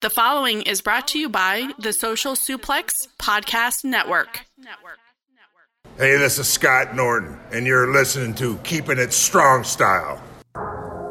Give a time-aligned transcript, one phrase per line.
[0.00, 4.46] The following is brought to you by the Social Suplex Podcast Network.
[5.96, 10.22] Hey, this is Scott Norton, and you're listening to Keeping It Strong Style.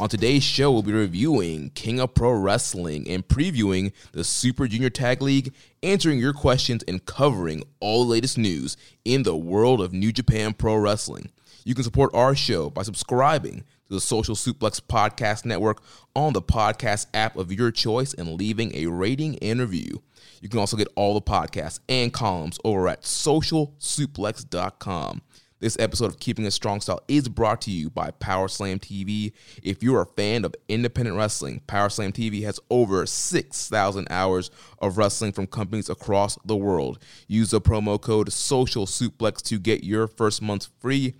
[0.00, 4.88] On today's show, we'll be reviewing King of Pro Wrestling and previewing the Super Junior
[4.88, 9.92] Tag League, answering your questions, and covering all the latest news in the world of
[9.92, 11.30] New Japan Pro Wrestling.
[11.64, 15.82] You can support our show by subscribing to the Social Suplex Podcast Network
[16.16, 20.02] on the podcast app of your choice and leaving a rating and review.
[20.40, 25.20] You can also get all the podcasts and columns over at socialsuplex.com.
[25.60, 29.32] This episode of Keeping It Strong Style is brought to you by Power Slam TV.
[29.62, 34.96] If you're a fan of independent wrestling, Power Slam TV has over 6,000 hours of
[34.96, 36.98] wrestling from companies across the world.
[37.28, 41.12] Use the promo code Social Suplex to get your first month free.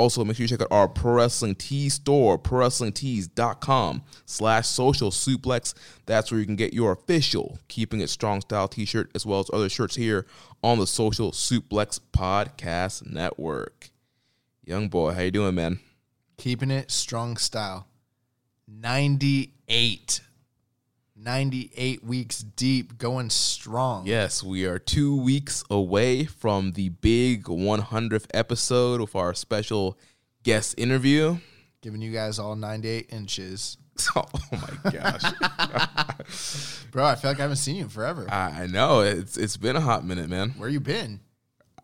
[0.00, 5.74] Also, make sure you check out our Pro Wrestling Tees store, ProWrestlingTees.com slash social suplex.
[6.06, 9.50] That's where you can get your official Keeping It Strong Style t-shirt, as well as
[9.52, 10.24] other shirts here
[10.62, 13.90] on the Social Suplex Podcast Network.
[14.64, 15.80] Young boy, how you doing, man?
[16.38, 17.86] Keeping it strong style.
[18.66, 20.22] 98.
[21.22, 24.06] 98 weeks deep, going strong.
[24.06, 29.98] Yes, we are two weeks away from the big 100th episode of our special
[30.44, 31.36] guest interview.
[31.82, 33.76] Giving you guys all 98 inches.
[34.16, 35.20] Oh my gosh.
[36.90, 38.26] Bro, I feel like I haven't seen you in forever.
[38.30, 39.00] I know.
[39.00, 40.54] It's it's been a hot minute, man.
[40.56, 41.20] Where you been?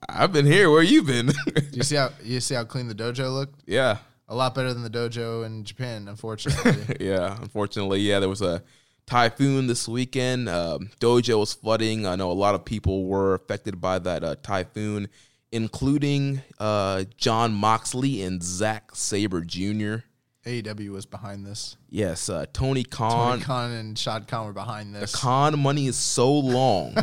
[0.08, 0.70] I've been here.
[0.70, 1.30] Where you been?
[1.72, 3.60] you see how you see how clean the dojo looked?
[3.66, 3.98] yeah.
[4.30, 6.96] A lot better than the dojo in Japan, unfortunately.
[7.00, 8.62] yeah, unfortunately, yeah, there was a
[9.06, 10.48] typhoon this weekend.
[10.48, 12.06] Um, dojo was flooding.
[12.06, 15.08] I know a lot of people were affected by that uh, typhoon,
[15.52, 19.96] including uh, Jon Moxley and Zack Sabre Jr.
[20.44, 21.76] AEW was behind this.
[21.88, 23.10] Yes, uh, Tony Khan.
[23.10, 25.10] Tony Khan and Shad Khan were behind this.
[25.10, 26.94] The Khan money is so long,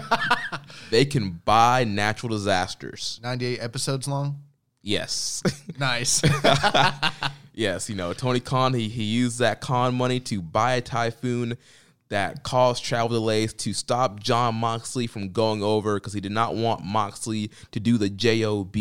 [0.92, 3.20] they can buy natural disasters.
[3.22, 4.40] 98 episodes long.
[4.82, 5.44] Yes.
[5.80, 6.22] Nice.
[7.56, 11.56] Yes, you know, Tony Khan, he, he used that Khan money to buy a typhoon
[12.14, 16.54] that caused travel delays to stop Jon Moxley from going over because he did not
[16.56, 18.76] want Moxley to do the JOB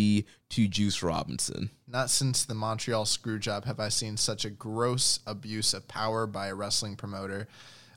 [0.50, 1.70] to Juice Robinson.
[1.88, 6.48] Not since the Montreal Screwjob have I seen such a gross abuse of power by
[6.48, 7.48] a wrestling promoter.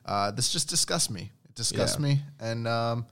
[0.06, 1.32] Uh, this just disgusts me.
[1.48, 2.02] It disgusts Yeah.
[2.02, 2.22] me.
[2.40, 3.04] And, um,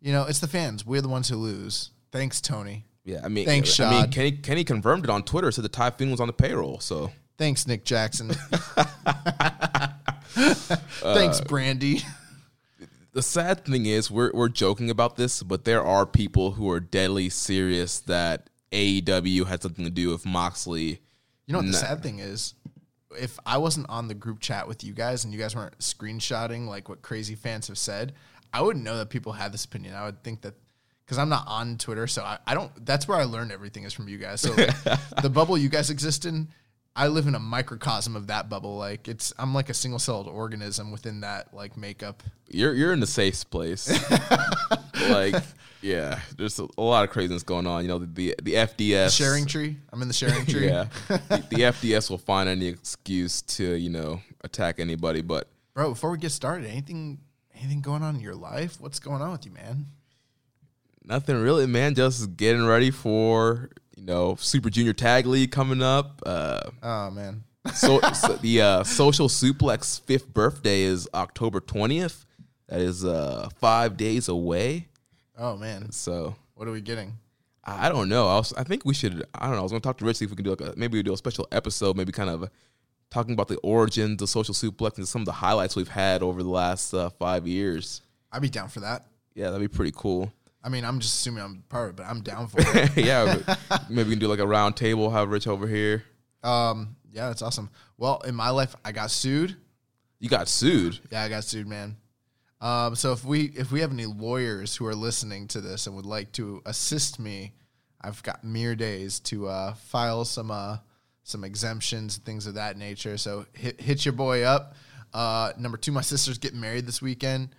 [0.00, 0.84] you know, it's the fans.
[0.84, 1.90] We're the ones who lose.
[2.10, 2.86] Thanks, Tony.
[3.04, 6.10] Yeah, I mean, Thanks, I mean, Kenny, Kenny confirmed it on Twitter, said the typhoon
[6.10, 6.80] was on the payroll.
[6.80, 8.32] So Thanks, Nick Jackson.
[10.34, 12.02] Thanks, Brandi.
[13.12, 16.80] the sad thing is, we're we're joking about this, but there are people who are
[16.80, 21.00] deadly serious that AEW had something to do with Moxley.
[21.46, 21.78] You know what the Nah.
[21.78, 22.54] sad thing is?
[23.18, 26.66] If I wasn't on the group chat with you guys and you guys weren't screenshotting
[26.68, 28.12] like what crazy fans have said,
[28.52, 29.94] I wouldn't know that people had this opinion.
[29.94, 30.54] I would think that
[31.04, 32.70] because I'm not on Twitter, so I, I don't.
[32.84, 34.42] That's where I learned everything is from you guys.
[34.42, 34.54] So
[35.22, 36.48] the bubble you guys exist in,
[36.98, 38.76] I live in a microcosm of that bubble.
[38.76, 42.24] Like it's, I'm like a single celled organism within that like makeup.
[42.48, 43.88] You're you're in the safe place.
[45.08, 45.36] like,
[45.80, 47.82] yeah, there's a, a lot of craziness going on.
[47.82, 49.76] You know, the the, the FDS Sharing tree.
[49.92, 50.66] I'm in the sharing tree.
[50.66, 55.20] Yeah, the, the FDS will find any excuse to you know attack anybody.
[55.20, 57.20] But Bro, before we get started, anything
[57.54, 58.80] anything going on in your life?
[58.80, 59.86] What's going on with you, man?
[61.04, 61.94] Nothing really, man.
[61.94, 66.22] Just getting ready for you know Super Junior Tag League coming up.
[66.24, 67.42] Uh, Oh man,
[67.74, 72.24] so, so the uh, Social Suplex fifth birthday is October twentieth.
[72.68, 74.88] That is uh, five days away.
[75.38, 77.14] oh man, So what are we getting?
[77.64, 78.26] I don't know.
[78.28, 79.26] I, was, I think we should.
[79.34, 79.58] I don't know.
[79.58, 80.96] I was going to talk to Rich see if we can do like a, maybe
[80.96, 82.48] we do a special episode, maybe kind of
[83.10, 86.42] talking about the origins of social suplex and some of the highlights we've had over
[86.42, 88.00] the last uh, five years.
[88.32, 89.06] I'd be down for that.
[89.34, 90.32] Yeah, that'd be pretty cool.
[90.62, 92.96] I mean, I'm just assuming I'm part of it, but I'm down for it.
[92.96, 93.36] yeah,
[93.88, 95.10] maybe we can do like a round table.
[95.10, 96.04] Have Rich over here.
[96.42, 97.70] um, yeah, that's awesome.
[97.96, 99.56] Well, in my life, I got sued.
[100.20, 100.98] You got sued.
[101.10, 101.96] Yeah, I got sued, man.
[102.60, 105.94] Um, so if we if we have any lawyers who are listening to this and
[105.96, 107.54] would like to assist me,
[108.00, 110.78] I've got mere days to uh, file some uh,
[111.22, 113.16] some exemptions and things of that nature.
[113.16, 114.74] So hit hit your boy up.
[115.14, 117.54] Uh, number two, my sister's getting married this weekend.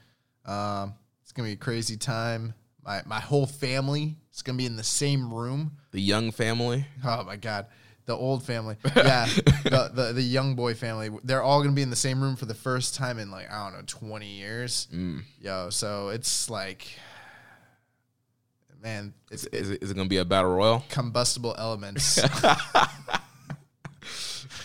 [0.45, 0.93] Um,
[1.23, 2.53] it's gonna be a crazy time.
[2.89, 5.73] My my whole family is gonna be in the same room.
[5.91, 6.87] The Young family.
[7.05, 7.67] Oh my god.
[8.07, 8.77] The old family.
[8.95, 9.27] Yeah.
[9.63, 11.11] the, the the young boy family.
[11.23, 13.63] They're all gonna be in the same room for the first time in like, I
[13.63, 14.87] don't know, twenty years.
[15.39, 16.87] Yo, so it's like
[18.81, 20.83] man, it's Is it, is it going to be a battle royal?
[20.89, 22.17] combustible elements.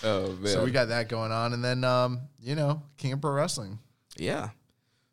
[0.07, 0.47] Oh man.
[0.53, 1.53] so we got that going on.
[1.55, 3.79] And then um, you know, King of Pro Wrestling.
[4.17, 4.51] yeah.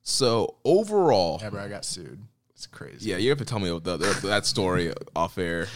[0.04, 2.20] So overall, Yeah, bro, I got sued.
[2.62, 3.10] It's crazy.
[3.10, 5.68] yeah, you have to tell me the, the, that story off air.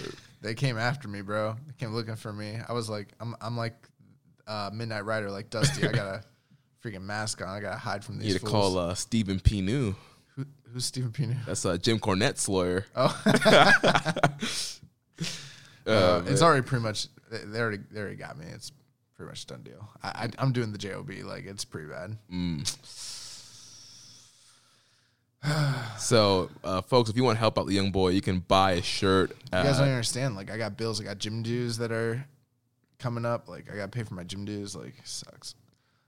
[0.42, 1.56] They came after me, bro.
[1.66, 2.60] They came looking for me.
[2.70, 3.74] I was like, I'm I'm like
[4.46, 5.88] uh, Midnight Rider, like Dusty.
[5.88, 6.24] I got a
[6.88, 7.48] freaking mask on.
[7.50, 8.28] I gotta hide from these.
[8.28, 9.62] You these need to call uh, Stephen P.
[9.62, 9.96] New.
[10.36, 11.34] Who, who's Stephen Pino?
[11.48, 12.86] That's uh, Jim Cornette's lawyer.
[12.96, 13.20] Oh,
[15.88, 17.08] Uh, Uh, it's already pretty much.
[17.32, 18.46] They they already they already got me.
[18.54, 18.72] It's
[19.16, 19.90] pretty much a done deal.
[20.04, 21.10] I, I I'm doing the job.
[21.24, 22.18] Like it's pretty bad.
[25.98, 28.74] So, uh, folks, if you want to help out the young boy, you can buy
[28.74, 29.32] a shirt.
[29.46, 30.36] You guys don't understand.
[30.36, 31.02] Like I got bills.
[31.02, 32.26] I got gym dues that are
[33.00, 33.48] coming up.
[33.48, 34.76] Like I got to pay for my gym dues.
[34.76, 35.56] Like sucks.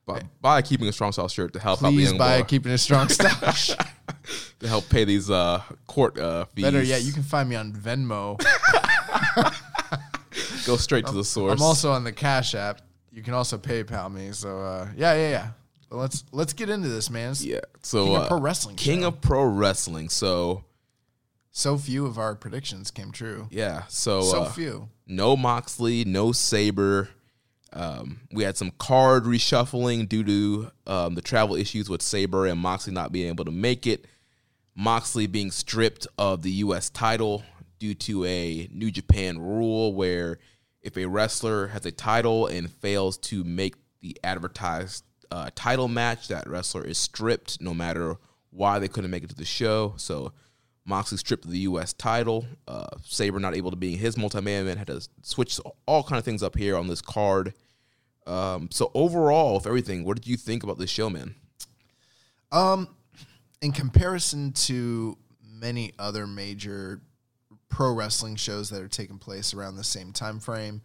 [0.06, 2.36] buy, buy a Keeping a Strong Style shirt to help out the Please young buy
[2.36, 3.72] a keeping a strong stash.
[4.60, 6.66] to help pay these uh, court uh, fees.
[6.66, 8.39] Better yet, you can find me on Venmo.
[10.66, 11.60] go straight to the source.
[11.60, 12.81] I'm also on the Cash App.
[13.12, 14.31] You can also PayPal me.
[14.31, 15.48] So uh, yeah, yeah, yeah.
[15.89, 17.31] Let's let's get into this, man.
[17.31, 17.62] It's yeah.
[17.81, 19.07] So King of uh, Pro Wrestling King show.
[19.07, 20.10] of Pro Wrestling.
[20.10, 20.63] So
[21.51, 23.48] So few of our predictions came true.
[23.51, 23.84] yeah.
[23.88, 24.89] So So uh, few.
[25.06, 27.10] no Moxley, no Sabre.
[27.74, 32.60] Um, we had some card reshuffling due to um, the travel issues with Sabre and
[32.60, 34.06] Moxley not being able to make it.
[34.75, 36.89] Moxley being stripped of the U.S.
[36.89, 37.44] title
[37.80, 40.39] due to a New Japan rule where
[40.81, 46.27] if a wrestler has a title and fails to make the advertised uh, title match,
[46.27, 48.18] that wrestler is stripped no matter
[48.51, 49.94] why they couldn't make it to the show.
[49.97, 50.33] So
[50.85, 51.94] Moxley stripped the U.S.
[51.94, 52.45] title.
[52.68, 56.25] Uh, Sabre not able to be his multi-man event had to switch all kind of
[56.25, 57.53] things up here on this card.
[58.25, 61.35] Um, so overall, if everything, what did you think about this show, man?
[62.51, 62.95] Um,
[63.62, 67.01] in comparison to many other major
[67.69, 70.81] pro wrestling shows that are taking place around the same time frame,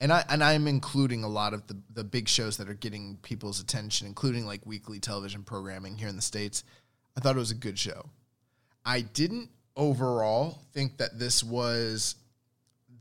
[0.00, 3.18] and I and I'm including a lot of the the big shows that are getting
[3.22, 6.64] people's attention, including like weekly television programming here in the states.
[7.16, 8.08] I thought it was a good show.
[8.84, 12.16] I didn't overall think that this was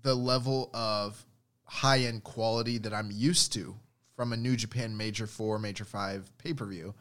[0.01, 1.23] the level of
[1.63, 3.75] high end quality that I'm used to
[4.15, 6.93] from a New Japan Major 4, Major 5 pay per view.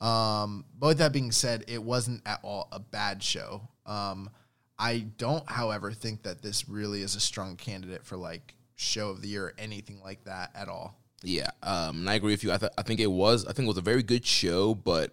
[0.00, 3.68] Um, but with that being said, it wasn't at all a bad show.
[3.86, 4.30] Um,
[4.78, 9.22] I don't, however, think that this really is a strong candidate for like show of
[9.22, 10.98] the year or anything like that at all.
[11.22, 12.52] Yeah, um, and I agree with you.
[12.52, 13.46] I, th- I think it was.
[13.46, 15.12] I think it was a very good show, but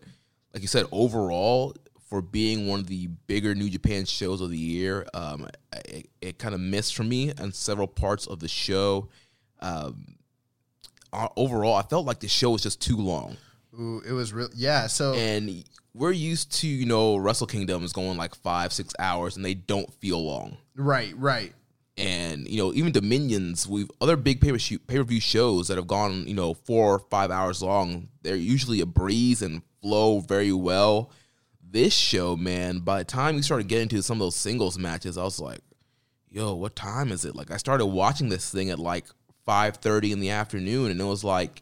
[0.54, 1.74] like you said, overall,
[2.10, 5.48] for being one of the bigger New Japan shows of the year, um,
[5.86, 9.08] it, it kind of missed for me on several parts of the show.
[9.62, 10.16] Um,
[11.38, 13.38] overall, I felt like the show was just too long,
[13.80, 14.50] Ooh, it was real.
[14.54, 14.88] Yeah.
[14.88, 15.64] So and
[15.94, 19.54] we're used to you know Wrestle Kingdom is going like five, six hours, and they
[19.54, 20.58] don't feel long.
[20.76, 21.54] right, right.
[22.02, 26.28] And you know even Dominions, we've other big pay per view shows that have gone
[26.28, 28.10] you know four or five hours long.
[28.24, 31.12] They're usually a breeze and flow very well.
[31.64, 35.18] This show, man, by the time we started getting to some of those singles matches,
[35.18, 35.62] I was like,
[36.30, 39.06] "Yo, what time is it?" Like I started watching this thing at like
[39.46, 41.62] five thirty in the afternoon, and it was like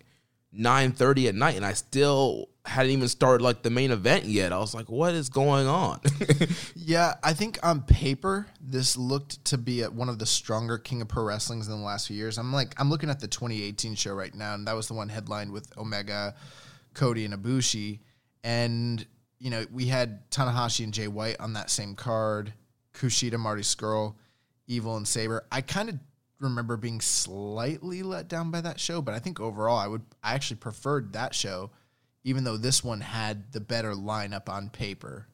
[0.52, 4.54] nine thirty at night, and I still hadn't even started like the main event yet.
[4.54, 6.00] I was like, "What is going on?"
[6.76, 11.02] Yeah, I think on paper this looked to be at one of the stronger King
[11.02, 12.38] of Pro Wrestlings in the last few years.
[12.38, 15.10] I'm like, I'm looking at the 2018 show right now, and that was the one
[15.10, 16.36] headlined with Omega,
[16.94, 18.00] Cody, and Ibushi.
[18.44, 19.06] And
[19.40, 22.54] you know, we had Tanahashi and Jay White on that same card,
[22.94, 24.16] Kushida, Marty Scurll,
[24.68, 25.46] Evil, and Sabre.
[25.52, 26.00] I kind of
[26.40, 30.34] remember being slightly let down by that show, but I think overall I would I
[30.34, 31.72] actually preferred that show,
[32.24, 35.28] even though this one had the better lineup on paper.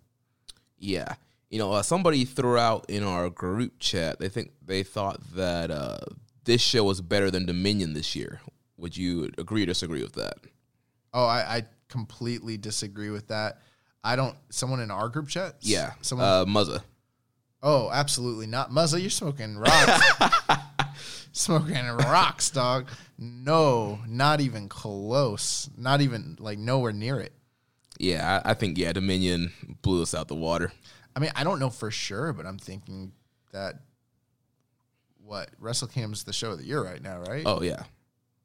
[0.77, 1.15] Yeah.
[1.49, 5.71] You know, uh, somebody threw out in our group chat, they think they thought that
[5.71, 5.99] uh,
[6.43, 8.41] this show was better than Dominion this year.
[8.77, 10.37] Would you agree or disagree with that?
[11.13, 13.61] Oh, I, I completely disagree with that.
[14.03, 14.35] I don't.
[14.49, 15.55] Someone in our group chat?
[15.61, 15.93] Yeah.
[16.01, 16.27] Someone.
[16.27, 16.83] Uh, Muzza.
[17.63, 18.71] oh, absolutely not.
[18.71, 20.11] Muzza, you're smoking rocks.
[21.35, 22.87] smoking rocks, dog.
[23.17, 25.69] No, not even close.
[25.77, 27.33] Not even like nowhere near it.
[27.99, 29.51] Yeah, I, I think, yeah, Dominion
[29.81, 30.71] blew us out the water.
[31.15, 33.13] I mean, I don't know for sure, but I'm thinking
[33.53, 33.75] that
[35.23, 37.43] what Wrestle Kingdom's the show of the year right now, right?
[37.45, 37.83] Oh, yeah.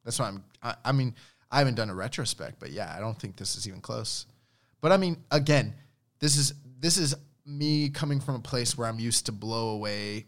[0.05, 0.45] That's why I'm.
[0.63, 1.15] I, I mean,
[1.51, 4.27] I haven't done a retrospect, but yeah, I don't think this is even close.
[4.81, 5.75] But I mean, again,
[6.21, 10.27] this is this is me coming from a place where I'm used to blow away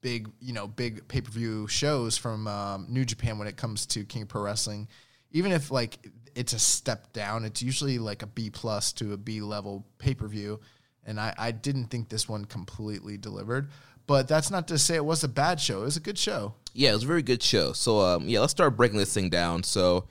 [0.00, 3.86] big, you know, big pay per view shows from um, New Japan when it comes
[3.86, 4.88] to King Pro Wrestling.
[5.30, 5.98] Even if like
[6.34, 10.14] it's a step down, it's usually like a B plus to a B level pay
[10.14, 10.60] per view,
[11.04, 13.70] and I, I didn't think this one completely delivered.
[14.06, 15.82] But that's not to say it was a bad show.
[15.82, 16.54] It was a good show.
[16.72, 17.74] Yeah, it was a very good show.
[17.74, 19.64] So, um, yeah, let's start breaking this thing down.
[19.64, 20.08] So,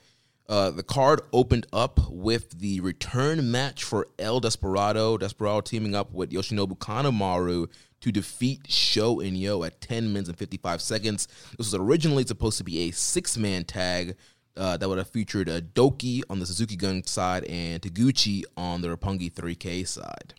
[0.48, 5.18] uh, the card opened up with the return match for El Desperado.
[5.18, 7.68] Desperado teaming up with Yoshinobu Kanemaru
[8.00, 11.26] to defeat Sho and Yo at 10 minutes and 55 seconds.
[11.56, 14.16] This was originally supposed to be a six man tag
[14.56, 18.80] uh, that would have featured a Douki on the Suzuki Gun side and Taguchi on
[18.82, 20.34] the Roppongi 3K side.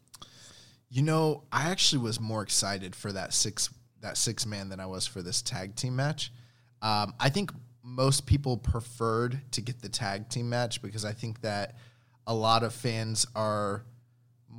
[0.90, 3.70] You know, I actually was more excited for that six
[4.02, 6.32] that six man than I was for this tag team match.
[6.82, 7.52] Um, I think
[7.84, 11.76] most people preferred to get the tag team match because I think that
[12.26, 13.84] a lot of fans are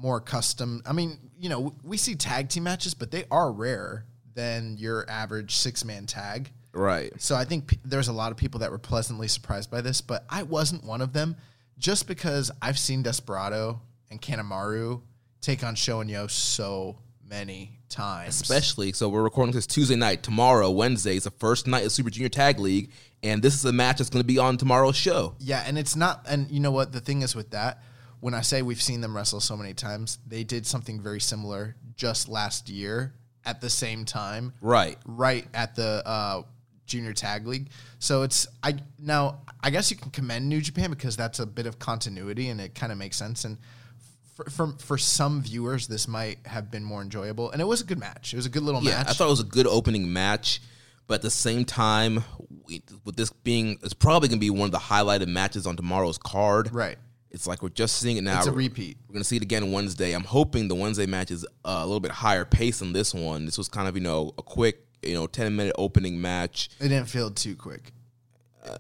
[0.00, 0.82] more custom.
[0.86, 4.04] I mean, you know, we see tag team matches, but they are rare
[4.34, 6.50] than your average six man tag.
[6.72, 7.12] Right.
[7.20, 10.00] So I think p- there's a lot of people that were pleasantly surprised by this,
[10.00, 11.36] but I wasn't one of them
[11.78, 13.80] just because I've seen Desperado
[14.10, 15.00] and Kanemaru
[15.40, 18.40] take on Sho and Yo so many times.
[18.40, 20.22] Especially, so we're recording this Tuesday night.
[20.22, 22.90] Tomorrow, Wednesday, is the first night of Super Junior Tag League,
[23.22, 25.34] and this is a match that's going to be on tomorrow's show.
[25.38, 27.82] Yeah, and it's not and you know what the thing is with that
[28.20, 31.76] when I say we've seen them wrestle so many times, they did something very similar
[31.96, 34.52] just last year at the same time.
[34.60, 34.98] Right.
[35.06, 36.42] Right at the uh
[36.86, 37.70] junior tag league.
[37.98, 41.66] So it's I now I guess you can commend New Japan because that's a bit
[41.66, 43.58] of continuity and it kind of makes sense and
[44.34, 47.84] for, for for some viewers this might have been more enjoyable and it was a
[47.84, 48.32] good match.
[48.32, 49.08] It was a good little Yeah, match.
[49.08, 50.60] I thought it was a good opening match,
[51.06, 52.24] but at the same time,
[52.66, 55.76] we, with this being, it's probably going to be one of the highlighted matches on
[55.76, 56.72] tomorrow's card.
[56.74, 56.98] right.
[57.30, 58.38] It's like we're just seeing it now.
[58.38, 58.96] It's a repeat.
[59.08, 60.12] We're going to see it again Wednesday.
[60.12, 63.44] I'm hoping the Wednesday match is uh, a little bit higher pace than this one.
[63.46, 66.70] This was kind of, you know, a quick, you know, 10 minute opening match.
[66.80, 67.92] It didn't feel too quick.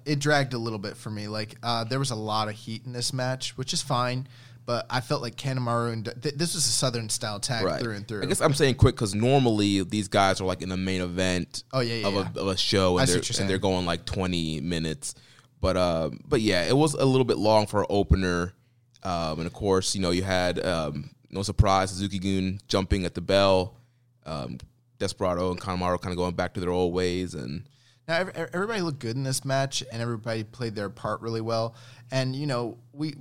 [0.04, 1.26] It dragged a little bit for me.
[1.28, 4.28] Like uh, there was a lot of heat in this match, which is fine.
[4.66, 7.80] But I felt like Kanemaru and th- this was a Southern style tag Right.
[7.80, 8.22] through and through.
[8.22, 11.64] I guess I'm saying quick because normally these guys are like in the main event
[11.72, 12.28] Oh, yeah, yeah, of, yeah.
[12.36, 15.14] A, of a show and they're, and they're going like 20 minutes.
[15.60, 18.54] But uh, but yeah, it was a little bit long for an opener.
[19.02, 23.14] Um, and of course, you know, you had um, no surprise Suzuki Gun jumping at
[23.14, 23.76] the bell.
[24.26, 24.58] Um,
[24.98, 27.64] Desperado and Kanemaru kind of going back to their old ways and
[28.06, 31.40] Now ev- ev- everybody looked good in this match, and everybody played their part really
[31.40, 31.74] well.
[32.10, 33.14] And you know, we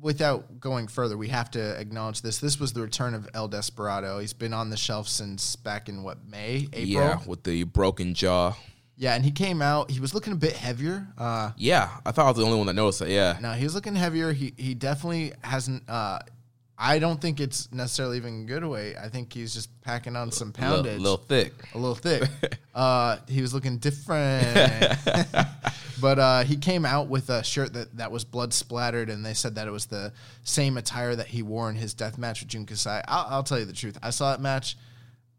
[0.00, 2.38] without going further, we have to acknowledge this.
[2.38, 4.18] This was the return of El Desperado.
[4.18, 6.86] He's been on the shelf since back in what May, April.
[6.86, 8.54] yeah, with the broken jaw.
[8.96, 9.90] Yeah, and he came out.
[9.90, 11.06] He was looking a bit heavier.
[11.18, 13.08] Uh, Yeah, I thought I was the only one that noticed that.
[13.08, 14.32] Yeah, Now he was looking heavier.
[14.32, 15.88] He he definitely hasn't.
[15.88, 16.20] Uh,
[16.76, 18.96] I don't think it's necessarily even good weight.
[18.96, 20.96] I think he's just packing on some poundage.
[20.96, 21.52] a little, little thick.
[21.72, 22.28] a little thick.
[22.74, 24.96] uh, he was looking different,
[26.00, 29.34] but uh, he came out with a shirt that that was blood splattered, and they
[29.34, 32.48] said that it was the same attire that he wore in his death match with
[32.48, 33.02] Jun Kasai.
[33.06, 33.98] I'll, I'll tell you the truth.
[34.02, 34.76] I saw that match.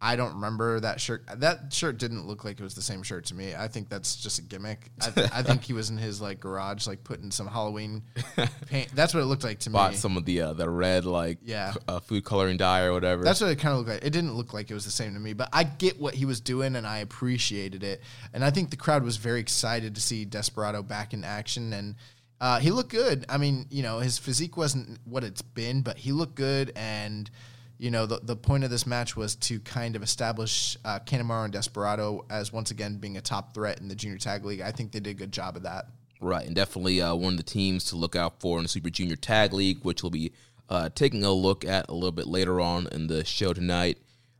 [0.01, 1.23] I don't remember that shirt.
[1.37, 3.55] That shirt didn't look like it was the same shirt to me.
[3.55, 4.91] I think that's just a gimmick.
[5.01, 8.03] I, th- I think he was in his like garage, like putting some Halloween
[8.67, 8.89] paint.
[8.93, 9.95] That's what it looked like to Bought me.
[9.95, 11.73] Bought some of the uh, the red like Yeah.
[11.87, 13.23] uh, food coloring dye or whatever.
[13.23, 14.03] That's what it kind of looked like.
[14.05, 16.25] It didn't look like it was the same to me, but I get what he
[16.25, 18.01] was doing and I appreciated it.
[18.33, 21.95] And I think the crowd was very excited to see Desperado back in action and
[22.41, 23.25] uh, he looked good.
[23.29, 26.73] I mean, you know, his physique wasn't what it's been, but he looked good.
[26.75, 27.29] And,
[27.77, 31.45] you know, the, the point of this match was to kind of establish uh, Kanemaru
[31.45, 34.61] and Desperado as once again being a top threat in the Junior Tag League.
[34.61, 35.87] I think they did a good job of that.
[36.21, 38.89] Right, and definitely uh, one of the teams to look out for in the Super
[38.89, 40.31] Junior Tag League, which we'll be
[40.69, 43.97] uh, taking a look at a little bit later on in the show tonight.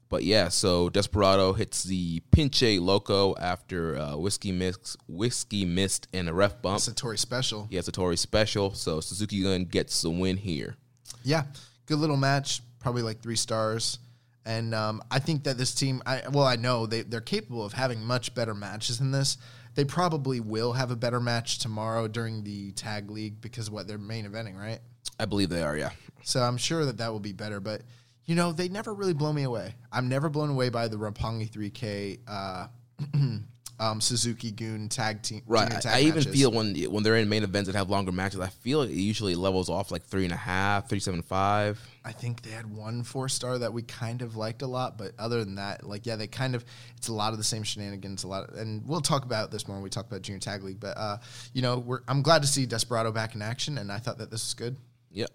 [0.07, 6.29] But yeah, so Desperado hits the Pinche Loco after uh, whiskey mix, whiskey missed and
[6.29, 6.79] a ref bump.
[6.79, 7.67] Satori special.
[7.69, 8.73] Yeah, Satori special.
[8.73, 10.77] So Suzuki Gun gets the win here.
[11.23, 11.43] Yeah,
[11.87, 12.61] good little match.
[12.85, 13.97] Probably like three stars.
[14.45, 17.73] And um, I think that this team, I, well, I know they, they're capable of
[17.73, 19.39] having much better matches than this.
[19.73, 23.97] They probably will have a better match tomorrow during the tag league because what they're
[23.97, 24.77] main eventing, right?
[25.19, 25.75] I believe they are.
[25.75, 25.89] Yeah.
[26.21, 27.59] So I'm sure that that will be better.
[27.59, 27.81] But
[28.25, 29.73] you know, they never really blow me away.
[29.91, 32.67] I'm never blown away by the Roppongi 3K uh,
[33.79, 35.41] um, Suzuki Gun tag team.
[35.45, 35.63] Right.
[35.63, 38.11] junior I, tag I even feel when when they're in main events that have longer
[38.11, 41.79] matches, I feel it usually levels off like three and a half, three seven five.
[42.03, 45.11] I think they had one four star that we kind of liked a lot, but
[45.19, 46.63] other than that, like yeah, they kind of
[46.97, 49.67] it's a lot of the same shenanigans, a lot, of, and we'll talk about this
[49.67, 50.79] more when we talk about junior tag league.
[50.79, 51.17] But uh,
[51.53, 54.31] you know, we're I'm glad to see Desperado back in action, and I thought that
[54.31, 54.77] this was good.
[55.11, 55.29] Yep.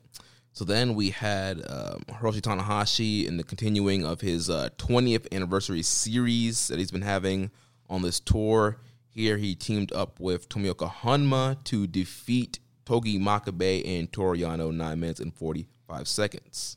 [0.53, 5.83] So then we had um, Hiroshi Tanahashi in the continuing of his uh, 20th anniversary
[5.83, 7.51] series that he's been having
[7.91, 8.79] on this tour.
[9.09, 15.01] Here he teamed up with Tomoaki Honma to defeat Togi Makabe and Toru Yano 9
[15.01, 16.77] minutes and 45 seconds.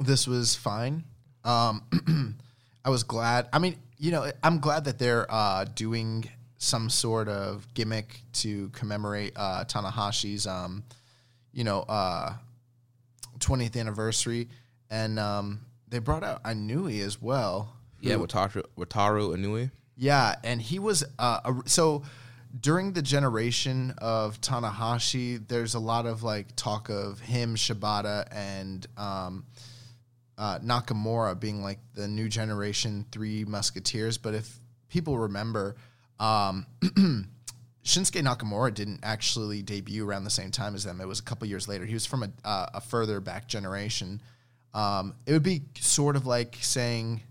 [0.00, 1.04] this was fine.
[1.44, 2.36] Um,
[2.84, 3.48] I was glad.
[3.52, 8.68] I mean, you know, I'm glad that they're uh, doing some sort of gimmick to
[8.70, 10.82] commemorate uh, Tanahashi's, um,
[11.52, 12.34] you know, uh,
[13.38, 14.48] 20th anniversary,
[14.90, 17.76] and um, they brought out Inui as well.
[18.00, 19.70] Yeah, Wataru, Wataru Inui.
[19.96, 22.02] Yeah, and he was uh, a, so
[22.58, 25.46] during the generation of Tanahashi.
[25.46, 29.44] There's a lot of like talk of him, Shibata, and um,
[30.36, 34.18] uh, Nakamura being like the new generation Three Musketeers.
[34.18, 34.58] But if
[34.88, 35.76] people remember,
[36.20, 36.66] um,
[37.84, 41.00] Shinsuke Nakamura didn't actually debut around the same time as them.
[41.00, 41.84] It was a couple years later.
[41.84, 44.20] He was from a, uh, a further back generation.
[44.74, 47.22] Um, it would be sort of like saying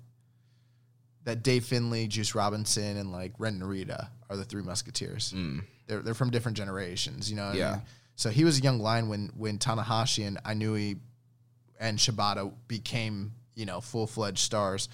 [1.24, 5.34] that Dave Finlay, Juice Robinson, and like Ren Narita are the three Musketeers.
[5.88, 7.48] They're they're from different generations, you know.
[7.48, 7.72] what I Yeah.
[7.74, 7.82] mean?
[8.16, 11.00] So he was a young lion when when Tanahashi and Inui
[11.80, 14.90] and Shibata became you know full fledged stars.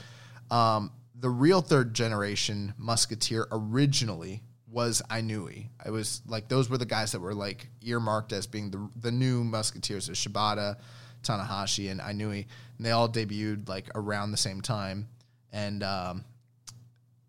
[0.49, 5.69] Um, the real third generation Musketeer originally was Inui.
[5.83, 9.11] I was like those were the guys that were like earmarked as being the the
[9.11, 10.09] new Musketeers.
[10.09, 10.77] of Shibata,
[11.23, 12.45] Tanahashi, and Inui,
[12.77, 15.07] and they all debuted like around the same time.
[15.51, 16.23] And um,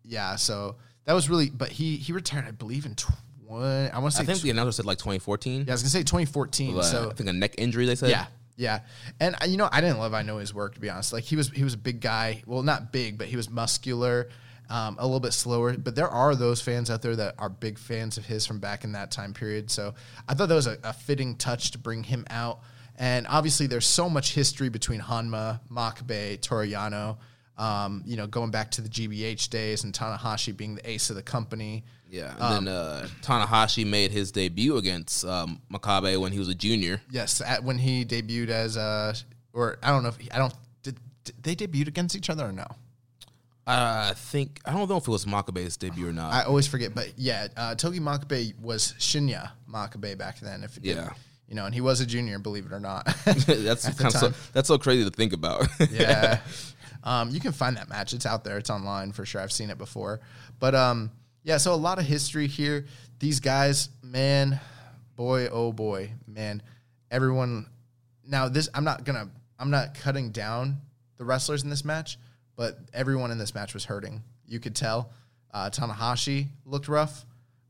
[0.03, 1.49] yeah, so that was really.
[1.49, 3.19] But he he retired, I believe, in twenty.
[3.51, 5.61] I want to say I think tw- the announcer said like 2014.
[5.65, 6.75] yeah, I was gonna say 2014.
[6.75, 7.87] But so I think a neck injury.
[7.87, 8.11] They said.
[8.11, 8.27] yeah,
[8.57, 8.81] yeah,
[9.19, 11.13] and uh, you know I didn't love I know his work to be honest.
[11.13, 12.43] Like he was he was a big guy.
[12.45, 14.29] Well, not big, but he was muscular,
[14.69, 15.75] um, a little bit slower.
[15.75, 18.83] But there are those fans out there that are big fans of his from back
[18.83, 19.71] in that time period.
[19.71, 19.95] So
[20.27, 22.59] I thought that was a, a fitting touch to bring him out.
[22.99, 27.17] And obviously, there's so much history between Honma, Makabe, Toru Yano.
[27.59, 31.17] Um, you know, going back to the GBH days and Tanahashi being the ace of
[31.17, 31.83] the company.
[32.09, 36.47] Yeah, and Um, then uh, Tanahashi made his debut against um, Makabe when he was
[36.47, 37.01] a junior.
[37.11, 39.13] Yes, at, when he debuted as a,
[39.53, 42.45] or I don't know if he, I don't did, did they debut against each other
[42.45, 42.65] or no?
[43.67, 46.33] I think I don't know if it was Makabe's debut or not.
[46.33, 50.63] I always forget, but yeah, uh, Togi Makabe was Shinya Makabe back then.
[50.63, 51.09] If did- Yeah.
[51.47, 53.05] you know, and he was a junior, believe it or not.
[53.25, 55.67] that's kind of so, that's so crazy to think about.
[55.91, 56.39] yeah,
[57.03, 58.13] um, you can find that match.
[58.13, 58.57] It's out there.
[58.57, 59.41] It's online for sure.
[59.41, 60.19] I've seen it before,
[60.59, 61.11] but um,
[61.43, 61.57] yeah.
[61.57, 62.85] So a lot of history here.
[63.19, 64.59] These guys, man,
[65.15, 66.61] boy, oh boy, man.
[67.11, 67.67] Everyone.
[68.25, 69.29] Now this, I'm not gonna.
[69.57, 70.77] I'm not cutting down
[71.17, 72.17] the wrestlers in this match,
[72.55, 74.23] but everyone in this match was hurting.
[74.47, 75.11] You could tell.
[75.53, 77.25] Uh, Tanahashi looked rough.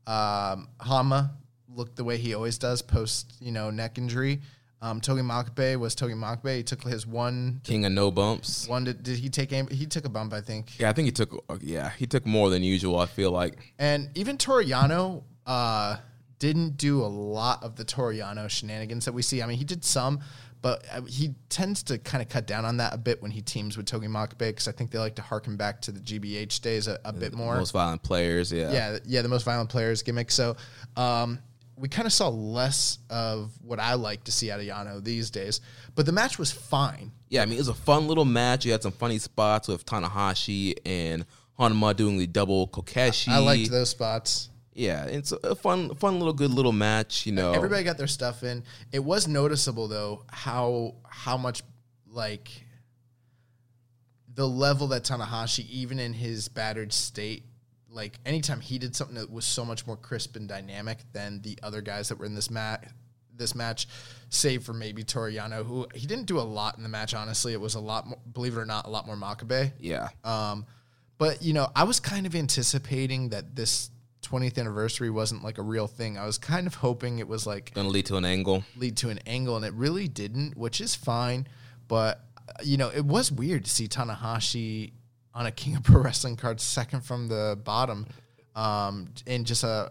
[0.06, 1.30] Um, Honma
[1.68, 4.40] looked the way he always does post, you know, neck injury.
[4.82, 6.56] Um, Togi Makabe was Togi Makabe.
[6.56, 8.66] He took his one King of no bumps.
[8.66, 9.68] one did, did he take aim?
[9.68, 10.78] He took a bump, I think.
[10.78, 11.44] Yeah, I think he took.
[11.60, 12.98] Yeah, he took more than usual.
[12.98, 13.74] I feel like.
[13.78, 15.96] And even Toru Yano uh,
[16.38, 19.42] didn't do a lot of the Toru Yano shenanigans that we see.
[19.42, 20.20] I mean, he did some,
[20.62, 23.42] but uh, he tends to kind of cut down on that a bit when he
[23.42, 26.62] teams with Togi Makabe because I think they like to harken back to the GBH
[26.62, 27.56] days a, a bit more.
[27.56, 28.50] Most violent players.
[28.50, 28.72] Yeah.
[28.72, 30.30] yeah, yeah, the most violent players gimmick.
[30.30, 30.56] So
[30.96, 31.38] um,
[31.80, 35.30] we kind of saw less of what I like to see out of Yano these
[35.30, 35.60] days.
[35.94, 37.10] But the match was fine.
[37.28, 38.66] Yeah, I mean, it was a fun little match.
[38.66, 41.24] You had some funny spots with Tanahashi and
[41.58, 43.28] Honma doing the double Kokeshi.
[43.28, 44.50] I liked those spots.
[44.74, 47.26] Yeah, it's a fun, fun little, good little match.
[47.26, 48.62] You know, Everybody got their stuff in.
[48.92, 51.62] It was noticeable though how how much
[52.06, 52.50] like
[54.32, 57.44] the level that Tanahashi, even in his battered state,
[57.92, 61.58] like anytime he did something that was so much more crisp and dynamic than the
[61.62, 62.86] other guys that were in this mat
[63.40, 63.88] this match,
[64.28, 67.14] save for maybe Toru Yano, who he didn't do a lot in the match.
[67.14, 69.72] Honestly, it was a lot more, believe it or not, a lot more Makabe.
[69.80, 70.08] Yeah.
[70.22, 70.66] Um,
[71.18, 73.90] but you know, I was kind of anticipating that this
[74.22, 76.16] 20th anniversary wasn't like a real thing.
[76.16, 78.62] I was kind of hoping it was like Gonna lead to an angle.
[78.76, 81.48] lead to an angle, and it really didn't, which is fine.
[81.88, 84.92] But uh, you know, it was weird to see Tanahashi
[85.34, 88.06] on a King of Pro Wrestling card, second from the bottom,
[88.54, 89.90] um, in just a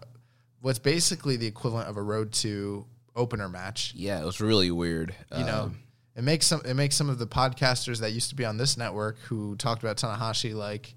[0.60, 2.84] what's basically the equivalent of a Road to
[3.16, 3.92] opener match.
[3.96, 5.14] Yeah, it was really weird.
[5.36, 5.78] You know, Um,
[6.16, 8.76] it makes some it makes some of the podcasters that used to be on this
[8.76, 10.94] network who talked about Tanahashi like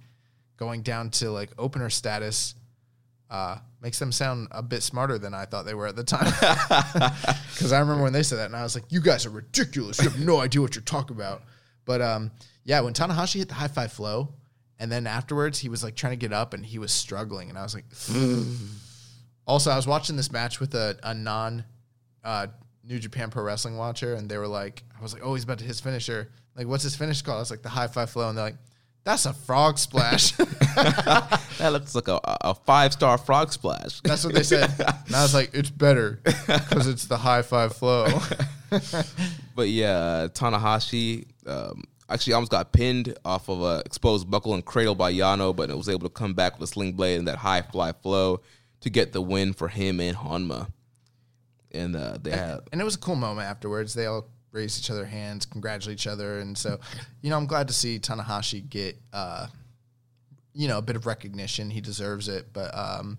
[0.57, 2.55] going down to like opener status.
[3.29, 6.25] Uh, makes them sound a bit smarter than I thought they were at the time.
[7.53, 9.97] Because I remember when they said that, and I was like, "You guys are ridiculous.
[9.99, 11.41] You have no idea what you're talking about."
[11.85, 12.31] But um,
[12.63, 14.33] yeah, when Tanahashi hit the high fly flow,
[14.79, 17.57] and then afterwards he was like trying to get up, and he was struggling, and
[17.57, 17.85] I was like,
[19.47, 21.65] also I was watching this match with a, a non
[22.23, 22.47] uh,
[22.83, 25.59] New Japan Pro Wrestling watcher, and they were like, I was like, oh, he's about
[25.59, 26.29] to hit his finisher.
[26.55, 27.37] Like, what's his finish called?
[27.37, 28.57] I was like, the high fly flow, and they're like,
[29.03, 30.31] that's a frog splash.
[30.77, 34.01] that looks like a, a five star frog splash.
[34.01, 34.71] That's what they said.
[35.07, 38.07] And I was like, it's better because it's the high fly flow.
[39.55, 44.95] But yeah, Tanahashi um, actually almost got pinned off of a exposed buckle and cradle
[44.95, 47.37] by Yano, but it was able to come back with a sling blade and that
[47.37, 48.41] high fly flow
[48.81, 50.69] to get the win for him and Honma.
[51.71, 53.93] And uh, they had and it was a cool moment afterwards.
[53.93, 56.79] They all raised each other hands, congratulate each other, and so
[57.21, 59.47] you know I'm glad to see Tanahashi get uh,
[60.53, 61.69] you know a bit of recognition.
[61.71, 63.17] He deserves it, but um,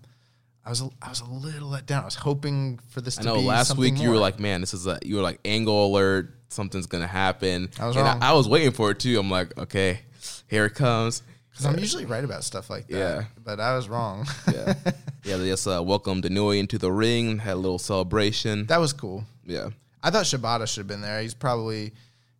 [0.65, 2.01] I was a, I was a little let down.
[2.01, 3.19] I was hoping for this.
[3.19, 5.39] I to know last week you were like, man, this is a you were like
[5.45, 7.69] angle alert, something's gonna happen.
[7.79, 8.21] I was and wrong.
[8.23, 9.19] I, I was waiting for it too.
[9.19, 9.99] I'm like, okay,
[10.47, 11.21] here it comes.
[11.51, 12.97] because I'm usually right about stuff like that.
[12.97, 13.23] Yeah.
[13.43, 14.25] but I was wrong.
[14.51, 14.73] Yeah,
[15.23, 15.37] yeah.
[15.37, 18.65] They just uh, welcomed Denoy into the ring, had a little celebration.
[18.67, 19.23] that was cool.
[19.45, 19.69] Yeah,
[20.01, 21.21] I thought Shibata should have been there.
[21.21, 21.93] He's probably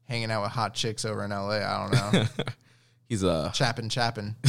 [0.08, 1.58] hanging out with hot chicks over in LA.
[1.58, 2.26] I don't know.
[3.10, 4.36] he's uh Chappin' Chappin'.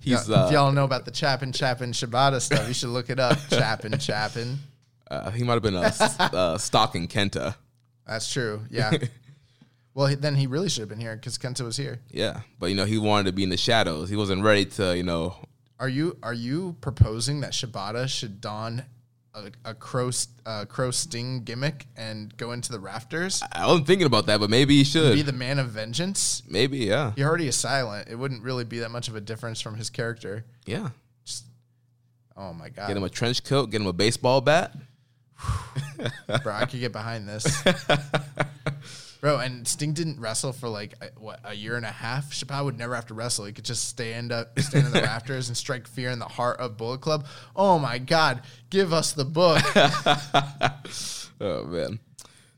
[0.00, 3.18] he's if uh, y'all know about the Chappin' Chappin' Shibata stuff, you should look it
[3.18, 3.38] up.
[3.50, 4.58] Chappin' Chappin'.
[5.10, 7.54] uh he might have been s- uh stalking Kenta.
[8.06, 8.62] That's true.
[8.70, 8.92] Yeah.
[9.94, 12.00] well, he- then he really should have been here because Kenta was here.
[12.10, 14.08] Yeah, but you know he wanted to be in the shadows.
[14.08, 15.36] He wasn't ready to you know.
[15.78, 18.84] Are you are you proposing that Shibata should don
[19.34, 20.10] a, a crow
[20.46, 23.42] uh, crow sting gimmick and go into the rafters?
[23.52, 25.14] I wasn't thinking about that, but maybe he should.
[25.14, 26.42] Be the man of vengeance?
[26.48, 28.08] maybe yeah, He already is silent.
[28.08, 30.44] It wouldn't really be that much of a difference from his character.
[30.66, 30.90] yeah.
[31.24, 31.46] Just,
[32.36, 34.74] Oh my god, Get him a trench coat, get him a baseball bat.
[36.42, 36.54] Bro!
[36.54, 37.62] I could get behind this,
[39.20, 39.38] bro.
[39.38, 42.32] And Sting didn't wrestle for like a, what a year and a half.
[42.32, 43.44] Chappelle would never have to wrestle.
[43.44, 46.58] He could just stand up, stand in the rafters, and strike fear in the heart
[46.58, 47.26] of Bullet Club.
[47.54, 49.62] Oh my god, give us the book.
[51.44, 51.98] Oh man.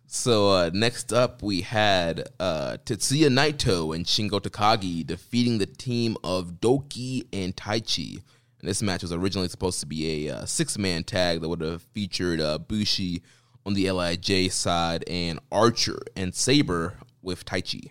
[0.07, 6.19] So uh, next up, we had uh, Tetsuya Naito and Shingo Takagi defeating the team
[6.23, 8.23] of Douki and Taichi.
[8.65, 11.83] And this match was originally supposed to be a uh, six-man tag that would have
[11.83, 13.21] featured uh, Bushi
[13.67, 17.91] on the LIJ side and Archer and Sabre with Taichi.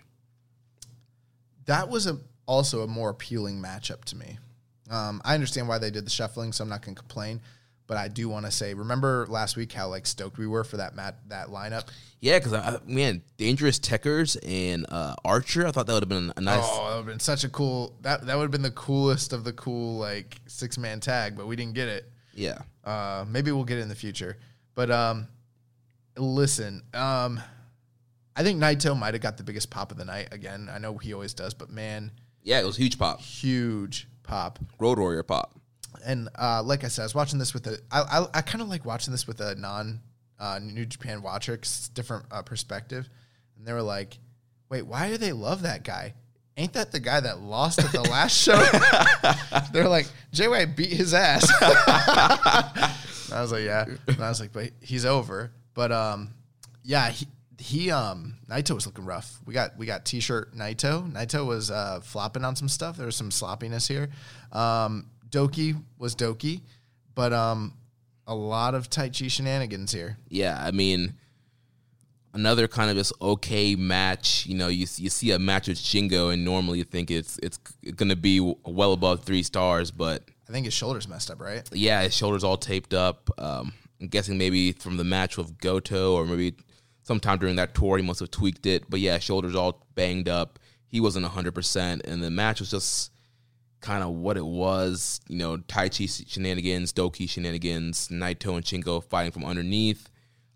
[1.66, 4.40] that was a also a more appealing matchup to me.
[4.90, 7.42] Um, I understand why they did the shuffling, so I'm not going to complain.
[7.86, 10.78] But I do want to say, remember last week how like stoked we were for
[10.78, 11.88] that mat that lineup?
[12.22, 15.68] Yeah, because I man, Dangerous Tekkers and uh, Archer.
[15.68, 16.64] I thought that would have been a nice.
[16.64, 19.34] Oh, that would have been such a cool that that would have been the coolest
[19.34, 22.10] of the cool like six man tag, but we didn't get it.
[22.34, 24.38] Yeah, Uh, maybe we'll get it in the future.
[24.74, 25.28] But um,
[26.18, 27.40] listen, um,
[28.36, 30.70] I think Naito might have got the biggest pop of the night again.
[30.74, 34.58] I know he always does, but man, yeah, it was huge pop, huge pop.
[34.80, 35.60] Road Warrior pop.
[36.06, 37.80] And uh, like I said, I was watching this with a.
[37.92, 40.02] I I, I kind of like watching this with a non
[40.40, 41.60] uh, New Japan watcher,
[41.94, 43.10] different uh, perspective.
[43.58, 44.18] And they were like,
[44.70, 46.14] "Wait, why do they love that guy?
[46.56, 48.62] Ain't that the guy that lost at the last show?"
[49.74, 54.52] They're like, "Jay White beat his ass." I was like, "Yeah," and I was like,
[54.52, 56.30] "But he's over." But um,
[56.84, 57.28] yeah, he.
[57.60, 59.40] He um Naito was looking rough.
[59.46, 61.10] We got we got t-shirt Naito.
[61.10, 62.98] Naito was uh, flopping on some stuff.
[62.98, 64.10] There was some sloppiness here.
[64.52, 66.62] Um, Douki was Douki,
[67.16, 67.74] but um,
[68.28, 70.18] a lot of Taichi shenanigans here.
[70.30, 71.16] Yeah, I mean,
[72.34, 74.46] another kind of just okay match.
[74.46, 77.58] You know, you you see a match with Shingo, and normally you think it's it's
[77.96, 81.68] gonna be well above three stars, but I think his shoulders messed up, right?
[81.74, 83.30] yeah, his shoulders all taped up.
[83.40, 86.56] Um, I'm guessing maybe from the match with Goto, or maybe
[87.02, 88.88] sometime during that tour he must have tweaked it.
[88.88, 90.60] But yeah, shoulders all banged up.
[90.86, 93.13] He wasn't 100, percent and the match was just
[93.84, 95.22] kind of what it was.
[95.28, 100.10] You know, Taichi shenanigans, Douki shenanigans, Naito and Shingo fighting from underneath.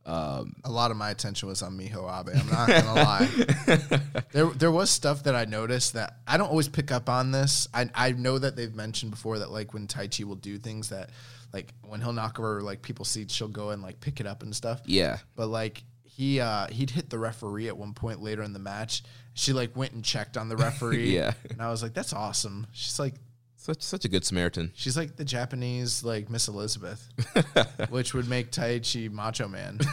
[0.06, 2.30] a lot of my attention was on Miho Abe.
[2.36, 4.22] I'm not gonna lie.
[4.32, 7.68] There, there was stuff that I noticed that I don't always pick up on this.
[7.74, 11.10] I, I know that they've mentioned before that like when Taichi will do things that,
[11.54, 14.42] like when he'll knock over like people's seats, she'll go and like pick it up
[14.42, 14.82] and stuff.
[14.86, 15.18] Yeah.
[15.36, 19.04] But like he, uh, he'd hit the referee at one point later in the match.
[19.38, 21.16] She like went and checked on the referee.
[21.16, 21.34] Yeah.
[21.52, 22.66] and I was like, that's awesome.
[22.74, 23.14] She's like,
[23.56, 24.72] Such such a good Samaritan.
[24.76, 27.08] she's like the Japanese like Miss Elizabeth,
[27.90, 29.80] which would make Taichi Macho Man.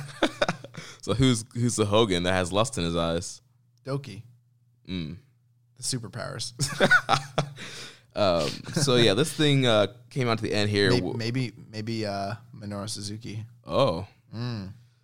[1.03, 3.41] So who's who's the Hogan that has lust in his eyes?
[3.87, 4.23] Douki.
[4.89, 5.17] Mm.
[5.77, 6.53] The superpowers.
[8.17, 10.91] Um, so yeah, this thing uh, came out to the end here.
[10.91, 13.45] maybe, maybe, maybe uh, Minoru Suzuki.
[13.67, 14.07] Oh,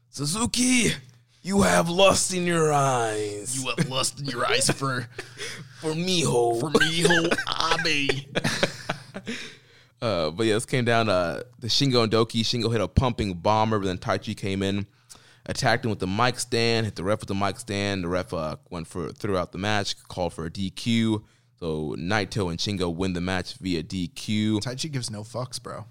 [0.09, 0.93] Suzuki,
[1.43, 3.59] you have lust in your eyes.
[3.59, 5.03] You have lust in your eyes for
[5.81, 6.61] for Miho.
[6.61, 8.27] for Miho Abe.
[10.03, 12.41] Uh, but yeah, this came down uh, the Shingo and Douki.
[12.41, 14.87] Shingo hit a pumping bomber, but then Taichi came in,
[15.45, 18.05] attacked him with the mic stand, hit the ref with the mic stand.
[18.05, 21.23] The ref uh, went for throughout the match, called for a DQ.
[21.59, 24.61] So Naito and Shingo win the match via DQ.
[24.63, 25.85] Taichi gives no fucks, bro.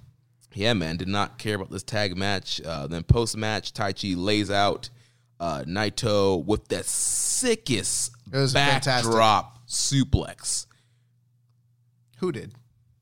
[0.55, 2.59] Yeah, man, did not care about this tag match.
[2.65, 4.89] Uh, then post match, Taichi lays out
[5.39, 8.11] uh, Naito with that sickest
[8.53, 10.65] backdrop suplex.
[12.17, 12.53] Who did?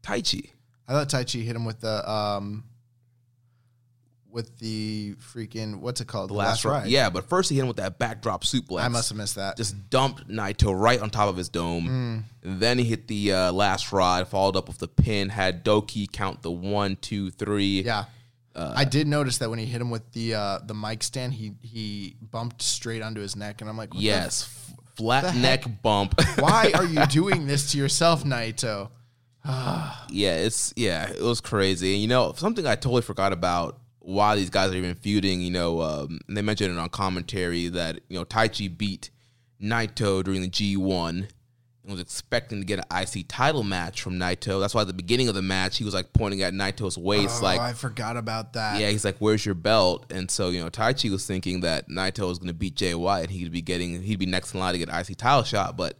[0.03, 0.51] Taichi.
[0.87, 2.63] I thought Taichi hit him with the um
[4.29, 6.29] with the freaking what's it called?
[6.29, 6.87] The, last, ride.
[6.87, 8.81] Yeah, but first he hit him with that backdrop suplex.
[8.81, 9.57] I must have missed that.
[9.57, 12.23] just dumped Naito right on top of his dome.
[12.43, 16.09] And then he hit the uh, last rod, followed up with the pin, had Douki
[16.11, 17.81] count the one, two, three.
[17.81, 18.05] yeah.
[18.57, 21.53] I did notice that when he hit him with the uh, the mic stand, he
[21.61, 24.43] he bumped straight onto his neck, and I'm like, Yes.
[24.43, 24.63] f-
[24.95, 25.81] Flat neck heck?
[25.83, 26.19] bump.
[26.39, 28.89] Why are you doing this to yourself, Naito?
[29.45, 31.93] yeah, it's yeah, it was crazy.
[31.93, 35.51] And you know, something I totally forgot about why these guys are even feuding, you
[35.51, 39.09] know, um, they mentioned it on commentary that, you know, Taichi beat
[39.61, 41.27] Naito during the G1
[41.87, 44.59] and was expecting to get an IC title match from Naito.
[44.59, 47.41] That's why at the beginning of the match, he was like pointing at Naito's waist,
[47.41, 48.79] oh, like, I forgot about that.
[48.79, 52.27] yeah, he's like, "Where's your belt?" And so you know, Taichi was thinking that Naito
[52.27, 54.73] was going to beat Jay White, and he'd be getting, he'd be next in line
[54.73, 55.97] to get an IC title shot, but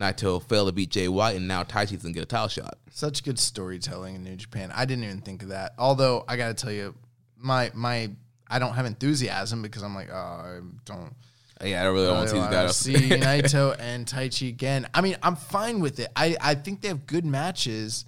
[0.00, 2.78] Naito failed to beat Jay White, and now Taichi's going to get a title shot.
[2.90, 4.70] Such good storytelling in New Japan.
[4.74, 5.72] I didn't even think of that.
[5.78, 6.94] Although I got to tell you,
[7.36, 8.10] my my
[8.48, 11.14] I don't have enthusiasm because I'm like, oh, I don't.
[11.62, 12.76] Yeah, I don't really want to see these guys.
[12.76, 14.86] see Naito and Taichi again.
[14.92, 16.08] I mean, I'm fine with it.
[16.14, 18.04] I I think they have good matches.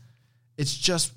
[0.56, 1.12] It's just,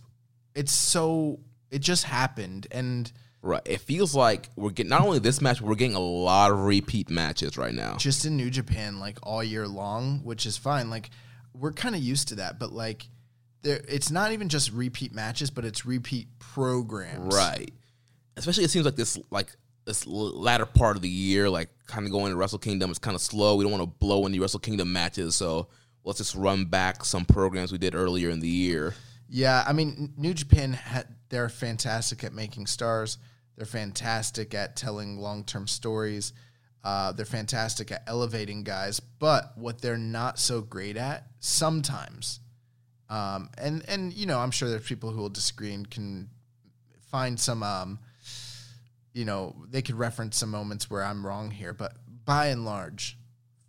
[0.55, 1.39] it's so.
[1.71, 3.11] It just happened, and
[3.43, 3.61] Right.
[3.65, 6.59] It feels like we're getting not only this match, but we're getting a lot of
[6.59, 7.95] repeat matches right now.
[7.97, 10.89] just in New Japan like all year long, which is fine.
[10.89, 11.09] Like
[11.57, 13.07] we're kind of used to that, but like
[13.63, 17.33] there it's not even just repeat matches, but it's repeat programs.
[17.33, 17.71] Right.
[18.37, 22.11] Especially it seems like this like this latter part of the year, like kind of
[22.11, 23.55] going to Wrestle Kingdom is kind of slow.
[23.55, 25.67] We don't want to blow any Wrestle Kingdom matches, so
[26.03, 28.93] let's just run back some programs we did earlier in the year.
[29.29, 33.17] Yeah, I mean New Japan ha- they're fantastic at making stars.
[33.55, 36.33] They're fantastic at telling long-term stories.
[36.83, 42.39] Uh, they're fantastic at elevating guys, but what they're not so great at sometimes,
[43.09, 46.29] um, and and you know I'm sure there's people who will disagree and can
[47.11, 47.99] find some, um,
[49.13, 51.93] you know, they could reference some moments where I'm wrong here, but
[52.25, 53.17] by and large,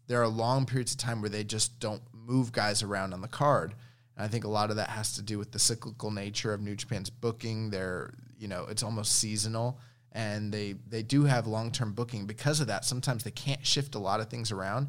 [0.06, 3.28] there are long periods of time where they just don't move guys around on the
[3.28, 3.74] card.
[4.16, 6.60] And I think a lot of that has to do with the cyclical nature of
[6.60, 7.70] New Japan's booking.
[7.70, 9.78] They're, you know, it's almost seasonal
[10.12, 12.84] and they they do have long-term booking because of that.
[12.84, 14.88] Sometimes they can't shift a lot of things around.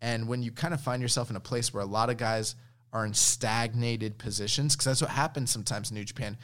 [0.00, 2.56] And when you kind of find yourself in a place where a lot of guys
[2.92, 6.36] are in stagnated positions, because that's what happens sometimes in New Japan.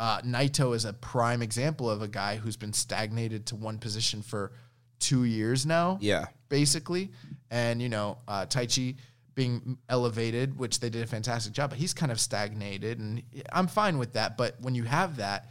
[0.00, 4.22] Uh, Naito is a prime example of a guy who's been stagnated to one position
[4.22, 4.50] for
[4.98, 6.24] two years now Yeah.
[6.48, 7.10] basically.
[7.50, 8.96] And, you know, uh, Taichi
[9.34, 12.98] being elevated, which they did a fantastic job, but he's kind of stagnated.
[12.98, 14.38] And I'm fine with that.
[14.38, 15.50] But when you have that,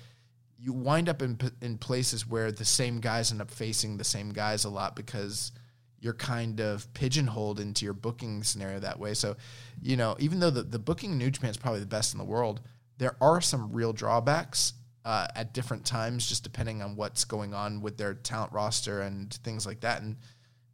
[0.57, 4.31] you wind up in, in places where the same guys end up facing the same
[4.31, 5.51] guys a lot because
[5.99, 9.13] you're kind of pigeonholed into your booking scenario that way.
[9.13, 9.35] So,
[9.81, 12.17] you know, even though the, the booking in New Japan is probably the best in
[12.17, 12.62] the world,
[12.99, 17.81] there are some real drawbacks uh, at different times, just depending on what's going on
[17.81, 20.01] with their talent roster and things like that.
[20.01, 20.17] And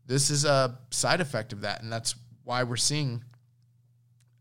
[0.06, 3.24] this is a side effect of that, and that's why we're seeing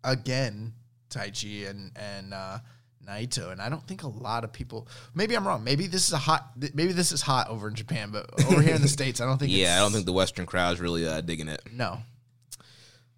[0.03, 0.73] again
[1.11, 2.59] Taichi and and uh,
[3.07, 3.53] Naito.
[3.53, 4.89] And I don't think a lot of people.
[5.15, 5.63] Maybe I'm wrong.
[5.63, 6.53] Maybe this is a hot.
[6.57, 9.39] Maybe this is hot over in Japan, but over here in the states, I don't
[9.39, 9.53] think.
[9.53, 11.63] Yeah, I don't think the Western crowd's really uh, digging it.
[11.71, 11.99] No.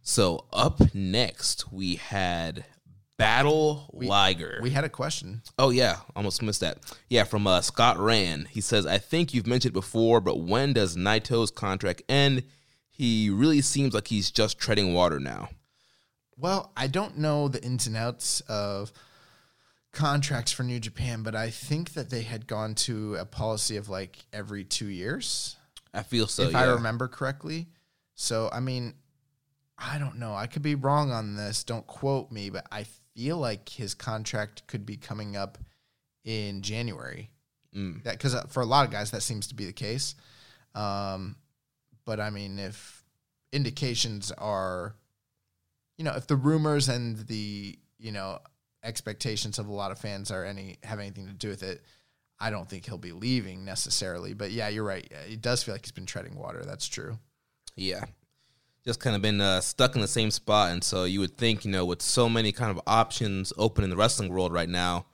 [0.02, 2.64] So up next we had
[3.18, 4.59] Battle Liger.
[4.62, 5.42] We had a question.
[5.59, 6.79] Oh yeah, almost missed that.
[7.09, 8.48] Yeah, from uh, Scott Rand.
[8.48, 12.42] He says, "I think you've mentioned before, but when does Naito's contract end?
[12.90, 15.48] He really seems like he's just treading water now."
[16.37, 18.92] Well, I don't know the ins and outs of
[19.92, 23.88] contracts for New Japan, but I think that they had gone to a policy of
[23.88, 25.57] like every two years,
[25.94, 26.42] I feel so.
[26.44, 26.61] if yeah.
[26.61, 27.68] I remember correctly.
[28.14, 28.94] So, I mean,
[29.79, 30.35] I don't know.
[30.35, 31.64] I could be wrong on this.
[31.64, 32.85] Don't quote me, but I
[33.16, 35.59] feel like his contract could be coming up
[36.24, 37.31] in January.
[37.74, 38.02] Mm.
[38.05, 40.14] That because for a lot of guys that seems to be the case.
[40.74, 41.37] Um,
[42.05, 43.05] but I mean, if
[43.52, 44.94] indications are,
[45.96, 48.38] you know, if the rumors and the you know
[48.85, 51.83] expectations of a lot of fans are any have anything to do with it,
[52.38, 54.35] I don't think he'll be leaving necessarily.
[54.35, 55.11] But yeah, you're right.
[55.29, 56.62] It does feel like he's been treading water.
[56.64, 57.18] That's true.
[57.76, 58.05] Yeah.
[58.87, 60.70] Just kind of been uh, stuck in the same spot.
[60.70, 63.90] And so you would think, you know, with so many kind of options open in
[63.90, 65.07] the wrestling world right now,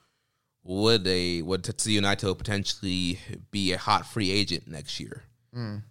[0.63, 3.19] would a would Tetsuya Naito potentially
[3.51, 5.23] be a hot free agent next year?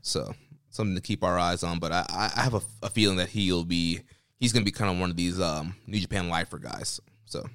[0.02, 0.34] So
[0.70, 1.80] something to keep our eyes on.
[1.80, 4.02] But I, I have a, a feeling that he'll be
[4.39, 7.02] he's going to be kind of one of these um, New Japan lifer guys.
[7.26, 7.46] So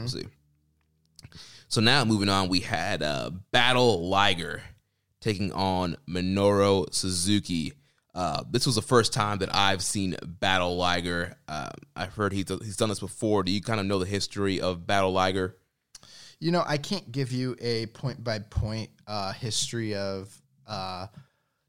[0.00, 0.26] we'll see.
[1.68, 4.62] So now moving on, we had uh, Battle Liger
[5.20, 7.72] taking on Minoru Suzuki.
[8.14, 11.36] Uh, this was the first time that I've seen Battle Liger.
[11.46, 13.42] Uh, I've heard he's, he's done this before.
[13.42, 15.56] Do you kind of know the history of Battle Liger?
[16.40, 20.34] You know, I can't give you a point by point uh, history of
[20.66, 21.06] uh,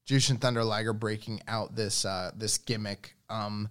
[0.08, 3.16] Jushin Thunder Liger breaking out this uh, this gimmick.
[3.30, 3.70] Um,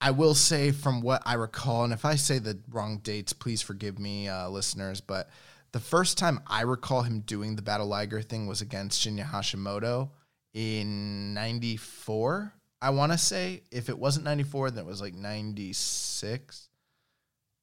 [0.00, 3.62] I will say, from what I recall, and if I say the wrong dates, please
[3.62, 5.00] forgive me, uh, listeners.
[5.00, 5.30] But
[5.72, 10.10] the first time I recall him doing the Battle Liger thing was against Shinya Hashimoto
[10.54, 12.52] in '94.
[12.80, 16.68] I want to say, if it wasn't '94, then it was like '96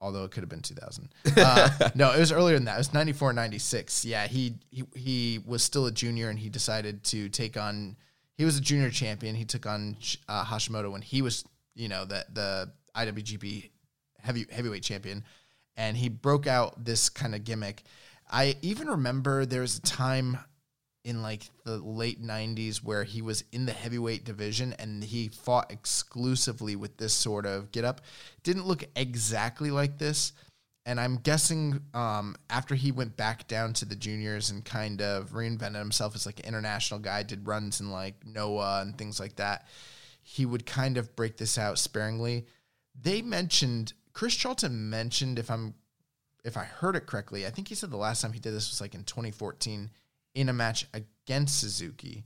[0.02, 1.10] although it could have been 2000.
[1.38, 2.76] Uh, no, it was earlier than that.
[2.76, 4.06] It was 94, 96.
[4.06, 7.96] Yeah, he, he he was still a junior and he decided to take on.
[8.36, 9.36] He was a junior champion.
[9.36, 9.98] He took on
[10.28, 11.44] uh, Hashimoto when he was,
[11.76, 13.70] you know, the the IWGP
[14.20, 15.24] heavy heavyweight champion,
[15.76, 17.84] and he broke out this kind of gimmick.
[18.32, 20.38] I even remember there was a time
[21.04, 25.72] in like the late 90s where he was in the heavyweight division and he fought
[25.72, 28.02] exclusively with this sort of get up
[28.44, 30.34] didn't look exactly like this.
[30.86, 35.32] And i'm guessing um, after he went back down to the juniors and kind of
[35.32, 39.36] reinvented himself as like an international guy did runs in like noah and things like
[39.36, 39.68] that
[40.22, 42.46] he would kind of break this out sparingly.
[43.00, 45.74] They mentioned chris charlton mentioned if i'm
[46.44, 48.70] if i heard it correctly i think he said the last time he did this
[48.70, 49.90] was like in 2014
[50.40, 52.24] in a match against Suzuki.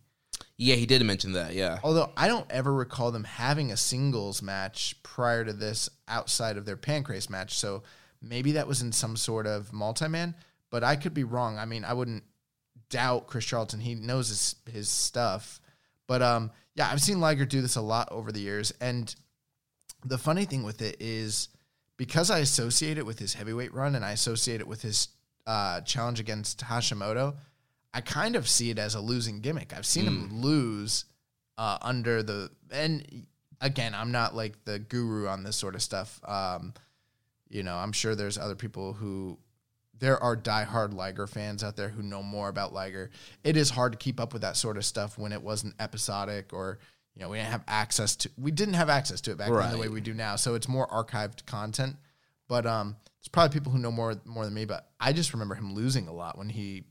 [0.55, 1.55] Yeah, he did mention that.
[1.55, 1.79] Yeah.
[1.83, 6.65] Although I don't ever recall them having a singles match prior to this outside of
[6.65, 7.57] their Pancrase match.
[7.57, 7.81] So
[8.21, 10.35] maybe that was in some sort of multi man,
[10.69, 11.57] but I could be wrong.
[11.57, 12.23] I mean, I wouldn't
[12.91, 13.79] doubt Chris Charlton.
[13.79, 15.59] He knows his, his stuff.
[16.07, 18.71] But um, yeah, I've seen Liger do this a lot over the years.
[18.79, 19.13] And
[20.05, 21.49] the funny thing with it is
[21.97, 25.07] because I associate it with his heavyweight run and I associate it with his
[25.47, 27.35] uh, challenge against Hashimoto,
[27.93, 29.73] I kind of see it as a losing gimmick.
[29.75, 31.05] I've seen him lose
[31.57, 33.25] uh, under the and
[33.61, 36.19] again, I'm not like the guru on this sort of stuff.
[36.25, 36.73] Um,
[37.49, 39.37] you know, I'm sure there's other people who
[39.99, 43.11] there are diehard Liger fans out there who know more about Liger.
[43.43, 46.51] It is hard to keep up with that sort of stuff when it wasn't episodic
[46.51, 46.79] or
[47.15, 49.71] you know we didn't have access to we didn't have access to it back then
[49.71, 50.35] the way we do now.
[50.35, 51.95] So it's more archived content.
[52.47, 54.65] But um, there's probably people who know more more than me.
[54.65, 56.83] But I just remember him losing a lot when he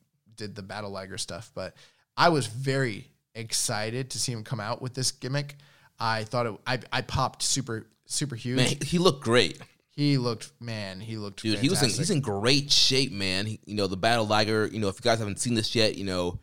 [0.43, 1.51] did the Battle Liger stuff.
[1.55, 1.75] But
[2.17, 5.57] I was very excited to see him come out with this gimmick.
[5.99, 6.55] I thought it.
[6.67, 8.57] I, I popped super super huge.
[8.57, 9.59] Man, he, looked great.
[9.91, 11.01] He looked man.
[11.01, 13.47] He looked Dude, he was in, he's in great shape, man.
[13.47, 15.97] He, you know, the Battle Liger, you know, if you guys haven't seen this yet,
[15.97, 16.41] you know,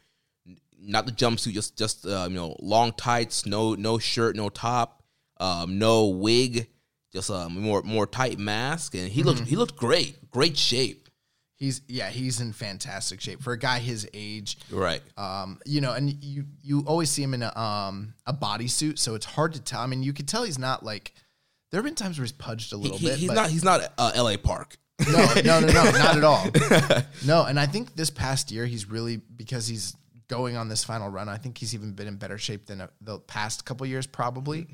[0.80, 5.04] not the jumpsuit, just just uh, you know, long tights, no no shirt, no top,
[5.40, 6.70] um, no wig,
[7.12, 9.30] just a more more tight mask, and he Mm-hmm.
[9.30, 11.09] looked he looked great, great shape.
[11.60, 14.58] He's yeah, he's in fantastic shape for a guy his age.
[14.72, 15.02] Right.
[15.18, 19.14] Um, you know, and you you always see him in a um a bodysuit, so
[19.16, 19.82] it's hard to tell.
[19.82, 21.14] I mean, you could tell he's not like.
[21.72, 23.20] There have been times where he's pudged a little he- bit.
[23.20, 24.38] he's but not he's not uh, L.A.
[24.38, 24.78] Park.
[25.12, 26.46] no, no, no, no, not at all.
[27.26, 29.96] No, and I think this past year he's really because he's
[30.30, 31.28] going on this final run.
[31.28, 34.68] I think he's even been in better shape than uh the past couple years, probably.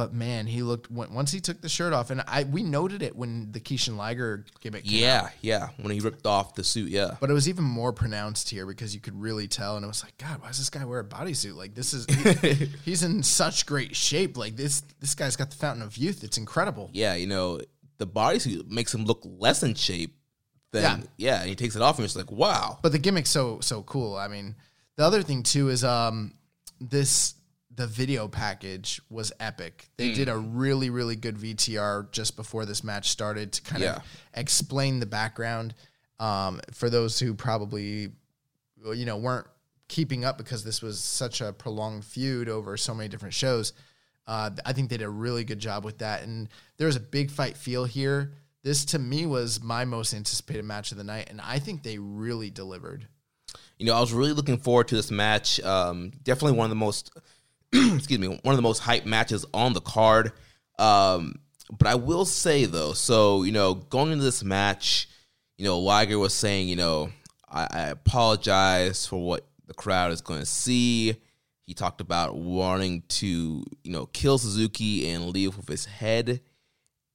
[0.00, 3.14] But man, he looked once he took the shirt off, and I we noted it
[3.14, 4.84] when the Kishin Liger gimmick.
[4.84, 5.00] Came out.
[5.00, 5.68] Yeah, yeah.
[5.78, 7.16] When he ripped off the suit, yeah.
[7.20, 10.02] But it was even more pronounced here because you could really tell, and it was
[10.02, 11.54] like, God, why does this guy wear a bodysuit?
[11.54, 14.38] Like this is he- he's in such great shape.
[14.38, 16.24] Like this this guy's got the fountain of youth.
[16.24, 16.88] It's incredible.
[16.94, 17.60] yeah, you know,
[17.98, 20.16] the bodysuit makes him look less in shape.
[20.72, 21.06] Then Yeah.
[21.18, 22.78] yeah, and he takes it off and it's like, wow.
[22.80, 24.16] But the gimmick's so so cool.
[24.16, 24.54] I mean,
[24.96, 26.32] the other thing too is um
[26.80, 27.34] this
[27.80, 29.88] the video package was epic.
[29.92, 29.96] Mm.
[29.96, 33.96] They did a really really good VTR just before this match started to kind Yeah.
[33.96, 34.02] of
[34.34, 35.74] explain the background
[36.18, 38.10] um for those who probably
[38.94, 39.46] you know weren't
[39.88, 43.72] keeping up because this was such a prolonged feud over so many different shows.
[44.26, 47.00] Uh, I think they did a really good job with that, and there was a
[47.00, 48.34] big fight feel here.
[48.62, 51.98] This to me was my most anticipated match of the night, and I think they
[51.98, 53.08] really delivered.
[53.78, 55.58] you know, I was really looking forward to this match.
[55.60, 57.10] Um, definitely one of the most,
[57.72, 60.32] excuse me, one of the most hype matches on the card.
[60.78, 61.36] Um,
[61.78, 65.08] but I will say though, so you know, going into this match,
[65.56, 67.10] you know, Liger was saying, you know,
[67.48, 71.16] I, I apologize for what the crowd is going to see.
[71.66, 76.40] He talked about wanting to, you know, kill Suzuki and leave with his head.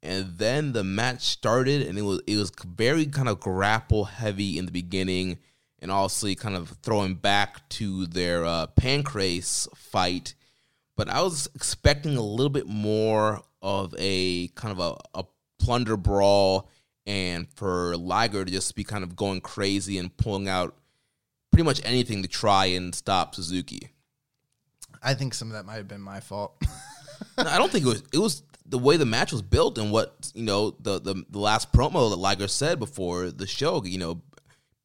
[0.02, 4.58] And then the match started, and it was it was very kind of grapple heavy
[4.58, 5.40] in the beginning
[5.80, 10.36] and also kind of throwing back to their uh, Pancrase fight.
[10.96, 15.26] But I was expecting a little bit more of a kind of a, a
[15.60, 16.70] plunder brawl
[17.06, 20.76] and for Liger to just be kind of going crazy and pulling out
[21.52, 23.90] pretty much anything to try and stop Suzuki.
[25.04, 26.56] I think some of that might have been my fault.
[27.38, 28.04] No, I don't think it was.
[28.14, 31.40] It was the way the match was built and what you know the the, the
[31.40, 33.84] last promo that Liger said before the show.
[33.86, 34.22] You know,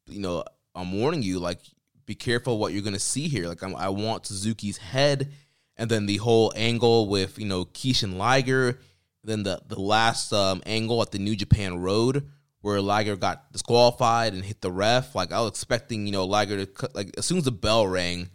[0.07, 0.43] you know,
[0.75, 1.39] I'm warning you.
[1.39, 1.59] Like,
[2.05, 3.47] be careful what you're gonna see here.
[3.47, 5.31] Like, I'm, I want Suzuki's head,
[5.77, 8.79] and then the whole angle with you know Kishin Liger.
[9.23, 12.27] Then the the last um, angle at the New Japan Road
[12.61, 15.15] where Liger got disqualified and hit the ref.
[15.15, 18.29] Like, I was expecting you know Liger to like as soon as the bell rang.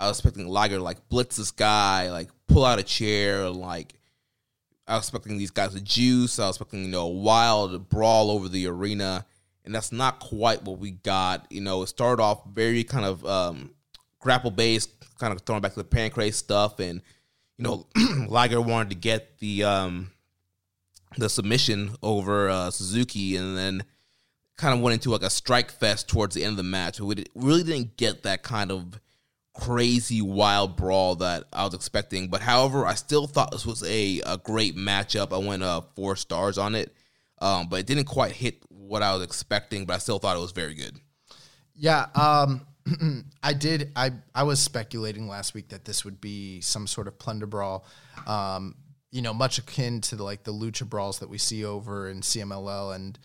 [0.00, 3.94] I was expecting Liger to like blitz this guy, like pull out a chair, like
[4.86, 6.38] I was expecting these guys to juice.
[6.38, 9.24] I was expecting, you know, a wild brawl over the arena.
[9.64, 11.46] And that's not quite what we got.
[11.50, 13.70] You know, it started off very kind of um,
[14.20, 16.78] grapple based, kind of throwing back to the pancrase stuff.
[16.80, 17.02] And,
[17.58, 17.86] you know,
[18.28, 20.10] Liger wanted to get the um,
[21.16, 23.84] the submission over uh, Suzuki and then
[24.56, 27.00] kind of went into like a strike fest towards the end of the match.
[27.00, 29.00] We really didn't get that kind of
[29.54, 32.28] crazy wild brawl that I was expecting.
[32.28, 35.32] But however, I still thought this was a, a great matchup.
[35.32, 36.94] I went uh, four stars on it,
[37.40, 39.86] um, but it didn't quite hit what I was expecting.
[39.86, 40.98] But I still thought it was very good.
[41.74, 42.66] Yeah, um,
[43.42, 43.92] I did.
[43.96, 47.86] I I was speculating last week that this would be some sort of plunder brawl,
[48.26, 48.74] um,
[49.10, 52.20] you know, much akin to the, like the lucha brawls that we see over in
[52.20, 53.18] CMLL and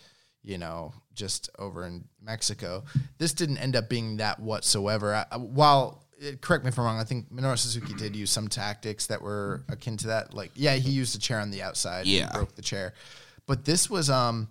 [0.43, 2.83] you know just over in Mexico.
[3.17, 5.13] This didn't end up being that whatsoever.
[5.29, 8.47] I, while eh, correct me if I'm wrong, I think Minoru Suzuki did use some
[8.47, 10.33] tactics that were akin to that.
[10.33, 12.31] Like, yeah, he used a chair on the outside, and Yeah.
[12.31, 12.93] broke the chair,
[13.45, 14.47] but this was um.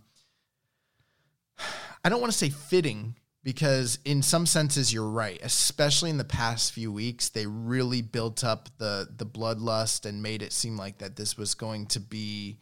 [2.05, 3.17] I don't want to say fitting
[3.49, 5.41] because in some senses you're right.
[5.43, 10.43] Especially in the past few weeks they really built up the the bloodlust and made
[10.43, 12.59] it seem like that this was going to be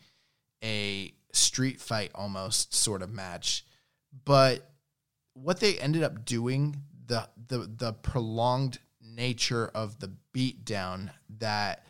[0.62, 3.64] a street fight almost sort of match.
[4.24, 4.70] But
[5.34, 11.10] what they ended up doing the the the prolonged nature of the beatdown
[11.40, 11.84] that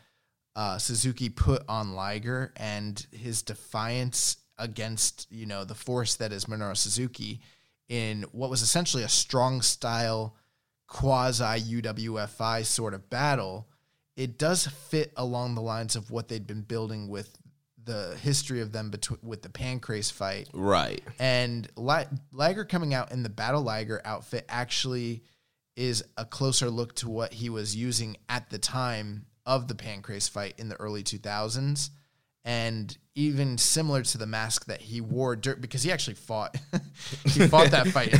[0.55, 6.45] uh, Suzuki put on Liger and his defiance against you know the force that is
[6.45, 7.41] Minoru Suzuki
[7.89, 10.35] in what was essentially a strong style
[10.87, 11.43] quasi
[11.81, 13.67] UWFI sort of battle,
[14.15, 17.37] it does fit along the lines of what they'd been building with
[17.83, 21.01] the history of them between with the Pancrase fight Right.
[21.19, 25.23] and Li- Liger coming out in the Battle Liger outfit actually
[25.77, 30.29] is a closer look to what he was using at the time of the Pancrase
[30.29, 31.91] fight in the early 2000s.
[32.47, 36.55] And even similar to the mask that he wore because he actually fought,
[37.25, 38.19] he fought that fight in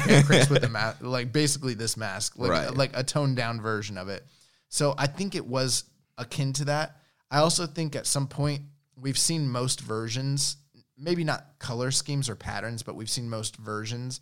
[0.49, 2.73] with the mask, like basically this mask, like Right.
[2.75, 4.25] like a toned down version of it.
[4.67, 5.85] So I think it was
[6.17, 6.97] akin to that.
[7.31, 8.63] I also think at some point
[8.99, 10.57] we've seen most versions,
[10.97, 14.19] maybe not color schemes or patterns, but we've seen most versions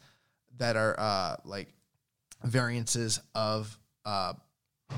[0.58, 1.74] that are uh, like
[2.44, 3.76] variances of
[4.06, 4.34] uh,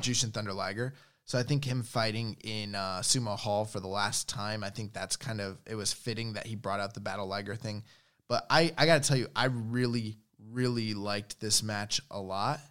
[0.02, 0.94] Jushin Thunder Liger.
[1.28, 4.94] So I think him fighting in uh, Sumo Hall for the last time, I think
[4.94, 7.84] that's kind of it was fitting that he brought out the Battle Liger thing.
[8.30, 10.18] But I I got to tell you, I really
[10.52, 12.62] really liked this match a lot,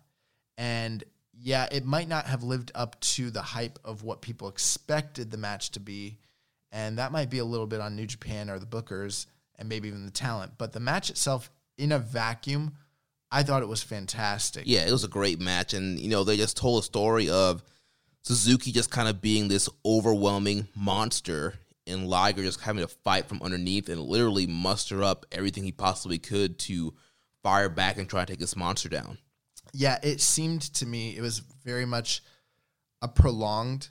[0.56, 1.04] and
[1.38, 5.36] yeah, it might not have lived up to the hype of what people expected the
[5.36, 6.18] match to be,
[6.72, 9.26] and that might be a little bit on New Japan or the bookers
[9.58, 10.52] and maybe even the talent.
[10.56, 12.72] But the match itself, in a vacuum,
[13.30, 14.62] I thought it was fantastic.
[14.66, 17.62] Yeah, it was a great match, and you know they just told a story of
[18.26, 21.54] Suzuki just kind of being this overwhelming monster
[21.86, 26.18] and Liger just having to fight from underneath and literally muster up everything he possibly
[26.18, 26.92] could to
[27.44, 29.18] fire back and try to take this monster down.
[29.72, 32.20] Yeah, it seemed to me it was very much
[33.00, 33.90] a prolonged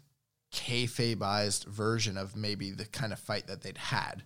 [0.53, 4.23] kayfabeized version of maybe the kind of fight that they'd had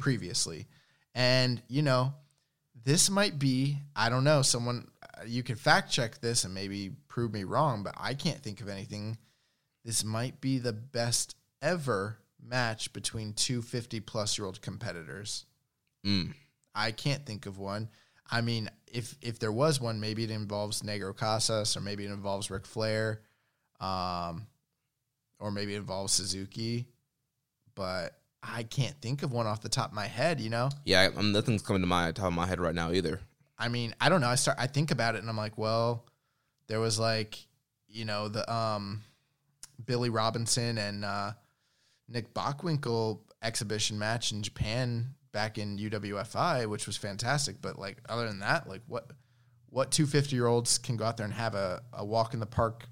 [0.00, 0.68] previously.
[1.14, 2.14] And, you know,
[2.82, 6.92] this might be, I don't know, someone, uh, you can fact check this and maybe
[7.08, 9.18] prove me wrong, but I can't think of anything.
[9.84, 15.46] This might be the best ever match between two 50 plus year old competitors.
[16.06, 16.34] Mm.
[16.74, 17.88] I can't think of one.
[18.30, 22.10] I mean, if if there was one, maybe it involves Negro Casas, or maybe it
[22.10, 23.22] involves Ric Flair,
[23.80, 24.46] um,
[25.40, 26.86] or maybe it involves Suzuki.
[27.74, 30.40] But I can't think of one off the top of my head.
[30.40, 33.20] You know, Yeah, I, nothing's coming to my top of my head right now either.
[33.58, 34.28] I mean, I don't know.
[34.28, 34.58] I start.
[34.60, 36.06] I think about it, and I'm like, well,
[36.68, 37.36] there was like,
[37.88, 39.02] you know, the um,
[39.86, 41.32] Billy Robinson and uh,
[42.08, 47.60] Nick Bockwinkel exhibition match in Japan back in UWFI, which was fantastic.
[47.60, 49.10] But like, other than that, like, what
[49.68, 52.40] what two 50 year olds can go out there and have a, a walk in
[52.40, 52.88] the park,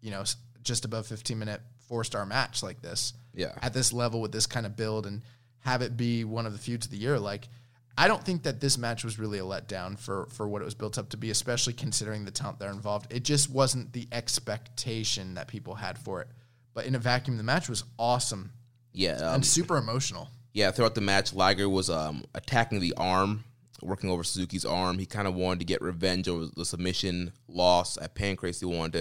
[0.00, 0.22] you know,
[0.62, 3.14] just above 15 minute four star match like this?
[3.36, 3.52] Yeah.
[3.60, 5.22] at this level with this kind of build and
[5.58, 7.18] have it be one of the feuds of the year.
[7.18, 7.48] Like,
[7.96, 10.74] I don't think that this match was really a letdown for for what it was
[10.74, 13.12] built up to be, especially considering the talent that are involved.
[13.12, 16.28] It just wasn't the expectation that people had for it.
[16.74, 18.50] But in a vacuum, the match was awesome
[18.92, 20.28] Yeah, um, and super emotional.
[20.52, 20.70] yeah.
[20.72, 23.44] Throughout the match, Liger was um, attacking the arm,
[23.80, 24.98] working over Suzuki's arm.
[24.98, 28.58] He kind of wanted to get revenge over the submission loss at Pancrase.
[28.58, 28.92] He wanted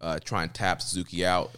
[0.00, 1.50] to uh, try and tap Suzuki out.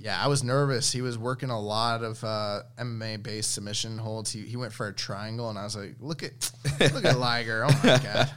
[0.00, 0.90] Yeah, I was nervous.
[0.90, 4.32] He was working a lot of uh, MMA based submission holds.
[4.32, 6.50] He, he went for a triangle, and I was like, "Look at
[6.94, 7.66] look at Liger!
[7.66, 8.30] Oh my god!"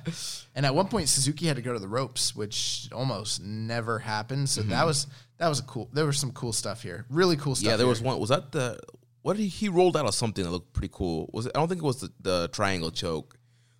[0.56, 4.50] And at one point, Suzuki had to go to the ropes, which almost never happened.
[4.50, 5.08] So that was
[5.38, 5.90] that was a cool.
[5.94, 7.06] There was some cool stuff here.
[7.10, 7.72] Really cool stuff.
[7.72, 8.20] Yeah, there was one.
[8.20, 8.78] Was that the
[9.22, 11.30] what did he, he rolled out of something that looked pretty cool?
[11.32, 11.54] Was it?
[11.56, 13.38] I don't think it was the, the triangle choke.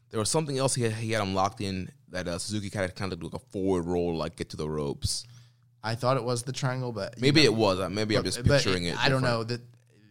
[0.10, 2.86] There was something else he had, he had him locked in that uh, Suzuki kind
[2.86, 5.26] of kind of like a forward roll, like get to the ropes.
[5.84, 7.90] I thought it was the triangle, but Maybe know, it was.
[7.92, 8.98] Maybe I'm just picturing it.
[8.98, 9.62] I don't know that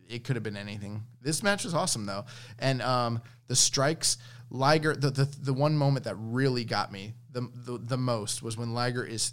[0.09, 1.03] it could have been anything.
[1.23, 2.25] This match was awesome though,
[2.59, 4.19] and um, the strikes.
[4.51, 8.55] Liger, the, the the one moment that really got me the the, the most was
[8.59, 9.33] when Liger is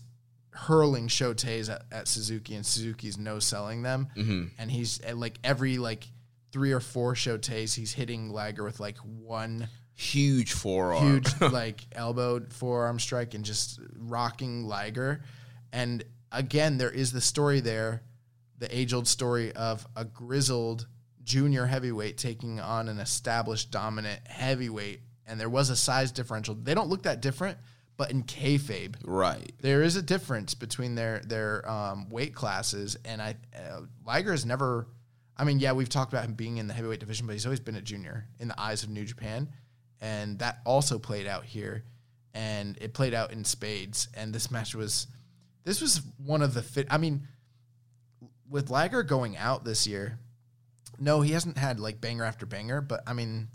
[0.51, 4.43] hurling shoteis at, at Suzuki and Suzuki's no selling them, Mm-hmm.
[4.57, 6.07] and he's at like every like
[6.53, 11.03] three or four shoteis he's hitting Liger with like one Huge forearm.
[11.03, 15.21] huge like elbow forearm strike and just rocking Liger.
[15.73, 16.01] And
[16.31, 18.03] again, there is the story there,
[18.57, 20.87] the age old story of a grizzled
[21.23, 25.01] junior heavyweight taking on an established dominant heavyweight.
[25.27, 26.55] And there was a size differential.
[26.55, 27.57] They don't look that different,
[27.97, 29.51] but in kayfabe, right.
[29.61, 32.97] there is a difference between their their um, weight classes.
[33.05, 34.87] And I uh, Liger has never.
[35.37, 37.59] I mean, yeah, we've talked about him being in the heavyweight division, but he's always
[37.59, 39.49] been a junior in the eyes of New Japan,
[40.01, 41.85] and that also played out here,
[42.33, 44.09] and it played out in spades.
[44.15, 45.07] And this match was,
[45.63, 46.87] this was one of the fit.
[46.89, 47.27] I mean,
[48.49, 50.19] with Liger going out this year,
[50.99, 53.47] no, he hasn't had like banger after banger, but I mean,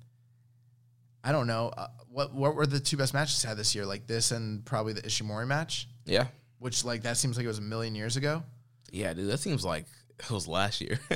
[1.22, 3.84] I don't know uh, what what were the two best matches he had this year,
[3.86, 6.26] like this and probably the Ishimori match, Yeah.
[6.58, 8.42] which like that seems like it was a million years ago.
[8.92, 9.28] Yeah, dude.
[9.30, 9.86] That seems like
[10.20, 11.00] it was last year.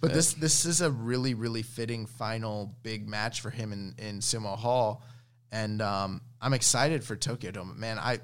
[0.00, 4.20] But this this is a really really fitting final big match for him in in
[4.20, 5.02] Sumo Hall,
[5.52, 7.78] and um, I'm excited for Tokyo Dome.
[7.78, 8.18] Man, I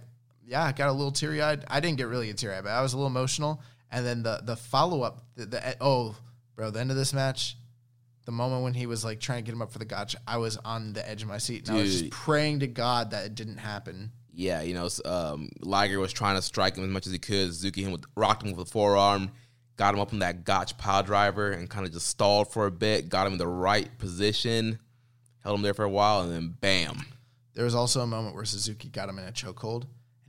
[0.46, 1.64] yeah, I got a little teary eyed.
[1.68, 3.60] I didn't get really teary eyed, but I was a little emotional.
[3.90, 6.16] And then the the follow up, the, the oh
[6.54, 7.56] bro, the end of this match,
[8.24, 10.38] the moment when he was like trying to get him up for the gotcha, I
[10.38, 13.24] was on the edge of my seat, and I was just praying to God that
[13.26, 14.10] it didn't happen.
[14.32, 17.48] yeah, you know, um, Liger was trying to strike him as much as he could.
[17.48, 19.30] Suzuki him with, rocked him with a forearm,
[19.76, 22.70] got him up in that gotch pile driver, and kind of just stalled for a
[22.70, 23.08] bit.
[23.08, 24.78] Got him in the right position,
[25.42, 27.06] held him there for a while, and then bam.
[27.54, 29.84] There was also a moment where Suzuki got him in a chokehold,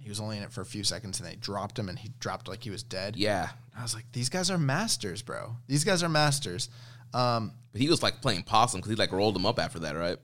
[0.08, 2.14] he was only in it for a few seconds, and they dropped him, and he
[2.22, 3.18] dropped like he was dead.
[3.18, 5.58] Yeah, I was like, these guys are masters, bro.
[5.68, 6.70] These guys are masters.
[7.14, 9.97] Um, but he was like playing possum because he like rolled him up after that,
[9.97, 10.16] right?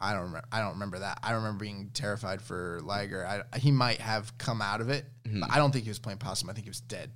[0.00, 0.48] I don't remember.
[0.50, 1.20] I don't remember that.
[1.22, 3.24] I remember being terrified for Liger.
[3.24, 6.18] I, he might have come out of it, but I don't think he was playing
[6.18, 6.50] possum.
[6.50, 7.12] I think he was dead.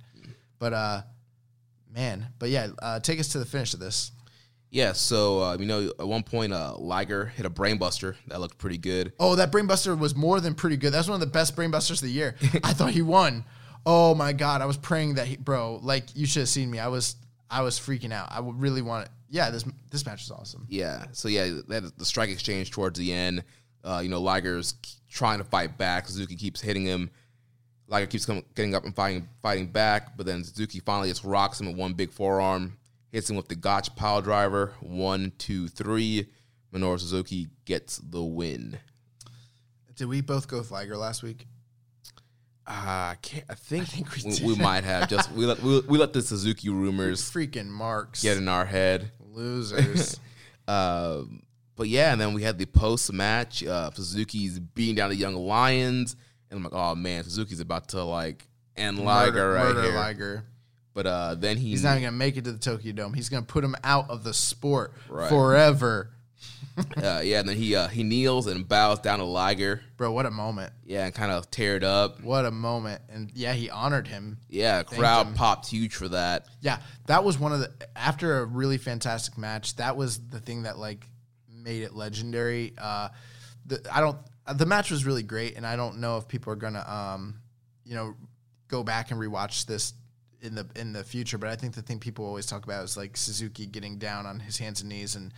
[0.59, 1.01] But uh,
[1.93, 4.13] man, but yeah, uh, take us to the finish of this.
[4.69, 4.93] Yeah.
[4.93, 8.77] So uh, you know, at one point, uh, Liger hit a brainbuster that looked pretty
[8.77, 9.13] good.
[9.19, 10.91] Oh, that brainbuster was more than pretty good.
[10.91, 12.35] That's one of the best brainbusters of the year.
[12.63, 13.45] I thought he won.
[13.85, 15.79] Oh my god, I was praying that he, bro.
[15.81, 16.79] Like you should have seen me.
[16.79, 17.15] I was,
[17.49, 18.27] I was freaking out.
[18.31, 19.11] I would really want it.
[19.29, 20.65] Yeah, this this match is awesome.
[20.69, 21.05] Yeah.
[21.13, 23.43] So yeah, that the strike exchange towards the end.
[23.83, 24.73] Uh, you know, Liger's
[25.09, 26.07] trying to fight back.
[26.07, 27.09] Suzuki keeps hitting him.
[27.87, 30.17] Liger keeps coming, getting up and fighting, fighting back.
[30.17, 32.77] But then Suzuki finally just rocks him with one big forearm.
[33.11, 34.73] Hits him with the Gotch pile driver.
[34.81, 36.27] One, two, three.
[36.73, 38.77] Minoru Suzuki gets the win.
[39.95, 41.47] Did we both go with Liger last week?
[42.67, 42.71] Uh,
[43.13, 43.45] I can't.
[43.49, 46.21] I think, think we we, we might have just we let we, we let the
[46.21, 48.21] Suzuki rumors Freaking marks.
[48.21, 49.11] get in our head.
[49.19, 50.19] Losers.
[50.69, 51.43] Um,
[51.77, 53.63] but yeah, and then we had the post match.
[53.63, 56.17] Uh, Suzuki's beating down the Young Lions,
[56.51, 58.45] and I'm like, oh man, Suzuki's about to like
[58.75, 59.95] end Liger murder, right murder here.
[59.95, 60.45] Liger.
[60.97, 63.13] But uh, then he He's not even gonna make it to the Tokyo Dome.
[63.13, 65.29] He's gonna put him out of the sport Right.
[65.29, 66.09] forever.
[66.97, 69.83] uh, yeah, and then he uh, he kneels and bows down to Liger.
[69.95, 70.73] Bro, what a moment.
[70.83, 72.23] Yeah, and kind of teared up.
[72.23, 73.03] What a moment.
[73.09, 74.39] And yeah, he honored him.
[74.49, 75.33] Yeah, crowd him.
[75.35, 76.47] popped huge for that.
[76.61, 79.75] Yeah, that was one of the after a really fantastic match.
[79.75, 81.05] That was the thing that like
[81.47, 82.73] made it legendary.
[82.75, 83.09] Uh,
[83.67, 84.17] the, I don't.
[84.51, 87.39] The match was really great, and I don't know if people are gonna, um,
[87.85, 88.15] you know,
[88.67, 89.93] go back and rewatch this
[90.41, 91.37] in the in the future.
[91.37, 94.39] But I think the thing people always talk about is like Suzuki getting down on
[94.39, 95.33] his hands and knees and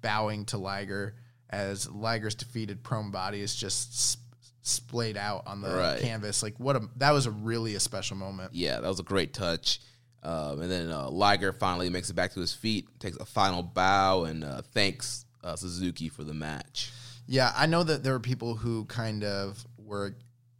[0.00, 1.14] bowing to Liger
[1.50, 4.20] as Liger's defeated prone body is just sp-
[4.62, 6.00] splayed out on the Right.
[6.00, 6.42] canvas.
[6.42, 8.52] Like what a that was a really a special moment.
[8.54, 9.80] Yeah, that was a great touch.
[10.22, 13.62] Um, and then uh, Liger finally makes it back to his feet, takes a final
[13.62, 16.90] bow, and uh, thanks uh, Suzuki for the match.
[17.26, 20.16] Yeah, I know that there were people who kind of were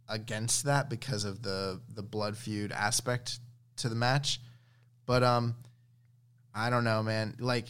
[0.07, 3.39] against that because of the the blood feud aspect
[3.77, 4.39] to the match.
[5.05, 5.55] But um
[6.53, 7.35] I don't know, man.
[7.39, 7.67] Like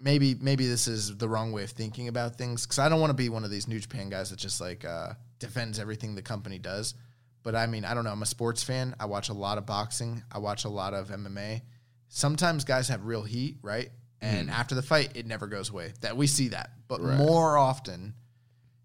[0.00, 3.10] maybe maybe this is the wrong way of thinking about things cuz I don't want
[3.10, 6.22] to be one of these New Japan guys that just like uh defends everything the
[6.22, 6.94] company does.
[7.42, 8.94] But I mean, I don't know, I'm a sports fan.
[8.98, 10.22] I watch a lot of boxing.
[10.32, 11.62] I watch a lot of MMA.
[12.08, 13.90] Sometimes guys have real heat, right?
[14.20, 15.92] And after the fight, it never goes away.
[16.00, 16.70] That we see that.
[16.88, 18.14] But more often,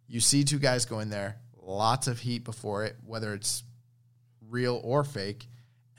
[0.08, 3.64] you see two guys go in there, lots of heat before it, whether it's
[4.50, 5.48] real or fake.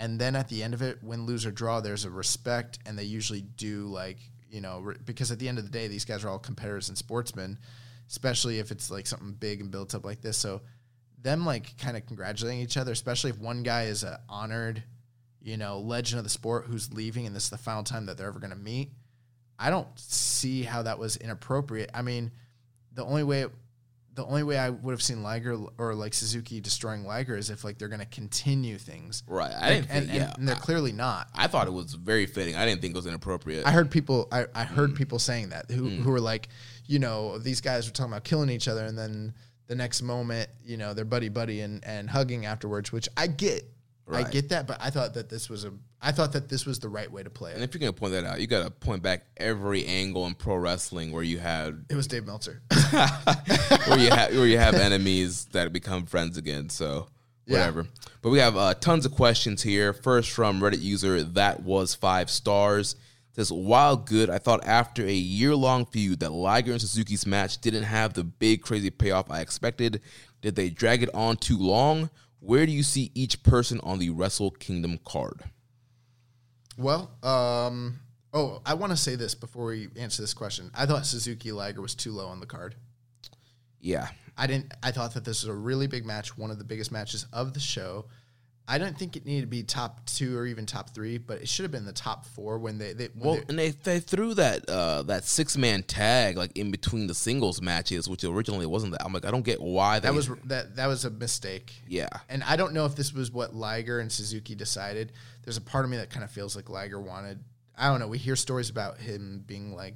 [0.01, 2.99] And then at the end of it, win, lose, or draw, there's a respect, and
[2.99, 4.17] they usually do like,
[4.51, 6.89] you know, re- because at the end of the day, these guys are all competitors
[6.89, 7.59] and sportsmen,
[8.09, 10.39] especially if it's like something big and built up like this.
[10.39, 10.63] So,
[11.21, 14.83] them like kind of congratulating each other, especially if one guy is an honored,
[15.43, 18.17] you know, legend of the sport who's leaving and this is the final time that
[18.17, 18.93] they're ever going to meet.
[19.59, 21.91] I don't see how that was inappropriate.
[21.93, 22.31] I mean,
[22.95, 23.45] the only way
[24.21, 27.65] the only way I would have seen Liger or like Suzuki destroying Liger is if
[27.65, 29.23] like they're going to continue things.
[29.27, 29.51] Right.
[29.51, 30.35] I Like, didn't and, think, yeah.
[30.37, 31.29] and, they're clearly not.
[31.35, 32.55] I thought it was very fitting.
[32.57, 33.67] I didn't think it was inappropriate.
[33.67, 34.67] I heard people I, I Mm.
[34.67, 36.49] heard people saying that who who were like,
[36.87, 39.35] you know, these guys were talking about killing each other and then
[39.69, 43.65] the next moment, you know, they're buddy buddy and, and hugging afterwards, which I get.
[44.13, 46.81] I get that, but I thought that this was a I thought that this was
[46.81, 49.03] the right way to play and if you're gonna point that out, you gotta point
[49.05, 52.61] back every angle in pro wrestling where you had It was Dave Meltzer.
[52.91, 56.69] where you have where you have enemies that become friends again.
[56.69, 57.09] So
[57.47, 57.59] Yeah.
[57.59, 57.87] whatever.
[58.23, 59.93] But we have uh, tons of questions here.
[59.93, 62.97] First from Reddit user that was five stars.
[63.37, 67.61] Says while good, I thought after a year long feud that Liger and Suzuki's match
[67.61, 70.01] didn't have the big crazy payoff I expected.
[70.43, 72.11] Did they drag it on too long?
[72.41, 75.43] Where do you see each person on the Wrestle Kingdom card?
[76.77, 78.01] Well, um,
[78.33, 80.71] oh, I want to say this before we answer this question.
[80.75, 82.75] I thought Suzuki Liger was too low on the card.
[83.81, 84.73] Yeah, I didn't.
[84.83, 87.55] I thought that this was a really big match, one of the biggest matches of
[87.55, 88.07] the show.
[88.69, 91.49] I didn't think it needed to be top two or even top three, but it
[91.49, 92.93] should have been the top four when they.
[92.93, 96.57] they when Well, they- and they, they threw that uh, that six man tag like
[96.57, 99.03] in between the singles matches, which originally wasn't that.
[99.05, 101.73] I'm like, I don't get why they, that was that that was a mistake.
[101.89, 102.09] yeah.
[102.29, 105.13] And I don't know if this was what Liger and Suzuki decided.
[105.43, 107.43] There's a part of me that kind of feels like Liger wanted.
[107.77, 108.09] I don't know.
[108.09, 109.95] We hear stories about him being like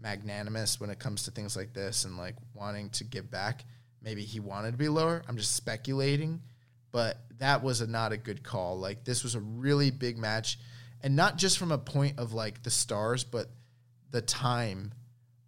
[0.00, 3.64] magnanimous when it comes to things like this and like wanting to give back.
[4.02, 5.22] Maybe he wanted to be lower.
[5.28, 6.40] I'm just speculating,
[6.90, 8.78] but that was a, not a good call.
[8.78, 10.58] Like this was a really big match,
[11.02, 13.48] and not just from a point of like the stars, but
[14.10, 14.92] the time,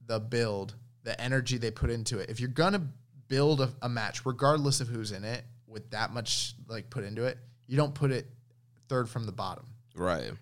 [0.07, 2.31] the build, the energy they put into it.
[2.31, 2.87] If you're gonna
[3.29, 7.25] build a, a match, regardless of who's in it, with that much like put into
[7.25, 8.27] it, you don't put it
[8.89, 9.67] third from the bottom.
[9.97, 10.33] Right.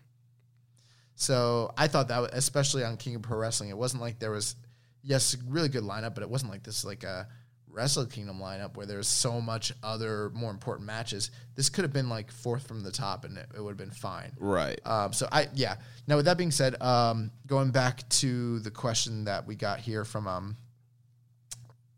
[1.22, 4.56] So I thought that, especially on King of Pro Wrestling, it wasn't like there was,
[5.04, 7.28] yes, really good lineup, but it wasn't like this like a
[7.68, 11.30] Wrestle Kingdom lineup where there's so much other more important matches.
[11.54, 13.92] This could have been like fourth from the top, and it, it would have been
[13.92, 14.32] fine.
[14.36, 14.80] Right.
[14.84, 15.76] Um, so I yeah.
[16.08, 20.04] Now with that being said, um, going back to the question that we got here
[20.04, 20.56] from um,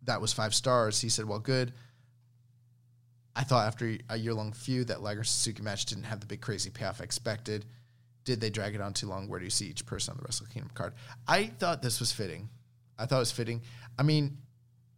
[0.02, 1.00] that was five stars.
[1.00, 1.72] He said, "Well, good."
[3.34, 6.42] I thought after a year long feud that Liger Suzuki match didn't have the big
[6.42, 7.64] crazy payoff I expected.
[8.24, 9.28] Did they drag it on too long?
[9.28, 10.94] Where do you see each person on the Wrestle Kingdom card?
[11.28, 12.48] I thought this was fitting.
[12.98, 13.62] I thought it was fitting.
[13.98, 14.38] I mean,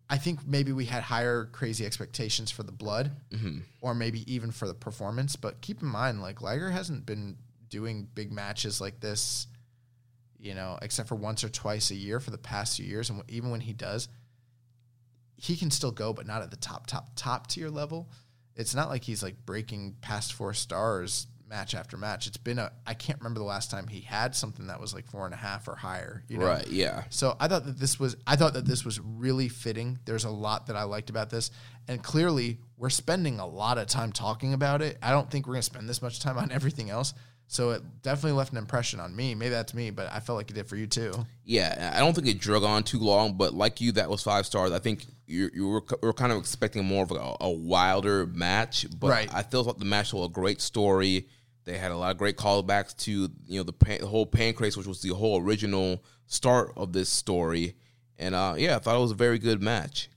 [0.09, 3.59] I think maybe we had higher crazy expectations for the blood, mm-hmm.
[3.81, 5.35] or maybe even for the performance.
[5.35, 7.37] But keep in mind, like Liger hasn't been
[7.69, 9.49] doing big matches like this,
[10.39, 13.11] you know, except for once or twice a year for the past few years.
[13.11, 14.09] And even when he does,
[15.37, 18.09] he can still go, but not at the top, top, top tier level.
[18.55, 22.27] It's not like he's like breaking past four stars match after match.
[22.27, 25.07] It's been a, I can't remember the last time he had something that was like
[25.07, 26.25] four and a half or higher.
[26.29, 26.47] You know?
[26.47, 27.05] Right, yeah.
[27.11, 29.99] So I thought that this was I thought that this was really fitting.
[30.05, 31.51] There's a lot that I liked about this,
[31.89, 34.99] and clearly we're spending a lot of time talking about it.
[35.03, 37.15] I don't think we're gonna spend this much time on everything else.
[37.49, 39.35] So it definitely left an impression on me.
[39.37, 41.13] Maybe that's me, but I felt like it did for you too.
[41.45, 44.47] Yeah, I don't think it drug on too long, but like you, that was five
[44.47, 44.73] stars.
[44.73, 48.87] I think you you were, were kind of expecting more of a, a wilder match,
[48.99, 49.33] but Right.
[49.33, 51.29] I still thought the match told a great story.
[51.65, 53.11] They had a lot of great callbacks to
[53.47, 57.09] you know the, pan, the whole Pancrase, which was the whole original start of this
[57.09, 57.75] story,
[58.19, 60.09] and uh, yeah, I thought it was a very good match.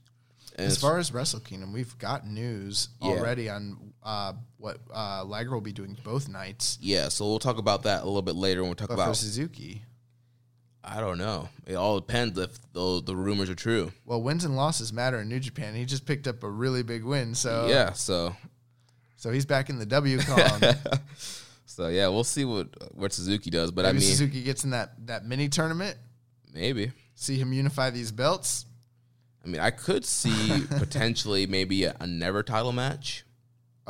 [0.56, 3.10] And As far as Wrestle Kingdom, we've got news Yeah.
[3.12, 6.78] already on uh, what uh, Liger will be doing both nights.
[6.80, 9.02] yeah, so we'll talk about that a little bit later when we talk But for
[9.02, 9.16] about.
[9.16, 9.82] Suzuki,
[10.82, 11.48] I don't know.
[11.66, 13.92] It all depends if the the rumors are true.
[14.06, 15.74] well, wins and losses matter in New Japan.
[15.74, 18.34] He just picked up a really big win, so yeah, so
[19.16, 20.74] so he's back in the W column.
[21.66, 24.70] so yeah, we'll see what what Suzuki does, but Maybe I mean, Suzuki gets in
[24.70, 25.96] that that mini tournament.
[26.54, 26.92] maybe.
[27.14, 28.64] See him unify these belts.
[29.44, 33.24] I mean, I could see potentially maybe a, a never title match.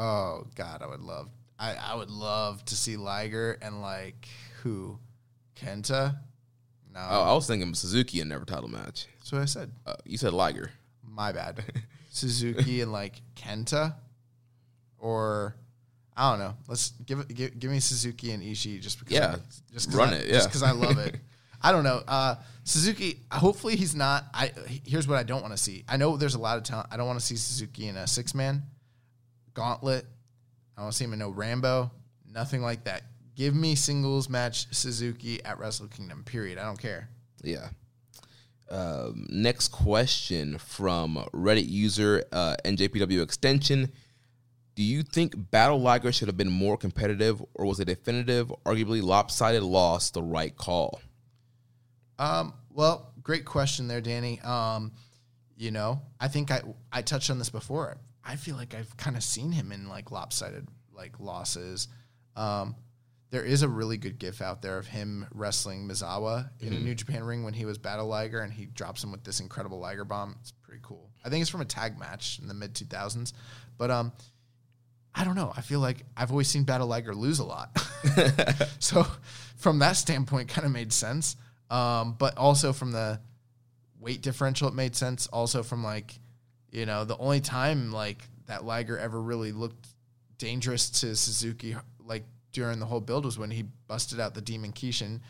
[0.03, 1.29] Oh God, I would love.
[1.59, 4.27] I, I would love to see Liger and like
[4.63, 4.99] who,
[5.57, 6.17] Kenta.
[6.93, 9.07] No, Oh, I was thinking Suzuki a never title match.
[9.19, 9.71] that's what I said.
[9.87, 10.71] Uh, you said Liger.
[11.07, 11.63] My bad.
[12.11, 13.95] Suzuki and like Kenta,
[14.99, 15.55] or
[16.17, 16.55] I don't know.
[16.67, 17.29] Let's give it.
[17.35, 19.15] Give, give me Suzuki and Ishii just because.
[19.15, 20.47] Yeah, I, just run I- it, Just yeah.
[20.47, 21.17] because I love it.
[21.63, 22.03] I don't know.
[22.09, 23.21] Uh, Suzuki.
[23.31, 24.25] Hopefully he's not.
[24.33, 24.51] I
[24.85, 25.85] here's what I don't want to see.
[25.89, 26.89] I know there's a lot of talent.
[26.91, 28.63] I don't want to see Suzuki in a six man
[29.61, 30.07] gauntlet.
[30.79, 31.91] I don't see him in no Rambo.
[32.33, 33.03] Nothing like that.
[33.37, 36.25] Give me singles match Suzuki at Wrestle Kingdom.
[36.25, 36.57] Period.
[36.57, 37.11] I don't care.
[37.43, 37.69] Yeah.
[38.71, 43.93] Um, next question from Reddit user uh, NJPW Extension.
[44.77, 49.03] Do you think Battle Liger should have been more competitive, or was a definitive, arguably
[49.03, 51.03] lopsided loss the right call?
[52.19, 54.41] Um, well, great question there, Danny.
[54.41, 54.93] Um,
[55.59, 57.99] you know, I think I I touched on this before.
[58.31, 61.89] I feel like I've kind of seen him in like lopsided like losses.
[62.37, 62.77] Um,
[63.31, 66.95] there is a really good gif out there of him wrestling Misawa in a New
[66.95, 70.05] Japan ring when he was Battle Liger, and he drops him with this incredible Liger
[70.05, 70.37] bomb.
[70.41, 71.11] It's pretty cool.
[71.25, 73.35] I think it's from a tag match in the mid two thousands,
[73.77, 74.13] but um,
[75.13, 75.53] I don't know.
[75.57, 77.77] I feel like I've always seen Battle Liger lose a lot.
[78.79, 79.07] so
[79.57, 81.35] from that standpoint, kind of made sense.
[81.69, 83.21] Um, but also from the
[83.99, 85.27] weight differential, it made sense.
[85.29, 86.21] Also from like,
[86.73, 89.87] you know, the only time like that Liger ever really looked
[90.39, 94.73] dangerous to Suzuki, like during the whole build, was when he busted out the Demon
[94.73, 95.21] Kishin.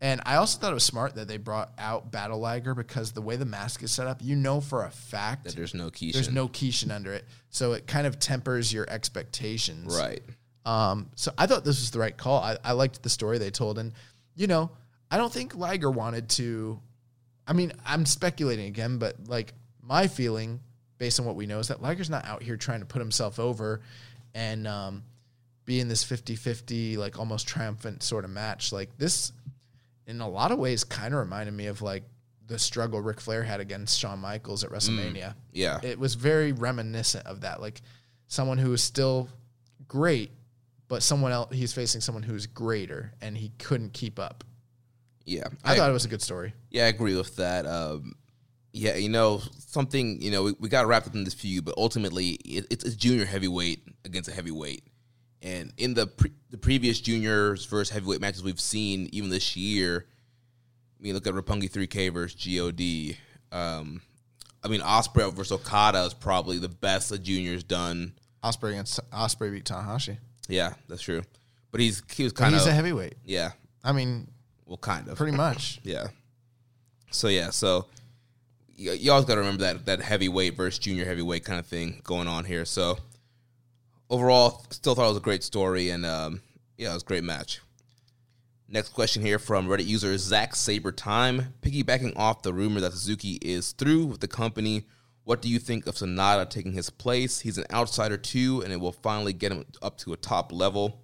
[0.00, 3.22] And I also thought it was smart that they brought out Battle Liger because the
[3.22, 6.12] way the mask is set up, you know for a fact That there's no Keisha.
[6.12, 7.24] there's no Kishin under it.
[7.48, 9.98] So it kind of tempers your expectations.
[9.98, 10.22] right.
[10.66, 12.42] Um, so I thought this was the right call.
[12.42, 13.92] I, I liked the story they told, and
[14.34, 14.70] you know,
[15.10, 16.80] I don't think Liger wanted to.
[17.46, 20.60] I mean, I'm speculating again, but like my feeling,
[20.98, 23.38] based on what we know, is that Liger's not out here trying to put himself
[23.38, 23.80] over
[24.34, 25.02] and um,
[25.64, 28.72] be in this 50-50, like almost triumphant sort of match.
[28.72, 29.32] Like this,
[30.06, 32.04] in a lot of ways, kind of reminded me of like
[32.46, 35.80] the struggle Ric Flair had against Shawn Michaels at WrestleMania Yeah.
[35.82, 37.60] it was very reminiscent of that.
[37.60, 37.80] Like
[38.28, 39.28] someone who is still
[39.88, 40.30] great,
[40.86, 44.44] but someone else he's facing someone who's greater and he couldn't keep up.
[45.24, 45.48] yeah.
[45.64, 46.54] I, thought it was a good story.
[46.70, 47.66] Yeah, I agree with that.
[47.66, 48.14] Um,
[48.76, 51.74] yeah, you know, something, you know, we, we got wrapped up in this feud, but
[51.78, 54.84] ultimately it, it's a junior heavyweight against a heavyweight.
[55.40, 60.06] And in the pre- the previous juniors versus heavyweight matches we've seen, even this year,
[60.98, 63.16] I mean, look at Roppongi 3K versus GOD.
[63.56, 64.02] Um,
[64.62, 68.12] I mean, Ospreay versus Okada is probably the best the juniors done.
[68.44, 70.18] Ospreay against Ospreay beat Tanahashi.
[70.48, 71.22] Yeah, that's true.
[71.70, 73.16] But he's he was kind of he's a heavyweight.
[73.24, 73.52] yeah,
[73.82, 74.28] I mean,
[74.66, 75.80] well, kind of pretty much.
[75.84, 76.08] Yeah.
[77.10, 77.86] So yeah, so
[78.78, 82.44] always got to remember that that heavyweight versus junior heavyweight kind of thing going on
[82.44, 82.64] here.
[82.64, 82.98] So
[84.10, 86.42] overall, still thought it was a great story, and um,
[86.76, 87.60] yeah, it was a great match.
[88.68, 93.38] Next question here from Reddit user Zach Saber Time, piggybacking off the rumor that Suzuki
[93.40, 94.84] is through with the company.
[95.22, 97.40] What do you think of Sanada taking his place?
[97.40, 101.02] He's an outsider too, and it will finally get him up to a top level.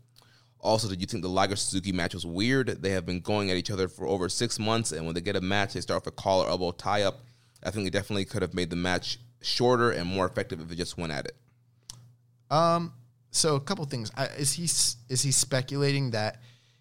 [0.58, 2.68] Also, did you think the Liger Suzuki match was weird?
[2.68, 5.34] They have been going at each other for over six months, and when they get
[5.34, 7.20] a match, they start with a collar elbow tie up.
[7.64, 10.74] I think they definitely could have made the match shorter and more effective if they
[10.74, 11.36] just went at it.
[12.50, 12.92] Um,
[13.30, 14.10] so a couple things.
[14.16, 16.40] I, is he is he speculating that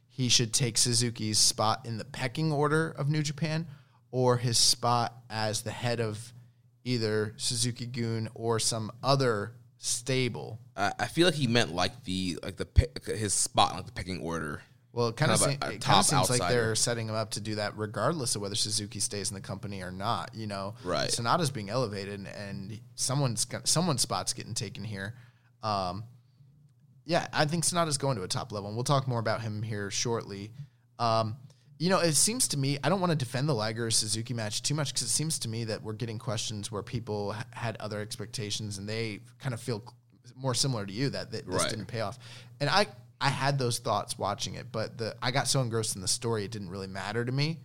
[0.10, 3.68] he should take Suzuki's spot in the pecking order of New Japan
[4.12, 6.34] or his spot as the head of
[6.84, 10.60] either Suzuki Gun or some other stable.
[10.76, 13.86] I, I feel like he meant like the like the pe- his spot in like
[13.86, 14.62] the pecking order.
[14.94, 17.08] Well, it kind of, Kind of a- a it kind of seems like they're setting
[17.08, 20.32] him up to do that regardless of whether Suzuki stays in the company or not.
[20.36, 21.10] You know, Right.
[21.10, 25.16] Sanada's being elevated, and someone's got, someone's spot's getting taken here.
[25.64, 26.04] Um,
[27.06, 29.64] yeah, I think Sanada's going to a top level, and we'll talk more about him
[29.64, 30.52] here shortly.
[31.00, 31.38] Um,
[31.80, 34.62] you know, it seems to me I don't want to defend the Liger Suzuki match
[34.62, 37.76] too much because it seems to me that we're getting questions where people ha- had
[37.78, 39.84] other expectations and they kind of feel
[40.36, 41.70] more similar to you that, that this Right.
[41.72, 42.20] didn't pay off.
[42.60, 42.86] And I
[43.22, 46.44] I had those thoughts watching it, but the I got so engrossed in the story
[46.44, 47.60] it didn't really matter to me.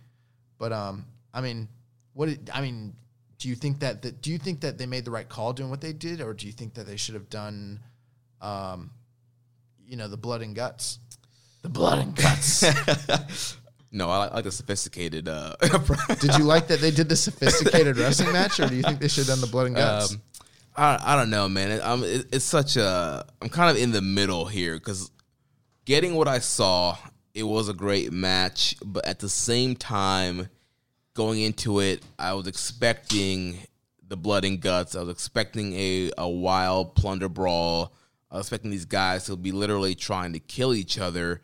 [0.59, 1.67] But um, I mean,
[2.13, 2.93] what did, I mean,
[3.39, 5.69] do you think that, that do you think that they made the right call doing
[5.69, 7.79] what they did, or do you think that they should have done,
[8.39, 8.91] um,
[9.85, 10.99] you know, the blood and guts,
[11.63, 13.57] the blood and guts?
[13.89, 15.29] No, I like, I like the sophisticated.
[15.29, 15.55] Uh,
[16.19, 19.07] did you like that they did the sophisticated wrestling match, or do you think they
[19.07, 20.13] should have done the blood and guts?
[20.13, 20.21] Um,
[20.75, 21.71] I, I don't know, man.
[21.71, 23.25] It, um, it, it's such a.
[23.41, 25.09] I'm kind of in the middle here because
[25.87, 26.97] getting what I saw,
[27.33, 30.49] it was a great match, but at the same time,
[31.13, 33.57] going into it, I was expecting
[34.05, 34.95] the blood and guts.
[34.95, 37.93] I was expecting a a wild plunder brawl.
[38.29, 41.41] I was expecting these guys to be literally trying to kill each other,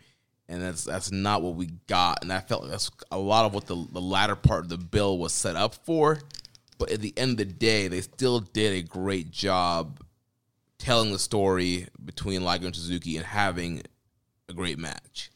[0.49, 2.21] and that's that's not what we got.
[2.21, 4.77] And I felt like that's a lot of what the the latter part of the
[4.77, 6.19] bill was set up for.
[6.77, 10.01] But at the end of the day, they still did a great job
[10.79, 13.83] telling the story between Liger and Suzuki and having
[14.49, 15.29] a great match.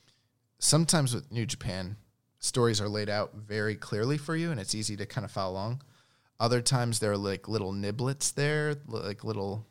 [0.59, 1.97] sometimes with New Japan,
[2.39, 5.53] stories are laid out very clearly for you, and it's easy to kind of follow
[5.53, 5.81] along.
[6.39, 9.65] Other times there are like little niblets there, like little,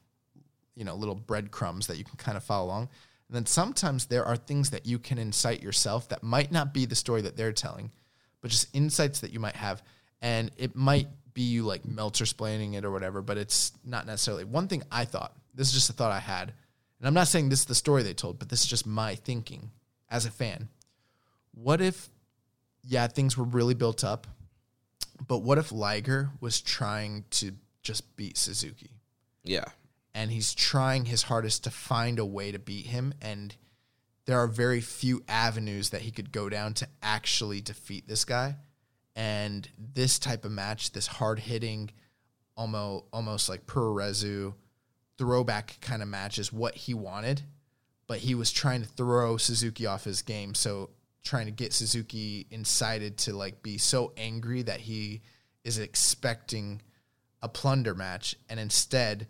[0.74, 2.88] you know, little breadcrumbs that you can kind of follow along.
[3.28, 6.86] And then sometimes there are things that you can incite yourself that might not be
[6.86, 7.92] the story that they're telling,
[8.40, 9.82] but just insights that you might have.
[10.22, 14.44] And it might be you like Meltzer splaining it or whatever, but it's not necessarily.
[14.44, 16.52] One thing I thought, this is just a thought I had,
[16.98, 19.14] and I'm not saying this is the story they told, but this is just my
[19.14, 19.70] thinking
[20.08, 20.68] as a fan.
[21.52, 22.08] What if
[22.82, 24.26] yeah things were really built up
[25.26, 28.90] but what if liger was trying to just beat suzuki?
[29.42, 29.64] Yeah.
[30.14, 33.54] and he's trying his hardest to find a way to beat him and
[34.26, 38.56] there are very few avenues that he could go down to actually defeat this guy.
[39.14, 41.90] And this type of match this hard hitting
[42.56, 44.52] almost almost like Puroresu
[45.18, 47.42] throwback kind of match is what he wanted
[48.06, 50.54] but he was trying to throw Suzuki off his game.
[50.54, 50.90] So
[51.24, 55.22] trying to get Suzuki incited to like be so angry that he
[55.64, 56.80] is expecting
[57.42, 59.26] a plunder match and instead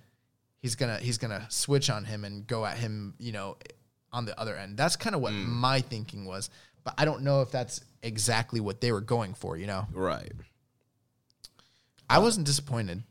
[0.58, 3.56] he's gonna he's gonna switch on him and go at him you know
[4.12, 4.76] on the other end.
[4.76, 5.46] That's kind of what mm.
[5.46, 6.50] my thinking was
[6.84, 9.86] but i don't know if that's exactly what they were going for you know?
[9.92, 10.32] Right.
[12.08, 13.02] i wasn't disappointed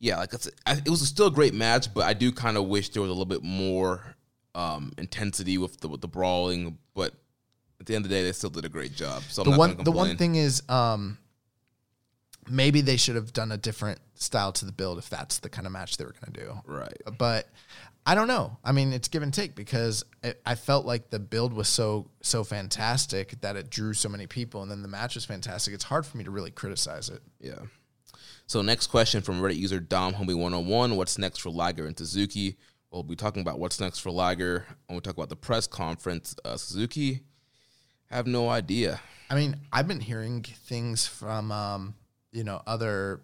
[0.00, 0.34] Yeah, like
[0.66, 3.10] I, it was still a great match, but I do kind of wish there was
[3.10, 4.16] a little bit more
[4.54, 6.78] um, intensity with the with the brawling.
[6.94, 7.14] But
[7.78, 9.22] at the end of the day, they still did a great job.
[9.28, 11.18] So the not one the one thing is um
[12.48, 15.66] maybe they should have done a different style to the build if that's the kind
[15.66, 16.96] of match they were going to do right?
[17.16, 17.46] but
[18.06, 18.56] I don't know.
[18.64, 22.08] I mean, it's give and take because it, I felt like the build was so
[22.22, 25.74] so fantastic that it drew so many people, and then the match was fantastic.
[25.74, 27.20] It's hard for me to really criticize it.
[27.40, 27.60] Yeah.
[28.50, 30.96] So next question from Reddit user Dom Homie 101.
[30.96, 32.56] What's next for Liger and Suzuki?
[32.90, 36.34] We'll be talking about what's next for Liger when we talk about the press conference.
[36.44, 37.20] Uh, Suzuki,
[38.06, 39.00] have no idea.
[39.30, 41.94] I mean, I've been hearing things from um,
[42.32, 43.20] you know other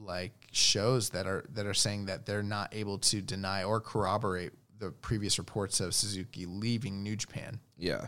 [0.00, 4.50] like shows that are that are saying that they're not able to deny or corroborate
[4.80, 7.60] the previous reports of Suzuki leaving New Japan.
[7.78, 8.06] Yeah.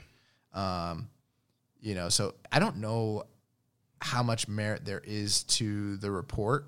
[0.53, 1.09] Um,
[1.81, 3.27] you know, so I don't know
[4.01, 6.67] how much merit there is to the report.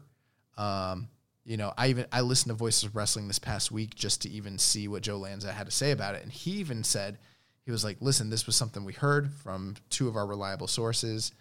[0.56, 1.08] Um,
[1.44, 4.30] you know, I even I listened to Voices of Wrestling this past week just to
[4.30, 7.18] even see what Joe Lanza had to say about it, and he even said
[7.64, 11.32] he was like, "Listen, this was something we heard from two of our reliable sources,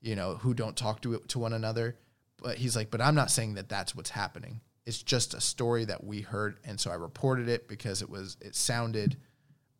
[0.00, 1.96] you know, who don't talk to to one another."
[2.42, 4.60] But he's like, "But I'm not saying that that's what's happening.
[4.86, 8.36] It's just a story that we heard, and so I reported it because it was
[8.40, 9.16] it sounded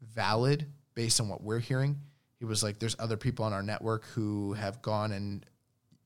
[0.00, 2.00] valid based on what we're hearing."
[2.38, 5.44] He was like, "There's other people on our network who have gone and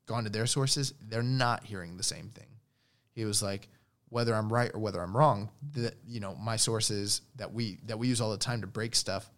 [0.06, 0.94] gone to their sources.
[1.08, 2.46] They're not hearing the same thing."
[3.14, 3.68] He was like,
[4.08, 7.98] "Whether I'm right or whether I'm wrong, the you know my sources that we that
[7.98, 9.30] we use all the time to break stuff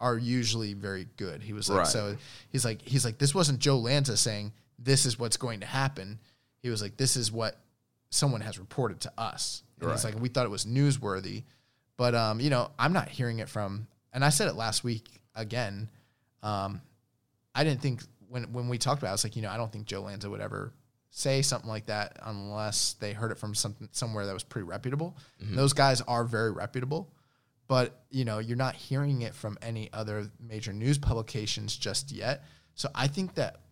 [0.00, 1.86] are usually very good." He was like, Right.
[1.86, 2.16] "So
[2.50, 6.18] he's like he's like this wasn't Joe Lanza saying this is what's going to happen."
[6.62, 7.60] He was like, "This is what
[8.10, 10.14] someone has reported to us." And he's Right.
[10.14, 11.44] like, "We thought it was newsworthy."
[11.96, 15.08] But um, you know, I'm not hearing it from, and I said it last week.
[15.34, 15.88] again,
[16.42, 16.80] um,
[17.54, 19.56] I didn't think when when we talked about, it, I was like, you know, I
[19.56, 20.72] don't think Joe Lanza would ever
[21.10, 25.16] say something like that unless they heard it from something somewhere that was pretty reputable.
[25.56, 27.12] Those guys are very reputable,
[27.66, 32.44] but you know, you're not hearing it from any other major news publications just yet.
[32.74, 33.62] So I think that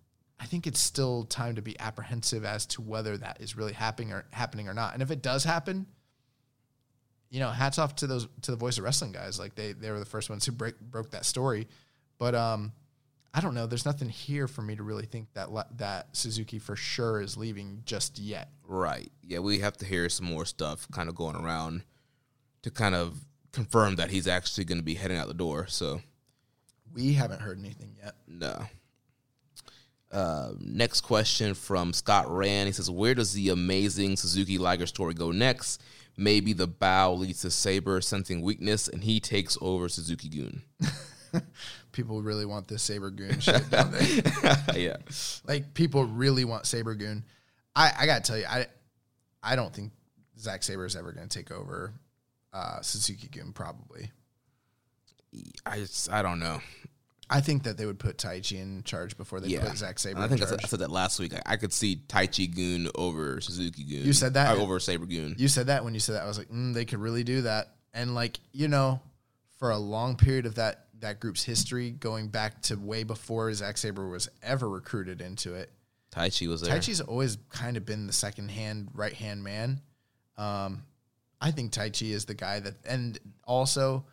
[0.41, 4.13] I think it's still time to be apprehensive as to whether that is really happening
[4.13, 4.95] or happening or not.
[4.95, 5.87] And if it does happen,
[7.31, 9.39] you know, hats off to those to the voice of wrestling guys.
[9.39, 11.69] Like they they were the first ones who break broke that story.
[12.19, 12.73] But um
[13.35, 13.67] I don't know.
[13.67, 17.37] There's nothing here for me to really think that le- that Suzuki for sure is
[17.37, 18.49] leaving just yet.
[18.67, 19.13] Right.
[19.23, 21.83] Yeah, we have to hear some more stuff kind of going around
[22.63, 23.19] to kind of
[23.53, 25.67] confirm that he's actually going to be heading out the door.
[25.69, 26.01] So,
[26.95, 28.15] We haven't heard anything yet.
[28.27, 28.65] no.
[30.11, 32.69] Uh, next question from Scott Rand.
[32.69, 35.83] He says, Where does the amazing Suzuki Liger story go next?
[36.17, 40.63] Maybe the bow leads to Sabre sensing weakness and he takes over Suzuki Gun.
[41.97, 44.21] People really want this Sabre Gun shit, don't they?
[44.83, 44.99] yeah.
[45.49, 47.25] like people really want Sabre Gun.
[47.75, 48.67] I, I gotta tell you, I
[49.43, 49.93] I don't think
[50.39, 51.95] Zack Sabre is ever gonna take over
[52.53, 53.53] uh, Suzuki Gun.
[53.55, 54.11] Probably,
[55.65, 56.61] I just, I don't know.
[57.31, 59.67] I think that they would put Taichi in charge before they Yeah.
[59.67, 60.17] put Zack Sabre.
[60.17, 60.65] And I think I in said, charge.
[60.67, 61.33] I said that last week.
[61.33, 64.05] I, I could see Taichi Gun over Suzuki Gun.
[64.05, 64.55] You said that?
[64.55, 65.35] Uh, over Sabre Gun.
[65.39, 67.41] You said that when you said that, I was like, mm, they could really do
[67.41, 67.73] that.
[67.95, 69.01] And like, you know,
[69.59, 73.79] for a long period of that that group's history, going back to way before Zack
[73.79, 75.71] Sabre was ever recruited into it,
[76.11, 76.75] Taichi was there.
[76.75, 79.81] Taichi's always kind of been the second hand, right hand man.
[80.37, 80.85] Um,
[81.41, 84.05] I think Taichi is the guy that, and also,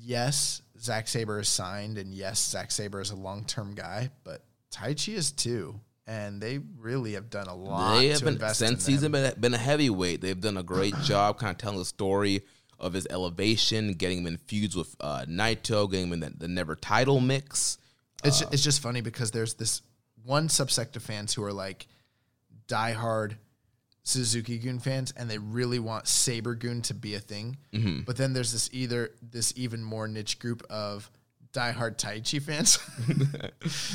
[0.00, 4.42] yes, Zack Sabre is signed, and yes, Zack Sabre is a long term guy, but
[4.72, 7.98] Taichi is too, and they really have done a lot.
[7.98, 10.20] They have been since in he's been been a heavyweight.
[10.20, 12.42] They've done a great job, kind of telling the story
[12.78, 16.48] of his elevation, getting him in feuds with uh, Naito, getting him in the, the
[16.48, 17.78] never title mix.
[18.24, 19.82] It's it's just funny because there's this
[20.24, 21.86] one subsect of fans who are like
[22.66, 23.36] diehard
[24.02, 27.58] Suzuki Gun fans, and they really want Sabre Gun to be a thing.
[28.04, 31.10] But then there's this either this even more niche group of
[31.52, 32.78] diehard Taichi fans,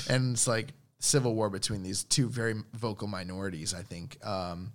[0.09, 3.73] and it's like civil war between these two very vocal minorities.
[3.73, 4.17] I think.
[4.25, 4.73] Um,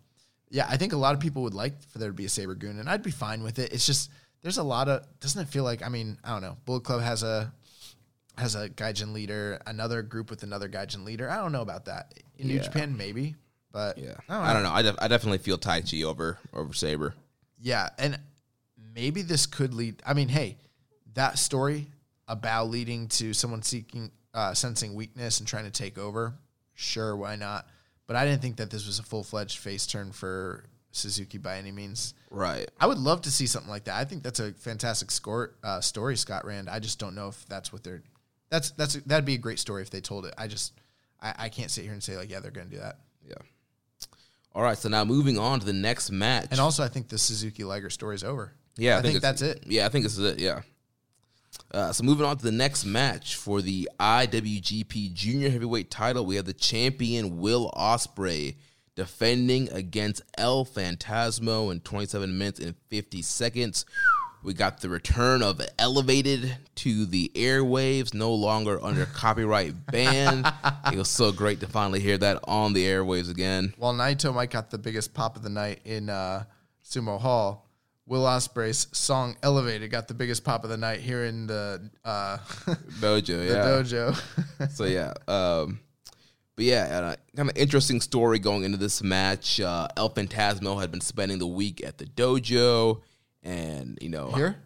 [0.51, 2.55] yeah, I think a lot of people would like for there to be a Sabre
[2.55, 3.73] Gun, and I'd be fine with it.
[3.73, 4.11] It's just
[4.43, 7.01] there's a lot of doesn't it feel like I mean I don't know Bullet Club
[7.03, 7.53] has a
[8.37, 11.29] has a gaijin leader, another group with another gaijin leader.
[11.29, 12.15] I don't know about that.
[12.37, 12.63] In New Yeah.
[12.63, 13.35] Japan, maybe,
[13.73, 14.49] but Yeah, I don't know.
[14.49, 14.71] I don't know.
[14.71, 17.15] I, def- I definitely feel Taichi over over Sabre.
[17.61, 18.19] Yeah, and
[18.95, 20.01] maybe this could lead.
[20.07, 20.57] I mean, hey,
[21.15, 21.89] that story
[22.29, 26.35] about leading to someone seeking, uh, sensing weakness and trying to take over.
[26.75, 27.67] Sure, why not?
[28.09, 31.59] But I didn't think that this was a full fledged face turn for Suzuki by
[31.59, 32.15] any means.
[32.31, 32.69] Right.
[32.81, 33.95] I would love to see something like that.
[33.97, 36.69] I think that's a fantastic score, uh, story, Scott Rand.
[36.69, 38.03] I just don't know if that's what they're.
[38.51, 40.35] That's that's that'd be a great story if they told it.
[40.39, 40.73] I just
[41.21, 42.99] I, I can't sit here and say like yeah they're going to do that.
[43.29, 43.35] Yeah.
[44.55, 44.79] All right.
[44.79, 46.49] So now moving on to the next match.
[46.51, 48.55] And also I think the Suzuki Liger story is over.
[48.79, 49.65] Yeah, I, think, it's- that's it.
[49.67, 50.39] Yeah, I think this is it.
[50.41, 50.63] Yeah.
[51.71, 56.37] Uh, so moving on to the next match for the IWGP Junior Heavyweight Title, we
[56.37, 58.57] have the champion Will Ospreay
[58.95, 63.85] defending against El Fantasmo in 27 minutes and 50 seconds.
[64.43, 70.45] We got the return of Elevated to the airwaves, no longer under copyright ban.
[70.93, 73.75] it was so great to finally hear that on the airwaves again.
[73.77, 76.45] While Naito might got the biggest pop of the night in uh,
[76.85, 77.68] Sumo Hall,
[78.09, 82.39] Will Ospreay's song "Elevated" got the biggest pop of the night here in the uh,
[83.01, 83.65] Dojo, the yeah.
[83.65, 84.71] dojo.
[84.71, 85.79] so yeah, um,
[86.57, 89.61] but yeah, uh, kind of interesting story going into this match.
[89.61, 93.03] Uh, El Fantasmo had been spending the week at the dojo,
[93.43, 94.57] and you know, here,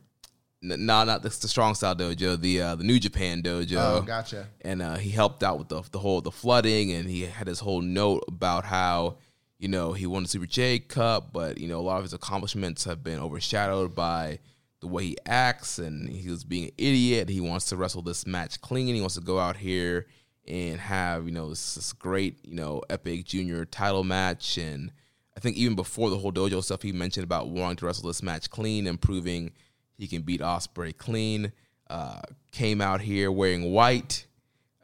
[0.63, 3.77] no, not the, the Strong Style Dojo, the uh, the New Japan Dojo.
[3.77, 4.47] oh, gotcha.
[4.61, 7.59] And uh, he helped out with the the whole the flooding, and he had his
[7.59, 9.17] whole note about how
[9.63, 12.13] you know he won the Super J Cup, but you know a lot of his
[12.13, 14.41] accomplishments have been overshadowed by
[14.81, 17.29] the way he acts, and he was being an idiot.
[17.29, 18.93] He wants to wrestle this match clean.
[18.93, 20.07] He wants to go out here
[20.49, 24.91] and have you know this, this great you know epic junior title match, and
[25.37, 28.23] I think even before the whole dojo stuff, he mentioned about wanting to wrestle this
[28.23, 29.53] match clean and proving
[29.97, 31.53] he can beat Ospreay clean.
[31.89, 34.27] Uh, came out here wearing white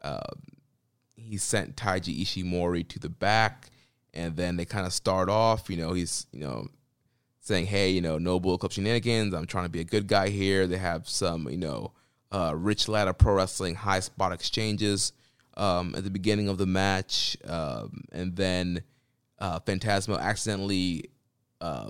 [0.01, 0.21] Uh,
[1.15, 3.69] he sent Taiji Ishimori to the back,
[4.13, 5.69] and then they kind of start off.
[5.69, 6.67] You know, he's you know
[7.41, 9.33] saying, "Hey, you know, no Bullet Club shenanigans.
[9.33, 11.93] I'm trying to be a good guy here." They have some, you know,
[12.31, 15.13] uh, rich ladder pro wrestling high spot exchanges
[15.57, 18.83] um, at the beginning of the match, um, and then
[19.39, 21.09] uh, accidentally
[21.61, 21.89] uh,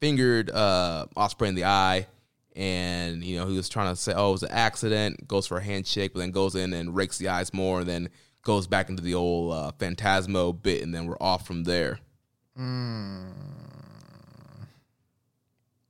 [0.00, 2.06] fingered uh, Ospreay in the eye,
[2.54, 5.58] and you know he was trying to say, "Oh, it was an accident." Goes for
[5.58, 8.08] a handshake, but then goes in and rakes the eyes more, and then
[8.48, 12.00] goes back into the old uh, Fantasmo bit, and then we're off from there.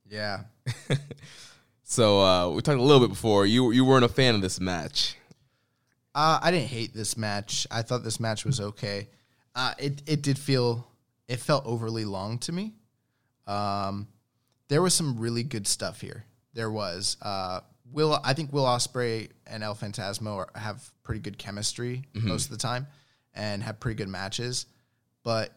[0.09, 0.41] Yeah.
[1.91, 3.47] So uh, we talked a little bit before.
[3.47, 5.17] You you weren't a fan of this match.
[6.13, 7.65] Uh, I didn't hate this match.
[7.71, 9.09] I thought this match was okay.
[9.55, 10.87] Uh, it it did feel
[11.27, 12.75] it felt overly long to me.
[13.47, 14.07] Um,
[14.67, 16.25] there was some really good stuff here.
[16.53, 18.19] There was uh, Will.
[18.23, 22.57] I think Will Ospreay and El Fantasmo are, have pretty good chemistry most of the
[22.57, 22.87] time,
[23.33, 24.65] and have pretty good matches.
[25.23, 25.53] But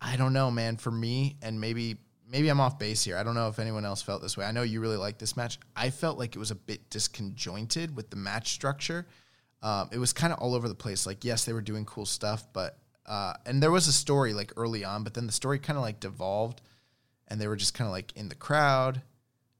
[0.00, 0.76] I don't know, man.
[0.76, 1.98] For me, and maybe
[2.30, 3.16] maybe I'm off base here.
[3.16, 4.44] I don't know if anyone else felt this way.
[4.44, 5.58] I know you really liked this match.
[5.74, 9.06] I felt like it was a bit disconjointed with the match structure.
[9.62, 11.06] Um, it was kind of all over the place.
[11.06, 14.52] Like, yes, they were doing cool stuff, but uh, and there was a story like
[14.56, 16.62] early on, but then the story kind of like devolved,
[17.28, 19.02] and they were just kind of like in the crowd,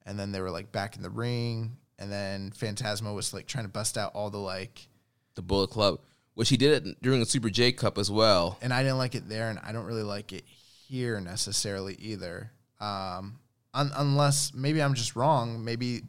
[0.07, 3.65] and then they were like back in the ring, and then Fantasmo was like trying
[3.65, 4.89] to bust out all the like,
[5.37, 6.01] The Bullet Club,
[6.35, 8.59] which he did it during the Super J Cup as well.
[8.63, 10.45] and I didn't like it there, and I don't really like it
[10.89, 12.51] here necessarily either.
[12.81, 13.39] Um,
[13.75, 15.65] un- unless maybe I'm just wrong.
[15.65, 16.01] Maybe,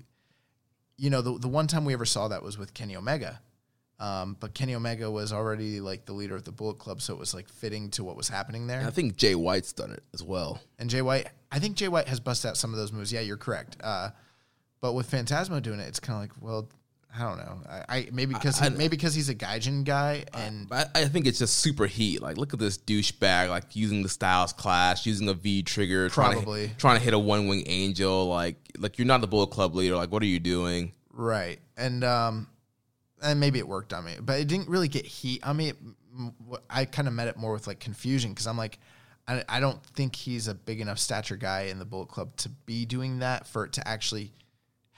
[0.98, 3.42] you know, the the one time we ever saw that was with Kenny Omega.
[4.00, 7.20] Um, but Kenny Omega was already like the leader of the Bullet Club, so it
[7.20, 8.80] was like fitting to what was happening there.
[8.80, 10.60] And I think Jay White's done it as well.
[10.80, 13.14] And Jay White, I think Jay White has busted out some of those moves.
[13.14, 13.78] Yeah, you're correct.
[13.84, 14.10] Uh,
[14.82, 16.68] but with Fantasmo doing it, it's kind of like, well,
[17.16, 17.58] I don't know.
[17.70, 21.02] I, I maybe because he, I- maybe because he's a Gaijin guy, and But I,
[21.02, 22.22] I think it's just super heat.
[22.22, 26.34] Like, look at this douchebag, like using the Styles Clash, using a V trigger, trying
[26.34, 26.70] Probably.
[26.70, 28.28] to, trying to hit a one wing angel.
[28.28, 29.96] Like, like you're not the Bullet Club leader.
[29.96, 30.94] Like, what are you doing?
[31.14, 32.48] right, and um,
[33.22, 35.70] and maybe it worked on me, but it didn't really get heat on me.
[35.70, 35.78] It,
[36.18, 36.34] m-
[36.70, 38.80] I kind of met it more with like confusion because I'm like,
[39.28, 42.50] I, I don't think he's a big enough stature guy in the Bullet Club to
[42.66, 44.32] be doing that for it to actually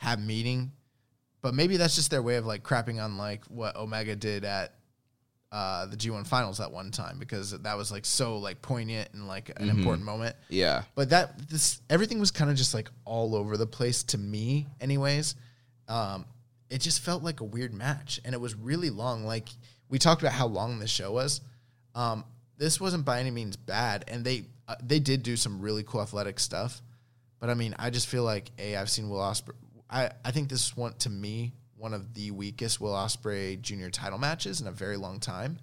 [0.04, 0.72] have meaning.
[1.42, 4.76] But maybe that's just their way of like crapping on like what Omega did at
[5.52, 9.28] uh, the G1 finals that one time because that was like so like poignant and
[9.28, 10.36] like an important moment.
[10.50, 10.84] Yeah.
[10.96, 14.68] But that this everything was kind of just like all over the place to me,
[14.82, 15.36] anyways.
[15.88, 16.26] Um,
[16.70, 19.26] it just felt like a weird match, and it was really long.
[19.26, 19.50] Like
[19.90, 21.42] we talked about how long this show was.
[21.94, 22.26] Um,
[22.58, 26.02] this wasn't by any means bad, and they uh, they did do some really cool
[26.02, 26.82] athletic stuff.
[27.40, 29.52] But I mean, I just feel like a I've seen Will Ospreay.
[29.90, 31.54] I I think this is one to me
[31.84, 35.60] one of the weakest Will Ospreay Junior title matches in a very long time.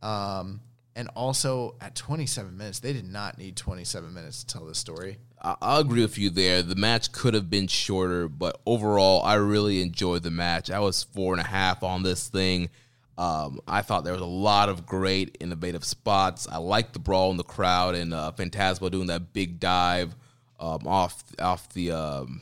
[0.00, 0.62] Um,
[0.96, 5.18] and also at 27 minutes, they did not need 27 minutes to tell this story.
[5.42, 6.62] I, agree with you there.
[6.62, 10.70] The match could have been shorter, but overall, I really enjoyed the match.
[10.70, 12.70] I was four and a half on this thing.
[13.18, 16.48] Um, I thought there was a lot of great innovative spots.
[16.50, 20.16] I liked the brawl in the crowd and uh, doing that big dive
[20.58, 22.40] um, off off the um,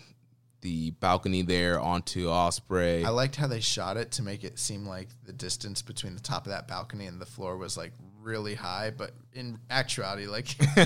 [0.60, 3.04] the balcony there onto Ospreay.
[3.04, 6.20] I liked how they shot it to make it seem like the distance between the
[6.20, 7.92] top of that balcony and the floor was like
[8.22, 10.56] really high, but in actuality, like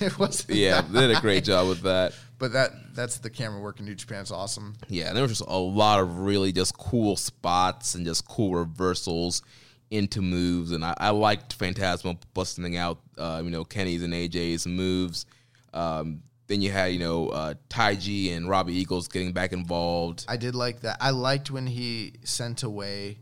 [0.00, 0.56] it wasn't.
[0.58, 2.14] yeah, they did a great job with that.
[2.38, 4.20] But that that's the camera work in New Japan.
[4.20, 4.74] It's awesome.
[4.88, 8.54] Yeah, and there was just a lot of really just cool spots and just cool
[8.54, 9.42] reversals
[9.90, 14.66] into moves, and I, I liked Fantasmo busting out, uh, you know, Kenny's and AJ's
[14.66, 15.26] moves.
[15.72, 20.24] Um, then you had, you know, uh, Taiji and Robbie Eagles getting back involved.
[20.28, 20.98] I did like that.
[21.00, 23.18] I liked when he sent away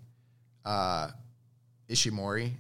[0.65, 1.11] uh,
[1.89, 2.55] Ishimori,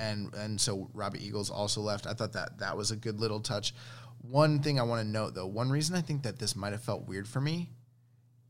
[0.00, 2.06] and and so Robbie Eagles also left.
[2.06, 3.74] I thought that that was a good little touch.
[4.22, 6.82] One thing I want to note though, one reason I think that this might have
[6.82, 7.70] felt weird for me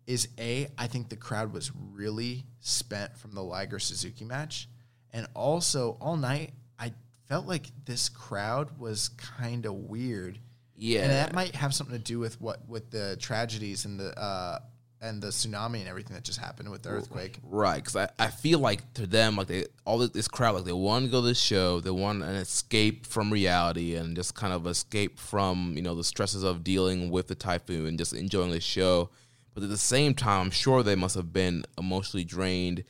[0.07, 4.69] is a I think the crowd was really spent from the Liger Suzuki match,
[5.13, 6.93] and also all night I
[7.27, 10.39] felt like this crowd was kind of weird.
[10.77, 11.03] Yeah.
[11.03, 14.59] and that might have something to do with what with the tragedies and the uh,
[15.01, 17.39] and the tsunami and everything that just happened with the earthquake.
[17.43, 20.73] Right, because I, I feel like to them, like they all this, crowd, like they
[20.73, 24.53] want to go to the show, they want an escape from reality and just kind
[24.53, 28.51] of escape from you know the stresses of dealing with the typhoon and just enjoying
[28.51, 29.11] the show.
[29.55, 32.85] But at the same time, I'm sure they must have been emotionally drained,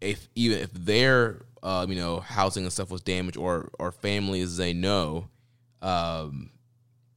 [0.00, 4.56] if even if their uh, you know housing and stuff was damaged or or families
[4.56, 5.28] they know.
[5.82, 6.50] Um,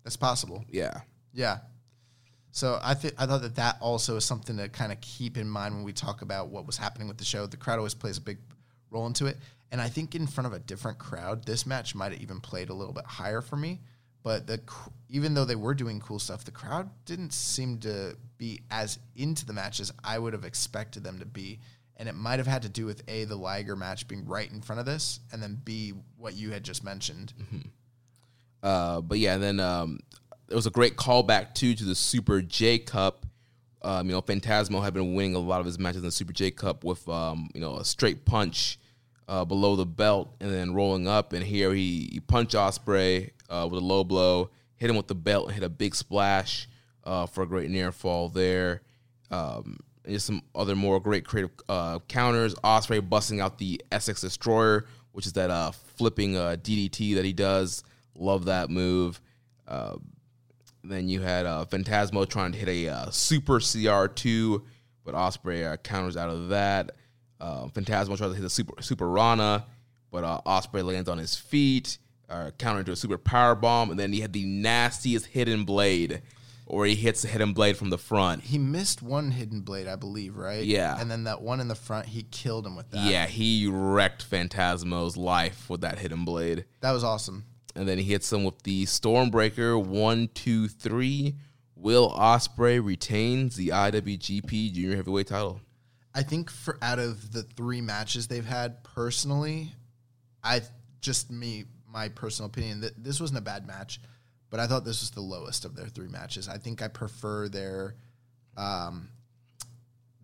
[0.09, 0.65] That's possible.
[0.71, 1.01] yeah,
[1.33, 1.59] Yeah.
[2.51, 5.47] So I think I thought that that also is something to kind of keep in
[5.47, 7.45] mind when we talk about what was happening with the show.
[7.45, 8.39] The crowd always plays a big
[8.89, 9.37] role into it,
[9.71, 12.71] and I think in front of a different crowd, this match might have even played
[12.71, 13.81] a little bit higher for me.
[14.23, 14.59] But the
[15.09, 19.45] even though they were doing cool stuff, the crowd didn't seem to be as into
[19.45, 21.59] the match as I would have expected them to be.
[21.97, 24.61] And it might have had to do with a the Liger match being right in
[24.61, 27.31] front of this, and then b what you had just mentioned.
[27.39, 27.67] Mm-hmm.
[28.61, 29.99] Uh, but yeah, then um,
[30.47, 33.25] there was a great callback too to the Super J Cup
[33.81, 36.33] Um, you know, Fantasmo had been winning a lot of his matches in the Super
[36.33, 38.77] J Cup with um, you know a straight punch
[39.29, 41.33] uh, below the belt and then rolling up.
[41.33, 45.15] And here he, he punched Ospreay uh, with a low blow, hit him with the
[45.15, 46.67] belt, and hit a big splash
[47.03, 48.81] uh, for a great near fall there.
[49.29, 52.55] Um, and just some other more great creative uh, counters.
[52.55, 57.83] Ospreay busting out the Essex Destroyer, which is that uh, flipping DDT that he does.
[58.19, 59.21] Love that move.
[59.67, 59.95] Uh,
[60.83, 64.61] then you had uh, Fantasmo trying to hit a uh, super CR2,
[65.03, 66.91] but Ospreay uh, counters out of that.
[67.39, 69.65] Uh, Fantasmo tries to hit a super super Rana,
[70.11, 71.97] but uh, Ospreay lands on his feet,
[72.29, 76.21] uh, counter into a super power bomb, and then he had the nastiest hidden blade,
[76.65, 78.43] or he hits the hidden blade from the front.
[78.43, 80.63] He missed one hidden blade, I believe, right?
[80.63, 80.99] Yeah.
[80.99, 83.09] And then that one in the front, he killed him with that.
[83.09, 86.65] Yeah, he wrecked Fantasmo's life with that hidden blade.
[86.81, 87.45] That was awesome.
[87.75, 89.83] And then he hits him with the Stormbreaker.
[89.83, 91.35] One, two, three.
[91.75, 95.61] Will Ospreay retains the IWGP Junior Heavyweight title?
[96.13, 99.71] I think for out of the three matches they've had, personally,
[100.43, 100.61] I
[101.01, 104.01] just me my personal opinion that this wasn't a bad match,
[104.49, 106.49] but I thought this was the lowest of their three matches.
[106.49, 107.95] I think I prefer their,
[108.57, 109.09] um,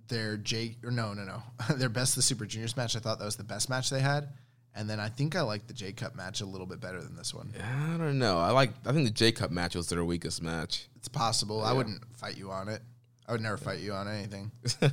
[0.08, 1.42] their J or no no no
[1.78, 2.96] their best the Super Juniors match.
[2.96, 4.30] I thought that was the best match they had,
[4.76, 7.16] and then I think I like the J Cup match a little bit better than
[7.16, 7.54] this one.
[7.60, 8.38] I don't know.
[8.38, 8.72] I like.
[8.86, 10.88] I think the J Cup match was their weakest match.
[10.98, 11.64] It's possible.
[11.64, 12.82] I wouldn't fight you on it.
[13.28, 14.52] I would never fight you on anything.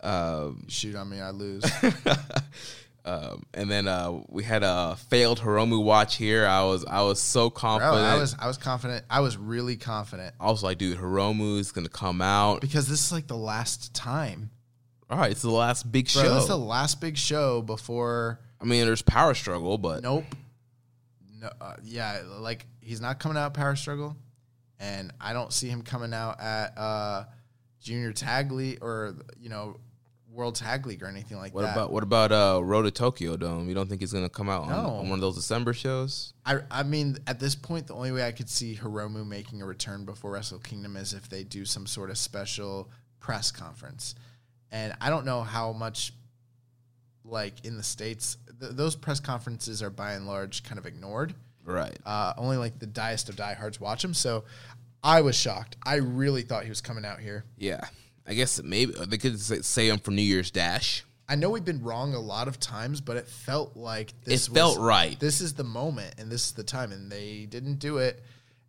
[0.00, 1.64] Um, Shoot on me, I lose.
[3.04, 6.46] um, and then uh, we had a failed Hiromu watch here.
[6.46, 8.06] I was I was so Bro, confident.
[8.06, 9.04] I was I was confident.
[9.10, 12.60] I was really confident I was like, dude, Hiromu is gonna come out.
[12.60, 14.50] because this is like the last time.
[15.10, 16.36] All right, it's the last big Bro, show.
[16.36, 18.40] is the last big show before.
[18.60, 20.24] I mean, there's power struggle, but Nope.
[21.40, 24.16] No, uh, yeah, like he's not coming out Power Struggle,
[24.80, 27.24] and I don't see him coming out at uh,
[27.80, 29.76] Junior Tag League or you know
[30.32, 31.72] World Tag League or anything like what that.
[31.72, 33.68] about what about uh, Road to Tokyo Dome?
[33.68, 36.34] You don't think he's gonna come out on, on one of those December shows?
[36.44, 39.66] I I mean, at this point, the only way I could see Hiromu making a
[39.66, 42.90] return before Wrestle Kingdom is if they do some sort of special
[43.20, 44.16] press conference,
[44.72, 46.12] and I don't know how much,
[47.24, 51.34] like in the states, th- those press conferences are by and large kind of ignored.
[51.64, 51.98] Right.
[52.04, 54.14] Uh, only like the diest of diehards watch them.
[54.14, 54.44] So
[55.02, 55.76] I was shocked.
[55.84, 57.44] I really thought he was coming out here.
[57.56, 57.84] Yeah,
[58.26, 61.04] I guess maybe they could say, him for New Year's Dash.
[61.28, 64.54] I know we've been wrong a lot of times, but it felt like this It
[64.54, 65.18] felt right.
[65.20, 68.22] This is the moment and this is the time, and they didn't do it.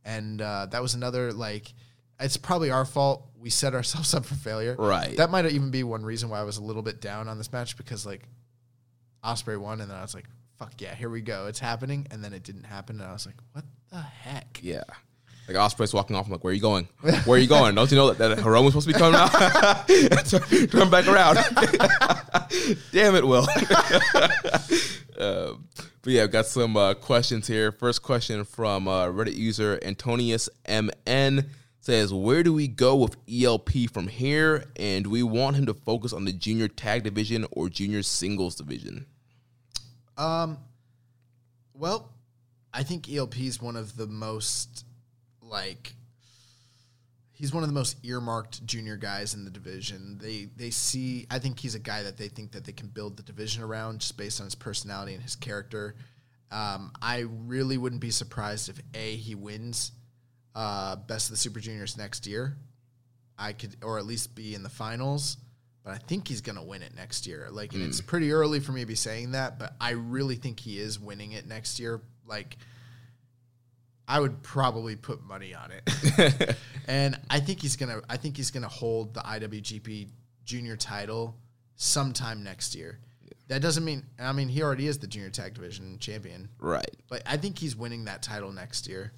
[0.03, 1.73] And uh, that was another like.
[2.21, 3.29] It's probably our fault.
[3.39, 4.75] We set ourselves up for failure.
[4.77, 5.15] Right.
[5.15, 7.51] That might even be one reason why I was a little bit down on this
[7.53, 8.23] match because like
[9.23, 10.25] Ospreay won, and then I was like,
[10.57, 13.25] "Fuck yeah, here we go, it's happening." And then it didn't happen, and I was
[13.25, 14.83] like, "What the heck?" Yeah.
[15.47, 16.27] Like Ospreay's walking off.
[16.27, 16.87] I'm like, where are you going?
[17.01, 17.73] Where are you going?
[17.73, 19.31] Don't you know that, that Hiromu's supposed to be coming out?
[20.69, 21.37] turn, back around.
[22.91, 23.47] Damn it, Will.
[25.19, 25.67] Um,
[26.01, 27.73] but yeah, I've got some uh, questions here.
[27.73, 31.43] First question from uh, Reddit user Antonius MN
[31.79, 34.65] says, Where do we go with ELP from here?
[34.75, 39.05] And we want him to focus on the junior tag division or junior singles division?
[40.17, 40.57] Um,
[41.73, 42.09] well,
[42.73, 44.85] I think ELP is one of the most
[45.41, 45.95] like
[47.31, 50.17] he's one of the most earmarked junior guys in the division.
[50.21, 53.17] They they see I think he's a guy that they think that they can build
[53.17, 55.95] the division around just based on his personality and his character.
[56.51, 59.91] Um, I really wouldn't be surprised if a he wins
[60.59, 62.57] uh, best of the Super Juniors next year.
[63.37, 65.37] I could, or at least be in the finals.
[65.85, 67.47] But I think he's gonna win it next year.
[67.49, 70.59] Like, and it's pretty early for me to be saying that, but I really think
[70.59, 72.01] he is winning it next year.
[72.27, 72.57] Like,
[74.07, 76.57] I would probably put money on it.
[76.87, 78.01] and I think he's gonna.
[78.09, 80.09] I think he's gonna hold the IWGP
[80.43, 81.37] Junior title
[81.75, 82.99] sometime next year.
[83.47, 84.03] That doesn't mean.
[84.19, 86.89] I mean, he already is the Junior Tag Division champion, Right.
[87.07, 89.13] but I think he's winning that title next year.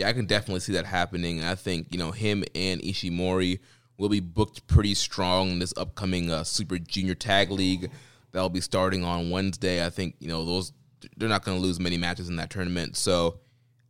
[0.00, 1.44] Yeah, I can definitely see that happening.
[1.44, 3.58] I think you know him and Ishimori
[3.98, 7.90] will be booked pretty strong in this upcoming uh, Super Junior Tag League
[8.32, 9.84] that'll be starting on Wednesday.
[9.84, 10.72] I think you know those
[11.18, 12.96] they're not going to lose many matches in that tournament.
[12.96, 13.40] So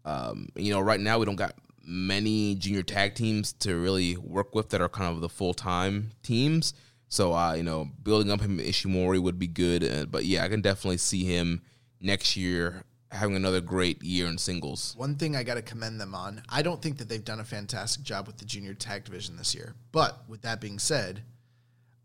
[0.05, 1.55] um, you know, right now we don't got
[1.87, 6.11] many junior tag teams to really work with that are kind of the full time
[6.25, 6.75] teams.
[7.07, 9.85] So uh, you know, building up him Ishimori would be good.
[9.85, 11.63] Uh, but yeah, I can definitely see him
[12.01, 14.95] next year having another great year in singles.
[14.97, 17.45] One thing I got to commend them on, I don't think that they've done a
[17.45, 19.75] fantastic job with the junior tag division this year.
[19.93, 21.23] But with that being said,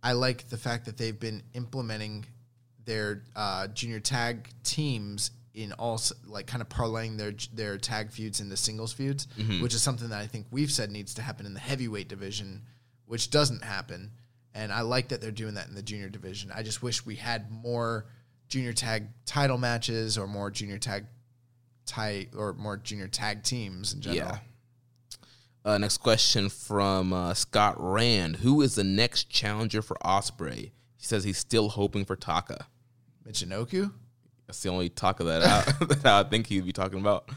[0.01, 2.25] I like the fact that they've been implementing
[2.85, 8.41] their uh, junior tag teams in all like kind of parlaying their their tag feuds
[8.41, 9.27] into singles feuds,
[9.61, 12.63] which is something that I think we've said needs to happen in the heavyweight division
[13.07, 14.11] which doesn't happen.
[14.53, 16.51] And I like that they're doing that in the junior division.
[16.53, 18.05] I just wish we had more
[18.47, 21.05] junior tag title matches or more junior tag
[21.85, 24.31] tie or more junior tag teams in general.
[24.31, 24.37] Yeah.
[25.63, 28.37] Uh, next question from uh, Scott Rand.
[28.37, 30.71] Who is the next challenger for Ospreay?
[30.97, 32.67] He says he's still hoping for Taka.
[33.27, 33.91] Michinoku?
[34.45, 37.29] That's the only Taka that I, that I think he'd be talking about.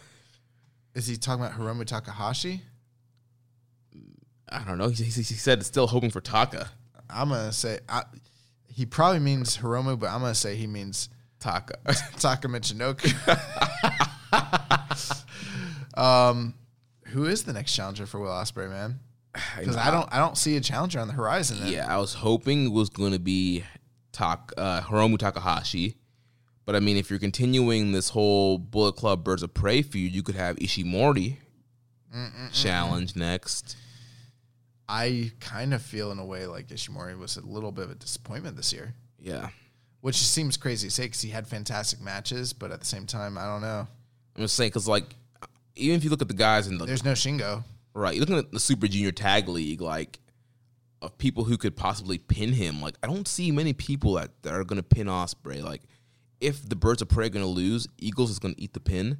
[0.94, 2.60] Is he talking about Hiromu Takahashi?
[4.50, 4.88] I don't know.
[4.88, 6.70] He, he, he said still hoping for Taka.
[7.10, 8.02] I'm gonna say I,
[8.78, 11.08] he probably means Hiromu, but I'm gonna say he means
[11.40, 11.78] Taka.
[12.20, 13.12] Taka Michinoku.
[16.00, 16.54] um,
[17.06, 19.00] who is the next challenger for Will Ospreay, man?
[19.58, 21.58] Because I don't, I don't see a challenger on the horizon.
[21.58, 21.72] Then.
[21.72, 23.64] yeah, I was hoping it was going to be
[24.12, 25.96] Tak uh, Hiromu Takahashi.
[26.64, 30.22] But I mean, if you're continuing this whole Bullet Club Birds of Prey feud, you
[30.22, 31.38] could have Ishimori
[32.52, 33.76] challenge next.
[34.88, 37.94] I kind of feel in a way like Ishimori was a little bit of a
[37.94, 39.50] disappointment this year, Yeah.
[40.00, 43.36] which seems crazy to say because he had fantastic matches, but at the same time,
[43.36, 43.86] I don't know.
[44.36, 45.14] I'm just saying, because, like,
[45.76, 47.64] even if you look at the guys in the There's no Shingo.
[47.94, 48.14] Right.
[48.14, 50.18] You're looking at the Super Junior Tag League, like
[51.02, 52.80] of people who could possibly pin him.
[52.80, 55.62] Like I don't see many people that, that are gonna pin Ospreay.
[55.62, 55.82] Like
[56.40, 59.18] if the Birds of Prey are gonna lose, Eagles is gonna eat the pin.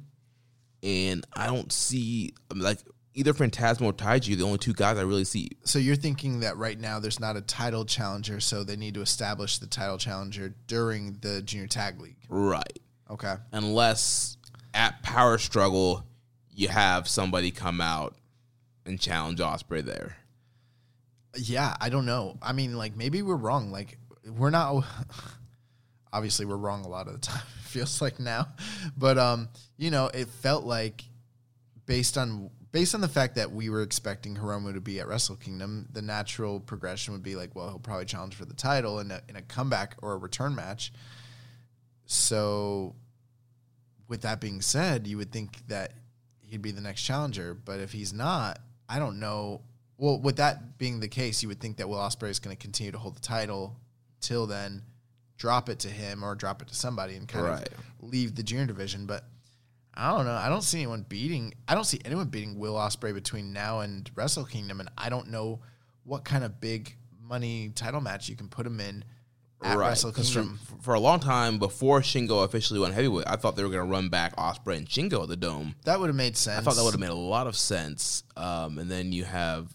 [0.83, 2.79] And I don't see like
[3.13, 5.49] either Fantasmo or Taiji, the only two guys I really see.
[5.63, 9.01] So you're thinking that right now there's not a title challenger, so they need to
[9.01, 12.17] establish the title challenger during the Junior Tag League.
[12.29, 12.79] Right.
[13.09, 13.35] Okay.
[13.51, 14.37] Unless
[14.73, 16.05] at Power Struggle
[16.51, 18.15] you have somebody come out
[18.85, 20.17] and challenge Ospreay there.
[21.37, 22.37] Yeah, I don't know.
[22.41, 23.71] I mean, like maybe we're wrong.
[23.71, 24.83] Like we're not.
[26.13, 27.43] Obviously, we're wrong a lot of the time.
[27.59, 28.47] It feels like now,
[28.97, 31.03] but um, you know, it felt like
[31.85, 35.35] based on based on the fact that we were expecting Hiromu to be at Wrestle
[35.35, 39.11] Kingdom, the natural progression would be like, well, he'll probably challenge for the title in
[39.11, 40.91] a in a comeback or a return match.
[42.05, 42.95] So,
[44.07, 45.93] with that being said, you would think that
[46.41, 49.61] he'd be the next challenger, but if he's not, I don't know.
[49.97, 52.59] Well, with that being the case, you would think that Will Ospreay is going to
[52.61, 53.75] continue to hold the title
[54.21, 54.81] till then,
[55.37, 57.67] drop it to him or drop it to somebody and kind Right.
[57.67, 59.05] of leave the junior division.
[59.05, 59.25] But
[59.99, 60.31] I don't know.
[60.33, 61.53] I don't see anyone beating.
[61.67, 65.27] I don't see anyone beating Will Ospreay between now and Wrestle Kingdom, and I don't
[65.27, 65.59] know
[66.03, 69.03] what kind of big money title match you can put him in
[69.61, 70.57] at Wrestle 'cause Kingdom.
[70.77, 73.85] For, for a long time before Shingo officially went heavyweight, I thought they were going
[73.85, 75.75] to run back Ospreay and Shingo at the Dome.
[75.83, 76.59] that would have made sense.
[76.59, 78.23] I thought that would have made a lot of sense.
[78.37, 79.67] Um, and then you have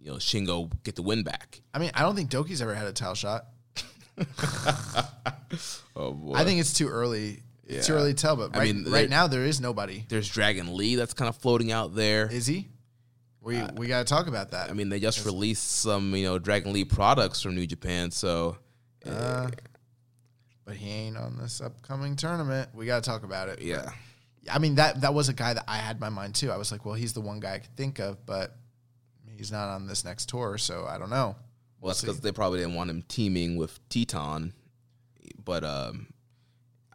[0.00, 1.60] you know Shingo get the win back.
[1.72, 3.46] I mean, I don't think Douki's ever had a title shot.
[5.96, 6.34] Oh boy!
[6.34, 7.42] I think it's too early.
[7.76, 8.36] It's too early to tell.
[8.36, 10.04] But I right, mean, right now there is nobody.
[10.08, 12.26] there's Dragon Lee that's kind of floating out there.
[12.32, 12.68] Is he?
[13.40, 14.68] We we got to talk about that.
[14.68, 18.10] Uh, I mean, they just released some you know Dragon Lee products from New Japan,
[18.10, 18.56] so
[19.06, 19.48] Uh,
[20.64, 22.70] but he ain't on this upcoming tournament.
[22.74, 23.62] We got to talk about it.
[23.62, 23.90] yeah.
[24.50, 26.50] I mean that that was a guy that I had in my mind too.
[26.50, 28.56] I was like, well, he's the one guy I could think of, but
[29.36, 31.36] he's not on this next tour, so I don't know.
[31.80, 34.52] Well, that's because they probably didn't want him teaming with Teton.
[35.44, 36.07] But um,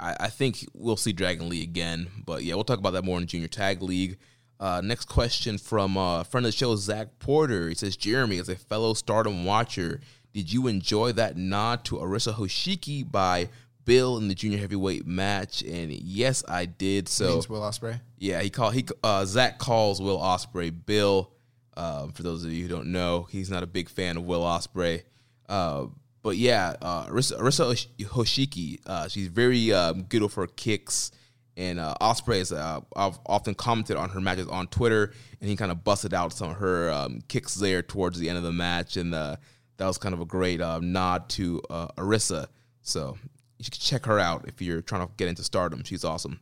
[0.04, 2.10] I, I think we'll see Dragon Lee again.
[2.26, 4.18] But yeah, we'll talk about that more in Junior Tag League.
[4.60, 7.70] Uh, next question from uh, a friend of the show, Zach Porter.
[7.70, 10.00] He says, Jeremy, as a fellow stardom watcher,
[10.34, 13.50] did you enjoy that nod to Arisa Hoshiki by
[13.86, 15.62] Bill in the junior heavyweight match?
[15.64, 17.08] And yes, I did.
[17.10, 18.00] So Will Ospreay.
[18.18, 21.32] yeah, he called he uh, Zach calls Will Ospreay Bill.
[21.76, 24.44] Uh, for those of you who don't know, he's not a big fan of Will
[24.44, 25.04] Ospreay.
[26.24, 31.12] But yeah, uh, Arisa, Arisa Hoshiki, uh, she's very um, good with her kicks.
[31.56, 35.56] And uh, Ospreay has uh, I've often commented on her matches on Twitter, and he
[35.56, 38.52] kind of busted out some of her um, kicks there towards the end of the
[38.52, 39.36] match, and uh,
[39.78, 42.48] that was kind of a great uh, nod to uh, Arisa.
[42.82, 43.18] So
[43.60, 45.84] you should check her out if you're trying to get into Stardom.
[45.84, 46.40] She's awesome.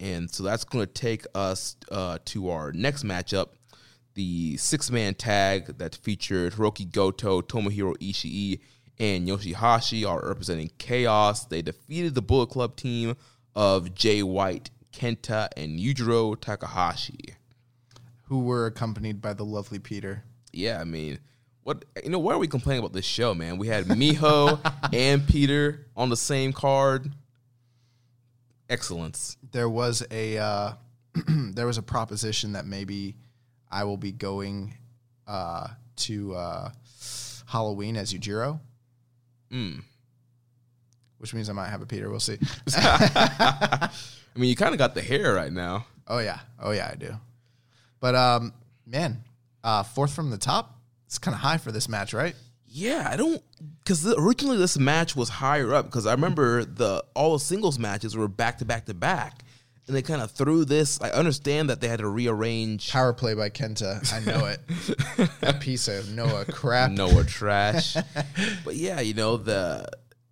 [0.00, 3.50] And so that's going to take us uh, to our next matchup,
[4.14, 8.60] the six man tag that featured Hiroki Goto, Tomohiro Ishii,
[8.98, 11.44] and Yoshihashi are representing Chaos.
[11.44, 13.16] They defeated the Bullet Club team
[13.54, 17.34] of Jay White, Kenta, and Yujiro Takahashi.
[18.24, 20.24] Who were accompanied by the lovely Pieter.
[20.52, 21.18] Yeah, I mean,
[21.64, 22.18] what you know?
[22.18, 23.58] Why are we complaining about this show, man?
[23.58, 24.58] We had Miho
[24.92, 27.10] and Pieter on the same card.
[28.68, 29.36] Excellence.
[29.52, 30.72] There was a uh,
[31.28, 33.16] there was a proposition that maybe
[33.72, 34.74] I will be going
[35.26, 36.70] uh, to uh,
[37.46, 38.60] Halloween as Yujiro.
[39.50, 39.82] Mm.
[41.18, 42.10] Which means I might have a Pieter.
[42.10, 42.38] We'll see.
[42.76, 43.90] I
[44.36, 45.86] mean, you kind of got the hair right now.
[46.06, 47.14] Oh yeah, oh yeah, I do.
[48.00, 48.52] But um,
[48.86, 49.22] man,
[49.62, 50.78] uh, fourth from the top.
[51.06, 52.34] it's kind of high for this match, right?
[52.66, 53.42] Yeah, I don't
[53.78, 58.16] because originally this match was higher up because I remember the all the singles matches
[58.16, 59.44] were back to back to back,
[59.86, 61.00] and they kind of threw this.
[61.00, 64.12] I understand that they had to rearrange Power play by Kenta.
[64.12, 64.60] I know it.
[65.40, 66.90] that piece of Noah crap.
[66.90, 67.96] Noah trash,
[68.64, 69.88] but yeah, you know the.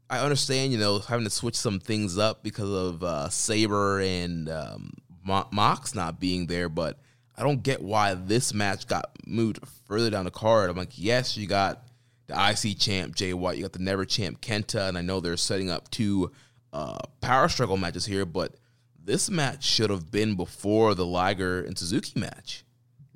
[0.08, 4.48] I understand, you know, having to switch some things up because of uh, Sabre and
[4.48, 4.92] um,
[5.24, 6.98] Mo- Mox not being there, but
[7.36, 10.68] I don't get why this match got moved further down the card.
[10.68, 11.84] I'm like, yes, you got
[12.26, 15.36] the IC champ Jay White, you got the Never champ Kenta, and I know they're
[15.36, 16.32] setting up two
[16.72, 18.54] uh, power struggle matches here, but
[19.02, 22.64] this match should have been before the Liger and Suzuki match,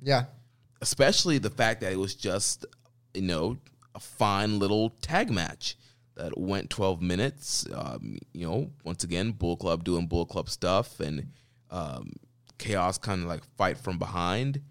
[0.01, 0.25] Yeah.
[0.81, 2.65] especially the fact that it was just
[3.13, 3.57] you know
[3.93, 5.77] a fine little tag match
[6.15, 7.65] that went 12 minutes.
[7.73, 11.31] Um, you know, once again, Bull Club doing Bull Club stuff and
[11.71, 12.11] um,
[12.57, 14.61] Chaos kind of like fight from behind,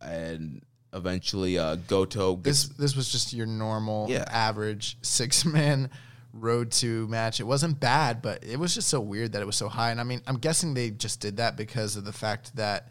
[0.00, 0.62] and
[0.92, 4.24] eventually uh, Goto This this was just your normal Yeah.
[4.28, 5.90] average six man
[6.32, 7.40] road to match.
[7.40, 9.90] It wasn't bad, but it was just so weird that it was so high.
[9.90, 12.88] And I mean, I'm guessing they just did that because of the fact that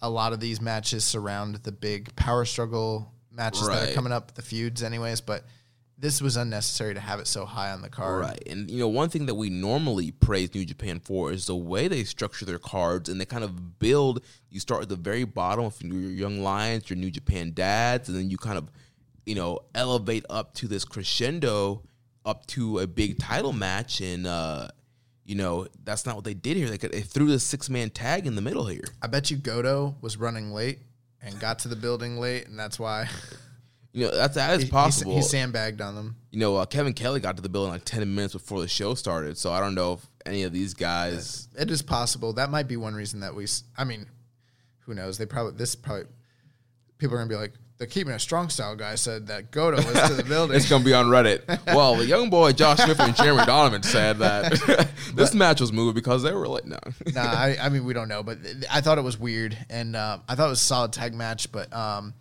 [0.00, 4.34] a lot of these matches surround the big power struggle matches that are coming up,
[4.34, 5.20] the feuds, anyways.
[5.20, 5.44] But
[6.00, 8.20] this was unnecessary to have it so high on the card.
[8.20, 8.42] Right.
[8.48, 11.88] And you know, one thing that we normally praise New Japan for is the way
[11.88, 15.64] they structure their cards and they kind of build you start at the very bottom
[15.64, 18.70] of your young lions, your New Japan dads, and then you kind of,
[19.26, 21.82] you know, elevate up to this crescendo
[22.28, 24.68] up to a big title match and uh
[25.24, 26.70] you know, that's not what they did here.
[26.70, 28.84] They, could, they threw this six man tag in the middle here.
[29.02, 30.78] I bet you Goto was running late
[31.20, 33.08] and got to the building late, and that's why
[33.92, 35.14] You know, that's that is he- he- possible.
[35.16, 36.16] He, sandbagged on them.
[36.30, 38.94] you know, uh, Kevin Kelly got to the building like 10 minutes before the show
[38.94, 39.36] started.
[39.36, 42.32] So I don't know if any of these guys It is possible.
[42.34, 43.46] That might be one reason that we.
[43.76, 44.06] i mean,
[44.80, 45.18] who knows?
[45.18, 46.04] They probably this probably
[46.98, 50.08] people are gonna be like the keeping a strong style guy said that Goto was
[50.08, 50.56] to the building.
[50.56, 51.42] It's gonna be on Reddit.
[51.66, 55.94] Well, the young boy Josh Smith and Jeremy Donovan said that this match was moved
[55.94, 56.78] because they were like, no.
[57.14, 58.38] nah, I, I mean we don't know, but
[58.70, 61.52] I thought it was weird, and uh, I thought it was a solid tag match.
[61.52, 62.14] But um,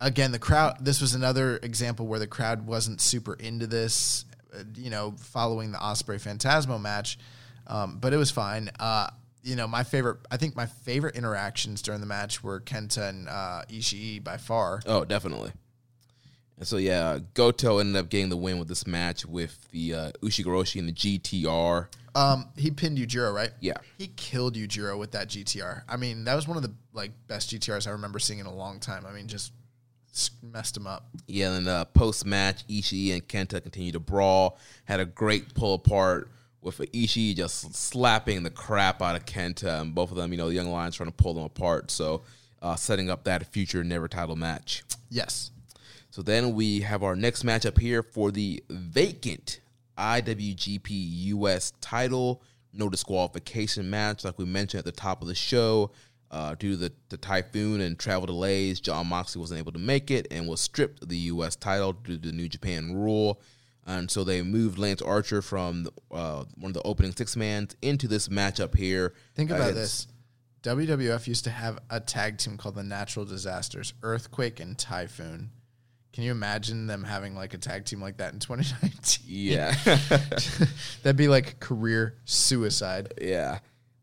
[0.00, 0.84] again, the crowd.
[0.84, 4.24] This was another example where the crowd wasn't super into this.
[4.54, 7.18] uh, You know, following the Ospreay Fantasmo match,
[7.66, 8.70] um, but it was fine.
[8.78, 9.08] Uh,
[9.42, 10.18] you know, my favorite.
[10.30, 14.80] I think my favorite interactions during the match were Kenta and uh, Ishii by far.
[14.86, 15.52] Oh, definitely.
[16.58, 20.12] And so yeah, Goto ended up getting the win with this match with the uh,
[20.22, 21.88] Ushigoroshi and the GTR.
[22.14, 23.50] Um, he pinned Yujiro, right?
[23.60, 23.78] Yeah.
[23.98, 25.82] He killed Yujiro with that GTR.
[25.88, 28.54] I mean, that was one of the like best GTRs I remember seeing in a
[28.54, 29.06] long time.
[29.06, 29.52] I mean, just
[30.42, 31.08] messed him up.
[31.26, 34.58] Yeah, and uh, post match, Ishii and Kenta continued to brawl.
[34.84, 36.28] Had a great pull apart
[36.62, 40.48] with Ishii just slapping the crap out of Kenta, and both of them, you know,
[40.48, 41.90] the young lions trying to pull them apart.
[41.90, 42.22] So,
[42.62, 44.84] uh, setting up that future never title match.
[45.10, 45.50] Yes.
[46.10, 49.60] So then we have our next matchup here for the vacant
[49.98, 52.42] IWGP US title.
[52.72, 55.90] No disqualification match, like we mentioned at the top of the show.
[56.30, 60.10] Uh, due to the, the typhoon and travel delays, Jon Moxley wasn't able to make
[60.10, 61.56] it and was stripped of the U.S.
[61.56, 63.40] title due to the New Japan rule.
[63.86, 68.06] And so they moved Lance Archer from uh, one of the opening six mans into
[68.06, 69.14] this matchup here.
[69.34, 70.06] Think about this.
[70.62, 75.50] WWF used to have a tag team called the Natural Disasters, Earthquake and Typhoon.
[76.12, 79.24] Can you imagine them having like a tag team like that in 2019?
[79.26, 79.74] Yeah.
[81.02, 83.14] That'd be like career suicide.
[83.20, 83.58] Yeah.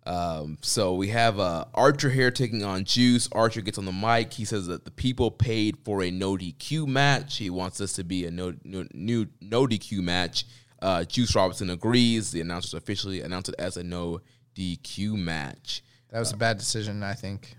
[0.05, 3.29] Um, so we have uh, Archer here taking on Juice.
[3.31, 4.33] Archer gets on the mic.
[4.33, 7.37] He says that the people paid for a no DQ match.
[7.37, 10.45] He wants this to be a no no new no DQ match.
[10.81, 12.31] Uh, Juice Robinson agrees.
[12.31, 14.21] The announcers officially announced it as a no
[14.55, 17.55] DQ match That was a bad decision, I think,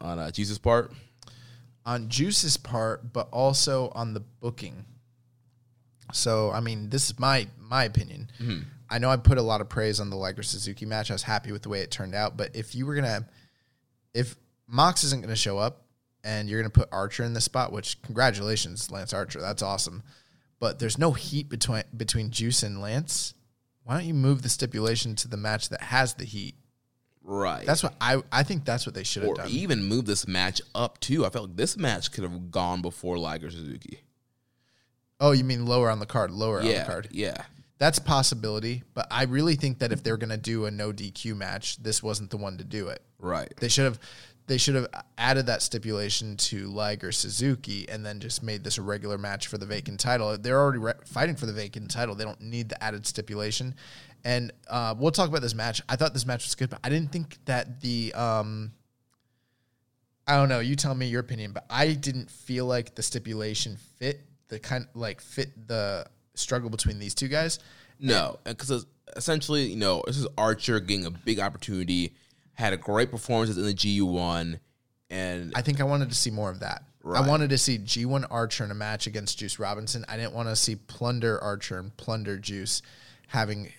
[0.00, 0.92] on uh, Juice's part.
[1.86, 4.84] on Juice's part, but also on the booking.
[6.12, 8.30] So, I mean, this is my my opinion.
[8.90, 11.10] I know I put a lot of praise on the Liger Suzuki match.
[11.10, 13.28] I was happy with the way it turned out, but if you were gonna,
[14.14, 14.36] if
[14.66, 15.84] Mox isn't gonna show up,
[16.24, 20.02] and you're gonna put Archer in the spot, which congratulations, Lance Archer, that's awesome.
[20.60, 23.34] But there's no heat between between Juice and Lance.
[23.84, 26.56] Why don't you move the stipulation to the match that has the heat?
[27.22, 27.64] Right.
[27.66, 29.48] That's what I I think that's what they should have or done.
[29.50, 31.24] even move this match up too.
[31.24, 34.00] I felt like this match could have gone before Liger Suzuki.
[35.20, 37.08] Oh, you mean lower on the card, lower on the card.
[37.10, 37.42] Yeah.
[37.78, 40.92] That's a possibility, but I really think that if they're going to do a no
[40.92, 43.02] DQ match, this wasn't the one to do it.
[43.20, 43.52] Right.
[43.60, 44.00] They should have
[44.48, 44.88] they should have
[45.18, 49.58] added that stipulation to Liger Suzuki and then just made this a regular match for
[49.58, 50.36] the vacant title.
[50.38, 52.14] They're already re- fighting for the vacant title.
[52.14, 53.74] They don't need the added stipulation.
[54.24, 55.82] And uh, we'll talk about this match.
[55.86, 58.72] I thought this match was good, but I didn't think that the um,
[60.26, 60.60] I don't know.
[60.60, 64.86] You tell me your opinion, but I didn't feel like the stipulation fit the kind
[64.94, 66.06] like fit the
[66.38, 67.58] struggle between these two guys.
[68.00, 68.86] No, because
[69.16, 72.14] essentially, you know, this is Archer getting a big opportunity.
[72.54, 74.58] Had a great performances in the GU one,
[75.10, 76.82] and I think I wanted to see more of that.
[77.02, 77.24] Right.
[77.24, 80.04] I wanted to see G1 Archer in a match against Juice Robinson.
[80.08, 82.82] I didn't want to see Plunder Archer and Plunder Juice
[83.28, 83.72] having.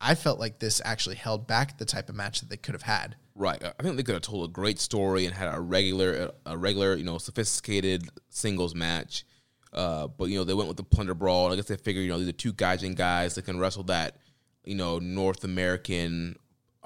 [0.00, 2.82] I felt like this actually held back the type of match that they could have
[2.82, 3.16] had.
[3.34, 3.62] Right.
[3.62, 6.96] I think they could have told a great story and had a regular, a regular,
[6.96, 9.24] you know, sophisticated singles match.
[9.72, 11.52] Uh, but you know, they went with the plunder brawl.
[11.52, 14.16] I guess they figured, you know, these are two gaijin guys that can wrestle that,
[14.64, 16.36] you know, North American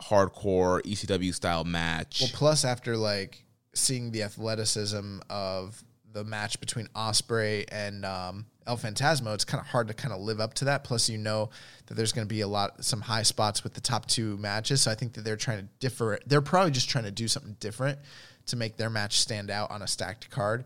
[0.01, 2.21] hardcore ECW style match.
[2.21, 3.45] Well, plus after like
[3.75, 5.83] seeing the athleticism of
[6.13, 10.21] the match between Ospreay and um, El Fantasmo, it's kind of hard to kind of
[10.21, 10.85] live up to that.
[10.85, 11.51] Plus, you know
[11.87, 14.83] that there's going to be a lot, some high spots with the top two matches.
[14.83, 16.19] So I think that they're trying to differ.
[16.27, 17.99] They're probably just trying to do something different
[18.47, 20.65] to make their match stand out on a stacked card.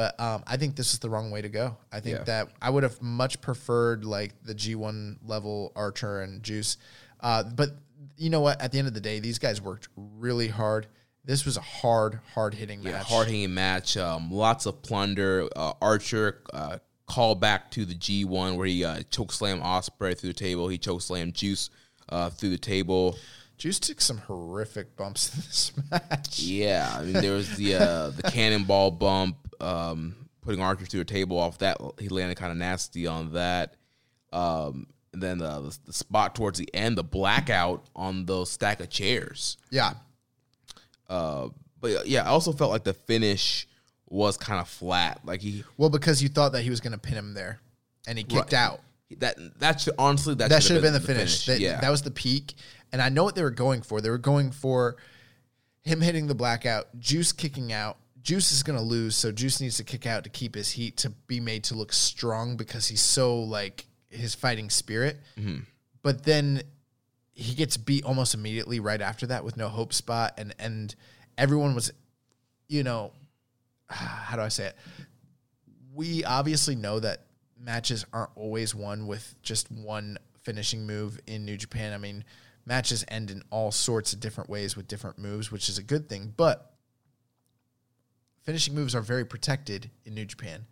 [0.00, 1.76] But um, I think this is the wrong way to go.
[1.92, 2.24] I think Yeah.
[2.24, 6.78] that I would have much preferred like the G1 level Archer and Juice.
[7.20, 7.76] Uh, but
[8.16, 8.62] you know what?
[8.62, 10.86] At the end of the day, these guys worked really hard.
[11.26, 12.92] This was a hard, hard hitting match.
[12.94, 13.98] Yeah, hard hitting match.
[13.98, 15.46] Um, lots of plunder.
[15.54, 20.16] Uh, Archer uh, call back to the G one where he uh, choke slam Ospreay
[20.18, 20.68] through the table.
[20.68, 21.68] He choke slam Juice
[22.08, 23.18] uh, through the table.
[23.58, 26.38] Juice took some horrific bumps in this match.
[26.38, 31.04] Yeah, I mean there was the uh, the cannonball bump, um, putting Archer through a
[31.04, 31.38] table.
[31.38, 33.74] Off that, he landed kind of nasty on that.
[34.32, 38.80] Um, and then uh, the, the spot towards the end, the blackout on those stack
[38.80, 39.56] of chairs.
[39.70, 39.94] Yeah.
[41.08, 41.48] Uh,
[41.80, 43.66] but yeah, I also felt like the finish
[44.08, 45.20] was kind of flat.
[45.24, 47.60] Like he Well, because you thought that he was going to pin him there,
[48.06, 48.60] and he kicked Right.
[48.60, 48.80] out.
[49.18, 51.46] that that should honestly that, That should have been the finish.
[51.46, 52.54] That, yeah, that was the peak.
[52.92, 54.00] And I know what they were going for.
[54.00, 54.96] They were going for
[55.82, 57.96] him hitting the blackout, Juice kicking out.
[58.22, 60.98] Juice is going to lose, so Juice needs to kick out to keep his heat
[60.98, 65.18] to be made to look strong because he's so like his fighting spirit.
[65.38, 65.60] Mm-hmm.
[66.02, 66.62] But then
[67.32, 70.94] he gets beat almost immediately right after that with no hope spot, and and
[71.38, 71.92] everyone was,
[72.68, 73.12] you know,
[73.88, 74.76] how do I say it?
[75.92, 77.26] We obviously know that
[77.58, 81.92] matches aren't always won with just one finishing move in New Japan.
[81.92, 82.24] I mean,
[82.66, 86.08] matches end in all sorts of different ways with different moves, which is a good
[86.08, 86.32] thing.
[86.36, 86.69] But
[88.42, 90.66] finishing moves are very protected in New Japan.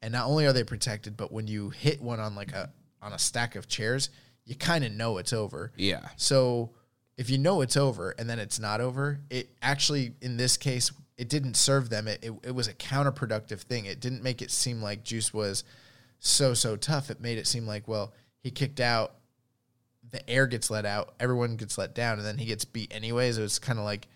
[0.00, 2.70] And not only are they protected, but when you hit one on like a
[3.02, 4.10] on a stack of chairs,
[4.44, 5.72] you kind of know it's over.
[5.76, 6.70] yeah, So
[7.16, 10.92] if you know it's over and then it's not over, it actually in this case
[11.16, 12.06] it didn't serve them.
[12.06, 13.86] It, it, it was a counterproductive thing.
[13.86, 15.64] It didn't make it seem like Juice was
[16.20, 17.10] so so tough.
[17.10, 19.14] It made it seem like well he kicked out,
[20.10, 23.36] the air gets let out, everyone gets let down, and then he gets beat anyways.
[23.36, 24.06] It was kind of like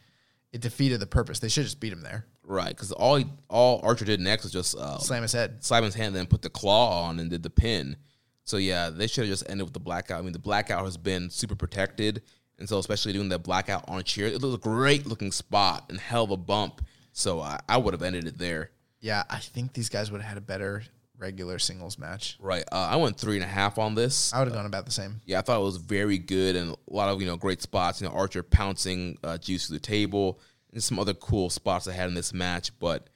[0.53, 1.41] it defeated the purpose.
[1.41, 2.69] They should just beat him there, right.
[2.69, 5.64] Because all he, all Archer did next was just uh, slam his head.
[5.64, 7.97] slap his hand, and then put the claw on and did the pin.
[8.44, 10.19] So yeah, they should have just ended with the blackout.
[10.19, 12.23] I mean, the blackout has been super protected,
[12.59, 15.86] and so especially doing that blackout on a chair, it was a great looking spot
[15.89, 16.85] and hell of a bump.
[17.12, 18.70] So I, I would have ended it there.
[19.01, 20.82] Yeah, I think these guys would have had a better
[21.19, 22.36] regular singles match.
[22.40, 22.64] Right.
[22.70, 24.32] Uh, I went three and a half on this.
[24.32, 25.20] I would have gone about the same.
[25.24, 28.01] Yeah, I thought it was very good and a lot of you know great spots.
[28.01, 30.40] You know, Archer pouncing uh, Juice to the table
[30.73, 32.77] and some other cool spots I had in this match.
[32.78, 33.09] But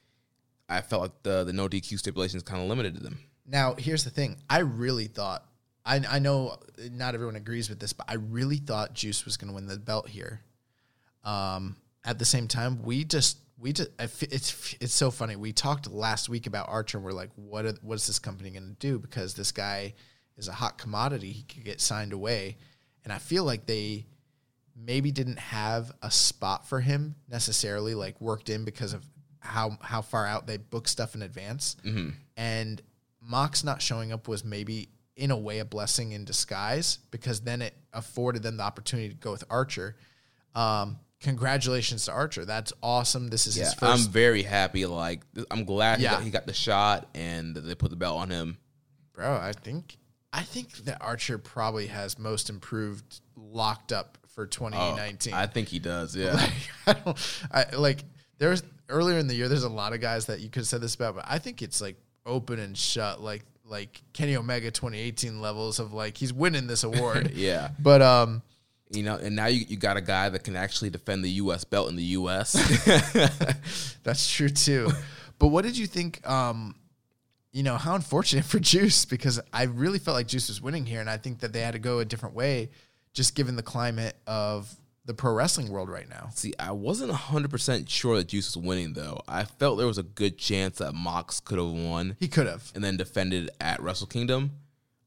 [0.68, 3.18] I felt like the the no DQ stipulations kind of limited to them.
[3.46, 4.38] Now, here's the thing.
[4.50, 5.46] I really thought,
[5.84, 6.56] I, I know
[6.90, 9.78] not everyone agrees with this, but I really thought Juice was going to win the
[9.78, 10.40] belt here.
[11.22, 15.36] Um, at the same time, we just, we just, it's, it's so funny.
[15.36, 18.50] We talked last week about Archer and we're like, what, are, what is this company
[18.50, 18.98] going to do?
[18.98, 19.94] Because this guy
[20.36, 21.30] is a hot commodity.
[21.30, 22.56] He could get signed away.
[23.04, 24.06] And I feel like they
[24.76, 29.04] maybe didn't have a spot for him necessarily, like worked in because of
[29.40, 31.76] how, how far out they book stuff in advance.
[32.36, 32.82] And
[33.20, 37.62] Mox not showing up was maybe in a way a blessing in disguise because then
[37.62, 39.96] it afforded them the opportunity to go with Archer.
[40.54, 42.44] Um, congratulations to Archer.
[42.44, 43.28] That's awesome.
[43.28, 44.84] This is Yeah, his I'm very happy.
[44.84, 46.20] Like I'm glad Yeah.
[46.20, 48.58] he got the shot and they put the belt on him.
[49.14, 49.96] bro, I think
[50.32, 55.32] I think that Archer probably has most improved locked up for 2019.
[55.32, 56.14] I think he does.
[56.14, 56.38] Yeah.
[56.86, 58.04] I don't I like
[58.38, 60.80] there's earlier in the year there's a lot of guys that you could have said
[60.82, 65.40] this about, but I think it's like open and shut like like Kenny Omega 2018
[65.40, 67.32] levels of like he's winning this award.
[67.34, 67.70] yeah.
[67.80, 68.42] But um
[68.90, 71.64] You know, and now you, you got a guy that can actually defend the U.S.
[71.64, 72.52] belt in the U.S.
[74.04, 74.90] that's true too.
[75.38, 76.76] but what did you think um
[77.52, 81.00] you know, how unfortunate for Juice because I really felt like Juice was winning here
[81.00, 82.68] and I think that they had to go a different way
[83.16, 84.72] just given the climate of
[85.06, 86.28] the pro wrestling world right now.
[86.34, 89.22] See, I wasn't 100% sure that Juice was winning, though.
[89.26, 92.70] I felt there was a good chance that Mox could have won He could have.
[92.74, 94.51] and then defended at Wrestle Kingdom.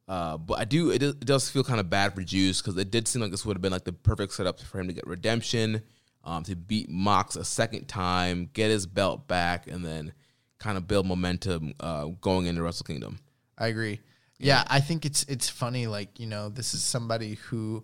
[0.07, 2.90] Uh, but I do, it, it does feel kind of bad for Juice because it
[2.90, 5.06] did seem like this would have been like the perfect setup for him to get
[5.06, 5.84] redemption,
[6.23, 10.14] um, to beat Mox a second time, get his belt back, and then
[10.57, 13.19] kind of build momentum uh, going into Wrestle Kingdom.
[13.57, 13.99] I agree.
[14.40, 15.86] Yeah, I think it's it's funny.
[15.88, 17.84] Like you know, this is somebody who,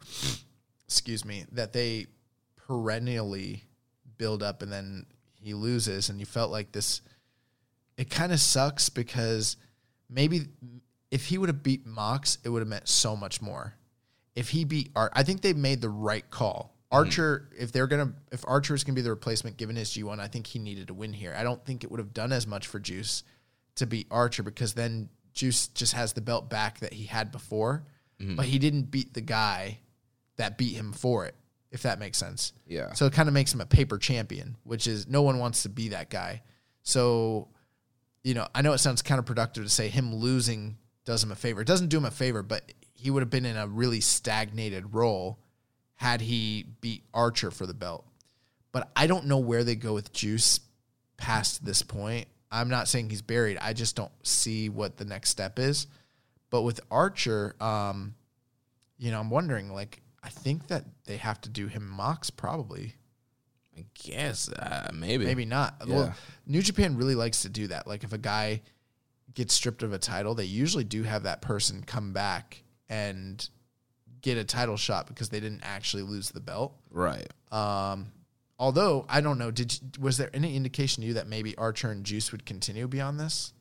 [0.88, 2.08] excuse me, that they
[2.56, 3.64] perennially
[4.18, 7.02] build up, and then he loses, and you felt like this.
[7.98, 9.58] It kind of sucks because
[10.10, 10.48] maybe
[11.12, 13.74] if he would have beat Mox, it would have meant so much more.
[14.36, 16.76] If he beat Art, I think they made the right call.
[16.92, 16.98] Hmm.
[16.98, 20.20] Archer, if they're gonna, if Archer is gonna be the replacement given his G one,
[20.20, 21.36] I think he needed to win here.
[21.38, 23.24] I don't think it would have done as much for Juice
[23.76, 27.84] to beat Archer because then Juice just has the belt back that he had before,
[28.20, 28.36] mm-hmm.
[28.36, 29.80] but he didn't beat the guy
[30.38, 31.36] that beat him for it.
[31.72, 32.54] If that makes sense.
[32.66, 32.94] Yeah.
[32.94, 35.70] So it kind of makes him a paper champion, which is no one wants to
[35.70, 36.42] be that guy.
[36.84, 37.50] So,
[38.24, 41.60] you know, I know it sounds counterproductive to say him losing does him a favor.
[41.62, 44.94] It doesn't do him a favor, but he would have been in a really stagnated
[44.94, 45.40] role
[45.96, 48.06] had he beat Archer for the belt.
[48.72, 50.62] But I don't know where they go with Juice
[51.18, 52.28] past this point.
[52.52, 53.58] I'm not saying he's buried.
[53.60, 55.88] I just don't see what the next step is.
[56.50, 58.16] But with Archer, um,
[58.98, 62.96] you know, I'm wondering, like, I think that they have to do him Mox probably.
[63.78, 65.26] I guess uh, maybe.
[65.26, 65.76] Maybe not.
[65.86, 65.96] Yeah.
[65.96, 66.16] Well,
[66.46, 67.88] New Japan really likes to do that.
[67.88, 68.62] Like if a guy
[69.34, 73.48] gets stripped of a title, they usually do have that person come back and
[74.22, 76.74] get a title shot because they didn't actually lose the belt.
[76.90, 77.28] Right.
[77.52, 78.08] Um,
[78.60, 81.92] although I don't know, did you, was there any indication to you that maybe Archer
[81.92, 83.54] and Juice would continue beyond this?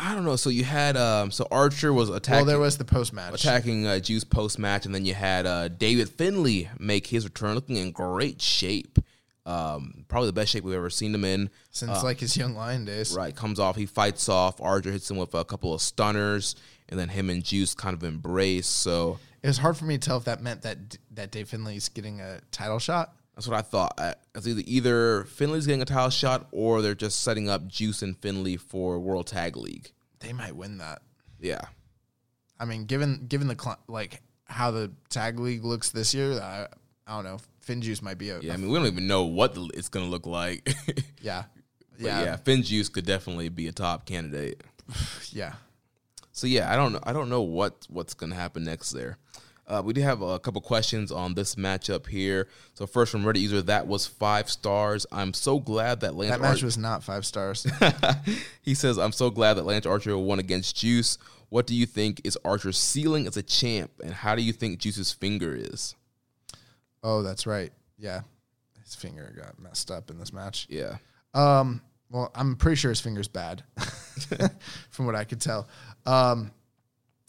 [0.00, 0.36] I don't know.
[0.36, 2.36] So you had um, so Archer was attacking.
[2.36, 3.34] well, there was the post match.
[3.34, 7.54] attacking uh, Juice post match, and then you had uh, David Finlay make his return,
[7.54, 8.98] looking in great shape.
[9.44, 11.48] Um, probably the best shape we've ever seen him in.
[11.70, 13.14] since like his young lion days.
[13.16, 14.60] Right, comes off, he fights off.
[14.60, 16.54] Archer hits him with a couple of stunners,
[16.88, 18.66] and then him and Juice kind of embrace.
[18.66, 21.88] So It was hard for me to tell if that meant that that Dave Finlay's
[21.88, 23.14] getting a title shot.
[23.38, 23.94] That's what I thought.
[23.98, 28.02] I, it's either either Finlay's getting a title shot, or they're just setting up Juice
[28.02, 29.92] and Finlay for World Tag League.
[30.18, 31.02] They might win that.
[31.38, 31.60] Yeah,
[32.58, 36.66] I mean, given given the cl- like how the tag league looks this year, I,
[37.06, 37.38] I don't know.
[37.60, 38.54] Finn Juice might be a yeah.
[38.54, 40.68] I mean, we don't even know what the, it's gonna look like.
[41.22, 41.44] yeah,
[41.96, 44.64] yeah, yeah, Finn Juice could definitely be a top candidate.
[45.30, 45.52] yeah.
[46.32, 47.00] So yeah, I don't know.
[47.04, 49.16] I don't know what what's gonna happen next there.
[49.68, 52.48] Uh, we do have a couple questions on this matchup here.
[52.72, 55.04] So first from Reddit user, that was five stars.
[55.12, 56.30] I'm so glad that Lance.
[56.30, 57.66] That match Archer- was not five stars.
[58.62, 61.18] he says, "I'm so glad that Lance Archer won against Juice.
[61.50, 64.78] What do you think is Archer's ceiling as a champ, and how do you think
[64.78, 65.94] Juice's finger is?"
[67.04, 67.72] oh, that's right.
[67.98, 68.22] Yeah,
[68.82, 70.66] his finger got messed up in this match.
[70.70, 70.96] Yeah,
[71.34, 73.62] Um, well, I'm pretty sure his finger's bad,
[74.90, 75.68] from what I could tell.
[76.06, 76.52] Um,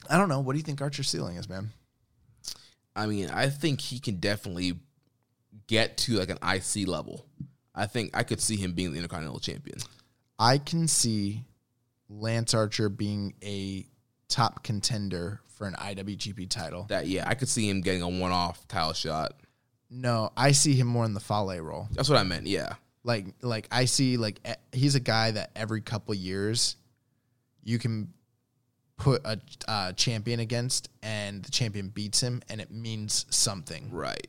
[0.09, 0.39] I don't know.
[0.39, 1.71] What do you think Archer's ceiling is, man?
[2.99, 4.77] I mean, I think he can definitely
[5.67, 7.25] get to like an IC level.
[7.73, 9.77] I think I could see him being the Intercontinental Champion.
[10.37, 11.45] I can see
[12.09, 13.85] Lance Archer being a
[14.27, 16.87] top contender for an IWGP title.
[16.89, 19.33] That yeah, I could see him getting a one-off title shot.
[19.89, 21.87] No, I see him more in the Fale role.
[21.93, 22.47] That's what I meant.
[22.47, 22.73] Yeah.
[23.05, 24.41] Like, like I see, like
[24.73, 26.75] he's a guy that every couple years
[27.63, 28.13] you can
[28.97, 33.89] put a uh, champion against, and the champion beats him, and it means something.
[33.91, 34.27] Right.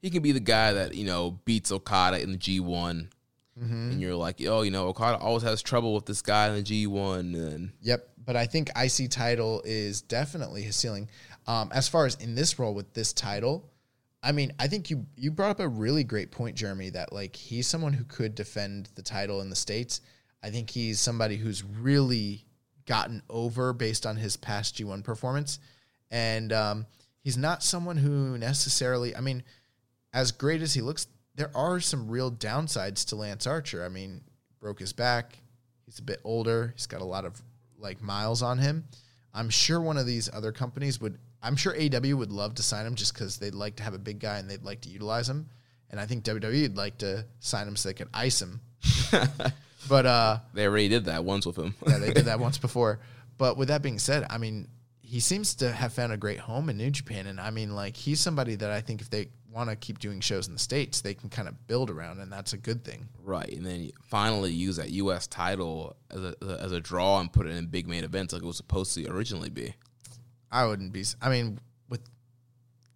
[0.00, 3.08] He can be the guy that, you know, beats Okada in the G1.
[3.56, 6.62] And you're like, oh, you know, Okada always has trouble with this guy in the
[6.62, 7.20] G1.
[7.20, 11.08] And Yep, but I think IC title is definitely his ceiling.
[11.46, 13.70] Um, as far as in this role with this title,
[14.24, 16.90] I mean, I think you you brought up a really great point, Jeremy.
[16.90, 20.00] That like he's someone who could defend the title in the states.
[20.42, 22.46] I think he's somebody who's really
[22.86, 25.58] gotten over based on his past G one performance,
[26.10, 26.86] and um,
[27.22, 29.14] he's not someone who necessarily.
[29.16, 29.42] I mean,
[30.12, 33.84] as great as he looks, there are some real downsides to Lance Archer.
[33.84, 34.22] I mean,
[34.60, 35.38] broke his back.
[35.84, 36.72] He's a bit older.
[36.74, 37.40] He's got a lot of
[37.78, 38.84] like miles on him.
[39.34, 41.18] I'm sure one of these other companies would.
[41.42, 43.98] I'm sure AW would love to sign him just because they'd like to have a
[43.98, 45.48] big guy and they'd like to utilize him.
[45.90, 48.60] And I think WWE would like to sign him so they could ice him.
[49.88, 51.74] but uh, they already did that once with him.
[51.86, 53.00] yeah, they did that once before.
[53.36, 54.68] But with that being said, I mean,
[55.06, 57.96] he seems to have found a great home in New Japan, and I mean, like
[57.96, 61.00] he's somebody that I think if they want to keep doing shows in the states,
[61.02, 63.06] they can kind of build around, and that's a good thing.
[63.22, 63.48] right.
[63.52, 65.26] And then finally use that U.S.
[65.28, 68.46] title as a, as a draw and put it in big main events like it
[68.46, 69.74] was supposed to originally be.
[70.50, 71.04] I wouldn't be.
[71.22, 71.58] I mean,
[71.88, 72.00] with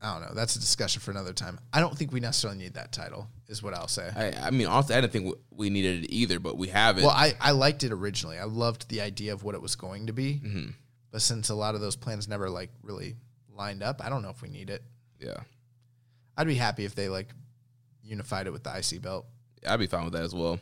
[0.03, 0.35] I don't know.
[0.35, 1.61] That's a discussion for another time.
[1.73, 4.11] I don't think we necessarily need that title, is what I'll say.
[4.17, 7.03] I, I mean, honestly, I didn't think we- needed it either, but we have it.
[7.03, 8.39] Well, I, I liked it originally.
[8.39, 10.41] I loved the idea of what it was going to be.
[10.45, 10.71] Mm-hmm.
[11.11, 13.17] But since a lot of those plans never like really
[13.55, 14.83] lined up, I don't know if we need it.
[15.19, 15.41] yeah,
[16.37, 17.29] I'd be happy if they like
[18.03, 19.27] unified it with the IC belt.
[19.67, 20.59] I'd be fine with that as well.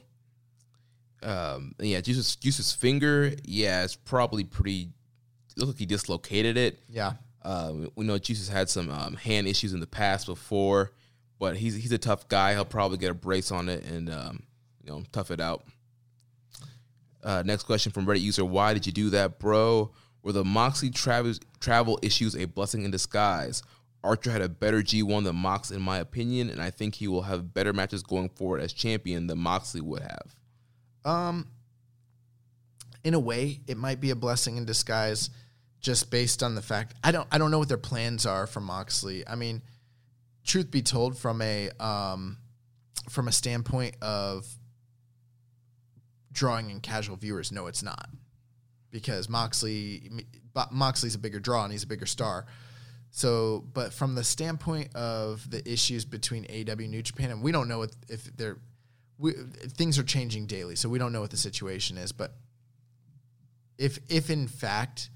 [1.23, 4.91] Um, yeah, Juice's, Juice's finger, yeah, it's probably pretty.
[5.51, 6.79] It looks like he dislocated it.
[6.89, 7.15] Yeah.
[7.43, 10.93] Um, we know Juice had some um, hand issues in the past before,
[11.39, 12.55] but he's he's a tough guy.
[12.55, 14.43] He'll probably get a brace on it and um,
[14.83, 15.65] you know tough it out.
[17.23, 19.93] Uh, next question from Reddit user: Why did you do that, bro?
[20.27, 23.63] Were the Moxley travel travel issues a blessing in disguise?
[24.03, 27.23] Archer had a better G1 than Mox, in my opinion, and I think he will
[27.23, 30.35] have better matches going forward as champion than Moxley would have.
[31.05, 31.47] Um,
[33.05, 35.31] in a way, it might be a blessing in disguise,
[35.79, 38.59] just based on the fact I don't I don't know what their plans are for
[38.59, 39.23] Moxley.
[39.29, 39.63] I mean,
[40.45, 42.39] truth be told, from a um,
[43.09, 44.45] from a standpoint of
[46.33, 48.09] drawing in casual viewers, no, it's not
[48.97, 50.11] because Moxley
[50.71, 52.47] Moxley's a bigger draw and he's a bigger star.
[53.11, 57.69] So, but from the standpoint of the issues between AW New Japan, and we don't
[57.69, 58.57] know if, if they're
[59.19, 62.11] we, things are changing daily, so we don't know what the situation is.
[62.11, 62.33] But
[63.77, 65.11] if if in fact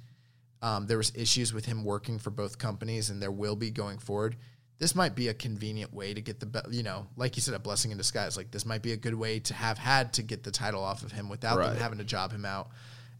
[0.60, 3.96] um, there was issues with him working for both companies, and there will be going
[3.96, 4.36] forward,
[4.78, 7.58] this might be a convenient way to get the you know, like you said, a
[7.58, 8.36] blessing in disguise.
[8.36, 11.02] Like this might be a good way to have had to get the title off
[11.02, 12.68] of him without them having to job him out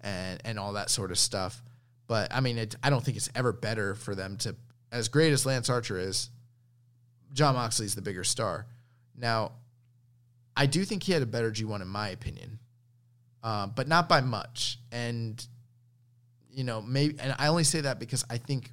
[0.03, 1.63] and and all that sort of stuff.
[2.07, 4.57] But I mean, it, I don't think it's ever better for them to,
[4.91, 6.29] as great as Lance Archer is,
[7.33, 8.67] Jon Moxley's the bigger star.
[9.17, 9.53] Now,
[10.57, 12.59] I do think he had a better G1 in my opinion,
[13.45, 14.79] uh, but not by much.
[14.91, 15.45] And
[16.51, 18.73] you know, maybe, and I only say that because I think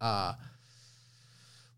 [0.00, 0.32] uh,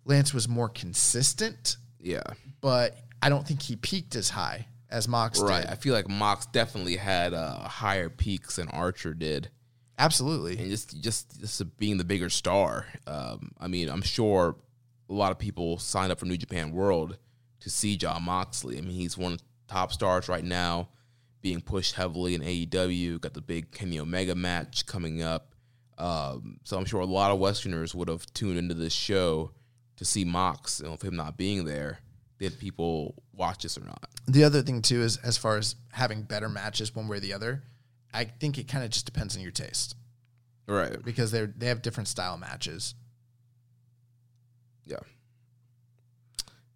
[0.04, 2.22] Lance was more consistent, Yeah,
[2.60, 5.62] but I don't think he peaked as high as Mox right.
[5.62, 5.70] did.
[5.70, 9.50] I feel like Mox definitely had uh, higher peaks than Archer did.
[9.98, 10.56] Absolutely.
[10.56, 12.86] and just just just being the bigger star.
[13.06, 14.56] Um, I mean, I'm sure
[15.08, 17.18] a lot of people signed up for New Japan World
[17.60, 18.78] to see Jon Moxley.
[18.78, 20.88] I mean, he's one of the top stars right now,
[21.42, 23.20] being pushed heavily in AEW.
[23.20, 25.54] Got the big Kenny Omega match coming up,
[25.98, 29.52] um, so I'm sure a lot of Westerners would have tuned into this show
[29.96, 30.80] to see Mox.
[30.80, 31.98] You know, with him not being there,
[32.40, 34.08] did people watch this or not?
[34.26, 37.32] The other thing too is as far as having better matches one way or the
[37.34, 37.62] other,
[38.12, 39.94] I think it kind of just depends on your taste
[40.66, 41.00] Right.
[41.04, 42.94] because they're they have different style matches.
[44.84, 44.96] Yeah.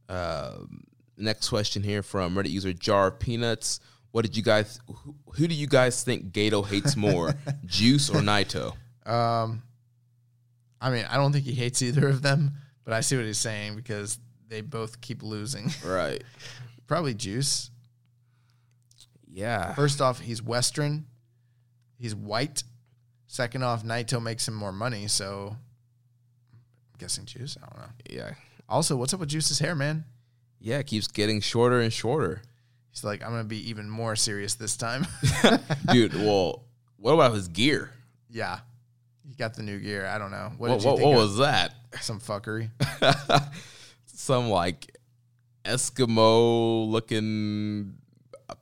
[0.08, 0.84] Um,
[1.16, 3.80] next question here from Reddit user Jar of Peanuts.
[4.12, 4.78] What did you guys?
[4.86, 7.34] Who, who do you guys think Gedo hates more,
[7.66, 8.74] Juice or Naito?
[9.06, 9.62] Um,
[10.80, 12.52] I mean, I don't think he hates either of them,
[12.84, 14.18] but I see what he's saying because
[14.48, 15.70] they both keep losing.
[15.84, 16.22] Right.
[16.86, 17.70] Probably Juice.
[19.32, 19.74] Yeah.
[19.74, 21.06] First off, he's Western.
[21.98, 22.62] He's white.
[23.26, 25.56] Second off, Naito makes him more money, so
[26.52, 27.56] I'm guessing Juice.
[27.62, 27.92] I don't know.
[28.10, 28.30] Yeah.
[28.68, 30.04] Also, what's up with Juice's hair, man?
[30.60, 30.78] Yeah.
[30.78, 32.42] It keeps getting shorter and shorter,
[32.90, 35.04] He's like, I'm gonna be even more serious this time.
[35.90, 36.14] dude.
[36.14, 36.62] Well,
[36.96, 37.90] what about his gear?
[38.30, 38.60] yeah,
[39.28, 40.06] he got the new gear.
[40.06, 40.52] I don't know.
[40.58, 41.74] What, What, did you what, think what was that?
[42.00, 42.70] some fuckery?
[44.14, 44.96] Some like
[45.64, 47.94] Eskimo looking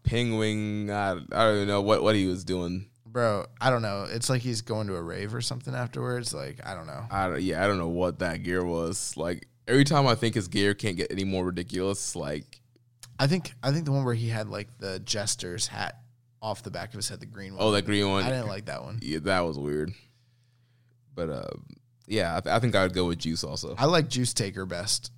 [0.02, 0.90] penguin.
[0.90, 2.86] I, I don't even know what what he was doing.
[3.06, 4.06] Bro, I don't know.
[4.08, 6.32] It's like he's going to a rave or something afterwards.
[6.32, 7.04] Like, I don't know.
[7.10, 9.14] I don't, yeah, I don't know what that gear was.
[9.18, 12.60] Like every time I think his gear can't get any more ridiculous, like
[13.18, 15.98] I think I think the one where he had like the jester's hat
[16.40, 17.62] off the back of his head, the green one.
[17.62, 18.98] oh that green one, I didn't like that one.
[19.02, 19.92] yeah, that was weird.
[21.14, 21.50] But uh,
[22.06, 23.74] yeah, I, I think I would go with Juice also.
[23.78, 25.12] I like Juice Taker best.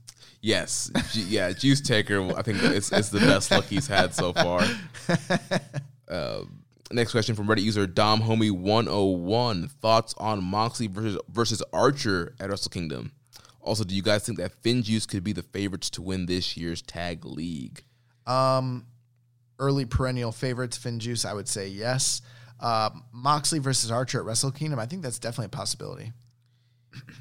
[0.45, 2.21] Yes, Ju- yeah, Juice Taker.
[2.37, 4.63] I think it's it's the best luck he's had so far.
[6.07, 6.43] Uh,
[6.93, 9.69] next question from Reddit user Dom Homie one hundred one.
[9.69, 13.13] Thoughts on Moxley versus versus Archer at Wrestle Kingdom.
[13.63, 16.59] Also, do you guys think that Finn Juice could be the favorites to win this
[16.59, 17.83] year's tag league?
[18.27, 18.85] Um,
[19.59, 21.25] early perennial favorites, Finn Juice.
[21.25, 22.21] I would say yes.
[22.61, 24.79] Uh, Moxley versus Archer at Wrestle Kingdom.
[24.79, 26.13] I think that's definitely a possibility.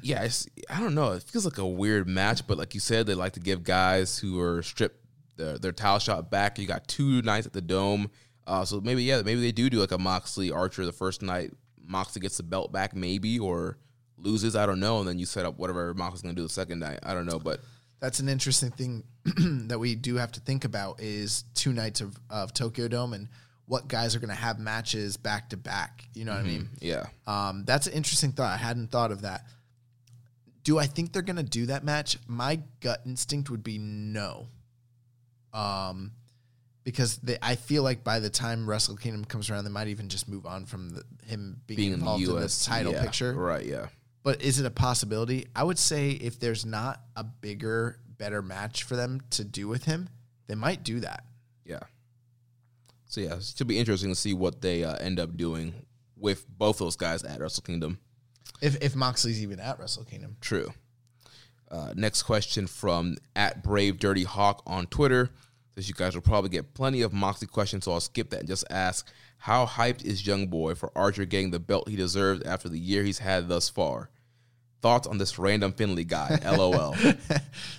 [0.02, 1.12] Yeah, it's, I don't know.
[1.12, 4.18] It feels like a weird match, but like you said, they like to give guys
[4.18, 4.98] who are stripped
[5.36, 6.58] their, their towel shot back.
[6.58, 8.10] You got two nights at the dome,
[8.46, 11.52] uh, so maybe yeah, maybe they do do like a Moxley Archer the first night.
[11.86, 13.78] Moxley gets the belt back, maybe or
[14.16, 14.56] loses.
[14.56, 17.00] I don't know, and then you set up whatever Moxley's gonna do the second night.
[17.02, 17.60] I don't know, but
[18.00, 19.04] That's an interesting thing
[19.68, 23.28] that we do have to think about is two nights of, of Tokyo Dome and
[23.66, 26.04] what guys are going to have matches back to back.
[26.12, 26.68] You know what I mean?
[26.80, 28.52] yeah, Um, that's an interesting thought.
[28.52, 29.46] I hadn't thought of that.
[30.64, 32.18] Do I think they're gonna do that match?
[32.26, 34.48] My gut instinct would be no.
[35.52, 36.12] Um,
[36.82, 40.08] because they, I feel like by the time Wrestle Kingdom comes around, they might even
[40.08, 42.42] just move on from the, him being, Being in the involved in, U.S.
[42.42, 43.32] this title yeah, picture.
[43.32, 43.64] right?
[43.64, 43.86] Yeah,
[44.22, 45.46] But is it a possibility?
[45.54, 49.84] I would say if there's not a bigger, better match for them to do with
[49.84, 50.08] him,
[50.46, 51.24] they might do that.
[51.64, 51.80] yeah.
[53.06, 55.72] So yeah, it should be interesting to see what they uh, end up doing
[56.16, 57.98] with both those guys at Wrestle Kingdom.
[58.60, 60.36] If if Moxley's even at Wrestle Kingdom.
[60.40, 60.72] True.
[61.70, 65.30] Uh, next question from at Brave Dirty Hawk on Twitter.
[65.74, 68.48] Says you guys will probably get plenty of Moxley questions, so I'll skip that and
[68.48, 72.68] just ask: How hyped is Young Boy for Archer getting the belt he deserves after
[72.68, 74.10] the year he's had thus far?
[74.82, 76.38] Thoughts on this random Finlay guy?
[76.44, 76.94] LOL.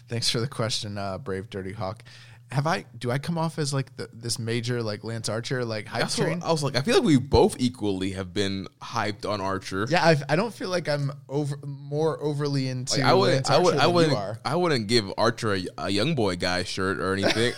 [0.09, 2.03] Thanks for the question, uh, Brave Dirty Hawk.
[2.51, 5.87] Have I do I come off as like the, this major like Lance Archer like
[5.87, 6.41] hype That's train?
[6.43, 9.87] I was like, I feel like we both equally have been hyped on Archer.
[9.89, 12.97] Yeah, I've, I don't feel like I'm over more overly into.
[12.97, 14.39] Like, I would, Lance I would, Archer I you are.
[14.45, 17.53] I wouldn't give Archer a, a young boy guy shirt or anything.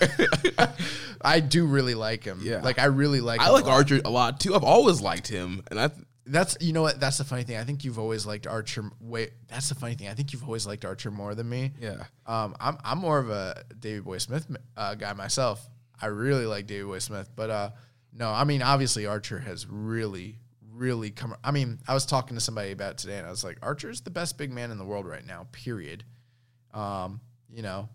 [1.22, 2.40] I do really like him.
[2.42, 2.62] Yeah.
[2.62, 3.42] like I really like.
[3.42, 3.66] I like.
[3.66, 4.56] Archer a lot too.
[4.56, 5.92] I've always liked him, and I,
[6.30, 7.00] That's you know what?
[7.00, 7.58] That's the funny thing.
[7.58, 8.92] I think you've always liked Archer.
[9.00, 10.10] Wait, that's the funny thing.
[10.10, 11.72] I think you've always liked Archer more than me.
[11.80, 14.46] yeah, Um, I'm I'm more of a Davey Boy Smith
[14.76, 15.66] uh, guy myself.
[16.02, 17.70] I really like Davey Boy Smith, but uh,
[18.14, 20.40] no, I mean obviously Archer has really,
[20.74, 21.36] really come.
[21.44, 24.02] I mean, I was talking to somebody about it today, and I was like, Archer's
[24.02, 25.48] the best big man in the world right now.
[25.52, 26.04] Period.
[26.74, 27.90] Um, you know,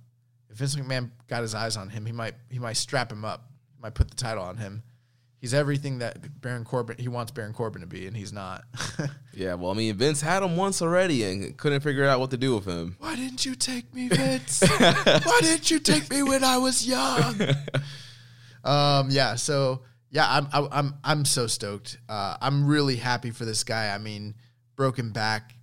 [0.51, 3.51] if Vince McMahon got his eyes on him, he might he might strap him up.
[3.77, 4.83] He might put the title on him.
[5.43, 8.63] He's everything that Baron Corbin he wants Baron Corbin to be, and he's not.
[9.35, 9.55] yeah.
[9.55, 12.55] Well, I mean, Vince had him once already and couldn't figure out what to do
[12.55, 12.95] with him.
[13.01, 14.63] Why didn't you take me, Vince?
[14.79, 17.41] Why didn't you take me when I was young?
[18.65, 19.35] um, yeah.
[19.35, 19.83] So
[20.13, 21.99] yeah, I'm I- I'm I'm so stoked.
[22.09, 23.93] Uh, I'm really happy for this guy.
[23.93, 24.37] I mean,
[24.77, 25.57] broken back,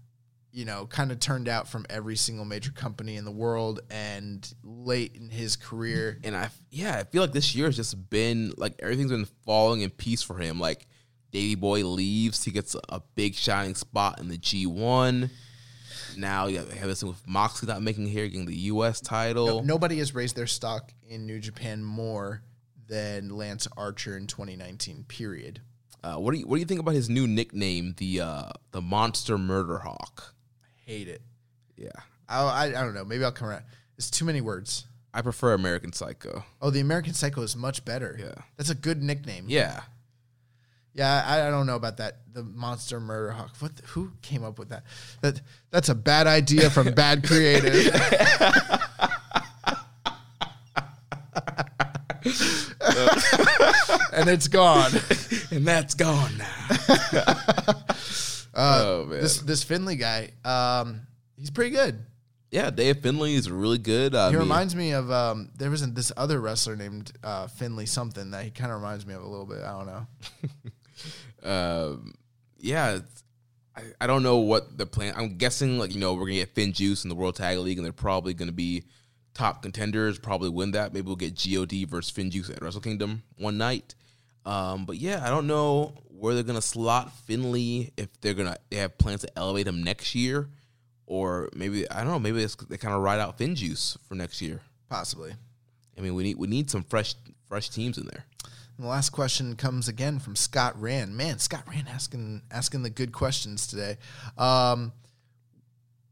[0.51, 4.51] you know, kind of turned out from every single major company in the world, and
[4.63, 8.53] late in his career, And I, yeah, I feel like this year has just been
[8.57, 10.59] like everything's been falling in peace for him.
[10.59, 10.87] Like
[11.31, 15.29] Davey Boy leaves, he gets a, big shining spot in the G one.
[16.17, 18.99] Now you have this thing with Moxley not making it here, getting the U.S.
[19.01, 19.63] title.
[19.63, 22.41] nobody has raised their stock in New Japan more
[22.87, 25.05] than Lance Archer in 2019.
[25.07, 25.61] Period.
[26.03, 28.81] Uh, what do you What do you think about his new nickname, the uh, the
[28.81, 30.33] Monster Murder Hawk?
[30.89, 31.21] Hate it.
[31.77, 31.91] Yeah,
[32.27, 33.05] I, I I don't know.
[33.05, 33.61] Maybe I'll come around.
[33.95, 34.85] It's too many words.
[35.13, 36.43] I prefer American Psycho.
[36.59, 38.17] Oh, the American Psycho is much better.
[38.19, 38.41] Yeah.
[38.57, 39.45] That's a good nickname.
[39.47, 39.81] Yeah,
[40.95, 42.21] Yeah, I, I don't know about that.
[42.33, 43.51] The Monster Murder Hawk.
[43.59, 43.75] What?
[43.75, 44.83] The, who came up with that?
[45.21, 47.93] That that's a bad idea from bad creative.
[54.11, 54.91] and it's gone.
[55.51, 57.75] and that's gone now.
[58.59, 61.01] Oh man, This this Finlay guy, um,
[61.37, 61.99] he's pretty good.
[62.51, 64.13] yeah, Dave Finlay is really good.
[64.15, 67.85] I He mean, reminds me of um, there was this other wrestler named uh, Finley
[67.85, 69.59] something that he kind of reminds me of a little bit.
[69.63, 70.07] I don't know.
[71.43, 72.13] um,
[72.57, 72.99] yeah,
[73.75, 75.13] I, I don't know what the plan.
[75.17, 77.77] I'm guessing like you know we're gonna get Finn Juice in the World Tag League,
[77.77, 78.83] and they're probably gonna be
[79.33, 80.19] top contenders.
[80.19, 80.93] Probably win that.
[80.93, 83.95] Maybe we'll get God versus Finn Juice at Wrestle Kingdom one night.
[84.45, 87.91] Um, but yeah, I don't know where they're gonna slot Finlay.
[87.97, 90.49] If they're gonna they have plans to elevate him next year,
[91.05, 92.19] or maybe I don't know.
[92.19, 94.61] Maybe it's, they kind of ride out Finn Juice for next year.
[94.89, 95.33] Possibly.
[95.97, 97.15] I mean, we need we need some fresh
[97.47, 98.25] fresh teams in there.
[98.77, 101.17] And the last question comes again from Scott Rand.
[101.17, 103.97] Man, Scott Rand asking asking the good questions today.
[104.37, 104.93] Um,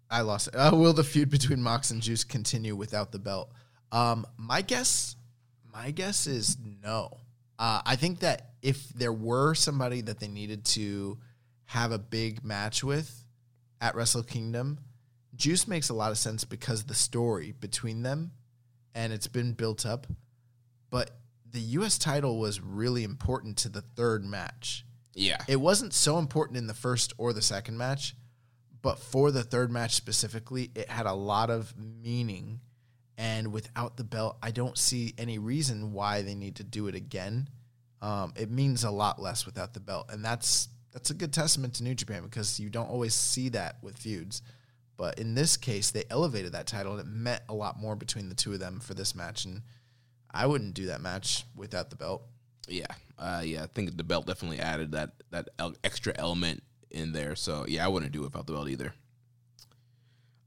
[0.10, 0.56] I lost it.
[0.56, 3.52] Uh, will the feud between Mox and Juice continue without the belt?
[3.92, 5.16] Um, my guess,
[5.72, 7.18] my guess is no.
[7.60, 11.18] Uh, I think that if there were somebody that they needed to
[11.66, 13.26] have a big match with
[13.82, 14.80] at Wrestle Kingdom,
[15.36, 18.32] Juice makes a lot of sense because the story between them,
[18.96, 20.08] and it's been built up.
[20.90, 21.12] But
[21.50, 21.98] the U.S.
[21.98, 24.86] title was really important to the third match.
[25.14, 28.16] Yeah, It wasn't so important in the first or the second match,
[28.82, 32.60] but for the third match specifically, it had a lot of meaning.
[33.18, 36.96] And without the belt, I don't see any reason why they need to do it
[36.96, 37.50] again.
[38.02, 41.76] Um, it means a lot less without the belt, and that's that's a good testament
[41.76, 44.44] to New Japan because you don't always see that with feuds.
[44.98, 48.30] But in this case, they elevated that title, and it meant a lot more between
[48.30, 49.46] the two of them for this match.
[49.46, 49.62] And
[50.32, 52.24] I wouldn't do that match without the belt.
[52.68, 52.86] Yeah,
[53.18, 53.64] uh, yeah.
[53.64, 55.50] I think the belt definitely added that that
[55.84, 56.62] extra element
[56.92, 57.36] in there.
[57.36, 58.94] So yeah, I wouldn't do it without the belt either.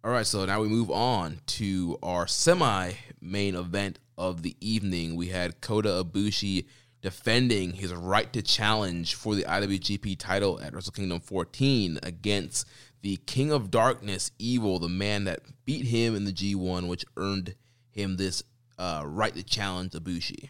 [0.03, 5.15] All right, so now we move on to our semi main event of the evening.
[5.15, 6.65] We had Kota Ibushi
[7.03, 12.67] defending his right to challenge for the IWGP title at Wrestle Kingdom 14 against
[13.03, 17.55] the King of Darkness, Evil, the man that beat him in the G1, which earned
[17.91, 18.43] him this
[18.79, 20.49] uh, right to challenge Ibushi.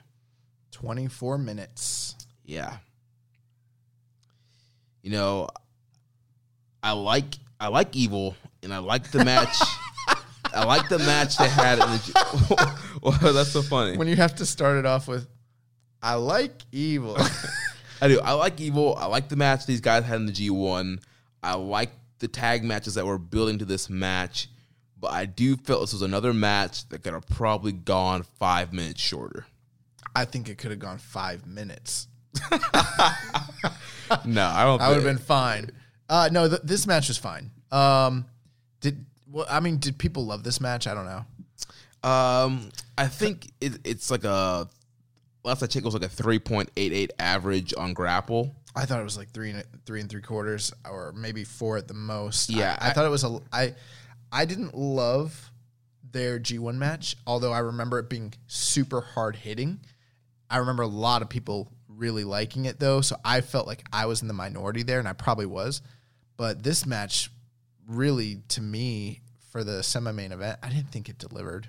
[0.71, 2.15] 24 minutes.
[2.45, 2.77] Yeah.
[5.03, 5.49] You know,
[6.85, 9.57] I like I like Evil, and I like the match.
[10.53, 11.99] I like the match they had in the.
[11.99, 13.97] G- well, that's so funny.
[13.97, 15.29] When you have to start it off with,
[16.03, 17.17] I like evil.
[18.03, 18.21] I do.
[18.21, 18.97] I like Evil.
[18.97, 21.03] I like the match these guys had in the G1.
[21.43, 24.49] I like the tag matches that were building to this match,
[24.99, 29.01] but I do feel this was another match that could have probably gone five minutes
[29.03, 29.47] shorter.
[30.17, 32.09] I think it could have gone five minutes.
[34.25, 34.81] No, I don't.
[34.81, 35.71] I would have been fine.
[36.09, 37.51] Uh, no, th- this match was fine.
[37.71, 38.25] Um,
[38.81, 39.47] did well?
[39.49, 40.87] I mean, did people love this match?
[40.87, 41.25] I don't know.
[42.03, 44.69] Um, I think it, it's like a
[45.45, 48.55] last I checked, it was like a three point eight eight average on Grapple.
[48.75, 51.89] I thought it was like three and three and three quarters, or maybe four at
[51.89, 52.51] the most.
[52.51, 53.41] Yeah, I, I I- thought it was a.
[53.53, 53.75] I
[54.33, 55.51] I didn't love
[56.13, 59.81] their G one match, although I remember it being super hard hitting.
[60.49, 64.07] I remember a lot of people really liking it though, so I felt like I
[64.07, 65.83] was in the minority there, and I probably was.
[66.37, 67.31] But this match,
[67.91, 71.69] really, to me, for the semi main event, I didn't think it delivered.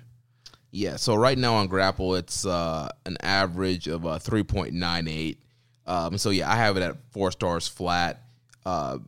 [0.70, 5.36] Yeah, so right now on Grapple, it's uh, an average of uh, 3.98.
[5.86, 8.22] Um, so yeah, I have it at four stars flat.
[8.64, 8.98] Uh,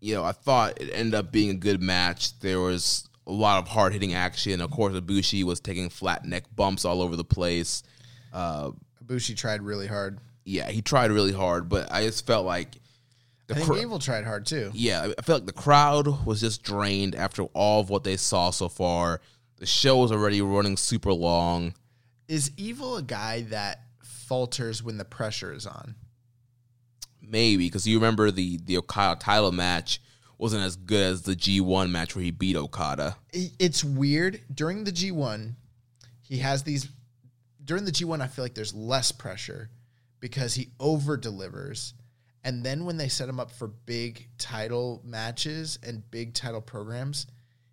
[0.00, 2.38] you know, I thought it ended up being a good match.
[2.38, 4.60] There was a lot of hard hitting action.
[4.60, 7.82] Of course, Ibushi was taking flat neck bumps all over the place.
[8.32, 8.70] Uh,
[9.04, 10.18] Ibushi tried really hard.
[10.44, 12.76] yeah, he tried really hard, but I just felt like
[13.50, 14.70] the I think cr- Evil tried hard too.
[14.74, 18.50] yeah, I feel like the crowd was just drained after all of what they saw
[18.50, 19.20] so far.
[19.58, 21.74] The show was already running super long.
[22.28, 25.96] Is Evil a guy that falters when the pressure is on?
[27.20, 30.00] Maybe because you remember the the Okada title match
[30.38, 33.16] wasn't as good as the G1 match where he beat Okada.
[33.32, 35.54] it's weird during the G1
[36.22, 36.88] he has these
[37.64, 39.68] during the G1 I feel like there's less pressure
[40.18, 41.92] because he over delivers
[42.44, 47.26] and then when they set him up for big title matches and big title programs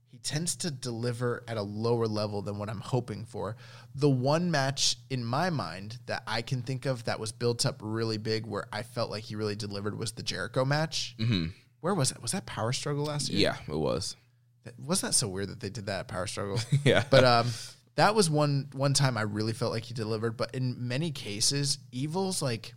[0.10, 3.57] he tends to deliver at a lower level than what I'm hoping for.
[3.94, 7.81] The one match in my mind that I can think of that was built up
[7.84, 11.14] really big where I felt like he really delivered was the Jericho match.
[11.19, 11.48] Mm-hmm.
[11.81, 12.22] Where was that?
[12.22, 13.41] Was that Power Struggle last year?
[13.68, 14.15] Yeah, it was.
[14.64, 16.60] That- Wasn't that so weird that they did that at Power Struggle?
[16.85, 17.03] Yeah.
[17.10, 17.48] But um,
[17.95, 20.38] that was one one time I really felt like he delivered.
[20.38, 22.73] But in many cases, Evil's like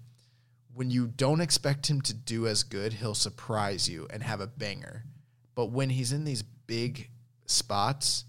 [0.74, 4.46] when you don't expect him to do as good, he'll surprise you and have a
[4.46, 5.04] banger.
[5.54, 7.10] But when he's in these big
[7.46, 8.24] spots,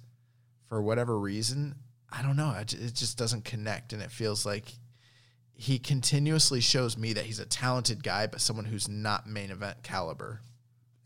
[0.67, 1.75] for whatever reason,
[2.11, 2.55] I don't know.
[2.57, 4.73] It just doesn't connect, and it feels like
[5.53, 9.83] he continuously shows me that he's a talented guy, but someone who's not main event
[9.83, 10.41] caliber.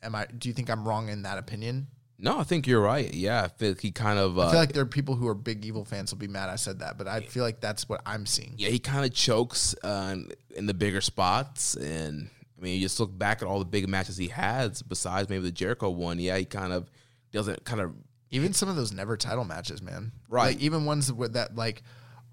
[0.01, 0.27] Am I?
[0.27, 1.87] Do you think I'm wrong in that opinion?
[2.17, 3.13] No, I think you're right.
[3.13, 4.39] Yeah, I feel like he kind of.
[4.39, 6.49] Uh, I feel like there are people who are big evil fans will be mad
[6.49, 8.53] I said that, but I feel like that's what I'm seeing.
[8.57, 10.15] yeah, he kind of chokes uh,
[10.55, 13.89] in the bigger spots, and I mean, you just look back at all the big
[13.89, 14.81] matches he has.
[14.81, 16.89] Besides maybe the Jericho one, yeah, he kind of
[17.33, 17.93] doesn't kind of
[18.31, 20.13] Even some of those never title matches, man.
[20.29, 20.55] Right.
[20.55, 21.83] Like even ones that like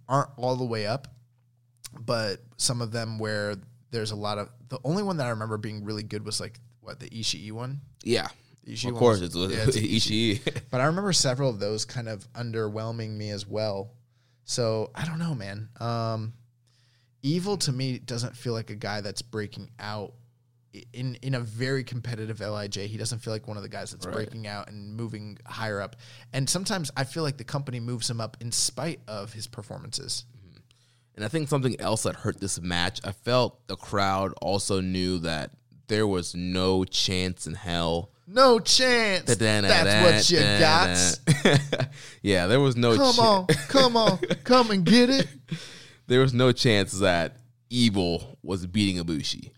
[0.09, 1.09] aren't all the way up,
[1.99, 3.57] but some of them where
[3.91, 6.59] there's a lot of the only one that I remember being really good was like
[6.81, 7.81] what the Ishii one.
[8.05, 8.29] yeah.
[8.67, 9.77] Ishii of course, was- it's, yeah, it's
[10.07, 10.63] Ishii.
[10.71, 13.91] But I remember several of those kind of underwhelming me as well.
[14.45, 15.69] So I don't know, man.
[15.81, 16.33] Um,
[17.25, 20.13] Evil to me doesn't feel like a guy that's breaking out
[20.93, 22.75] in in a very competitive LIJ.
[22.89, 25.95] He doesn't feel like one of the guys that's breaking out and moving higher up.
[26.33, 30.25] And sometimes I feel like the company moves him up in spite of his performances.
[31.15, 35.19] And I think something else that hurt this match, I felt the crowd also knew
[35.19, 35.51] that
[35.87, 38.11] there was no chance in hell.
[38.27, 39.35] No chance.
[39.37, 40.41] That's what you
[41.79, 41.89] got.
[42.23, 45.27] yeah, there was no Come cha- on, come on, come and get it.
[46.07, 47.37] there was no chance that
[47.69, 49.51] Evil was beating Ibushi.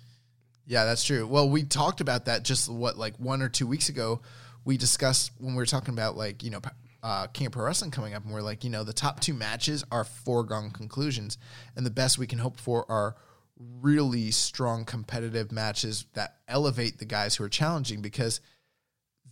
[0.66, 1.26] Yeah, that's true.
[1.26, 4.22] Well, we talked about that just what like one or two weeks ago.
[4.64, 6.60] We discussed when we were talking about like you know
[7.02, 9.34] uh, King of Pro Wrestling coming up, and we're like you know the top two
[9.34, 11.36] matches are foregone conclusions,
[11.76, 13.14] and the best we can hope for are
[13.58, 18.40] really strong competitive matches that elevate the guys who are challenging because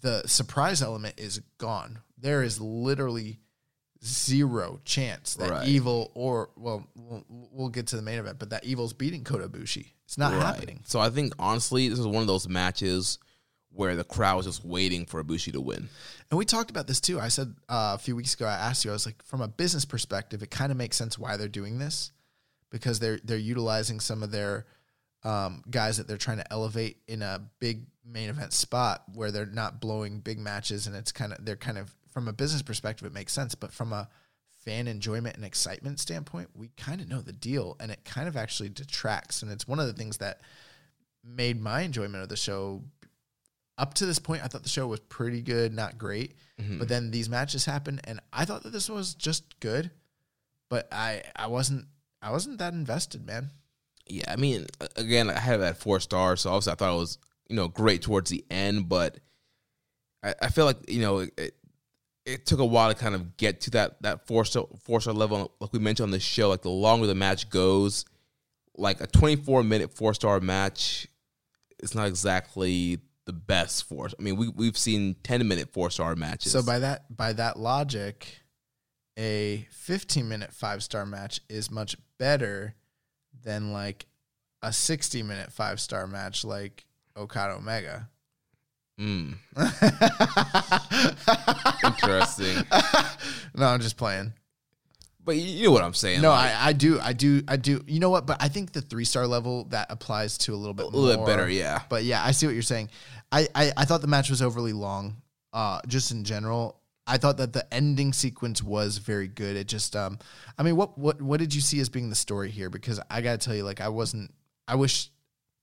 [0.03, 2.01] the surprise element is gone.
[2.19, 3.41] There is literally
[4.05, 5.69] zero chance that Right.
[5.69, 9.49] evil or well, well we'll get to the main event but that evil's beating Kota
[9.49, 13.19] Ibushi it's not happening So I think honestly, this is one of those matches
[13.70, 15.89] where the crowd was just waiting for Ibushi to win.
[16.31, 17.19] And we talked about this too.
[17.19, 19.49] I said uh, a few weeks ago, I asked you, I was like, from a
[19.49, 22.12] business perspective, it kind of makes sense why they're doing this
[22.70, 24.66] because they're they're utilizing some of their
[25.24, 29.47] um, guys that they're trying to elevate in a big main event spot where they're
[29.47, 33.07] not blowing big matches and it's kind of they're kind of from a business perspective
[33.07, 34.09] it makes sense, but from a
[34.65, 38.37] fan enjoyment and excitement standpoint, we kind of know the deal and it kind of
[38.37, 39.43] actually detracts.
[39.43, 40.41] And it's one of the things that
[41.24, 42.83] made my enjoyment of the show
[43.79, 44.45] up to this point.
[44.45, 46.35] I thought the show was pretty good, not great.
[46.61, 46.79] Mm-hmm.
[46.79, 49.91] But then these matches happened and I thought that this was just good.
[50.69, 51.87] But I I wasn't
[52.23, 53.51] I wasn't that invested, man.
[54.07, 54.66] Yeah, I mean,
[54.97, 58.02] again, I had that four stars, so obviously I thought it was you know great
[58.02, 59.19] towards the end, but
[60.23, 61.55] I, I feel like you know it,
[62.24, 65.14] it, took a while to kind of get to that that four star four star
[65.14, 65.52] level.
[65.60, 68.05] Like we mentioned on the show, like the longer the match goes,
[68.77, 71.06] like a twenty four minute four star match,
[71.78, 74.09] it's not exactly the best four.
[74.19, 76.52] I mean, we we've seen ten minute four star matches.
[76.52, 78.43] So by that by that logic,
[79.19, 82.74] a 15 minute five star match is much better
[83.43, 84.06] than like
[84.62, 86.85] a 60 minute five star match like
[87.16, 88.09] Okada Omega.
[88.98, 89.34] mm,
[91.84, 92.64] interesting,
[93.55, 94.32] no, I'm just playing.
[95.24, 96.20] but you know what I'm saying?
[96.20, 97.82] No, like, I, I do, I do, I do.
[97.86, 98.26] You know what?
[98.26, 101.10] But I think the three star level that applies to a little bit a little
[101.10, 101.26] bit more.
[101.26, 101.82] better, yeah.
[101.89, 102.90] But yeah, I see what you're saying.
[103.30, 105.16] I, I, I thought the match was overly long.
[105.52, 109.56] Uh, just in general, I thought that the ending sequence was very good.
[109.56, 110.18] It just, um,
[110.59, 112.70] I mean, what, what, what did you see as being the story here?
[112.70, 114.32] Because I gotta tell you, like, I wasn't.
[114.66, 115.10] I wish,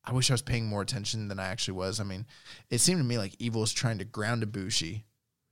[0.09, 1.99] I wish I was paying more attention than I actually was.
[1.99, 2.25] I mean,
[2.69, 5.03] it seemed to me like Evil was trying to ground Ibushi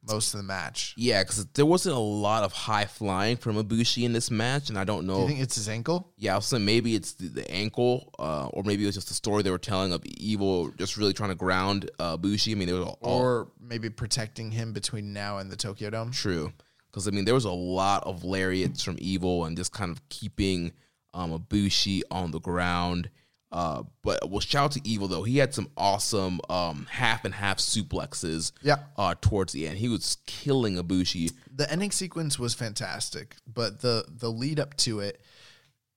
[0.09, 0.93] most of the match.
[0.97, 4.77] Yeah, because there wasn't a lot of high flying from Ibushi in this match, and
[4.77, 5.21] I don't Do know.
[5.21, 6.13] you think it's his ankle?
[6.17, 9.09] yeah, I was saying maybe it's the, the ankle, uh, or maybe it was just
[9.09, 12.53] the story they were telling of Evil just really trying to ground uh, Ibushi.
[12.53, 15.89] I mean, there was all, all Or maybe protecting him between now and the Tokyo
[15.89, 16.11] Dome?
[16.11, 16.51] true
[16.89, 20.07] because I mean there was a lot of lariats from Evil and just kind of
[20.09, 20.71] keeping
[21.13, 23.09] um, Ibushi on the ground.
[23.51, 25.23] Uh, but well, shout out to Evil though.
[25.23, 28.51] He had some awesome um, half and half suplexes.
[28.61, 28.77] Yeah.
[28.97, 31.31] Uh, towards the end, he was killing Ibushi.
[31.55, 35.21] the ending sequence was fantastic, but the the lead up to it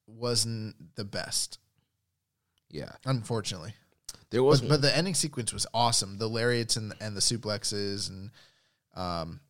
[0.06, 1.58] wasn't the best,
[2.70, 3.74] Yeah, unfortunately.
[4.30, 6.18] there was But, but the ending sequence was awesome.
[6.18, 8.30] The lariats and and the suplexes and
[8.94, 9.40] um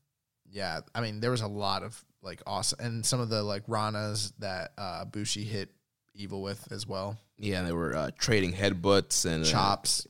[0.50, 3.66] yeah, I mean there was a lot of like awesome and some of the like
[3.66, 5.70] ranas that uh Bushi hit
[6.14, 7.18] evil with as well.
[7.38, 10.06] Yeah, and they were uh, trading headbutts and uh, Chops.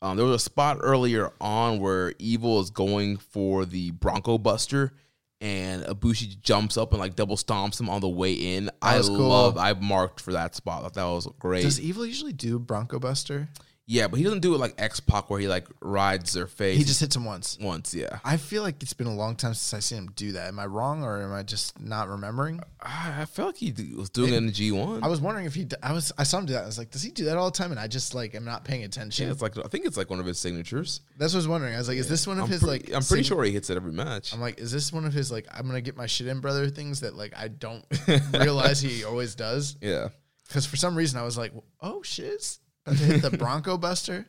[0.00, 4.92] Um, there was a spot earlier on where Evil is going for the Bronco Buster,
[5.40, 8.70] and Ibushi jumps up and like double stomps him on the way in.
[8.80, 9.16] I cool.
[9.16, 9.58] love.
[9.58, 10.80] I marked for that spot.
[10.80, 11.62] I thought that was great.
[11.62, 13.48] Does Evil usually do Bronco Buster?
[13.90, 16.76] Yeah, but he doesn't do it like X-Pac where he like rides their face.
[16.76, 17.56] He just hits him once.
[17.58, 17.94] once.
[17.94, 20.48] Yeah, I feel like it's been a long time since I've seen him do that.
[20.48, 22.60] Am I wrong or am I just not remembering?
[22.82, 25.02] I, I felt like he d- was doing it in the G one.
[25.02, 25.64] I was wondering if he.
[25.64, 26.12] d- I was.
[26.18, 26.64] I saw him do that.
[26.64, 27.70] I was like, does he do that all the time?
[27.70, 29.24] And I just like am not paying attention.
[29.26, 31.00] Yeah, it's like I think it's like one of his signatures.
[31.16, 31.74] That's what I was wondering.
[31.74, 32.94] I was like, is this one of I'm his pretty- like?
[32.94, 34.34] I'm pretty sig- sure he hits it every match.
[34.34, 35.46] I'm like, is this one of his like?
[35.50, 36.68] I'm gonna get my shit in, brother.
[36.68, 37.86] Things that like I don't
[38.34, 39.76] realize he always does.
[39.80, 40.08] yeah.
[40.46, 42.58] Because for some reason I was like, oh shit,
[42.96, 44.26] to hit the Bronco Buster.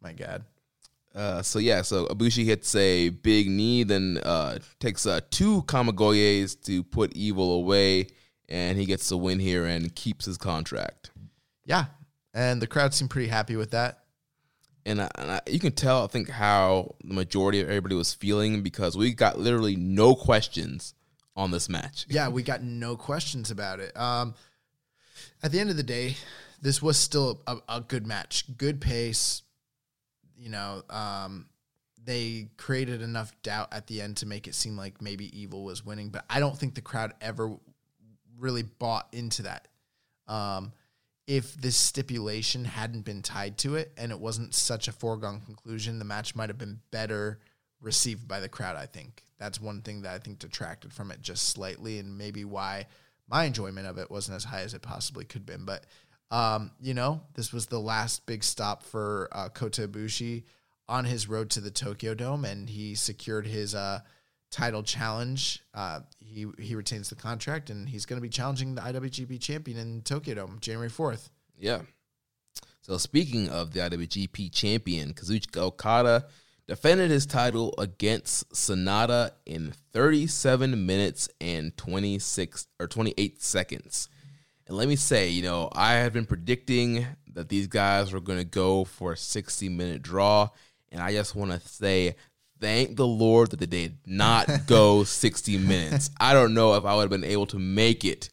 [0.00, 0.44] My God.
[1.14, 6.60] Uh, so yeah, so Ibushi hits a big knee, then uh, takes uh, two Kamigoyes
[6.64, 8.08] to put Evil away,
[8.48, 11.12] and he gets the win here and keeps his contract.
[11.64, 11.86] Yeah,
[12.34, 14.00] and the crowd seemed pretty happy with that.
[14.84, 18.12] And, I, and I, you can tell, I think, how the majority of everybody was
[18.12, 20.94] feeling because we got literally no questions
[21.36, 22.06] on this match.
[22.08, 23.96] Yeah, we got no questions about it.
[23.96, 24.34] Um,
[25.42, 26.16] at the end of the day,
[26.64, 29.42] this was still a, a good match, good pace.
[30.34, 31.46] You know, um,
[32.02, 35.84] they created enough doubt at the end to make it seem like maybe Evil was
[35.84, 37.54] winning, but I don't think the crowd ever
[38.38, 39.68] really bought into that.
[40.26, 40.72] Um,
[41.26, 45.98] if this stipulation hadn't been tied to it and it wasn't such a foregone conclusion,
[45.98, 47.40] the match might have been better
[47.82, 48.76] received by the crowd.
[48.76, 52.46] I think that's one thing that I think detracted from it just slightly, and maybe
[52.46, 52.86] why
[53.28, 55.64] my enjoyment of it wasn't as high as it possibly could have been.
[55.64, 55.84] But
[56.34, 60.42] um, you know, this was the last big stop for uh, Kota Ibushi
[60.88, 64.00] on his road to the Tokyo Dome, and he secured his uh,
[64.50, 65.62] title challenge.
[65.72, 69.78] Uh, he he retains the contract, and he's going to be challenging the IWGP champion
[69.78, 71.30] in Tokyo Dome January fourth.
[71.56, 71.82] Yeah.
[72.80, 76.26] So speaking of the IWGP champion, Kazuchika Okada
[76.66, 84.08] defended his title against Sanada in 37 minutes and 26 or 28 seconds.
[84.66, 88.38] And let me say, you know, I have been predicting that these guys were going
[88.38, 90.48] to go for a 60 minute draw.
[90.90, 92.16] And I just want to say,
[92.60, 96.10] thank the Lord that they did not go 60 minutes.
[96.18, 98.30] I don't know if I would have been able to make it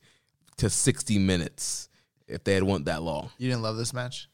[0.58, 1.90] to 60 minutes.
[2.28, 3.30] if they had went that long.
[3.38, 4.30] You didn't love this match?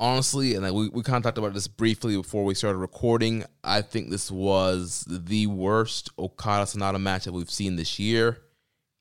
[0.00, 3.44] honestly, and like we, we kind of talked about this briefly before we started recording.
[3.64, 8.38] I think this was the worst Okada Sanada match that we've seen this year.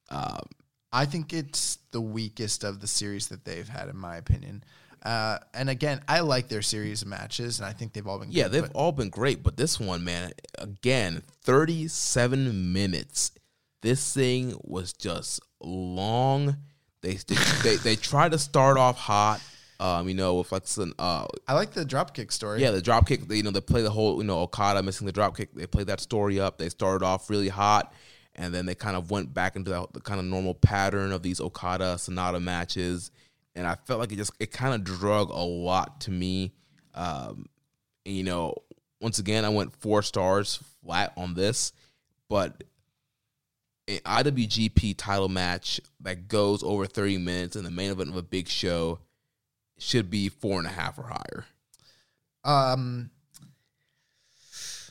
[0.09, 0.39] Um,
[0.91, 4.63] I think it's the weakest of the series that they've had, in my opinion.
[5.01, 8.31] Uh, and again, I like their series of matches, and I think they've all been
[8.31, 13.31] yeah, good, they've all been great, but this one, man, again, thirty-seven minutes.
[13.81, 16.57] This thing was just long.
[17.01, 17.13] They
[17.63, 19.41] they they, tried to start off hot.
[19.79, 22.61] Um, you know, with like some uh, I like the dropkick story.
[22.61, 23.27] Yeah, the drop kick.
[23.27, 24.17] They, you know, they play the whole.
[24.17, 25.51] You know, Okada missing the drop kick.
[25.55, 26.59] They play that story up.
[26.59, 27.91] They started off really hot,
[28.37, 31.23] and then they kind of went back into the, the kind of normal pattern of
[31.23, 33.11] these Okada Sanada matches.
[33.55, 36.53] And I felt like it just it kind of drug a lot to me.
[36.93, 37.47] Um,
[38.05, 38.55] and, you know,
[39.01, 41.73] once again, I went four stars flat on this,
[42.29, 42.63] but
[43.87, 48.23] an IWGP title match that goes over 30 minutes in the main event of a
[48.23, 48.99] big show
[49.79, 51.45] should be four and a half or higher.
[52.43, 53.11] Um,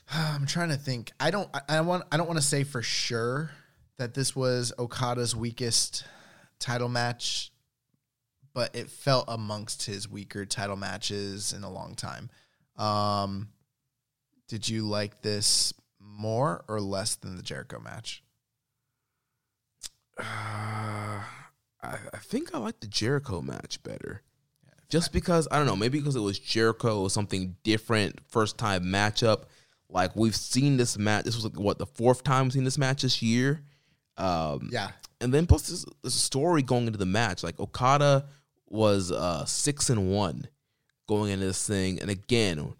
[0.12, 1.12] I'm trying to think.
[1.18, 1.48] I don't.
[1.54, 2.04] I, I want.
[2.12, 3.50] I don't want to say for sure
[3.98, 6.04] that this was Okada's weakest
[6.58, 7.50] title match,
[8.54, 12.30] but it felt amongst his weaker title matches in a long time.
[12.76, 13.48] Um,
[14.48, 18.22] did you like this more or less than the Jericho match?
[20.18, 21.22] Uh, I,
[21.82, 24.22] I think I like the Jericho match better.
[24.88, 29.44] Just because I don't know, maybe because it was Jericho, something different, first time matchup.
[29.88, 31.24] Like we've seen this match.
[31.24, 33.62] This was like, what the fourth time we've seen this match this year.
[34.16, 34.90] Um, Yeah,
[35.20, 37.42] and then plus there's, there's a story going into the match.
[37.42, 38.26] Like Okada
[38.68, 40.48] was uh, six and one
[41.06, 42.74] going into this thing, and again,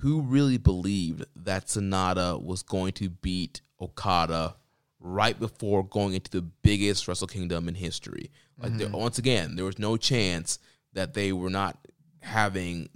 [0.00, 4.56] who really believed that Sanada was going to beat Okada
[5.00, 8.30] right before going into the biggest Wrestle Kingdom in history?
[8.58, 10.58] Like there, once again, there was no chance
[10.92, 11.76] that they were not
[12.20, 12.88] having,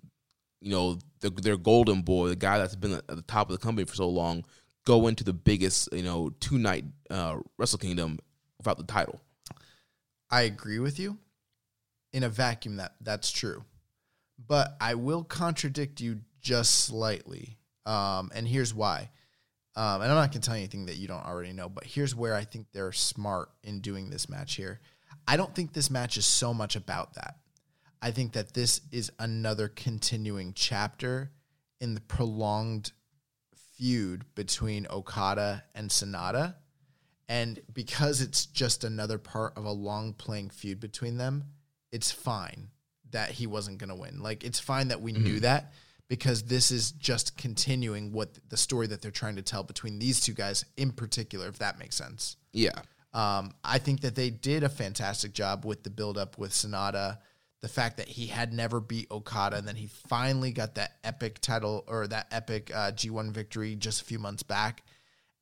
[0.61, 3.63] you know, the, their golden boy, the guy that's been at the top of the
[3.65, 4.45] company for so long,
[4.85, 8.19] go into the biggest, you know, two night uh, Wrestle Kingdom
[8.59, 9.21] without the title.
[10.31, 11.19] I agree with you.
[12.13, 13.65] In a vacuum, that that's true,
[14.49, 17.57] but I will contradict you just slightly.
[17.87, 19.11] Um, and here's why.
[19.77, 21.85] Um, and I'm not going to tell you anything that you don't already know, but
[21.85, 24.81] here's where I think they're smart in doing this match here.
[25.29, 27.37] I don't think this match is so much about that.
[28.03, 31.33] I think that this is another continuing chapter
[31.81, 32.93] in the prolonged
[33.77, 36.55] feud between Okada and Sanada.
[37.29, 41.45] And because it's just another part of a long playing feud between them,
[41.93, 42.69] it's fine
[43.11, 44.21] that he wasn't going to win.
[44.21, 45.73] Like, it's fine that we knew that
[46.09, 50.21] because this is just continuing what the story that they're trying to tell between these
[50.21, 52.37] two guys in particular, if that makes sense.
[52.53, 52.83] Yeah.
[53.13, 57.19] Um, I think that they did a fantastic job with the build up with Sanada.
[57.63, 61.41] The fact that he had never beat Okada and then he finally got that epic
[61.41, 64.83] title or that epic uh, G1 victory just a few months back.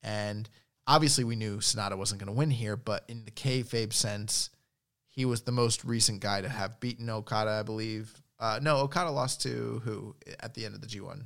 [0.02, 0.48] And
[0.86, 4.50] obviously, we knew Sanada wasn't going to win here, but in the kayfabe sense,
[5.06, 8.12] he was the most recent guy to have beaten Okada, I believe.
[8.40, 11.22] Uh, no, Okada lost to who at the end of the G1?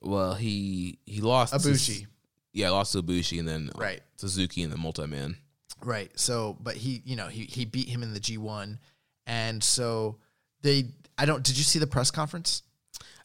[0.00, 2.06] Well, he he lost to-
[2.52, 4.02] yeah, lost to Ibushi and then uh, Right.
[4.16, 5.36] Suzuki and the multi man.
[5.82, 6.10] Right.
[6.18, 8.78] So, but he, you know, he he beat him in the G1,
[9.26, 10.18] and so
[10.62, 10.86] they.
[11.18, 11.44] I don't.
[11.44, 12.62] Did you see the press conference?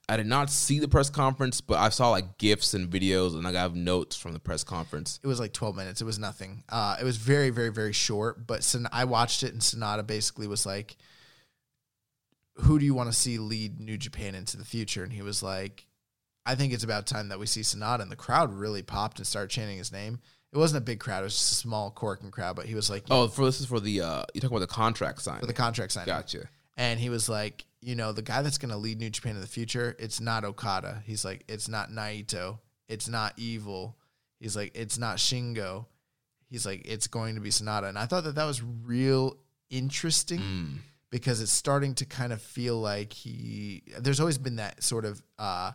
[0.09, 3.43] I did not see the press conference, but I saw like gifs and videos, and
[3.43, 5.19] like, I have notes from the press conference.
[5.21, 5.99] It was like 12 minutes.
[5.99, 6.63] It was nothing.
[6.69, 8.47] Uh, it was very, very, very short.
[8.47, 10.95] But Son- I watched it, and Sanada basically was like,
[12.55, 15.43] "Who do you want to see lead New Japan into the future?" And he was
[15.43, 15.87] like,
[16.45, 19.27] "I think it's about time that we see Sanada." And the crowd really popped and
[19.27, 20.19] started chanting his name.
[20.53, 22.55] It wasn't a big crowd; it was just a small Korakuen crowd.
[22.55, 24.67] But he was like, Oh, for this is for the uh you talk about the
[24.67, 25.39] contract sign.
[25.39, 26.07] for the contract signing.
[26.07, 26.49] Gotcha.
[26.77, 29.41] And he was like, you know, the guy that's going to lead New Japan in
[29.41, 31.01] the future, it's not Okada.
[31.05, 32.59] He's like, it's not Naito.
[32.87, 33.97] It's not Evil.
[34.39, 35.87] He's like, it's not Shingo.
[36.51, 37.89] He's like, it's going to be Sanada.
[37.89, 39.37] And I thought that that was real
[39.71, 40.77] interesting Mm.
[41.09, 45.21] because it's starting to kind of feel like he, there's always been that sort of,
[45.39, 45.71] uh,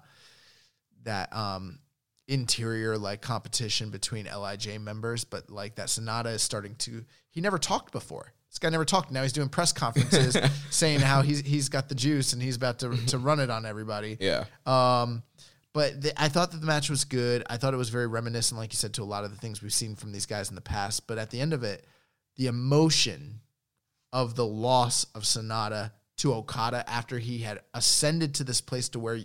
[1.02, 1.80] that, um,
[2.32, 7.58] interior like competition between LIJ members, but like that Sanada is starting to he never
[7.58, 8.32] talked before.
[8.48, 9.10] This guy never talked.
[9.10, 10.36] Now he's doing press conferences
[10.70, 13.66] saying how he's he's got the juice and he's about to to run it on
[13.66, 14.16] everybody.
[14.20, 14.44] Yeah.
[14.66, 15.22] Um,
[15.74, 17.44] but the, I thought that the match was good.
[17.48, 19.62] I thought it was very reminiscent, like you said, to a lot of the things
[19.62, 21.06] we've seen from these guys in the past.
[21.06, 21.86] But at the end of it,
[22.36, 23.40] the emotion
[24.12, 28.98] of the loss of Sanada to Okada after he had ascended to this place to
[28.98, 29.20] where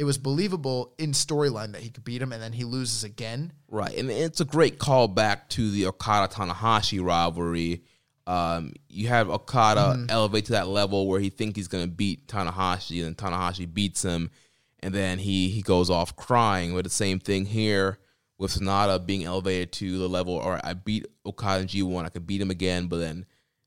[0.00, 3.52] it was believable in storyline that he could beat him, and then he loses again.
[3.68, 7.82] Right, and it's a great callback to the Okada Tanahashi rivalry.
[8.26, 10.06] Um, you have Okada Mm-hmm.
[10.08, 14.02] elevate to that level where he thinks he's going to beat Tanahashi, and Tanahashi beats
[14.02, 14.30] him,
[14.80, 16.72] and then he he goes off crying.
[16.74, 17.98] But the same thing here
[18.38, 22.26] with Sanada being elevated to the level, or I beat Okada in G1, I could
[22.26, 23.26] beat him again, but then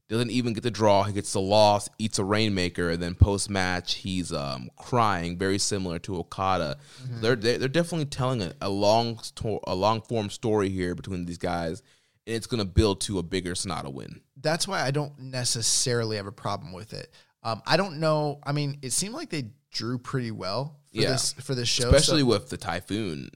[0.10, 1.04] doesn't even get the draw.
[1.04, 5.58] He gets the loss, eats a rainmaker, and then post match he's um, crying, very
[5.58, 6.78] similar to Okada.
[7.22, 11.26] They're, they're they're definitely telling a, a long sto- a long form story here between
[11.26, 11.82] these guys,
[12.28, 14.22] and it's gonna build to a bigger Sanada win.
[14.40, 17.10] that's why I don't necessarily have a problem with it.
[17.44, 18.40] Um, I don't know.
[18.44, 21.12] I mean, it seemed like they drew pretty well for Yeah.
[21.12, 21.86] this for this show.
[21.90, 23.30] especially so, with the typhoon.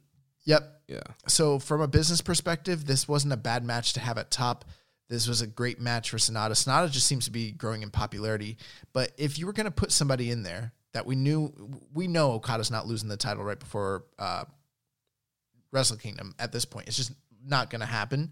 [0.45, 0.73] yep.
[0.89, 4.63] Yeah, So from a business perspective, this wasn't a bad match to have at top.
[5.09, 6.51] This was a great match for Sanada.
[6.51, 8.57] Sanada just seems to be growing in popularity.
[8.93, 11.53] But if you were going to put somebody in there that we knew,
[11.93, 14.43] we know Okada's not losing the title right before uh,
[15.71, 16.87] Wrestle Kingdom at this point.
[16.87, 17.13] It's just
[17.45, 18.31] not going to happen.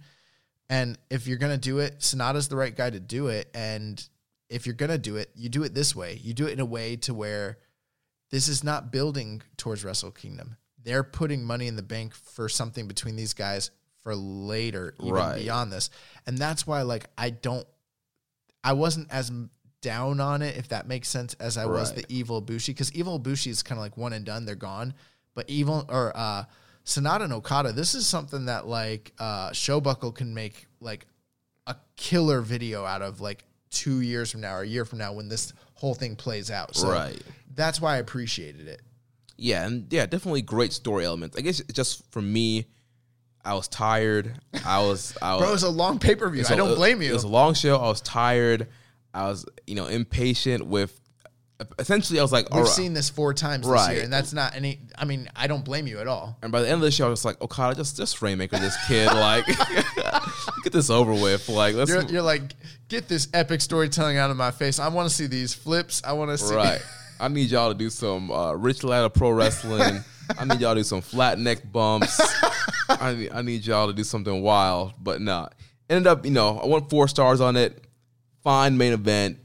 [0.70, 3.50] And if you're going to do it, Sanada's the right guy to do it.
[3.54, 4.04] And
[4.50, 6.20] if you're going to do it, you do it this way.
[6.22, 7.60] You do it in a way to where
[8.32, 10.58] this is not building towards Wrestle Kingdom.
[10.84, 13.72] They're putting money in the bank for something between these guys
[14.06, 15.36] for later, even Right.
[15.36, 15.90] beyond this.
[16.28, 17.68] And that's why, like, I don't,
[18.64, 19.32] I wasn't as
[19.82, 23.18] down on it, if that makes sense, as I was the Evil Bushi, because Evil
[23.18, 24.94] Bushi is kind of like one and done, they're gone.
[25.34, 26.46] But Evil, or uh,
[26.86, 31.08] Sanada and Okada, this is something that, like, uh, Showbuckle can make, like,
[31.66, 35.14] a killer video out of, like, two years from now or a year from now
[35.14, 36.76] when this whole thing plays out.
[36.76, 37.20] So Right.
[37.56, 38.82] that's why I appreciated it.
[39.38, 41.36] yeah, and yeah, definitely great story elements.
[41.38, 42.68] I guess just for me,
[43.46, 44.40] I was tired.
[44.66, 45.42] I was I was.
[45.42, 46.44] Bro, it was a long pay per view.
[46.50, 47.78] I don't blame It was a long show.
[47.78, 48.68] I was tired.
[49.14, 51.00] I was, you know, impatient with.
[51.80, 52.68] Essentially, I was like, We've right.
[52.68, 54.82] seen this four times this year, and that's not any.
[54.98, 56.38] I mean, I don't blame you at all.
[56.42, 58.76] and by the end of the show, I was like, Okada, just just Rainmaker this
[58.88, 59.46] kid, like,
[60.64, 61.48] get this over with.
[61.48, 62.42] Like, let's You're, you're like,
[62.90, 64.80] get this epic storytelling out of my face.
[64.80, 66.02] I want to see these flips.
[66.04, 66.56] I want to see.
[66.56, 66.82] right.
[67.22, 70.04] I need y'all to do some uh, rich ladder pro wrestling.
[70.38, 72.20] I need y'all to do some flat neck bumps.
[72.90, 75.50] I need, I need y'all to do something wild, but nah.
[75.90, 77.84] Ended up, you know, I went four stars on it.
[78.44, 79.40] Fine main event.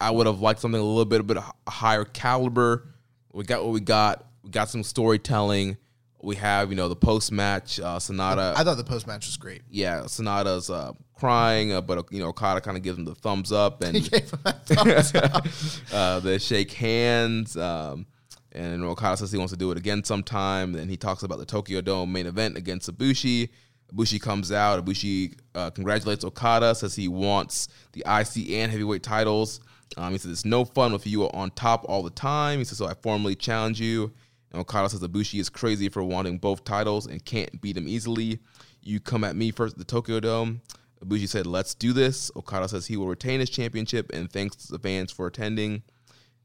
[0.00, 1.38] I would have liked something a little bit, a bit
[1.68, 2.88] higher caliber.
[3.32, 4.24] We got what we got.
[4.42, 5.76] We got some storytelling.
[6.22, 8.54] We have, you know, the post match uh, Sanada.
[8.56, 9.62] I thought the post match was great.
[9.70, 13.52] yeah, Sanada's uh, crying, uh, but you know, Okada kind of gives him the thumbs
[13.52, 15.46] up and Gave him a thumbs up.
[15.92, 17.56] uh, they shake hands.
[17.56, 18.06] Um,
[18.54, 20.72] and Okada says he wants to do it again sometime.
[20.72, 23.48] Then he talks about the Tokyo Dome main event against Ibushi.
[23.92, 24.84] Ibushi comes out.
[24.84, 29.60] Ibushi uh, congratulates Okada, says he wants the IC and heavyweight titles.
[29.96, 32.58] Um, he says it's no fun with you on top all the time.
[32.58, 34.12] He says, so I formally challenge you.
[34.52, 38.38] And Okada says Ibushi is crazy for wanting both titles and can't beat him easily.
[38.82, 40.62] You come at me first at the Tokyo Dome.
[41.04, 42.30] Ibushi said, let's do this.
[42.36, 45.82] Okada says he will retain his championship and thanks the fans for attending.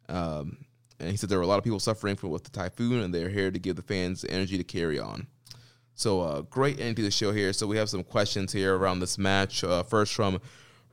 [0.10, 0.58] Um,
[1.00, 3.14] and he said there were a lot of people suffering from with the typhoon, and
[3.14, 5.28] they're here to give the fans the energy to carry on.
[5.96, 7.52] So, uh, great ending to the show here.
[7.54, 9.64] So, we have some questions here around this match.
[9.64, 10.40] Uh, first, from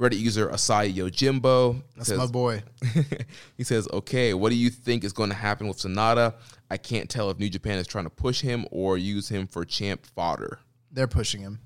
[0.01, 1.83] Reddit user Asai Yojimbo.
[1.97, 2.63] That's my boy.
[3.57, 6.35] he says, "Okay, what do you think is going to happen with Sanada?
[6.71, 9.65] I can't tell if New Japan is trying to push him or use him for
[9.65, 10.59] champ fodder."
[10.91, 11.61] They're pushing him.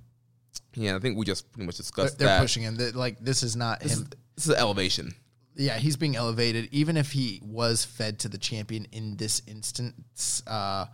[0.74, 2.40] Yeah, I think we just pretty much They're, discussed they're that.
[2.40, 2.76] pushing him.
[2.76, 4.10] They're, like this is not This is, him.
[4.36, 5.14] this is elevation.
[5.60, 6.68] Yeah, he's being elevated.
[6.72, 10.86] Even if he was fed to the champion in this instance, uh,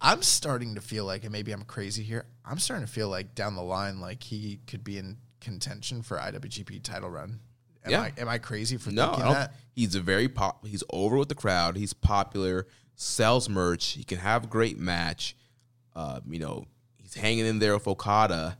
[0.00, 2.26] I'm starting to feel like, and maybe I'm crazy here.
[2.44, 6.16] I'm starting to feel like down the line, like he could be in contention for
[6.18, 7.38] IWGP title run.
[7.84, 8.00] Am Yeah.
[8.02, 9.54] I am I crazy for No, thinking that?
[9.74, 10.66] he's a very pop.
[10.66, 11.76] He's over with the crowd.
[11.76, 12.66] He's popular.
[12.96, 13.92] Sells merch.
[13.92, 15.36] He can have a great match.
[15.94, 16.66] Uh, you know,
[16.98, 18.58] he's hanging in there with Okada.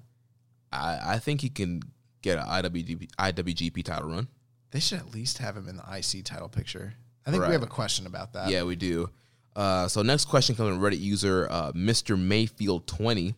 [0.73, 1.83] I, I think he can
[2.23, 4.29] get an IWGP, IWGP title run.
[4.71, 6.95] They should at least have him in the IC title picture.
[7.27, 7.49] I think Right.
[7.49, 8.51] we have a question about that.
[8.51, 9.11] Yeah, we do.
[9.57, 12.19] Uh, so next question comes from Reddit user uh, Mr.
[12.19, 13.35] Mayfield twenty.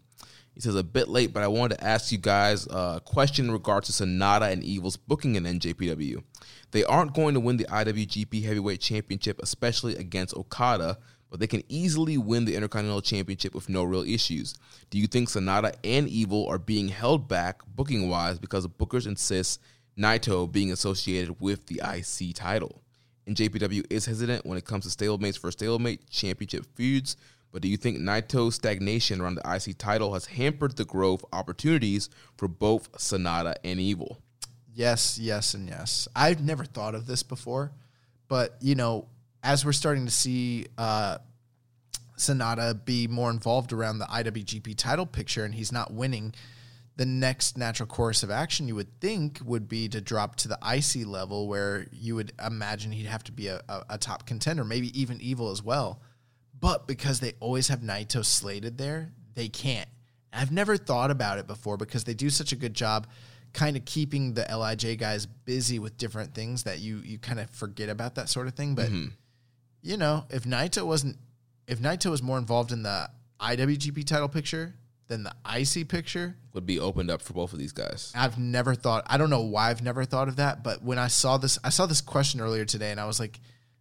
[0.54, 3.50] He says a bit late, but I wanted to ask you guys a question in
[3.52, 6.22] regards to Sanada and Evil's booking in NJPW.
[6.72, 10.98] They aren't going to win the IWGP Heavyweight Championship, especially against Okada,
[11.30, 14.54] but they can easily win the Intercontinental Championship with no real issues.
[14.90, 19.06] Do you think Sanada and Evil are being held back booking wise because the bookers
[19.06, 19.58] insist
[19.98, 22.82] Naito being associated with the IC title?
[23.26, 27.16] And JPW is hesitant when it comes to stalemates for stalemate championship feuds.
[27.52, 32.08] But do you think Naito's stagnation around the IC title has hampered the growth opportunities
[32.36, 34.18] for both Sanada and Evil?
[34.74, 36.08] Yes, yes, and yes.
[36.16, 37.72] I've never thought of this before,
[38.26, 39.06] but you know,
[39.42, 41.18] as we're starting to see uh,
[42.16, 46.32] Sanada be more involved around the IWGP title picture, and he's not winning
[47.02, 50.56] the next natural course of action you would think would be to drop to the
[50.62, 54.62] icy level where you would imagine he'd have to be a, a, a top contender,
[54.62, 56.00] maybe even evil as well.
[56.60, 59.88] But because they always have Naito slated there, they can't.
[60.32, 63.08] I've never thought about it before because they do such a good job
[63.52, 67.50] kind of keeping the LIJ guys busy with different things that you you kind of
[67.50, 68.76] forget about that sort of thing.
[68.76, 69.08] But mm-hmm.
[69.82, 71.16] you know, if Naito wasn't
[71.66, 73.10] if Naito was more involved in the
[73.40, 74.76] IWGP title picture
[75.12, 78.12] than the icy picture, Would be opened up for both of these guys.
[78.16, 79.04] I've never thought.
[79.06, 81.68] I don't know why I've never thought of that, but when I saw this, I
[81.68, 83.38] saw this question earlier today, and I was like,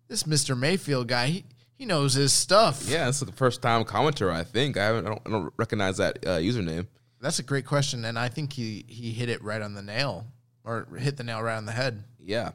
[0.10, 0.58] "This Mr.
[0.58, 4.30] Mayfield guy, he, he knows his stuff." Yeah, this is the first time commenter.
[4.30, 5.06] I think I haven't.
[5.06, 6.88] I don't, I don't recognize that uh, username.
[7.22, 10.28] That's a great question, and I think he he hit it right on the nail,
[10.66, 12.04] or hit the nail right on the head.
[12.20, 12.52] Yeah,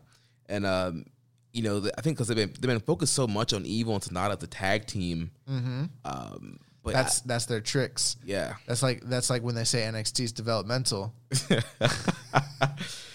[0.51, 1.07] and um,
[1.55, 3.95] you know, the, I think because they've been they've been focused so much on Evil
[3.95, 5.31] and Sanada as a tag team.
[5.51, 5.85] Mm-hmm.
[6.05, 8.17] Um, but That's I- that's their tricks.
[8.25, 8.55] yeah.
[8.67, 11.13] That's like that's like when they say NXT is developmental.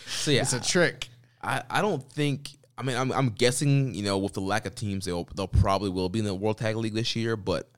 [0.08, 1.08] So yeah, It's a trick.
[1.42, 2.52] I, I don't think.
[2.78, 5.90] I mean, I'm, I'm guessing you know with the lack of teams, they'll they'll probably
[5.90, 7.36] will be in the World Tag League this year.
[7.36, 7.70] But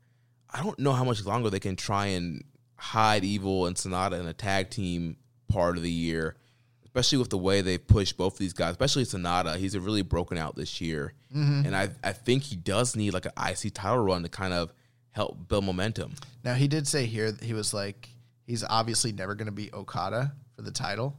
[0.49, 2.43] I don't know how much longer they can try and
[2.75, 5.15] hide Evil and Sanada in a tag team
[5.47, 6.35] part of the year,
[6.83, 8.71] especially with the way they push both these guys.
[8.71, 11.65] Especially Sanada, he's really broken out this year, mm-hmm.
[11.65, 14.73] and I I think he does need like an IC title run to kind of
[15.13, 16.13] help build momentum.
[16.43, 18.09] Now he did say here that he was like
[18.45, 21.15] he's obviously never going to be Okada for the title.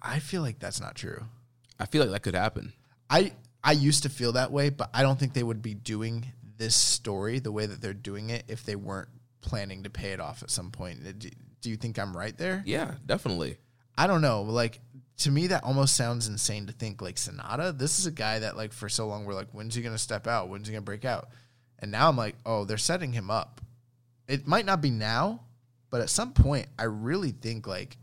[0.00, 1.24] I feel like that's not true.
[1.78, 2.72] I feel like that could happen.
[3.08, 3.32] I
[3.64, 6.26] I used to feel that way, but I don't think they would be doing
[6.58, 9.08] this story the way that they're doing it if they weren't
[9.40, 11.00] planning to pay it off at some point.
[11.06, 11.30] Uh, do,
[11.60, 12.62] do you think I'm right there?
[12.66, 13.58] Yeah, definitely.
[13.96, 14.42] I don't know.
[14.42, 14.80] Like
[15.18, 17.76] to me, that almost sounds insane to think like Sanada.
[17.76, 20.26] This is a guy that like for so long we're like, when's he gonna step
[20.26, 20.48] out?
[20.48, 21.28] When's he gonna break out?
[21.82, 23.60] And now I'm like, oh, they're setting him up.
[24.28, 25.40] It might not be now,
[25.90, 27.98] but at some point, I really think like,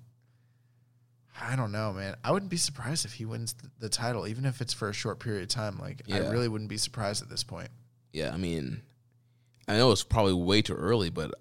[1.42, 2.16] I don't know, man.
[2.24, 4.94] I wouldn't be surprised if he wins the, the title, even if it's for a
[4.94, 5.80] short period of time.
[5.80, 7.70] Like, I really wouldn't be surprised at this point.
[8.12, 8.82] Yeah, I mean,
[9.68, 11.34] I know it's probably way too early, but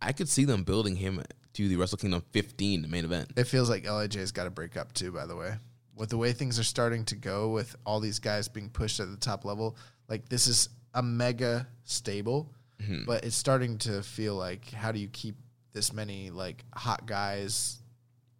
[0.00, 1.22] I could see them building him
[1.54, 3.32] to the Wrestle Kingdom 15 the main event.
[3.36, 5.54] It feels like LIJ's got to break up too, by the way.
[5.96, 9.10] With the way things are starting to go, with all these guys being pushed at
[9.10, 9.76] the top level,
[10.08, 12.50] like this is a mega stable,
[12.82, 13.04] mm-hmm.
[13.06, 15.36] but it's starting to feel like how do you keep
[15.72, 17.82] this many like hot guys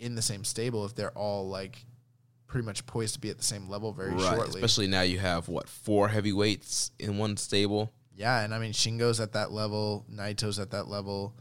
[0.00, 1.84] in the same stable if they're all like
[2.46, 4.60] pretty much poised to be at the same level very Right, shortly?
[4.60, 7.92] especially now you have what four heavyweights in one stable.
[8.14, 11.34] Yeah, and I mean Shingo's at that level, Naito's at that level,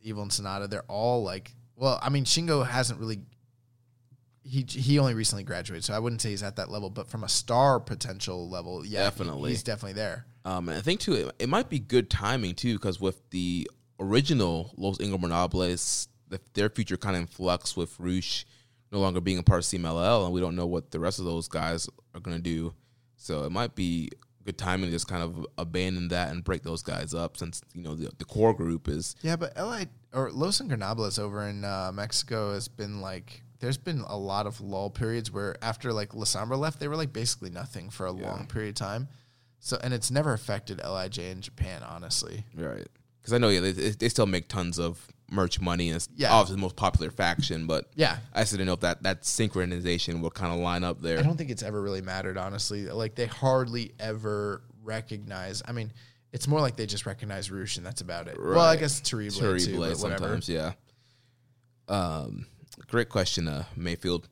[0.00, 3.20] Evil and Sanada, they're all like well, I mean Shingo hasn't really
[4.42, 7.24] he he only recently graduated, so I wouldn't say he's at that level, but from
[7.24, 9.50] a star potential level, yeah, he- Definitely.
[9.50, 10.26] he's definitely there.
[10.44, 13.70] Um, and I think too, it, it might be good timing too, because with the
[14.00, 18.44] original Los Ingobernables, the, their future kind of in flux with Rush
[18.90, 21.24] no longer being a part of CMLL, and we don't know what the rest of
[21.24, 22.74] those guys are going to do.
[23.16, 24.10] So it might be
[24.44, 27.82] good timing to just kind of abandon that and break those guys up, since you
[27.82, 31.90] know the, the core group is Yeah, but LI or Los Ingobernables over in uh,
[31.94, 36.24] Mexico has been like there's been a lot of lull periods where after like La
[36.24, 39.08] Sombra left, they were like basically nothing for a long period of time.
[39.60, 42.44] So and it's never affected Lij in Japan, honestly.
[42.56, 42.86] right.
[43.20, 46.32] Because I know, yeah, they, they still make tons of merch money, and it's Yeah.
[46.32, 47.68] obviously the most popular faction.
[47.68, 48.18] But Yeah.
[48.34, 51.20] I just didn't know if that that synchronization would kind of line up there.
[51.20, 52.86] I don't think it's ever really mattered, honestly.
[52.86, 55.62] Like they hardly ever recognize.
[55.64, 55.92] I mean,
[56.32, 58.36] it's more like they just recognize Rush and that's about it.
[58.42, 59.96] Well, I guess Terrible too, but whatever.
[59.96, 60.72] sometimes, yeah.
[61.88, 62.46] Um,
[62.92, 64.28] great question, uh, Mayfield.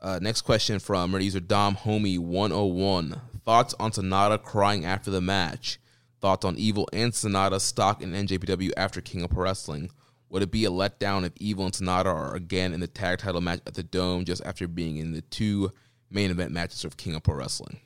[0.00, 3.20] Uh, next question from our user Dom Homie one hundred one.
[3.44, 5.80] Thoughts on Sanada crying after the match?
[6.20, 9.90] Thoughts on Evil and Sanada stock in NJPW after King of Pro Wrestling?
[10.30, 13.40] Would it be a letdown if Evil and Sanada are again in the tag title
[13.40, 15.72] match at the Dome just after being in the two
[16.08, 17.80] main event matches of King of Pro Wrestling?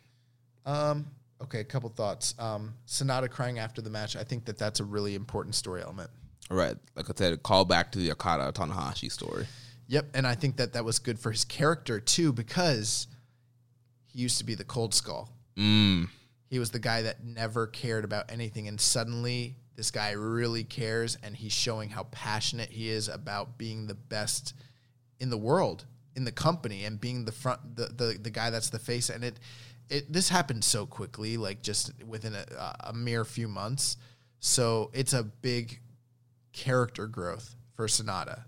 [0.67, 1.07] Um,
[1.43, 2.35] okay, a couple thoughts.
[2.39, 4.15] Um, Sanada crying after the match.
[4.15, 6.11] I think that that's a really important story element.
[6.51, 9.47] All right, like I said, call back to the Okada Tanahashi story.
[9.89, 13.07] Yep, and I think that that was good for his character too because
[14.07, 15.33] he used to be the cold skull.
[15.57, 16.09] Mm,
[16.51, 21.17] He was the guy that never cared about anything, and suddenly this guy really cares,
[21.23, 24.55] and he's showing how passionate he is about being the best
[25.21, 28.71] in the world, in the company, and being the front, the the, the guy that's
[28.71, 29.09] the face.
[29.09, 29.39] And it,
[29.89, 33.97] it this happened so quickly, like just within a, a mere few months.
[34.41, 35.81] So it's a big
[36.53, 38.45] character growth for Sanada.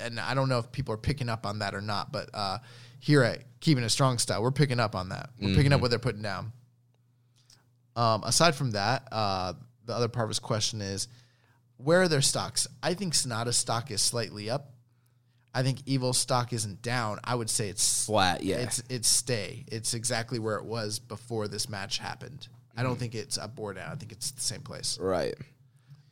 [0.00, 2.58] And I don't know if people are picking up on that or not, but uh,
[2.98, 5.30] here at Keeping It Strong Style, we're picking up on that.
[5.40, 6.52] We're picking up what they're putting down.
[7.96, 9.54] Um, aside from that, uh,
[9.86, 11.08] the other part of his question is
[11.78, 12.66] where are their stocks?
[12.82, 14.72] I think Sanada's stock is slightly up.
[15.54, 17.18] I think Evil stock isn't down.
[17.24, 18.56] I would say it's Flat, yeah.
[18.56, 19.64] It's it's stay.
[19.68, 22.46] It's exactly where it was before this match happened.
[22.76, 23.90] I don't think it's up or down.
[23.90, 24.98] I think it's the same place.
[25.00, 25.34] right.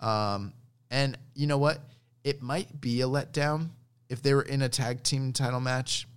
[0.00, 0.52] Um,
[0.90, 1.80] and you know what?
[2.26, 3.68] It might be a letdown
[4.08, 6.08] if they were in a tag team title match,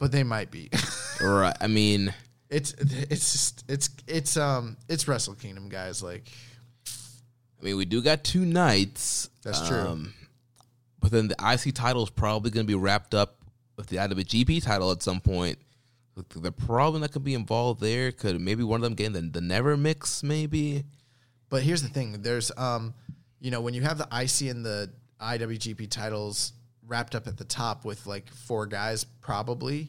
[0.00, 0.68] but they might be.
[1.20, 1.56] Right.
[1.60, 2.14] I mean,
[2.48, 6.00] it's it's just it's it's um it's Wrestle Kingdom guys.
[6.00, 6.30] Like
[6.86, 9.28] I mean, we do got two nights.
[9.42, 9.78] That's true.
[9.78, 10.14] Um,
[11.00, 13.42] but then the IC title is probably going to be wrapped up
[13.76, 15.58] with the IWGP title at some point.
[16.36, 18.12] They're probably not going to be involved there.
[18.12, 20.84] Could maybe one of them getting the, the Never mix, maybe?
[21.48, 22.94] But here's the thing: there's, um,
[23.40, 24.90] you know, when you have the IC and the
[25.20, 26.52] IWGP titles
[26.86, 29.88] wrapped up at the top with like four guys, probably,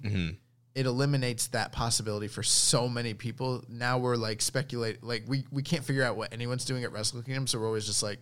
[0.76, 3.64] it eliminates that possibility for so many people.
[3.68, 7.22] Now we're like speculate, like we we can't figure out what anyone's doing at Wrestle
[7.22, 8.20] Kingdom, so we're always just like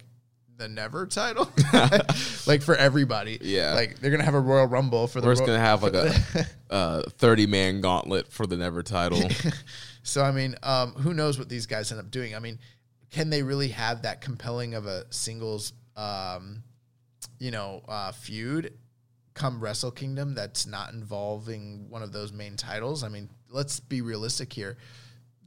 [0.58, 1.52] the Never title,
[2.48, 3.38] like for everybody.
[3.42, 3.74] Yeah.
[3.74, 5.28] like they're gonna have a Royal Rumble for the.
[5.28, 8.82] We're just Ro- going to have like a uh, 30 man gauntlet for the Never
[8.82, 9.22] title.
[10.02, 12.34] So I mean, um, who knows what these guys end up doing?
[12.34, 12.60] I mean,
[13.12, 16.64] can they really have that compelling of a singles, um,
[17.40, 18.74] you know, uh, feud
[19.34, 23.04] come Wrestle Kingdom that's not involving one of those main titles?
[23.04, 24.78] I mean, let's be realistic here.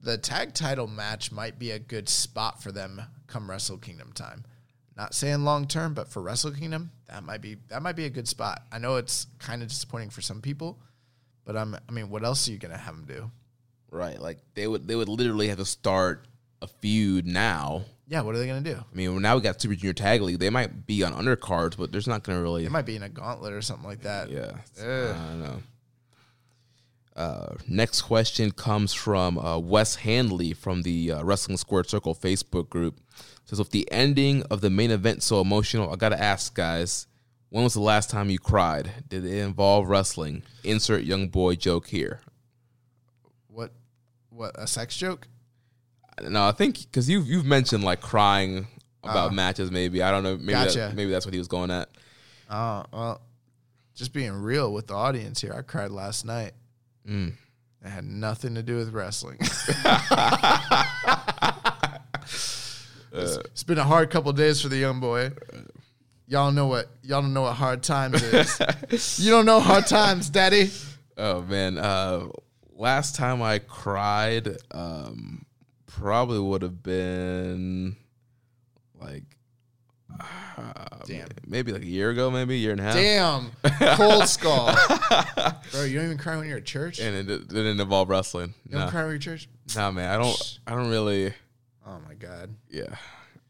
[0.03, 4.45] The tag title match might be a good spot for them come Wrestle Kingdom time.
[4.97, 8.11] Not saying long term, but for Wrestle Kingdom, that might be that might be a
[8.11, 8.63] good spot.
[8.73, 10.79] I know it's kind of disappointing for some people,
[11.45, 13.31] but I'm, I mean, what else are you gonna have them do?
[13.91, 14.21] right.
[14.21, 16.27] Like they would they would literally have to start
[16.63, 17.83] a feud now.
[18.09, 18.77] Yeah, what are they gonna do?
[18.77, 20.41] I mean, now we got Super Junior Tag League.
[20.41, 22.65] They might be on undercards, but there's not going to really.
[22.65, 24.31] It might be in a gauntlet or something like that.
[24.31, 24.53] Yeah.
[24.81, 25.63] I don't know.
[27.15, 32.69] Uh, next question comes from uh, Wes Handley from the uh, Wrestling Squared Circle Facebook
[32.69, 32.99] group.
[33.45, 37.07] Says, with the ending of the main event so emotional, I got to ask, guys,
[37.51, 38.91] when was the last time you cried?
[39.09, 40.45] Did it involve wrestling?
[40.65, 42.21] Insert young boy joke here.
[43.49, 43.73] What?
[44.31, 44.53] What?
[44.57, 45.29] A sex joke?
[46.29, 48.67] No, I think because you've you've mentioned like crying
[49.03, 49.71] about matches.
[49.71, 50.37] Maybe I don't know.
[50.37, 51.89] Maybe that- maybe that's what he was going at.
[52.51, 53.21] Oh well,
[53.95, 55.55] just being real with the audience here.
[55.57, 56.53] I cried last night.
[57.09, 57.33] Mm.
[57.83, 59.39] It had nothing to do with wrestling.
[62.21, 65.31] it's, it's been a hard couple days for the young boy.
[66.27, 69.19] Y'all know what y'all don't know what hard times is.
[69.25, 70.71] you don't know hard times, Daddy.
[71.17, 72.29] Oh man, uh,
[72.73, 75.45] last time I cried, um,
[75.99, 77.97] probably would have been
[79.01, 79.25] like,
[80.19, 80.73] uh,
[81.07, 81.29] Damn.
[81.47, 82.95] maybe like a year ago, maybe a year and a half.
[82.95, 83.51] Damn,
[83.97, 84.67] cold skull,
[85.73, 85.85] bro.
[85.85, 86.99] You don't even cry when you're at church.
[87.01, 88.55] And it, it didn't involve wrestling.
[88.67, 89.49] You don't No, cry when you're at church.
[89.77, 90.59] nah, man, I don't.
[90.67, 91.33] I don't really.
[91.87, 92.55] Oh my god.
[92.71, 92.95] Yeah,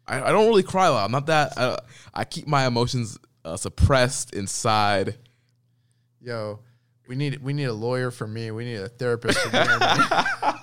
[0.07, 1.05] I, I don't really cry a lot.
[1.05, 1.59] I'm not that.
[1.59, 1.79] I,
[2.15, 5.17] I keep my emotions uh, suppressed inside.
[6.21, 6.61] Yo,
[7.09, 8.51] we need we need a lawyer for me.
[8.51, 9.87] We need a therapist for Jeremy.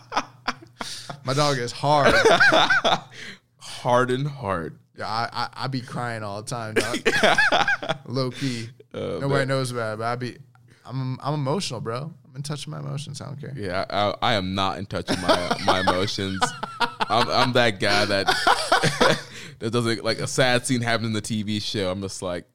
[1.23, 2.13] My dog is hard.
[3.57, 4.73] Hardened heart.
[4.97, 7.97] Yeah, I, I I be crying all the time, dog.
[8.05, 8.69] Low key.
[8.93, 9.47] Nobody man.
[9.47, 10.37] knows about it, but I be
[10.85, 12.13] I'm I'm emotional, bro.
[12.25, 13.21] I'm in touch with my emotions.
[13.21, 13.53] I don't care.
[13.55, 16.41] Yeah, I, I am not in touch with my my emotions.
[16.79, 18.27] I'm, I'm that guy that
[19.59, 21.91] that doesn't like a sad scene happens in the TV show.
[21.91, 22.45] I'm just like,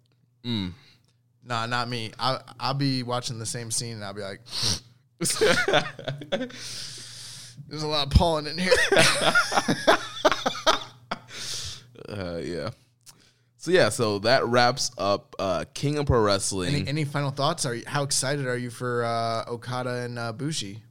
[0.44, 0.72] mm.
[1.44, 2.12] Nah, not me.
[2.18, 4.40] I I'll be watching the same scene and I'll be like,
[7.68, 8.72] There's a lot of pollen in here.
[12.08, 12.70] uh, yeah.
[13.56, 16.74] So yeah, so that wraps up uh, King of Pro Wrestling.
[16.74, 17.64] any, any final thoughts?
[17.64, 20.82] Are you, how excited are you for uh, Okada and uh, Bushi?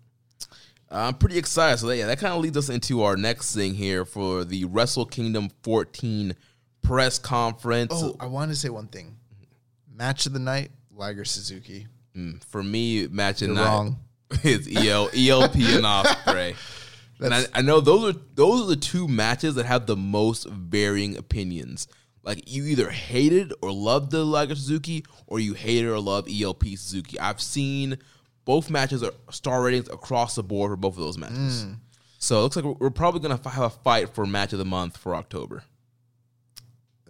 [0.89, 1.77] I'm pretty excited.
[1.79, 4.65] So that, yeah, that kind of leads us into our next thing here for the
[4.65, 6.35] Wrestle Kingdom 14
[6.81, 7.93] press conference.
[7.93, 9.17] Oh, I wanted to say one thing.
[9.93, 11.87] Match of the night, Liger Suzuki.
[12.47, 13.99] For me, match of You're night wrong.
[14.43, 16.55] Is EL, ELP and Ospreay.
[17.19, 20.47] and I, I know those are those are the two matches that have the most
[20.47, 21.87] varying opinions.
[22.23, 26.63] Like you either hated or loved the Liger Suzuki, or you hated or loved ELP
[26.65, 27.19] Suzuki.
[27.19, 27.97] I've seen
[28.45, 31.65] both matches are star ratings across the board for both of those matches.
[31.65, 31.77] Mm.
[32.17, 34.97] So it looks like we're, probably gonna have a fight for match of the month
[34.97, 35.63] for October.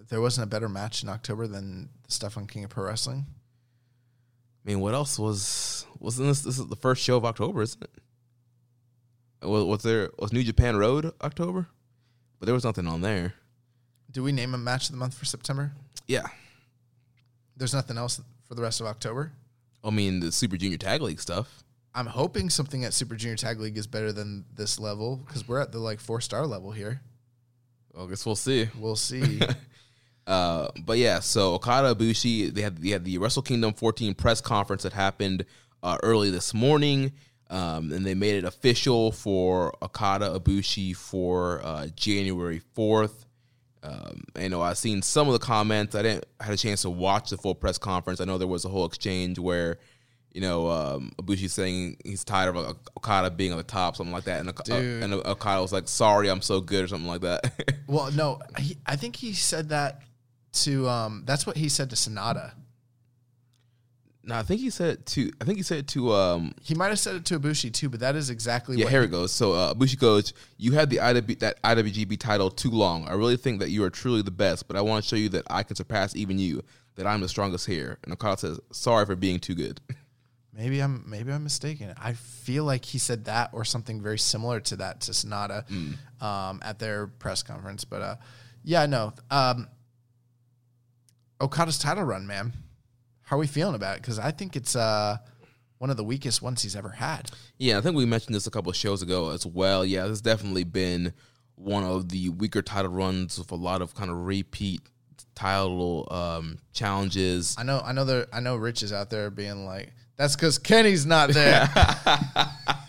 [0.10, 3.26] There wasn't a better match in October than the stuff on King of Pro Wrestling.
[4.64, 6.42] I mean, what else was wasn't this?
[6.42, 7.90] This is the first show of October, isn't it?
[9.48, 11.68] Was, was there was New Japan Road October?
[12.40, 13.34] But there was nothing on there.
[14.12, 15.72] Do we name a match of the month for September?
[16.08, 16.26] Yeah,
[17.56, 19.32] There's nothing else for the rest of October.
[19.84, 21.64] I mean the Super Junior Tag League stuff.
[21.96, 25.60] I'm hoping something at Super Junior Tag League is better than this level because we're
[25.60, 27.02] at the like four star level here.
[27.94, 28.70] Well, I guess we'll see.
[28.78, 29.42] We'll see.
[30.32, 34.40] Uh, but yeah, so Okada Ibushi, they had they had the Wrestle Kingdom 14 press
[34.40, 35.44] conference that happened
[35.84, 37.12] uh, early this morning,
[37.50, 43.26] um, and they made it official for Okada Ibushi for uh, January 4th.
[43.84, 45.96] Um, I know I've seen some of the comments.
[45.96, 48.22] I didn't had a chance to watch the full press conference.
[48.22, 49.80] I know there was a whole exchange where,
[50.32, 54.24] you know, um, Ibushi saying he's tired of Okada being on the top, something like
[54.24, 57.52] that, and, uh, and Okada was like, "Sorry, I'm so good" or something like that.
[57.88, 60.04] well, no, he, I think he said that
[60.54, 60.88] to.
[60.90, 62.54] Um, that's what he said to Sanada.
[64.24, 65.32] no, I think he said it to.
[65.42, 66.14] I think he said it to.
[66.14, 68.92] Um, He might have said it to Ibushi too, but that is exactly Yeah, what.
[68.92, 69.32] here he- it goes.
[69.32, 73.08] So uh, Bushi goes, "You had the IW, that IWGB title too long.
[73.08, 75.30] I really think that you are truly the best, but I want to show you
[75.30, 76.62] that I can surpass even you.
[76.96, 79.82] That I'm the strongest here." And Okada says, "Sorry for being too good."
[80.54, 81.94] Maybe I'm maybe I'm mistaken.
[81.98, 85.64] I feel like he said that or something very similar to that to Sanada
[86.22, 87.86] um, at their press conference.
[87.86, 88.16] But uh,
[88.62, 89.14] yeah, no.
[89.32, 89.70] Um,
[91.42, 92.54] Okada's title run, man.
[93.24, 94.02] How are we feeling about it?
[94.02, 95.18] Because I think it's uh,
[95.80, 97.32] one of the weakest ones he's ever had.
[97.58, 99.84] yeah, I think we mentioned this a couple of shows ago as well.
[99.86, 101.14] Yeah, this has definitely been
[101.56, 104.82] one of the weaker title runs with a lot of kind of repeat
[105.36, 107.56] title um, challenges.
[107.58, 108.28] I know, I know, there.
[108.32, 108.56] I know.
[108.56, 111.70] Rich is out there being like, "That's because Kenny's not there.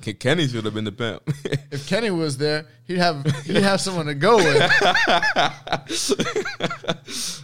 [0.00, 1.22] Ken- Kenny should have been the pimp.
[1.70, 4.72] if Kenny was there, he'd have he'd have someone to go with."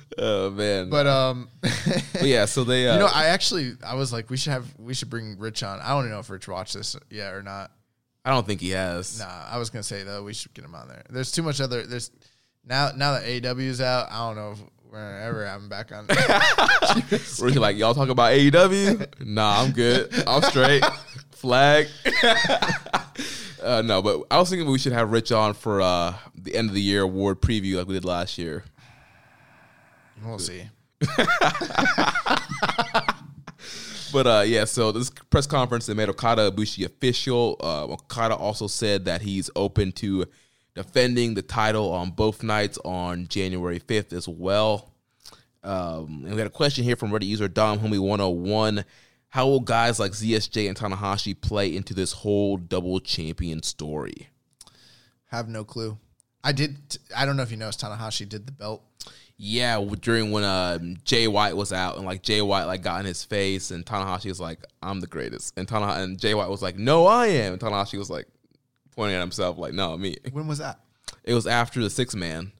[0.19, 4.13] oh man, But um, But yeah, so they uh, You know, I actually I was
[4.13, 5.81] like, we should have we should bring Rich on.
[5.81, 7.71] I don't know if Rich watched this yet or not.
[8.25, 9.21] I don't think he has.
[9.21, 11.05] Nah, I was gonna say though we should get him on there.
[11.09, 11.85] There's too much other.
[11.85, 12.11] There's
[12.65, 14.59] now now that AW's out, I don't know if
[14.91, 16.07] we're gonna ever have him back on.
[17.39, 19.25] Where he like, y'all talk about AEW?
[19.25, 20.13] nah, I'm good.
[20.27, 20.83] I'm straight.
[21.39, 21.89] Flag.
[23.63, 26.69] uh, no, but I was thinking we should have Rich on for uh, the end
[26.69, 28.65] of the year award preview like we did last year.
[30.25, 30.65] we'll see.
[34.13, 37.57] But uh, yeah, so this press conference they made Okada Ibushi official.
[37.61, 40.27] Uh, Okada also said that he's open to
[40.75, 44.93] defending the title on both nights on January 5th as well.
[45.63, 48.85] Um, and we had a question here from Reddit user Dom Homie 101.
[49.31, 54.29] How will guys like ZSJ and Tanahashi play into this whole double champion story?
[55.27, 55.99] Have no clue.
[56.43, 56.99] I did.
[57.15, 58.83] I don't know if you noticed Tanahashi did the belt.
[59.37, 63.07] Yeah, during when uh, Jay White was out and like Jay White like got in
[63.07, 66.63] his face and Tanahashi was like, "I'm the greatest," and Tanahashi and Jay White was
[66.63, 68.27] like, "No, I am," and Tanahashi was like
[68.97, 70.81] pointing at himself like, "No, me." When was that?
[71.23, 72.53] It was after the six man.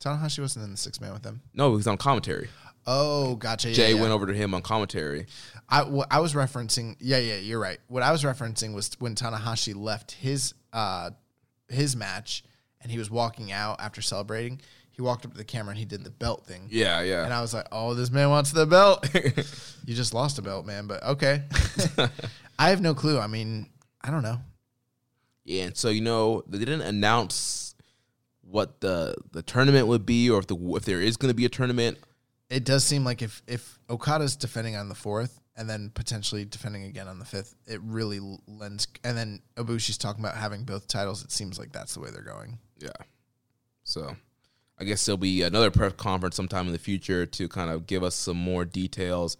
[0.00, 1.40] Tanahashi wasn't in the six man with them.
[1.54, 2.48] No, he was on commentary.
[2.90, 3.68] Oh, gotcha.
[3.68, 4.00] Yeah, Jay yeah.
[4.00, 5.26] went over to him on commentary.
[5.68, 7.78] I, what I was referencing, yeah, yeah, you're right.
[7.88, 11.10] What I was referencing was when Tanahashi left his uh
[11.68, 12.42] his match
[12.80, 14.62] and he was walking out after celebrating.
[14.90, 16.68] He walked up to the camera and he did the belt thing.
[16.70, 17.24] Yeah, yeah.
[17.24, 20.64] And I was like, "Oh, this man wants the belt." you just lost a belt,
[20.64, 20.86] man.
[20.86, 21.42] But okay,
[22.58, 23.18] I have no clue.
[23.18, 23.68] I mean,
[24.00, 24.40] I don't know.
[25.44, 27.74] Yeah, and so you know they didn't announce
[28.40, 31.44] what the the tournament would be, or if the if there is going to be
[31.44, 31.98] a tournament.
[32.50, 36.84] It does seem like if if Okada's defending on the fourth and then potentially defending
[36.84, 38.86] again on the fifth, it really lends.
[39.04, 41.24] And then Ibushi's talking about having both titles.
[41.24, 42.58] It seems like that's the way they're going.
[42.78, 42.90] Yeah.
[43.84, 44.16] So
[44.78, 48.02] I guess there'll be another press conference sometime in the future to kind of give
[48.02, 49.36] us some more details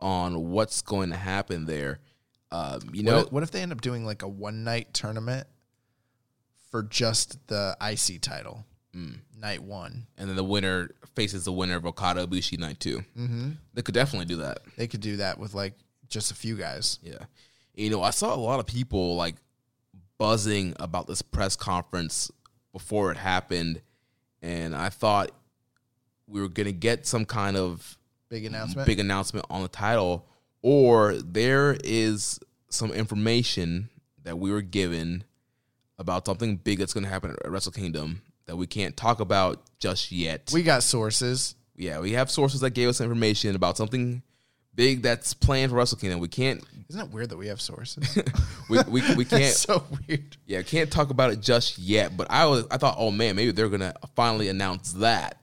[0.00, 2.00] on what's going to happen there.
[2.50, 4.92] Um, you know, what, if, what if they end up doing like a one night
[4.92, 5.46] tournament
[6.70, 8.64] for just the IC title,
[9.38, 10.06] night one?
[10.18, 13.50] and then the winner faces the winner of Okada Ibushi night 2 Mm-hmm.
[13.74, 14.58] They could definitely do that.
[14.76, 15.74] They could do that with like
[16.08, 16.98] just a few guys.
[17.02, 17.24] Yeah.
[17.74, 19.36] You know, I saw a lot of people like
[20.18, 22.30] buzzing about this press conference
[22.72, 23.80] before it happened,
[24.42, 25.30] and I thought
[26.26, 27.96] we were going to get some kind of
[28.28, 28.86] Big announcement.
[28.86, 30.26] big announcement on the title,
[30.62, 32.38] or there is
[32.68, 33.88] some information
[34.22, 35.24] that we were given
[35.98, 39.62] about something big that's going to happen at Wrestle Kingdom that we can't talk about
[39.78, 40.50] just yet.
[40.52, 41.54] We got sources.
[41.76, 44.22] yeah, we have sources that gave us information about something
[44.74, 46.18] big that's planned for Wrestle Kingdom.
[46.18, 48.18] We can't, Isn't it weird that we have sources?
[48.68, 49.54] we we, we can't.
[49.54, 50.36] So weird.
[50.46, 52.16] Yeah, can't talk about it just yet.
[52.16, 55.38] But I was, I thought, oh man, maybe they're gonna finally announce that.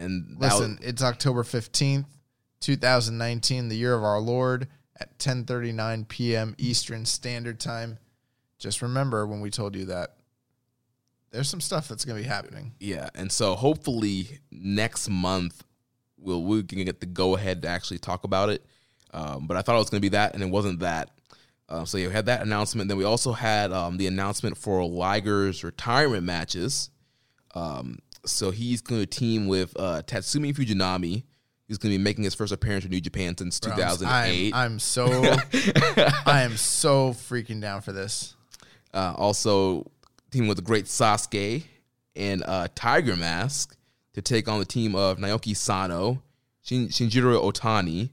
[0.00, 2.06] And that was- Listen, it's October 15th,
[2.60, 4.66] 2019, the year of our Lord
[4.98, 6.56] at 10:39 p.m.
[6.58, 7.98] Eastern Standard Time.
[8.58, 10.16] Just remember when we told you that
[11.30, 12.72] there's some stuff that's going to be happening.
[12.80, 15.62] yeah, and so hopefully next month
[16.18, 18.64] we'll we can get the go ahead to actually talk about it.
[19.12, 21.10] Um, but I thought it was gonna be that, and it wasn't that.
[21.68, 22.88] Um, so you had that announcement.
[22.88, 26.90] Then we also had um, the announcement for Liger's retirement matches.
[27.54, 31.24] Um, so he's going to team with uh, Tatsumi Fujinami.
[31.66, 34.54] He's going to be making his first appearance in New Japan since Bro, 2008.
[34.54, 35.06] I'm, I'm so
[36.26, 38.34] I am so freaking down for this.
[38.94, 39.90] Uh, also
[40.30, 41.64] teaming with the great Sasuke
[42.16, 43.76] and uh, Tiger Mask
[44.14, 46.22] to take on the team of Naoki Sano,
[46.62, 48.10] Shin- Shinjiro Otani,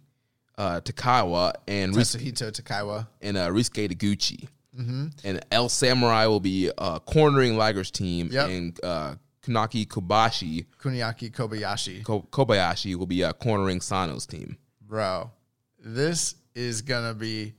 [0.58, 3.08] uh, Takawa, and Ris- Tatsuhito Takaiwa.
[3.22, 4.48] and uh, Ryusuke Taguchi.
[4.78, 5.08] Mm-hmm.
[5.24, 8.50] And El Samurai will be uh, cornering Liger's team, Yep.
[8.50, 12.04] and uh, Kunaki Kobashi Kuniaki Kobayashi.
[12.04, 14.58] Ko- Kobayashi will be uh, cornering Sano's team.
[14.82, 15.32] Bro,
[15.80, 17.54] this is gonna be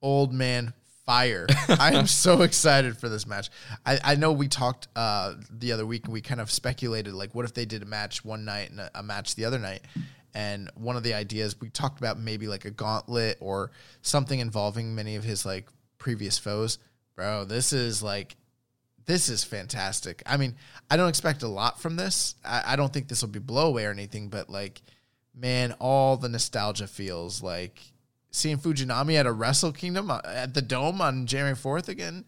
[0.00, 0.72] old man
[1.06, 1.46] fire.
[1.68, 3.50] I am so excited for this match.
[3.84, 7.34] I, I know we talked uh, the other week and we kind of speculated like
[7.34, 9.82] what if they did a match one night and a, a match the other night.
[10.34, 14.94] And one of the ideas we talked about maybe like a gauntlet or something involving
[14.94, 16.78] many of his like previous foes.
[17.14, 18.36] Bro, this is like
[19.04, 20.22] this is fantastic.
[20.26, 20.56] I mean,
[20.90, 22.34] I don't expect a lot from this.
[22.44, 24.80] I, I don't think this will be blowaway or anything, but like,
[25.34, 27.91] man, all the nostalgia feels like
[28.32, 32.24] seeing Fujinami at a Wrestle Kingdom uh, at the Dome on January 4th again.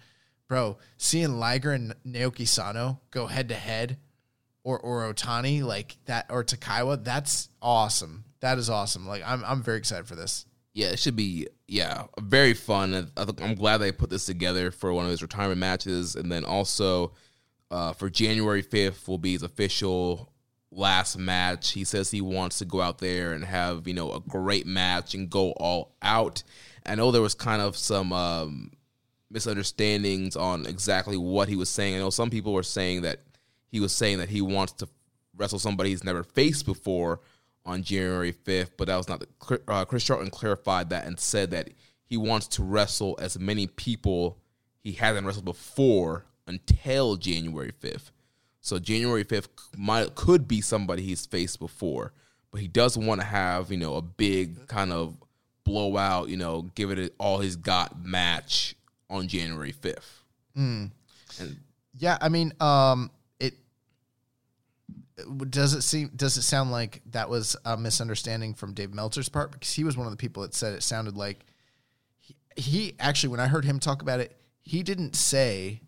[0.46, 3.96] Bro, seeing Liger and Naoki Sano go head to head
[4.62, 8.24] or or Otani like that or Takaiwa, that's awesome.
[8.40, 9.08] That is awesome.
[9.08, 10.44] Like I'm I'm very excited for this.
[10.74, 13.10] Yeah, it should be yeah very fun.
[13.16, 16.44] I I'm glad they put this together for one of his retirement matches, and then
[16.44, 17.12] also
[17.70, 20.30] uh, for January 5th will be his official
[20.74, 21.72] last match.
[21.72, 25.14] He says he wants to go out there and have you know a great match
[25.14, 26.42] and go all out.
[26.86, 28.72] I know there was kind of some um,
[29.30, 31.94] misunderstandings on exactly what he was saying.
[31.94, 33.20] I know some people were saying that
[33.70, 34.88] he was saying that he wants to
[35.36, 37.20] wrestle somebody he's never faced before
[37.66, 41.50] on January 5th, but that was not the uh, Chris Charlton clarified that and said
[41.50, 41.70] that
[42.04, 44.38] he wants to wrestle as many people
[44.80, 48.10] he hasn't wrestled before until January 5th.
[48.64, 52.14] So January 5th might could be somebody he's faced before,
[52.50, 55.18] but he does want to have, you know, a big kind of
[55.64, 58.74] blowout, you know, give it all he's got match
[59.10, 60.22] on January 5th.
[60.56, 61.60] And
[61.98, 63.52] Yeah, I mean, um, it
[65.50, 69.52] does it seem does it sound like that was a misunderstanding from Dave Meltzer's part
[69.52, 71.44] because he was one of the people that said it sounded like
[72.18, 75.82] he, he actually when I heard him talk about it, he didn't say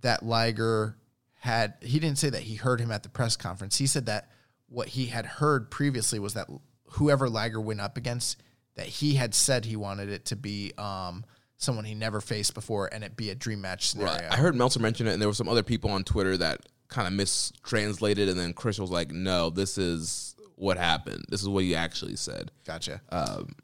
[0.00, 0.96] that Liger
[1.44, 3.76] had he didn't say that he heard him at the press conference.
[3.76, 4.30] He said that
[4.66, 6.48] what he had heard previously was that
[6.92, 8.42] whoever Liger went up against,
[8.76, 11.22] that he had said he wanted it to be um,
[11.58, 14.14] someone he never faced before and it be a dream match scenario.
[14.14, 14.32] Right.
[14.32, 17.06] I heard Meltzer mention it, and there were some other people on Twitter that kind
[17.06, 21.26] of mistranslated, and then Chris was like, "No, this is what happened.
[21.28, 23.02] This is what he actually said." Gotcha.
[23.10, 23.54] Um,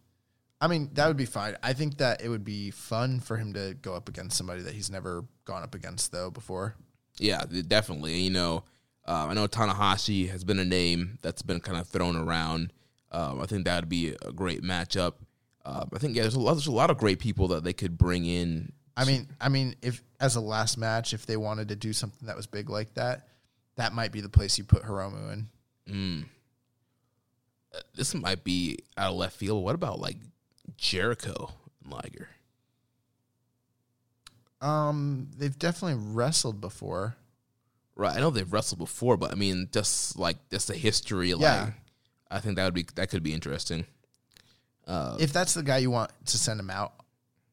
[0.61, 1.57] I mean, that would be fine.
[1.63, 4.75] I think that it would be fun for him to go up against somebody that
[4.75, 6.77] he's never gone up against though before.
[7.21, 8.19] Yeah, definitely.
[8.21, 8.65] You know,
[9.05, 12.73] um, I know Tanahashi has been a name that's been kind of thrown around.
[13.13, 15.15] Um, I think that would be a great matchup.
[15.65, 16.55] Uh, I think yeah, there's a lot.
[16.55, 18.73] There's a lot of great people that they could bring in.
[18.97, 22.27] I mean, I mean, if as a last match, if they wanted to do something
[22.27, 23.29] that was big like that,
[23.77, 25.49] that might be the place you put Hiromu in.
[27.95, 29.63] This might be out of left field.
[29.63, 30.17] What about like
[30.77, 31.53] Jericho
[31.85, 32.29] and Liger?
[34.61, 37.17] Um, they've definitely wrestled before.
[37.97, 38.17] Right.
[38.17, 41.35] I know they've wrestled before, but I mean, just like just the history.
[41.35, 41.71] Like, Yeah.
[42.31, 43.85] I think that would be that could be interesting.
[44.87, 46.95] Uh, if that's the guy you want to send him out,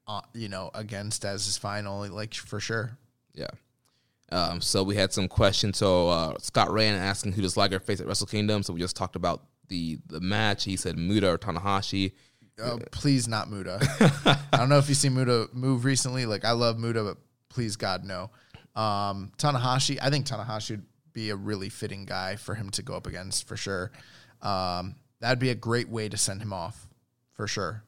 [0.08, 2.98] uh, you know, against as his final, like for sure.
[3.34, 3.48] Yeah.
[4.32, 5.78] Um, so we had some questions.
[5.78, 8.64] So uh, Scott Rand asking who does Liger face at Wrestle Kingdom.
[8.64, 10.64] So we just talked about the the match.
[10.66, 12.14] He said Muta or Tanahashi.
[12.62, 13.80] Uh, please not Muta.
[14.52, 16.26] I don't know if you see Muta move recently.
[16.26, 17.18] Like I love Muta, but
[17.50, 18.32] please God no.
[18.76, 22.96] Um, Tanahashi, I think Tanahashi would be a really fitting guy for him to go
[22.96, 23.92] up against for sure.
[24.42, 26.88] Um, that'd be a great way to send him off
[27.34, 27.84] for sure.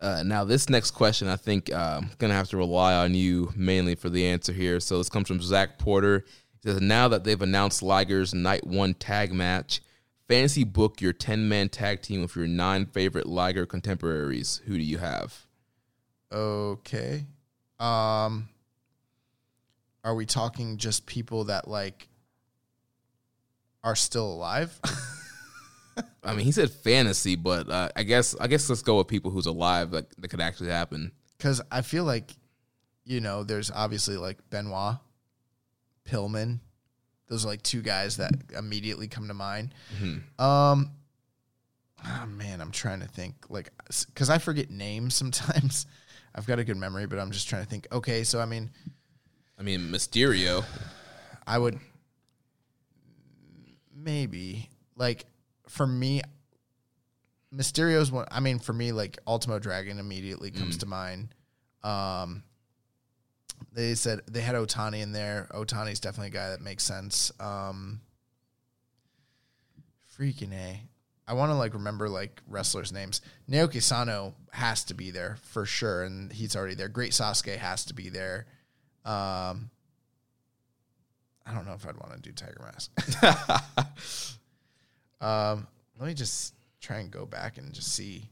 [0.00, 3.52] Uh, now this next question, I think uh, I'm gonna have to rely on you
[3.54, 4.80] mainly for the answer here.
[4.80, 6.24] So this comes from Zach Porter.
[6.62, 9.80] He says now that they've announced Liger's night one tag match,
[10.30, 14.62] fantasy book your ten man tag team with your nine favorite Liger contemporaries.
[14.66, 15.46] Who do you have?
[16.32, 17.26] Okay.
[17.80, 18.48] Um,
[20.04, 22.08] are we talking just people that like
[23.82, 24.78] are still alive?
[26.22, 29.32] I mean, he said fantasy, but uh, I guess I guess let's go with people
[29.32, 31.10] who's alive that, that could actually happen.
[31.36, 32.30] Because I feel like,
[33.04, 34.96] you know, there's obviously like Benoit,
[36.08, 36.60] Pillman.
[37.30, 39.72] Those are like two guys that immediately come to mind.
[40.38, 40.90] Um,
[42.04, 43.36] oh man, I'm trying to think.
[43.48, 43.70] Like,
[44.06, 45.86] because I forget names sometimes.
[46.34, 47.86] I've got a good memory, but I'm just trying to think.
[47.92, 48.70] Okay, so I mean,
[49.58, 50.64] I mean, Mysterio.
[51.46, 51.78] I would.
[53.94, 55.24] maybe like
[55.68, 56.22] for me,
[57.54, 58.26] Mysterio's one.
[58.30, 61.28] I mean, for me, like Ultimo Dragon immediately comes to mind.
[61.82, 62.42] Um,
[63.72, 65.48] they said they had Otani in there.
[65.52, 67.32] Otani's definitely a guy that makes sense.
[67.40, 68.00] Um,
[70.18, 70.82] freaking a.
[71.26, 73.20] I want to like remember like wrestlers' names.
[73.48, 76.88] Naoki Sano has to be there for sure, and he's already there.
[76.88, 78.46] Great Sasuke has to be there.
[79.04, 79.70] Um,
[81.46, 82.90] I don't know if I'd want to do Tiger Mask.
[85.20, 85.66] um,
[85.98, 88.28] let me just try and go back and just see.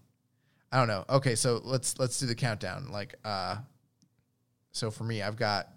[0.73, 1.05] I don't know.
[1.09, 2.91] Okay, so let's let's do the countdown.
[2.91, 3.57] Like, uh,
[4.79, 5.69] so for me, I've got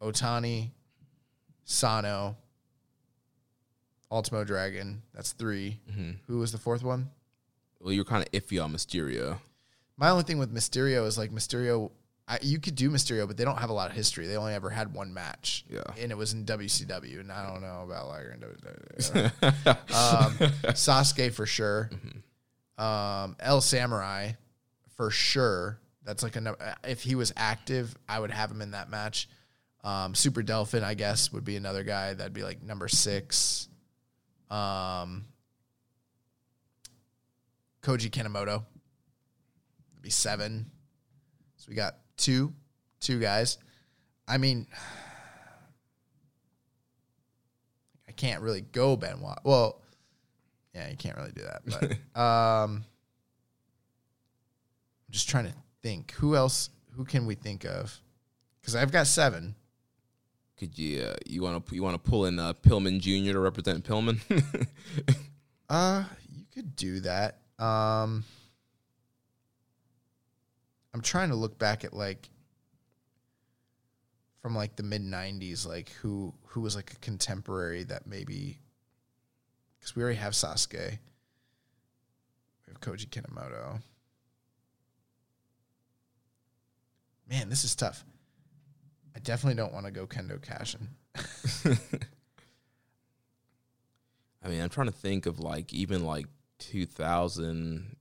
[0.00, 0.70] Otani,
[1.64, 2.36] Sano,
[4.10, 5.02] Ultimo Dragon.
[5.14, 5.78] That's 3
[6.26, 7.10] Who was the fourth one?
[7.80, 9.38] Well, you're kind of iffy on Mysterio.
[9.96, 11.90] My only thing with Mysterio is like Mysterio.
[12.26, 14.26] I, you could do Mysterio, but they don't have a lot of history.
[14.26, 15.64] They only ever had one match.
[15.68, 15.82] Yeah.
[15.98, 18.40] and it was in WCW, and I don't know about Liger in
[18.98, 19.68] WCW.
[19.68, 20.32] um,
[20.72, 21.90] Sasuke for sure.
[22.76, 24.32] Um, El Samurai
[24.96, 25.80] for sure.
[26.08, 29.28] That's like a if he was active, I would have him in that match.
[29.84, 33.68] Um, Super Delfin, I guess, would be another guy that'd be like number six.
[34.50, 35.26] Um,
[37.82, 38.64] Koji Kanemoto
[39.94, 40.70] would be seven.
[41.56, 42.54] So we got two,
[43.00, 43.58] two guys.
[44.26, 44.66] I mean,
[48.08, 49.40] I can't really go Benoit.
[49.44, 49.82] Well,
[50.74, 51.98] yeah, you can't really do that.
[52.14, 52.82] But um,
[55.06, 56.12] I'm just trying to think.
[56.12, 56.70] Who else?
[56.92, 58.00] Who can we think of?
[58.60, 59.54] Because I've got seven.
[60.56, 63.32] Could you uh, you want to you want to pull in uh, Pillman Jr.
[63.32, 64.20] to represent Pillman?
[65.70, 67.40] Uh, you could do that.
[67.58, 68.24] Um,
[70.94, 72.30] I'm trying to look back at like
[74.40, 78.58] from like the mid '90s, like who who was like a contemporary that maybe
[79.78, 80.98] because we already have Sasuke,
[82.66, 83.80] we have Koji Kanemoto.
[87.28, 88.04] Man, this is tough.
[89.14, 90.88] I definitely don't want to go Kendo Kashin.
[94.42, 96.26] I mean, I'm trying to think of like even like
[96.60, 97.96] 2000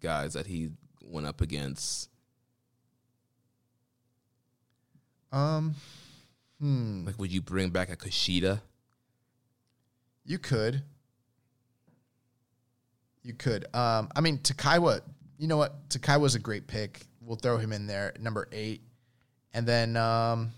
[0.00, 0.70] guys that he
[1.02, 2.10] went up against.
[5.32, 5.74] Um,
[6.60, 7.04] hmm.
[7.06, 8.60] Like, would you bring back a Kushida?
[10.24, 10.82] You could.
[13.22, 13.66] You could.
[13.74, 15.00] Um, I mean, Takaiwa.
[15.38, 15.88] You know what?
[15.88, 17.06] Takaiwa's a great pick.
[17.28, 18.80] We'll throw him in there, number eight,
[19.52, 20.50] and then um,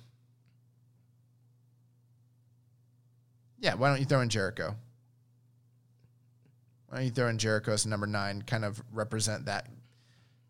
[3.59, 3.75] yeah.
[3.75, 4.77] Why don't you throw in Jericho?
[6.87, 8.43] Why don't you throw in Jericho as number nine?
[8.43, 9.67] Kind of represent that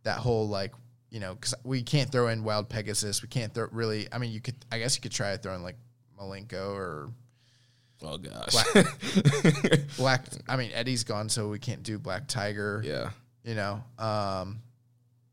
[0.03, 0.75] that whole like
[1.09, 3.23] you know because we can't throw in Wild Pegasus.
[3.23, 4.07] We can't throw really.
[4.13, 4.57] I mean, you could.
[4.71, 5.77] I guess you could try to throw in like
[6.21, 7.09] Malenko or
[8.03, 8.53] Oh gosh.
[8.53, 10.25] Black, Black.
[10.47, 12.83] I mean, Eddie's gone, so we can't do Black Tiger.
[12.85, 13.11] yeah.
[13.43, 14.61] You know, um,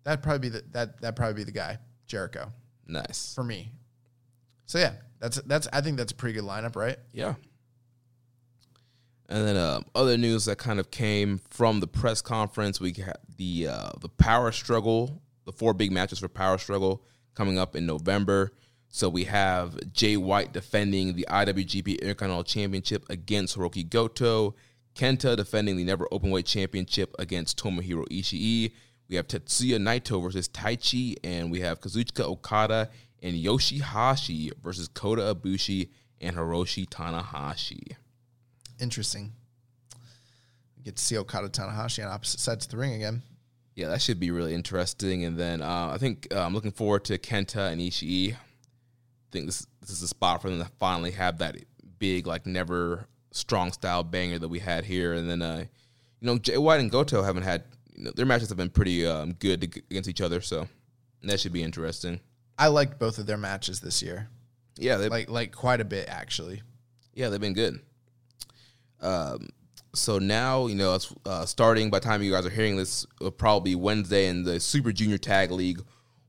[0.08, 1.02] that'd probably be the, that.
[1.02, 1.78] That'd probably be the guy,
[2.08, 2.52] Jericho,
[2.88, 3.34] Nice.
[3.36, 3.72] for me.
[4.66, 5.68] So yeah, that's that's.
[5.74, 6.98] I think that's a pretty good lineup, right?
[7.12, 7.36] Yeah.
[9.30, 13.18] And then uh, other news that kind of came from the press conference, we had
[13.38, 17.04] the uh, the Power Struggle, the four big matches for Power Struggle
[17.36, 18.54] coming up in November.
[18.88, 24.56] So we have Jay White defending the IWGP Intercontinental Championship against Hiroki Goto,
[24.96, 28.72] Kenta defending the Never Openweight Championship against Tomohiro Ishii.
[29.10, 32.90] We have Tetsuya Naito versus Taichi, and we have Kazuchika Okada
[33.24, 37.96] and Yoshi-Hashi versus Kota Ibushi and Hiroshi Tanahashi.
[38.80, 39.32] Interesting.
[40.84, 43.24] Get to see Okada Tanahashi on opposite sides of the ring again.
[43.76, 45.24] Yeah, that should be really interesting.
[45.24, 48.34] And then uh, I think uh, I'm looking forward to Kenta and Ishii.
[48.34, 48.38] I
[49.32, 51.56] think this this is a spot for them to finally have that
[52.00, 55.14] big, like never strong style banger that we had here.
[55.14, 55.66] And then, uh,
[56.20, 57.64] you know, Jay White and Goto haven't had
[57.98, 60.68] you know, their matches have been pretty um, good against each other, so
[61.24, 62.20] that should be interesting.
[62.58, 64.30] I liked both of their matches this year,
[64.78, 66.62] Yeah, they like like quite a bit actually.
[67.14, 67.80] Yeah, they've been good.
[69.02, 69.50] Um,
[69.94, 73.06] so now you know, it's uh, starting by the time you guys are hearing this,
[73.20, 75.82] it'll probably be Wednesday, and the Super Junior Tag League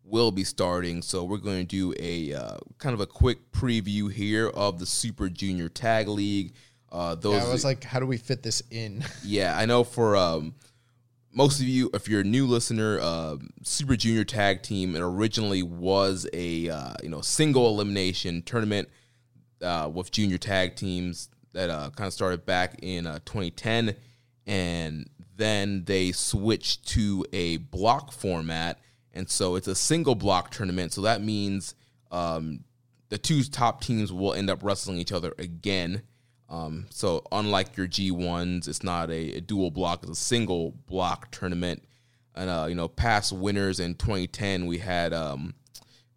[0.04, 1.02] will be starting.
[1.02, 4.86] So we're going to do a uh, kind of a quick preview here of the
[4.86, 6.54] Super Junior Tag League.
[6.90, 9.04] Uh, those, Yeah, I was like, how do we fit this in?
[9.24, 10.54] yeah, I know for um,
[11.38, 15.62] most of you, if you're a new listener, uh, Super Junior Tag Team it originally
[15.62, 18.88] was a uh, you know single elimination tournament
[19.62, 23.94] uh, with junior tag teams that uh, kind of started back in uh, 2010,
[24.48, 28.80] and then they switched to a block format,
[29.14, 30.92] and so it's a single block tournament.
[30.92, 31.76] So that means
[32.10, 32.64] um,
[33.10, 36.02] the two top teams will end up wrestling each other again.
[36.48, 41.30] Um, so unlike your G1s, it's not a, a dual block; it's a single block
[41.30, 41.84] tournament.
[42.34, 45.54] And uh, you know, past winners in 2010, we had um,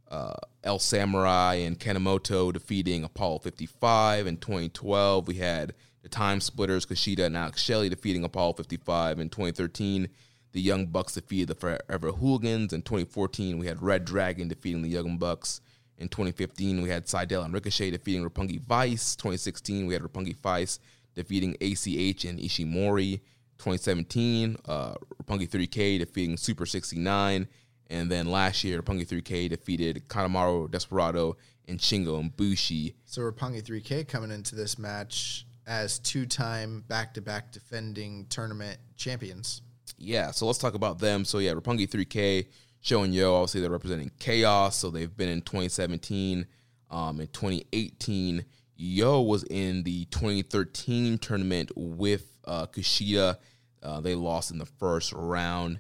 [0.10, 4.28] uh, El Samurai and Kanemoto defeating Apollo 55.
[4.28, 9.20] In 2012, we had the Time Splitters, Kushida and Alex Shelley defeating Apollo 55.
[9.20, 10.10] In 2013,
[10.52, 12.74] the Young Bucks defeated the Forever Hooligans.
[12.74, 15.62] In 2014, we had Red Dragon defeating the Young Bucks.
[16.02, 19.16] In 2015, we had Sydal and Ricochet defeating Roppongi Vice.
[19.16, 20.80] 2016, we had Roppongi Vice
[21.14, 23.22] defeating ACH and Ishimori.
[23.60, 27.48] 2017, uh, Roppongi 3K defeating Super 69.
[27.92, 32.96] And then last year, Roppongi 3K defeated Kanemaru Desperado and Shingo and Bushi.
[33.06, 39.62] So Roppongi 3K coming into this match as two-time back-to-back defending tournament champions.
[40.00, 41.26] Yeah, so let's talk about them.
[41.26, 42.48] So yeah, Roppongi 3K
[42.82, 44.76] showing Yo, obviously they're representing Chaos.
[44.76, 46.46] So they've been in 2017.
[46.90, 48.44] Um, in 2018,
[48.76, 53.38] Yo was in the 2013 tournament with uh, Kushida.
[53.82, 55.80] Uh, they lost in the first round.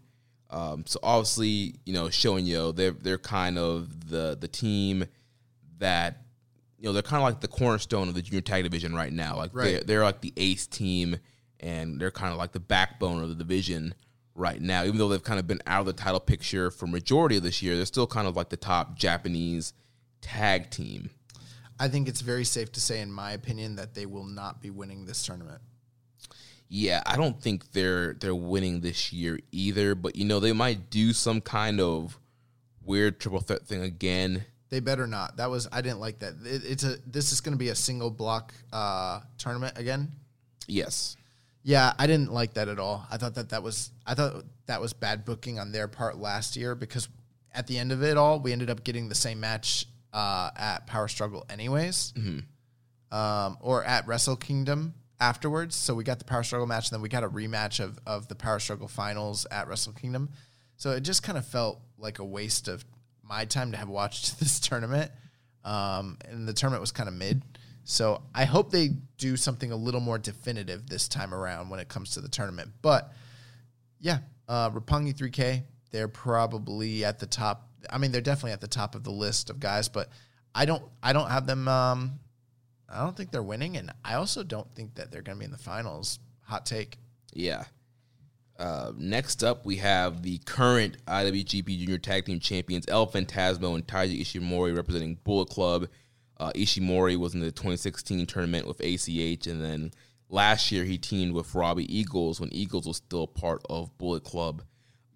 [0.49, 5.05] Um, so obviously, you know, showing Yo, they're they're kind of the the team
[5.79, 6.21] that
[6.77, 9.35] you know they're kind of like the cornerstone of the junior tag division right now.
[9.37, 9.63] Like Right.
[9.65, 11.17] they're they're like the ace team,
[11.59, 13.93] and they're kind of like the backbone of the division
[14.41, 14.83] right now.
[14.83, 17.61] Even though they've kind of been out of the title picture for majority of this
[17.61, 19.73] year, they're still kind of like the top Japanese
[20.19, 21.11] tag team.
[21.79, 24.69] I think it's very safe to say, in my opinion, that they will not be
[24.69, 25.61] winning this tournament.
[26.67, 29.93] Yeah, I don't think they're they're winning this year either.
[29.95, 32.17] But you know, they might do some kind of
[32.83, 34.45] weird triple threat thing again.
[34.69, 35.37] They better not.
[35.37, 36.35] That was I didn't like that.
[36.45, 40.11] It, it's a this is going to be a single block uh, tournament again.
[40.67, 41.17] Yes.
[41.63, 43.05] Yeah, I didn't like that at all.
[43.11, 46.55] I thought that that was I thought that was bad booking on their part last
[46.55, 47.07] year because
[47.53, 50.87] at the end of it all, we ended up getting the same match uh, at
[50.87, 52.13] Power Struggle anyways,
[53.11, 55.75] um, or at Wrestle Kingdom afterwards.
[55.75, 58.27] So we got the Power Struggle match, and then we got a rematch of of
[58.27, 60.29] the Power Struggle finals at Wrestle Kingdom.
[60.77, 62.83] So it just kind of felt like a waste of
[63.23, 65.11] my time to have watched this tournament.
[65.63, 67.43] Um, and the tournament was kind of mid.
[67.83, 71.89] So I hope they do something a little more definitive this time around when it
[71.89, 72.71] comes to the tournament.
[72.81, 73.11] But
[73.99, 77.69] yeah, uh, Roppongi 3K, they're probably at the top.
[77.89, 80.09] I mean, they're definitely at the top of the list of guys, but
[80.53, 81.67] I don't, I don't have them.
[81.67, 82.19] Um,
[82.87, 85.45] I don't think they're winning, and I also don't think that they're going to be
[85.45, 86.19] in the finals.
[86.43, 86.97] Hot take.
[87.33, 87.63] Yeah.
[88.59, 93.87] Uh, next up, we have the current IWGP Junior Tag Team Champions El Fantasmo and
[93.87, 95.87] Taiji Ishimori representing Bullet Club.
[96.41, 99.91] Uh, Ishimori was in the 2016 tournament with ACH, and then
[100.27, 104.63] last year he teamed with Robbie Eagles when Eagles was still part of Bullet Club.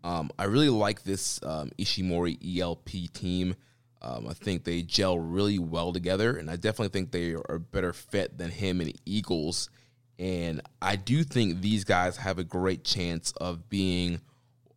[0.04, 3.56] Um, I really like this um, Ishimori ELP team.
[4.04, 7.60] Um, I think they gel really well together, and I definitely think they are a
[7.60, 9.72] better fit than him and Eagles.
[10.20, 14.22] And I do think these guys have a great chance of being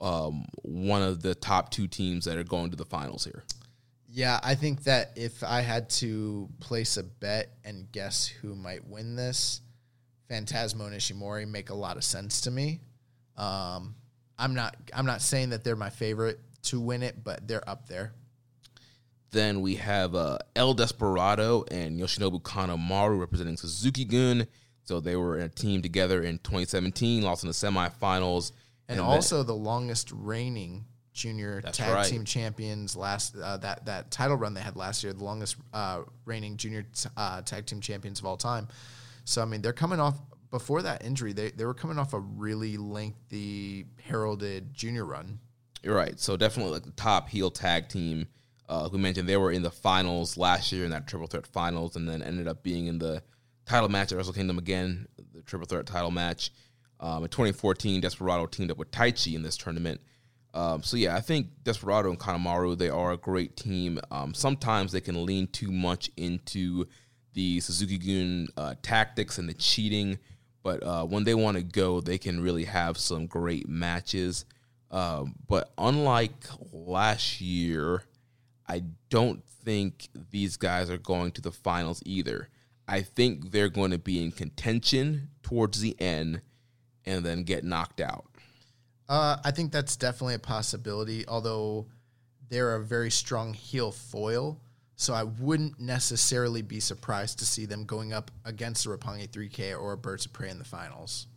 [0.01, 3.45] um, one of the top two teams that are going to the finals here.
[4.11, 8.87] Yeah, I think that if I had to place a bet and guess who might
[8.87, 9.61] win this,
[10.31, 12.81] Fantasmo and Ishimori make a lot of sense to me.
[13.37, 13.95] Um,
[14.39, 17.87] I'm not I'm not saying that they're my favorite to win it, but they're up
[17.87, 18.13] there.
[19.31, 24.47] Then we have uh, El Desperado and Yoshinobu Kanemaru representing Suzuki Gun.
[24.85, 28.53] So they were in a team together in 2017, lost in the semifinals.
[28.89, 30.87] And, then- also the longest reigning
[31.19, 32.07] junior That's tag right.
[32.07, 36.03] team champions last uh, that that title run they had last year, the longest uh,
[36.25, 38.69] reigning junior uh, tag team champions of all time.
[39.25, 40.17] So I mean, they're coming off
[40.51, 41.33] before that injury.
[41.33, 45.41] They they were coming off a really lengthy heralded junior run.
[45.83, 46.19] You're right.
[46.19, 48.27] So definitely like the top heel tag team.
[48.69, 51.97] Uh, we mentioned, they were in the finals last year in that triple threat finals,
[51.97, 53.23] and then ended up being in the
[53.65, 56.51] title match at Wrestle Kingdom again, the triple threat title match.
[57.01, 60.01] Um, in 2014, Desperado teamed up with Taichi in this tournament.
[60.55, 64.01] Um, so yeah, I think Desperado and Kanemaru they are a great team.
[64.11, 66.87] Um, sometimes they can lean too much into
[67.35, 70.19] the Suzuki Gun uh, tactics and the cheating,
[70.63, 74.45] but uh, when they want to go, they can really have some great matches.
[74.91, 78.03] Um, but unlike last year,
[78.67, 82.49] I don't think these guys are going to the finals either.
[82.87, 86.41] I think they're going to be in contention towards the end
[87.05, 88.28] and then get knocked out.
[89.09, 91.87] Uh, I think that's definitely a possibility, although
[92.49, 94.61] they're a very strong heel foil.
[94.97, 99.81] So I wouldn't necessarily be surprised to see them going up against a Roppongi 3K
[99.81, 101.29] or a Birds of Prey in the finals.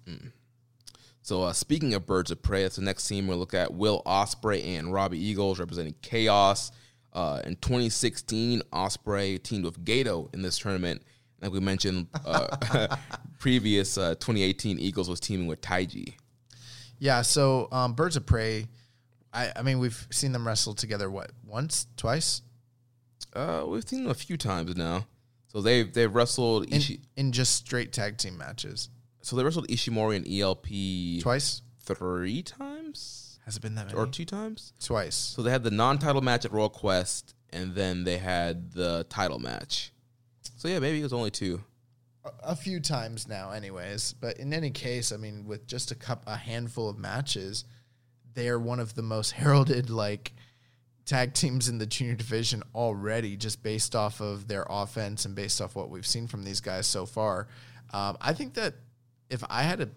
[1.21, 3.73] So uh, speaking of birds of prey, that's the next team we'll look at.
[3.73, 6.71] Will Ospreay and Robbie Eagles representing Chaos.
[7.13, 11.03] Uh, in 2016, Ospreay teamed with Gedo in this tournament.
[11.41, 12.95] Like we mentioned, uh,
[13.39, 16.15] previous uh, 2018 Eagles was teaming with Taiji.
[17.01, 18.67] Yeah, so um, Birds of Prey,
[19.33, 22.43] I, I mean, we've seen them wrestle together, what, once, twice?
[23.33, 25.07] Uh, we've seen them a few times now.
[25.47, 28.89] So they've they've wrestled In, Ishi- in just straight tag team matches.
[29.21, 31.61] so they wrestled Ishimori and ELP Twice?
[31.83, 33.97] three times Has it been that many?
[33.97, 34.71] or two times.
[34.79, 35.15] Twice.
[35.15, 39.39] So they had the non-title match at Royal Quest, and then they had the title
[39.39, 39.91] match.
[40.57, 41.63] So yeah, maybe it was only two.
[42.43, 44.13] A few times now, anyways.
[44.13, 47.65] But in any case, I mean, with just a cup, a handful of matches,
[48.33, 50.33] they are one of the most heralded like
[51.05, 55.61] tag teams in the junior division already, just based off of their offense and based
[55.61, 57.47] off what we've seen from these guys so far.
[57.93, 58.75] Um, I think that
[59.29, 59.89] if I had to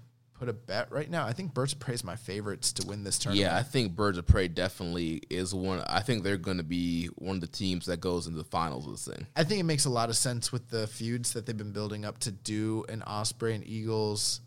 [0.45, 3.03] put a bet right now, I think Birds of Prey is my favorites to win
[3.03, 3.51] this tournament.
[3.51, 5.83] Yeah, I think Birds of Prey definitely is one.
[5.87, 8.87] I think they're going to be one of the teams that goes into the finals
[8.87, 9.27] of this thing.
[9.37, 12.05] I think it makes a lot of sense with the feuds that they've been building
[12.05, 14.43] up to do an Ospreay and Eagles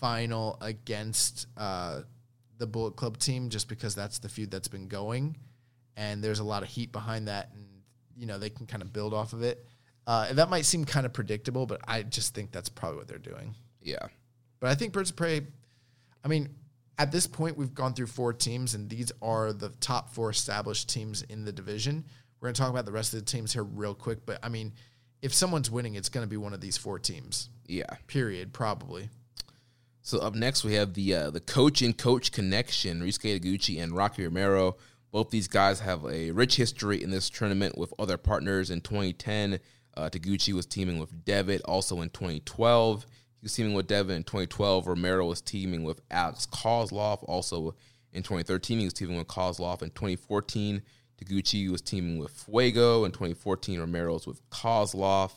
[0.00, 2.00] final against uh,
[2.56, 5.36] the Bullet Club team, just because that's the feud that's been going,
[5.96, 7.66] and there's a lot of heat behind that, and
[8.16, 9.66] you know they can kind of build off of it.
[10.06, 13.08] Uh, and that might seem kind of predictable, but I just think that's probably what
[13.08, 13.54] they're doing.
[13.82, 14.06] Yeah,
[14.64, 15.42] But I think Birds of Prey,
[16.24, 16.48] I mean,
[16.96, 20.88] at this point, we've gone through four teams, and these are the top four established
[20.88, 22.02] teams in the division.
[22.40, 24.48] We're going to talk about the rest of the teams here real quick, but I
[24.48, 24.72] mean,
[25.20, 27.84] if someone's winning, it's going to be one of these four teams, yeah.
[28.06, 29.10] period, probably.
[30.00, 33.94] So up next we have the uh, the coach and coach connection, Ryusuke Taguchi and
[33.94, 34.78] Rocky Romero.
[35.12, 38.70] Both these guys have a rich history in this tournament with other partners.
[38.70, 39.60] In 2010,
[39.94, 41.60] uh, Taguchi was teaming with Devitt.
[41.66, 43.04] Also in 2012,
[43.44, 44.16] he was teaming with Devitt.
[44.16, 47.22] In 2012, Romero was teaming with Alex Kozlov.
[47.28, 47.74] Also
[48.14, 49.82] in 2013, he was teaming with Kozlov.
[49.82, 50.80] In 2014,
[51.22, 53.04] Taguchi was teaming with Fuego.
[53.04, 55.32] In 2014, Romero was with Kozlov.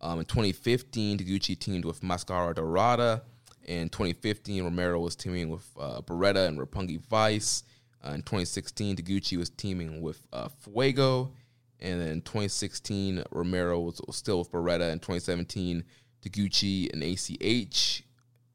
[0.00, 3.22] Um, in 2015, Taguchi teamed with Mascara Dorada.
[3.64, 7.64] In 2015, Romero was teaming with uh, Beretta and Roppongi Vice.
[8.06, 11.32] Uh, in 2016, Taguchi was teaming with uh, Fuego.
[11.80, 14.92] And then in 2016, Romero was, was still with Beretta.
[14.92, 15.82] In 2017,
[16.22, 18.02] Taguchi and ACH.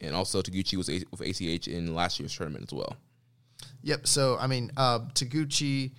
[0.01, 2.97] And also, Taguchi was a- with ACH in last year's tournament as well.
[3.83, 4.07] Yep.
[4.07, 5.91] So I mean, uh, Taguchi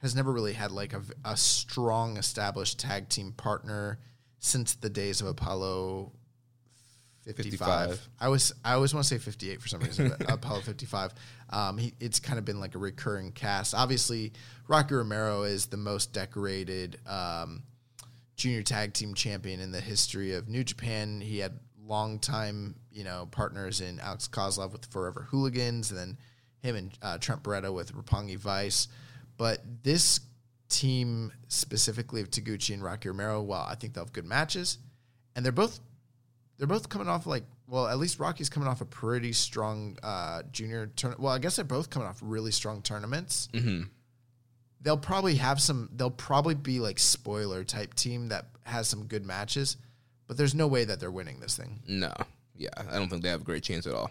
[0.00, 0.94] has never really had like
[1.24, 4.00] a strong established tag team partner
[4.40, 6.10] since the days of Apollo
[7.24, 7.90] 55.
[7.90, 8.08] 55.
[8.20, 11.14] I was I always want to say 58 for some reason, but Apollo 55.
[11.50, 13.74] Um, he, it's kind of been like a recurring cast.
[13.74, 14.32] Obviously,
[14.66, 17.62] Rocky Romero is the most decorated um,
[18.36, 21.20] junior tag team champion in the history of New Japan.
[21.20, 26.18] He had longtime, you know, partners in Alex Kozlov with Forever Hooligans, and then
[26.60, 28.88] him and uh, Trent Beretta with Roppongi Vice.
[29.36, 30.20] But this
[30.68, 34.78] team specifically of Taguchi and Rocky Romero, well, I think they'll have good matches,
[35.34, 35.80] and they're both
[36.58, 40.42] they're both coming off like well, at least Rocky's coming off a pretty strong uh,
[40.52, 41.14] junior turn.
[41.18, 43.48] Well, I guess they're both coming off really strong tournaments.
[43.54, 43.84] Mm-hmm.
[44.82, 45.88] They'll probably have some.
[45.94, 49.76] They'll probably be like spoiler type team that has some good matches,
[50.26, 51.80] but there's no way that they're winning this thing.
[51.86, 52.12] No,
[52.56, 54.10] yeah, I don't think they have a great chance at all.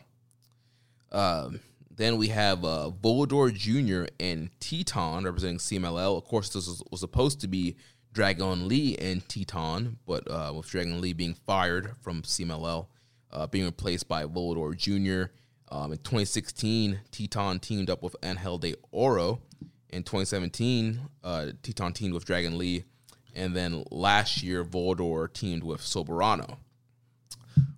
[1.11, 1.59] Um,
[1.93, 4.11] then we have uh, Volador Jr.
[4.19, 6.17] and Titán representing CMLL.
[6.17, 7.75] Of course, this was, was supposed to be
[8.13, 12.87] Dragon Lee and Titán, but uh, with Dragon Lee being fired from CMLL,
[13.31, 15.31] uh, being replaced by Volador Jr.
[15.69, 19.41] Um, in 2016, Titán teamed up with Angel de Oro.
[19.91, 22.85] In 2017, uh, Titán teamed with Dragon Lee.
[23.35, 26.57] And then last year, Volador teamed with Soberano.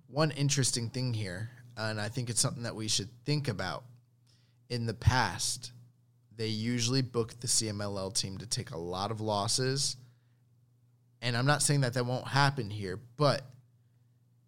[0.08, 3.84] one interesting thing here, and I think it's something that we should think about.
[4.68, 5.72] In the past,
[6.36, 9.96] they usually book the CMLL team to take a lot of losses.
[11.20, 13.42] And I'm not saying that that won't happen here, but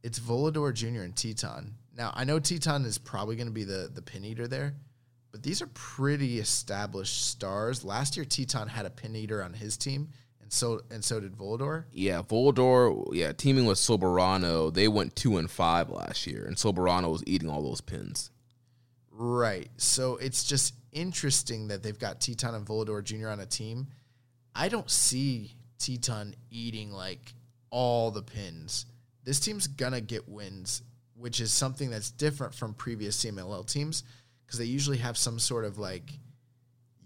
[0.03, 1.03] it's Volador Jr.
[1.03, 1.73] and Titán.
[1.97, 4.75] Now, I know Titán is probably going to be the, the pin eater there,
[5.37, 7.85] but these are pretty established stars.
[7.85, 10.09] Last year, Titán had a pin eater on his team,
[10.41, 11.85] and so and so did Volador.
[11.93, 17.13] Yeah, Volador, yeah, teaming with Soberano, they went two and five last year, and Soberano
[17.13, 18.31] was eating all those pins.
[19.11, 19.69] Right.
[19.77, 23.29] So it's just interesting that they've got Titán and Volador Jr.
[23.29, 23.89] on a team.
[24.55, 27.35] I don't see Titán eating like
[27.69, 28.87] all the pins.
[29.23, 30.81] This team's gonna get wins,
[31.15, 34.03] which is something that's different from previous CMLL teams
[34.47, 36.13] because they usually have some sort of like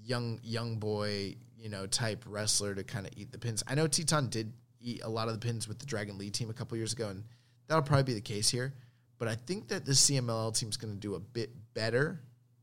[0.04, 3.62] young young boy, you know, type wrestler to kind of eat the pins.
[3.66, 6.50] I know Titán did eat a lot of the pins with the Dragon Lee team
[6.50, 7.24] a couple years ago, and
[7.66, 8.74] that'll probably be the case here.
[9.18, 12.20] But I think that this CMLL team's going to do a bit better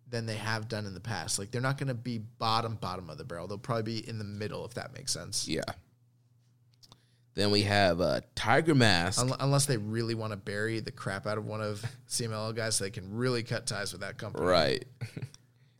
[0.09, 1.37] than they have done in the past.
[1.37, 3.47] Like they're not going to be bottom bottom of the barrel.
[3.47, 5.47] They'll probably be in the middle if that makes sense.
[5.47, 5.61] Yeah.
[7.37, 9.21] Then we have uh, Tiger Mask.
[9.21, 12.77] Un- unless they really want to bury the crap out of one of CMLL guys,
[12.77, 14.43] so they can really cut ties with that company.
[14.45, 14.83] right.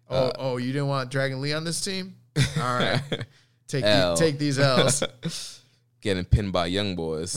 [0.09, 2.15] Oh, oh, you didn't want Dragon Lee on this team?
[2.37, 3.01] All right,
[3.67, 5.03] take the, take these L's.
[6.01, 7.35] Getting pinned by Young Boys.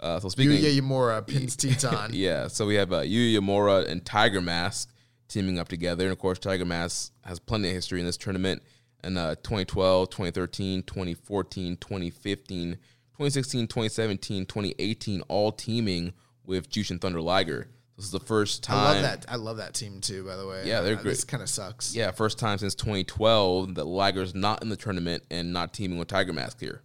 [0.00, 2.08] uh, so speaking, Yuya Uemura pins Titán.
[2.14, 2.48] yeah.
[2.48, 4.88] So we have uh, Yuya Uemura and Tiger Mask
[5.28, 8.62] teaming up together, and of course, Tiger Mask has plenty of history in this tournament.
[9.02, 12.78] In uh, 2012, 2013, 2014, 2015,
[13.14, 16.12] 2016, 2017, 2018, all teaming
[16.44, 17.68] with Jushin Thunder Liger.
[17.96, 18.76] This is the first time.
[18.76, 19.24] I love that.
[19.28, 20.24] I love that team too.
[20.24, 21.12] By the way, Yeah, they're Uh, great.
[21.12, 21.94] This kind of sucks.
[21.94, 26.08] Yeah, first time since 2012 that Liger's not in the tournament and not teaming with
[26.08, 26.82] Tiger Mask here.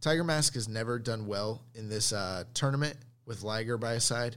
[0.00, 4.36] Tiger Mask has never done well in this uh, tournament with Liger by his side.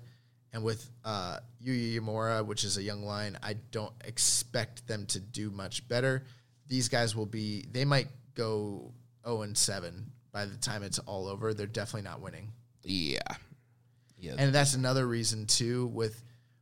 [0.51, 5.21] And with uh, Yuya Uemura, which is a young lion, I don't expect them to
[5.21, 6.25] do much better.
[6.67, 8.91] These guys will be, they might go
[9.25, 11.53] 0 and 7 by the time it's all over.
[11.53, 12.51] They're definitely not winning.
[12.83, 13.19] Yeah.
[14.17, 14.35] Yeah.
[14.37, 16.21] And that's another reason too with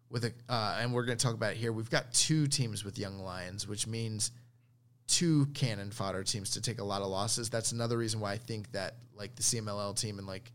[0.09, 1.72] with a uh, and we're going to talk about it here.
[1.72, 4.32] We've got two teams with young lions, which means
[5.08, 7.50] two cannon fodder teams to take a lot of losses.
[7.50, 10.51] That's another reason why I think that like the CMLL team and like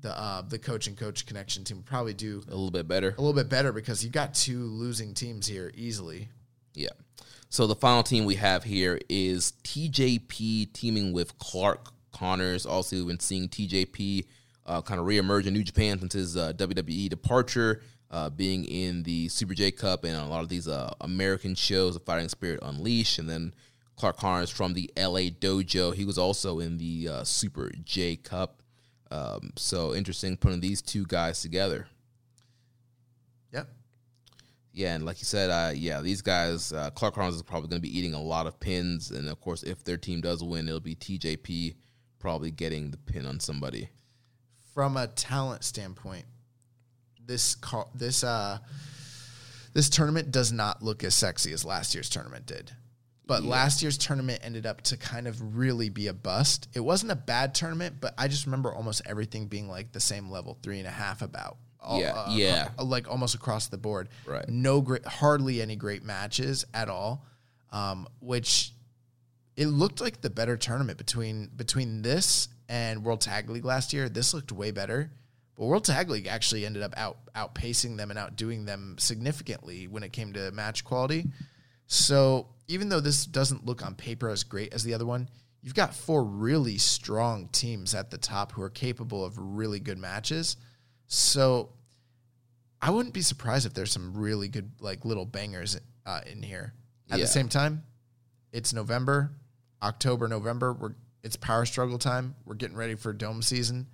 [0.00, 3.08] the uh, the coach and coach connection team probably do a little bit better.
[3.08, 6.28] a little bit better because you've got two losing teams here easily.
[6.74, 6.90] Yeah.
[7.48, 11.92] So the final team we have here is TJP teaming with Clark
[12.22, 12.66] Connors.
[12.66, 14.24] Also, been seeing TJP
[14.64, 19.02] uh, kind of reemerge in New Japan since his uh, WWE departure, uh, being in
[19.02, 22.60] the Super J Cup and a lot of these uh, American shows, the Fighting Spirit
[22.62, 23.52] Unleashed, and then
[23.96, 25.92] Clark Connors from the LA Dojo.
[25.92, 28.62] He was also in the uh, Super J Cup.
[29.10, 31.88] Um, so interesting putting these two guys together.
[33.52, 33.68] Yep.
[34.72, 37.82] Yeah, and like you said, uh, yeah, these guys, uh, Clark Connors is probably going
[37.82, 40.68] to be eating a lot of pins, and of course, if their team does win,
[40.68, 41.74] it'll be TJP
[42.22, 43.90] probably getting the pin on somebody.
[44.74, 46.24] from a talent standpoint,
[47.26, 48.58] this car, this uh
[49.74, 52.70] this tournament does not look as sexy as last year's tournament did.
[53.26, 56.68] But last year's tournament ended up to kind of really be a bust.
[56.74, 60.30] It wasn't a bad tournament, but I just remember almost everything being like the same
[60.30, 61.56] level, three and a half about.
[61.80, 62.68] All- Yeah, yeah.
[62.78, 64.08] uh, like almost across the board.
[64.26, 64.46] Right.
[64.48, 67.24] No great, hardly any great matches at all.
[67.70, 68.72] Um, which
[69.56, 74.08] it looked like the better tournament between between this and World Tag League last year.
[74.08, 75.12] This looked way better,
[75.56, 80.02] but World Tag League actually ended up out outpacing them and outdoing them significantly when
[80.02, 81.26] it came to match quality.
[81.86, 85.28] So even though this doesn't look on paper as great as the other one,
[85.60, 89.98] you've got four really strong teams at the top who are capable of really good
[89.98, 90.56] matches.
[91.08, 91.70] So
[92.80, 96.72] I wouldn't be surprised if there's some really good like little bangers uh, in here.
[97.10, 97.24] At Yeah.
[97.24, 97.82] the same time,
[98.52, 99.32] it's November,
[99.82, 100.72] October, November.
[100.72, 102.34] We're it's power struggle time.
[102.44, 103.86] We're getting ready for dome season.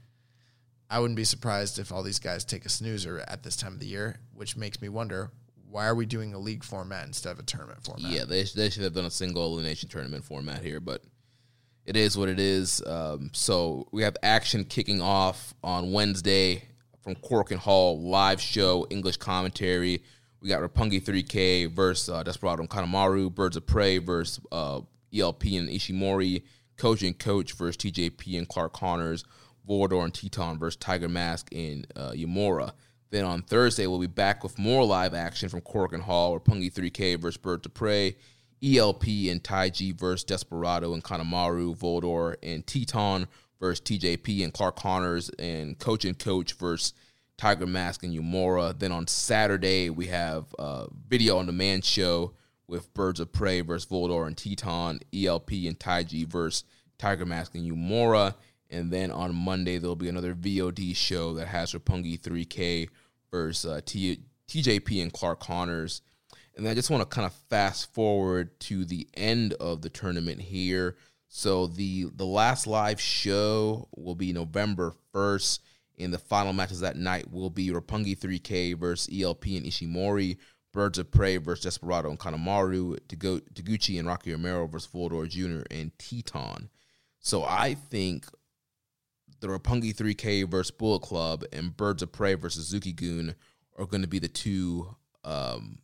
[0.90, 3.80] I wouldn't be surprised if all these guys take a snoozer at this time of
[3.80, 5.30] the year, which makes me wonder
[5.70, 8.10] why are we doing a league format instead of a tournament format?
[8.10, 11.04] Yeah, they, they should have done a single elimination tournament format here, but
[11.84, 12.82] it is what it is.
[12.86, 16.64] Um, so we have action kicking off on Wednesday
[17.02, 20.02] from Korakuen Hall live show English commentary.
[20.40, 24.80] We got Roppongi 3K versus uh, Desperado and Kanemaru, Birds of Prey versus uh,
[25.16, 26.42] ELP and Ishimori,
[26.76, 29.24] Coach and Coach versus TJP and Clark Connors,
[29.68, 32.72] Volador and Titán versus Tiger Mask and uh, Uemura.
[33.10, 37.18] Then on Thursday, we'll be back with more live action from Korakuen Hall, Roppongi 3K
[37.18, 38.16] versus Birds of Prey,
[38.62, 43.26] ELP and Taiji versus Desperado and Kanemaru, Volador and Titán
[43.60, 46.92] versus TJP and Clark Connors, and Coach and Coach versus
[47.38, 48.78] Tiger Mask and Uemura.
[48.78, 52.34] Then on Saturday, we have a video on demand show
[52.68, 56.64] with Birds of Prey versus Volador and Titán, ELP and Taiji versus
[56.98, 58.34] Tiger Mask and Uemura.
[58.70, 62.88] And then on Monday, there'll be another VOD show that has Roppongi 3K
[63.30, 66.02] versus uh, T- TJP and Clark Connors.
[66.56, 70.40] And I just want to kind of fast forward to the end of the tournament
[70.40, 70.96] here.
[71.28, 75.60] So the the last live show will be November 1st.
[76.00, 80.36] And the final matches that night will be Roppongi 3K versus ELP and Ishimori,
[80.72, 85.64] Birds of Prey versus Desperado and Kanemaru, Tago- Taguchi and Rocky Romero versus Volador Jr.
[85.70, 86.68] and Titán.
[87.20, 88.26] So I think
[89.40, 93.34] the Roppongi 3K versus Bullet Club and Birds of Prey versus Zuki Goon
[93.78, 95.78] are going to be the two um,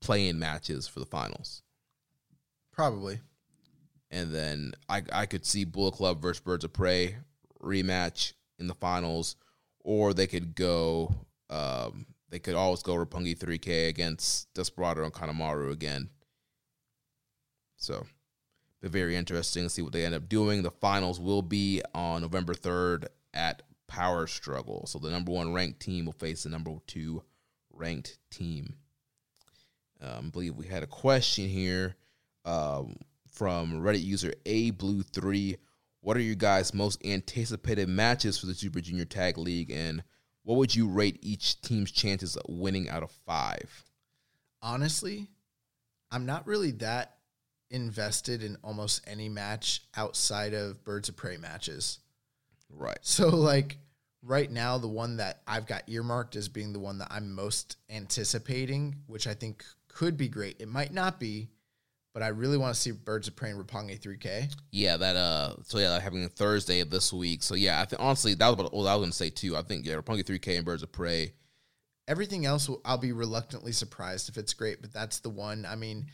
[0.00, 1.62] play-in matches for the finals.
[2.72, 3.20] Probably.
[4.10, 7.16] And then I I could see Bullet Club versus Birds of Prey
[7.62, 9.36] rematch in the finals,
[9.80, 11.14] or they could go
[11.50, 16.10] um, they could always go Roppongi 3K against Desperado and Kanemaru again.
[17.76, 18.06] So
[18.82, 20.62] be very interesting to see what they end up doing.
[20.62, 24.86] The finals will be on November 3rd at Power Struggle.
[24.86, 27.22] So the number one ranked team will face the number two
[27.72, 28.74] ranked team.
[30.00, 31.96] Um, I believe we had a question here
[32.44, 32.96] um,
[33.30, 35.56] from Reddit user A Blue Three.
[36.00, 40.02] What are you guys' most anticipated matches for the Super Junior Tag League, and
[40.46, 43.84] what would you rate each team's chances of winning out of five?
[44.62, 45.26] Honestly,
[46.12, 47.16] I'm not really that
[47.68, 51.98] invested in almost any match outside of Birds of Prey matches.
[52.70, 52.98] Right.
[53.00, 53.78] So like
[54.22, 57.76] right now, the one that I've got earmarked as being the one that I'm most
[57.90, 60.60] anticipating, which I think could be great.
[60.60, 61.48] It might not be,
[62.16, 64.50] but I really want to see Birds of Prey and Roppongi 3K.
[64.70, 67.42] Yeah, that uh, so yeah, having a Thursday of this week.
[67.42, 69.54] So yeah, I think honestly that was what I was going to say too.
[69.54, 71.34] I think yeah, Roppongi 3K and Birds of Prey.
[72.08, 75.66] Everything else, will, I'll be reluctantly surprised if it's great, but that's the one.
[75.66, 76.06] I mean,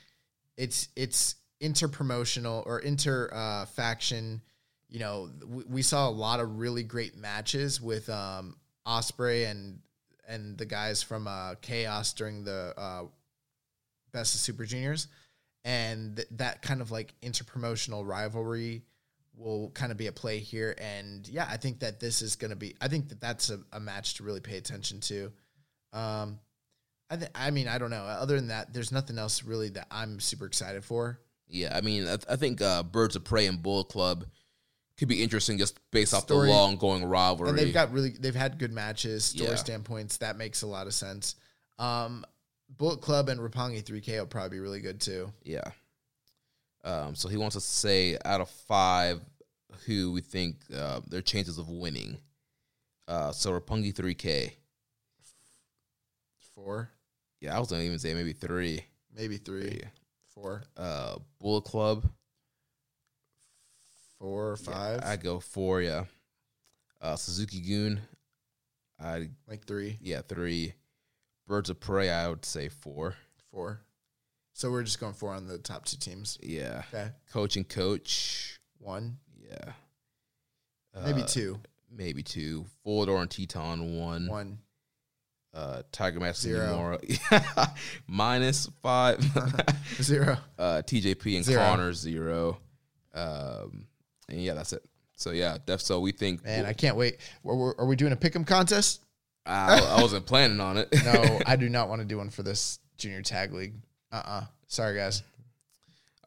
[0.56, 4.42] it's it's interpromotional or inter uh, faction.
[4.88, 9.78] You know, we, we saw a lot of really great matches with um, Ospreay and
[10.26, 13.02] and the guys from uh, Chaos during the uh,
[14.10, 15.06] Best of Super Juniors,
[15.64, 18.82] and th- that kind of like interpromotional rivalry
[19.36, 20.74] will kind of be at play here.
[20.78, 22.74] And yeah, I think that this is going to be.
[22.80, 25.32] I think that that's a, a match to really pay attention to.
[25.92, 26.38] Um,
[27.10, 28.02] I th- I mean, I don't know.
[28.04, 31.20] Other than that, there's nothing else really that I'm super excited for.
[31.48, 34.24] Yeah, I mean, I, I think uh, Birds of Prey and Bullet Club
[34.98, 37.50] could be interesting just based off Story- the long going rivalry.
[37.50, 39.56] And they've got really they've had good matches, story Yeah.
[39.56, 40.18] standpoints.
[40.18, 41.34] That makes a lot of sense.
[41.78, 42.24] Um,
[42.78, 45.32] Bullet Club and Roppongi 3K will probably be really good too.
[45.44, 45.70] yeah.
[46.84, 49.20] Um, so he wants us to say out of five
[49.86, 52.18] who we think uh, their chances of winning.
[53.06, 54.52] Uh, so Roppongi 3K.
[56.54, 56.90] Four,
[57.40, 58.84] Yeah, I was gonna even say maybe three.
[59.16, 59.82] maybe three, Three.
[60.34, 62.04] four, Uh, Bullet Club.
[64.18, 65.80] four or Yeah, five, I go four.
[65.82, 66.04] Yeah.
[67.00, 68.00] Uh, Suzuki Gun.
[69.00, 70.74] I like three, yeah three.
[71.46, 72.10] Birds of Prey.
[72.10, 73.14] I would say four.
[73.50, 73.80] four.
[74.54, 76.38] So we're just going four on the top two teams.
[76.42, 76.82] Yeah.
[76.92, 78.58] Okay, Coach and coach.
[78.78, 79.72] one, Yeah.
[81.04, 82.66] maybe Uh, two, Maybe two.
[82.86, 84.26] Volador and Titán one.
[84.26, 84.58] one,
[85.54, 86.98] Uh, Tiger Mask Zero.
[88.06, 89.20] Minus five.
[90.02, 90.38] zero.
[90.58, 91.60] uh, TJP and Zero.
[91.62, 92.58] Connor zero.
[93.14, 93.86] Um,
[94.28, 94.82] and yeah, that's it.
[95.16, 95.80] So yeah, def.
[95.82, 96.42] So we think.
[96.44, 97.18] Man, I can't wait.
[97.44, 99.01] Are we, are we doing a pick'em contest?
[99.44, 100.88] I, I wasn't planning on it.
[101.04, 103.74] No, I do not want to do one for this junior tag league.
[104.10, 105.22] Uh uh Sorry, guys.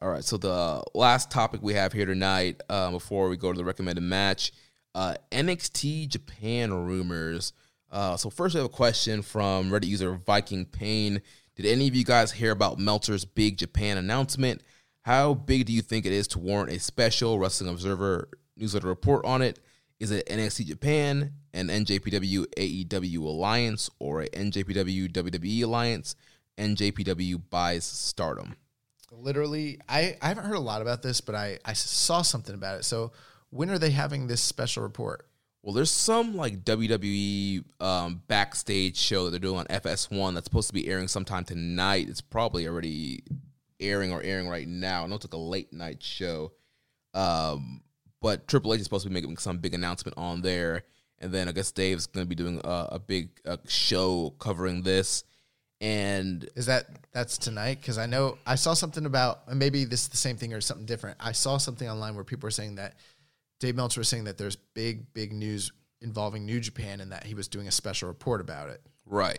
[0.00, 0.22] All right.
[0.22, 4.02] So the last topic we have here tonight, uh, before we go to the recommended
[4.02, 4.52] match,
[4.94, 7.52] uh, NXT Japan rumors.
[7.90, 11.22] Uh, so first, we have a question from Reddit user Viking Pain.
[11.56, 14.62] Did any of you guys hear about Meltzer's big Japan announcement?
[15.00, 19.24] How big do you think it is to warrant a special Wrestling Observer newsletter report
[19.24, 19.58] on it?
[19.98, 26.16] Is it NXT Japan, an NJPW AEW alliance, or a NJPW WWE alliance?
[26.58, 28.56] NJPW buys Stardom.
[29.12, 32.78] Literally, I, I haven't heard a lot about this, but I, I saw something about
[32.78, 32.84] it.
[32.84, 33.12] So
[33.50, 35.26] when are they having this special report?
[35.62, 40.68] Well, there's some like WWE um, backstage show that they're doing on FS1 that's supposed
[40.68, 42.08] to be airing sometime tonight.
[42.08, 43.24] It's probably already
[43.80, 45.02] airing or airing right now.
[45.02, 46.52] I know it's like a late night show.
[47.14, 47.82] Um,
[48.20, 50.84] but Triple H is supposed to be making some big announcement on there.
[51.18, 54.82] And then I guess Dave's going to be doing a, a big uh, show covering
[54.82, 55.24] this.
[55.80, 57.80] And Is that that's tonight?
[57.80, 60.60] Because I know I saw something about and maybe this is the same thing or
[60.60, 61.18] something different.
[61.20, 62.94] I saw something online where people were saying that
[63.60, 67.34] Dave Meltzer was saying that there's big big news involving New Japan and that he
[67.34, 68.80] was doing a special report about it.
[69.04, 69.38] right.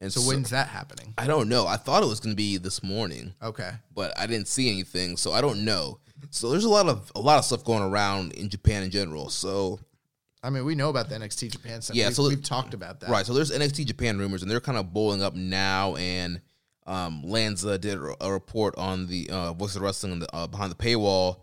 [0.00, 1.14] And So, when's that happening?
[1.16, 1.66] I don't know.
[1.66, 3.32] I thought it was going to be this morning.
[3.42, 5.98] Okay, but I didn't see anything, so I don't know.
[6.30, 9.28] So there's a lot of a lot of stuff going around in Japan in general.
[9.28, 9.80] So
[10.42, 11.96] I mean we know about the NXT Japan stuff.
[11.96, 13.10] Yeah, we've, so- we've talked about that.
[13.10, 15.96] right, so there's NXT Japan rumors, and they're kind of boiling up now.
[15.96, 16.40] And
[16.86, 20.76] um, Lanza did a report on the uh, Voice of Wrestling the, uh, behind the
[20.76, 21.40] paywall,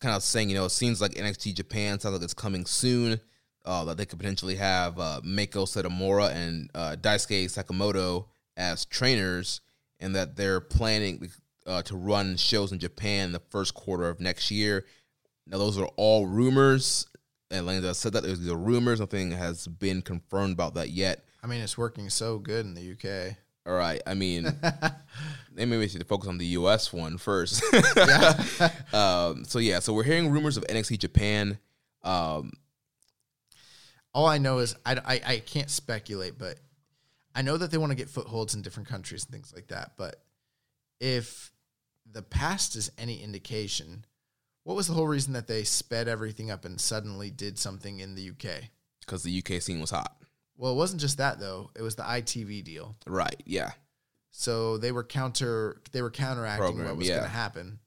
[0.00, 3.20] kind of saying, you know, it seems like NXT Japan sounds like it's coming soon.
[3.64, 9.60] Uh, that they could potentially have uh, Meiko Satomura and uh, Daisuke Sekimoto as trainers,
[10.00, 11.28] and that they're planning
[11.66, 14.86] uh, to run shows in Japan the first quarter of next year.
[15.46, 17.06] Now, those are all rumors.
[17.50, 19.00] And Lanza said that these are rumors.
[19.00, 21.24] Nothing has been confirmed about that yet.
[21.42, 23.36] I mean it's working so good in the UK.
[23.66, 24.00] All right.
[24.06, 24.44] I mean,
[25.52, 26.92] they maybe should focus on the U.S.
[26.92, 27.62] one first.
[28.94, 29.78] um, so yeah.
[29.78, 31.58] So we're hearing rumors of NXT Japan.
[32.02, 32.52] Um,
[34.14, 36.58] All I know is I, I, I can't speculate, but
[37.34, 39.92] I know that they want to get footholds in different countries and things like that.
[39.96, 40.16] But
[41.00, 41.51] if
[42.12, 44.04] the past is any indication,
[44.64, 48.14] what was the whole reason that they sped everything up and suddenly did something in
[48.14, 48.70] the UK?
[49.04, 50.16] because the UK scene was hot.
[50.56, 51.70] Well, it wasn't just that though.
[51.76, 52.96] It was the ITV deal.
[53.06, 53.42] Right.
[53.44, 53.72] Yeah.
[54.30, 57.16] So they were counter they were counteracting Program, what was yeah.
[57.16, 57.78] going to happen.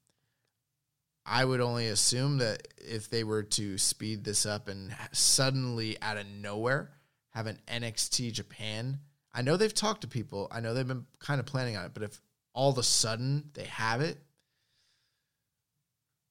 [1.24, 6.18] I would only assume that if they were to speed this up and suddenly out
[6.18, 6.90] of nowhere
[7.30, 9.00] have an NXT Japan,
[9.34, 10.46] I know they've talked to people.
[10.52, 12.20] I know they've been kind of planning on it, but if
[12.56, 14.18] all of a sudden they have it,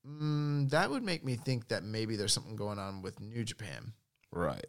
[0.06, 3.94] mm, that would make me think that maybe there's something going on with New Japan.
[4.32, 4.66] Right.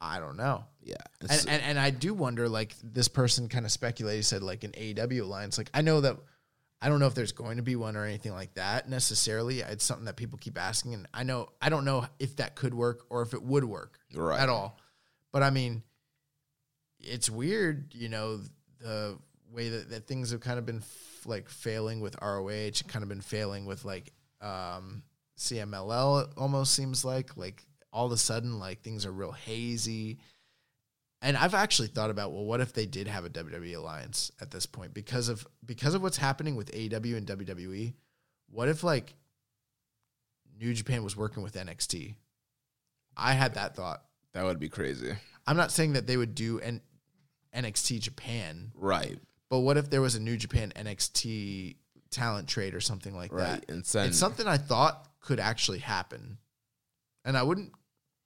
[0.00, 0.64] I don't know.
[0.82, 0.96] Yeah.
[1.22, 4.72] And, and and I do wonder, like this person kind of speculated, said like an
[4.72, 5.58] AEW alliance.
[5.58, 6.16] Like I know that
[6.80, 9.60] I don't know if there's going to be one or anything like that necessarily.
[9.60, 12.74] It's something that people keep asking, and I know I don't know if that could
[12.74, 14.40] work or if it would work Right.
[14.40, 14.78] at all.
[15.32, 15.82] But I mean,
[17.00, 18.40] it's weird, you know,
[18.78, 19.18] the
[19.52, 23.08] way that, that things have kind of been f- like failing with ROH, kind of
[23.08, 25.02] been failing with like um,
[25.38, 26.24] CMLL.
[26.24, 27.62] It almost seems like like
[27.92, 30.18] all of a sudden like things are real hazy.
[31.20, 34.50] And I've actually thought about well, what if they did have a WWE alliance at
[34.50, 37.94] this point because of because of what's happening with AEW and WWE?
[38.50, 39.14] What if like
[40.60, 42.14] New Japan was working with NXT?
[43.16, 44.02] I had that thought.
[44.32, 45.12] that would be crazy.
[45.46, 46.80] I'm not saying that they would do an
[47.54, 49.18] NXT Japan, Right.
[49.50, 51.76] But what if there was a New Japan NXT
[52.10, 53.60] talent trade or something like Right.
[53.60, 53.70] that?
[53.70, 56.38] And send it's something I thought could actually happen.
[57.24, 57.72] And I wouldn't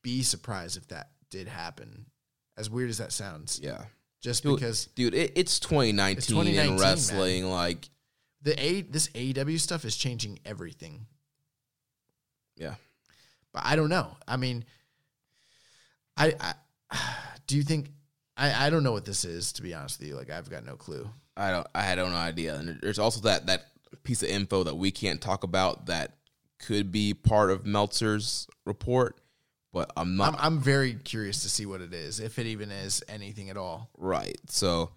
[0.03, 2.07] be surprised if that did happen.
[2.57, 3.59] As weird as that sounds.
[3.63, 3.85] Yeah.
[4.21, 7.51] Just Dude, because dude, it, it's 2019, It's 2019, in wrestling.
[7.51, 7.89] Like,
[8.43, 11.07] the A this AEW stuff is changing everything.
[12.57, 12.75] yeah.
[13.53, 14.17] But I don't know.
[14.27, 14.65] I mean,
[16.17, 16.35] I,
[16.91, 16.99] I
[17.47, 17.91] do you think
[18.43, 20.17] I, I don't know what this is to be honest with you.
[20.17, 21.09] Like I've got no clue.
[21.37, 21.67] I don't.
[21.75, 22.57] I had no idea.
[22.57, 23.67] And there's also that that
[24.03, 26.17] piece of info that we can't talk about that
[26.59, 29.21] could be part of Meltzer's report,
[29.73, 32.71] but I'm not I'm I'm very curious to see what it is, if it even
[32.71, 33.91] is anything at all.
[33.97, 34.39] right.
[34.49, 34.91] So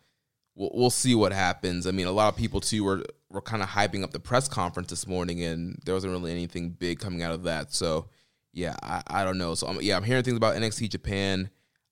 [0.55, 1.85] we'll we'll see what happens.
[1.85, 4.47] I mean, a lot of people too were were kind of hyping up the press
[4.47, 7.73] conference this morning, and there wasn't really anything big coming out of that.
[7.73, 8.07] So
[8.53, 9.53] yeah, I, I don't know.
[9.53, 11.49] So I'm, yeah, I'm hearing things about NXT Japan.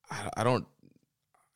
[0.10, 0.66] I, I don't.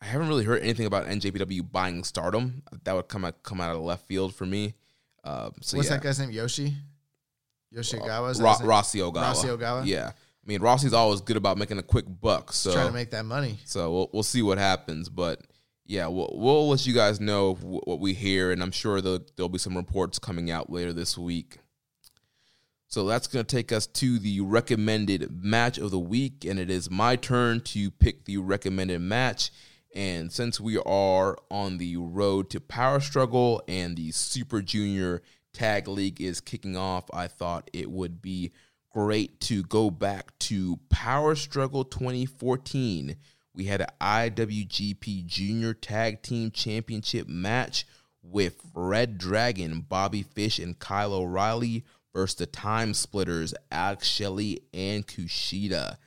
[0.01, 2.61] I haven't really heard anything about NJPW buying Stardom.
[2.83, 4.75] That would come out come out of left field for me.
[5.23, 5.95] Um, so What's yeah.
[5.97, 6.31] that guy's name?
[6.31, 6.73] Yoshi?
[7.71, 8.31] Yoshi Ogawa?
[8.31, 9.33] Is Ro- Rossy Ogawa.
[9.33, 9.85] Rossy Ogawa?
[9.85, 10.09] Yeah.
[10.09, 12.53] I mean, Rossy's always good about making a quick buck.
[12.53, 13.57] So Trying to make that money.
[13.65, 15.41] so we'll we'll see what happens, but
[15.85, 19.25] yeah, we'll we'll let you guys know wh- what we hear, and I'm sure there'll,
[19.35, 21.57] there'll be some reports coming out later this week.
[22.89, 26.69] So that's going to take us to the recommended match of the week, and it
[26.69, 29.51] is my turn to pick the recommended match.
[29.97, 35.87] And since we are on the road to Power Struggle and the Super Junior Tag
[35.87, 38.51] League is kicking off, I thought it would be
[38.91, 43.15] great to go back to Power Struggle 2014.
[43.55, 47.87] We had an IWGP Junior Tag Team Championship match
[48.21, 55.07] with Red Dragon, Bobby Fish, and Kyle O'Reilly versus the Time Splitters, Alex Shelley, and
[55.07, 55.97] Kushida.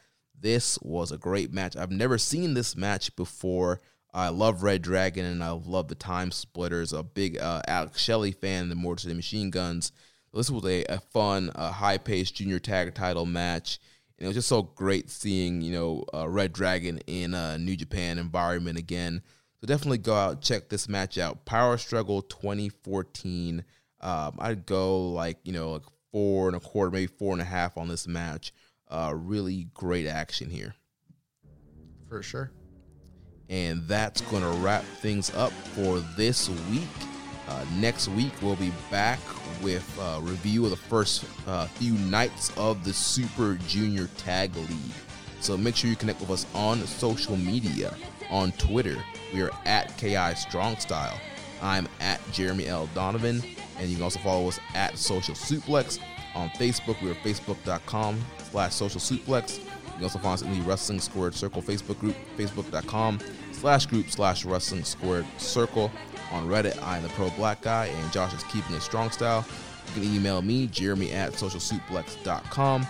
[0.41, 1.77] This was a great match.
[1.77, 3.81] I've never seen this match before.
[4.13, 6.93] I love Red Dragon and I love the Time Splitters.
[6.93, 9.93] A big uh, Alex Shelley fan, the Motor City Machine Guns.
[10.33, 13.81] This was a, a fun, uh, high-paced junior tag title match,
[14.17, 17.77] and it was just so great seeing you know uh, Red Dragon in a New
[17.77, 19.23] Japan environment again.
[19.61, 21.45] So definitely go out check this match out.
[21.45, 23.65] Power Struggle 2014.
[24.01, 27.47] Um, I'd go like you know like four and a quarter, maybe four and a
[27.47, 28.53] half on this match.
[28.91, 30.75] Uh, really great action here.
[32.09, 32.51] For sure.
[33.49, 36.89] And that's going to wrap things up for this week.
[37.49, 39.19] Uh, next week, we'll be back
[39.63, 44.95] with a review of the first uh, few nights of the Super Junior Tag League.
[45.41, 47.95] So make sure you connect with us on social media.
[48.31, 48.97] On Twitter,
[49.33, 51.19] we are at KI Strong Style.
[51.63, 52.89] I'm at Jeremy L.
[52.95, 53.43] Donovan.
[53.79, 55.99] And you can also follow us at Social Suplex.
[56.35, 58.21] On Facebook, we are facebook.com
[58.51, 59.59] slash social suplex.
[59.59, 63.19] You can also find us in the Wrestling Squared Circle Facebook group, facebook.com
[63.53, 65.91] slash group slash wrestling squared circle.
[66.33, 69.45] On Reddit, I am the pro black guy, and Josh is keeping it strong style.
[69.89, 72.87] You can email me, jeremy at socialsuplex.com.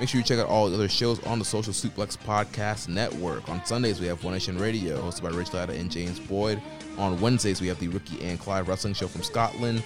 [0.00, 3.46] Make sure you check out all the other shows on the Social Suplex Podcast Network.
[3.48, 6.60] On Sundays, we have One Nation Radio, hosted by Rich Latta and James Boyd.
[6.96, 9.82] On Wednesdays, we have the Ricky and Clive Wrestling Show from Scotland.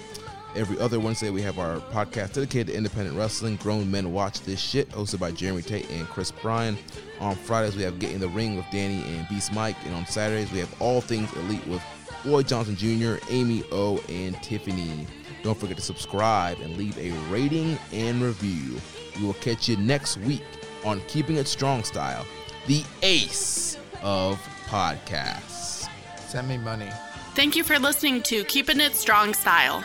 [0.57, 3.57] Every other Wednesday, we have our podcast dedicated to independent wrestling.
[3.57, 6.79] Grown Men Watch This Shit, hosted by Jeremy Tate and Chris Bryan.
[7.19, 9.75] On Fridays, we have Get in the Ring with Danny and Beast Mike.
[9.85, 11.83] And on Saturdays, we have All Things Elite with
[12.25, 15.09] Roy Johnson Jr., Amy O, and Tiffany.
[15.43, 18.81] Don't forget to subscribe and leave a rating and review.
[19.19, 20.45] We will catch you next week
[20.85, 22.25] on Keeping It Strong Style,
[22.69, 25.89] the ace of podcasts.
[26.29, 26.91] Send me money.
[27.35, 29.85] Thank you for listening to Keeping It Strong Style.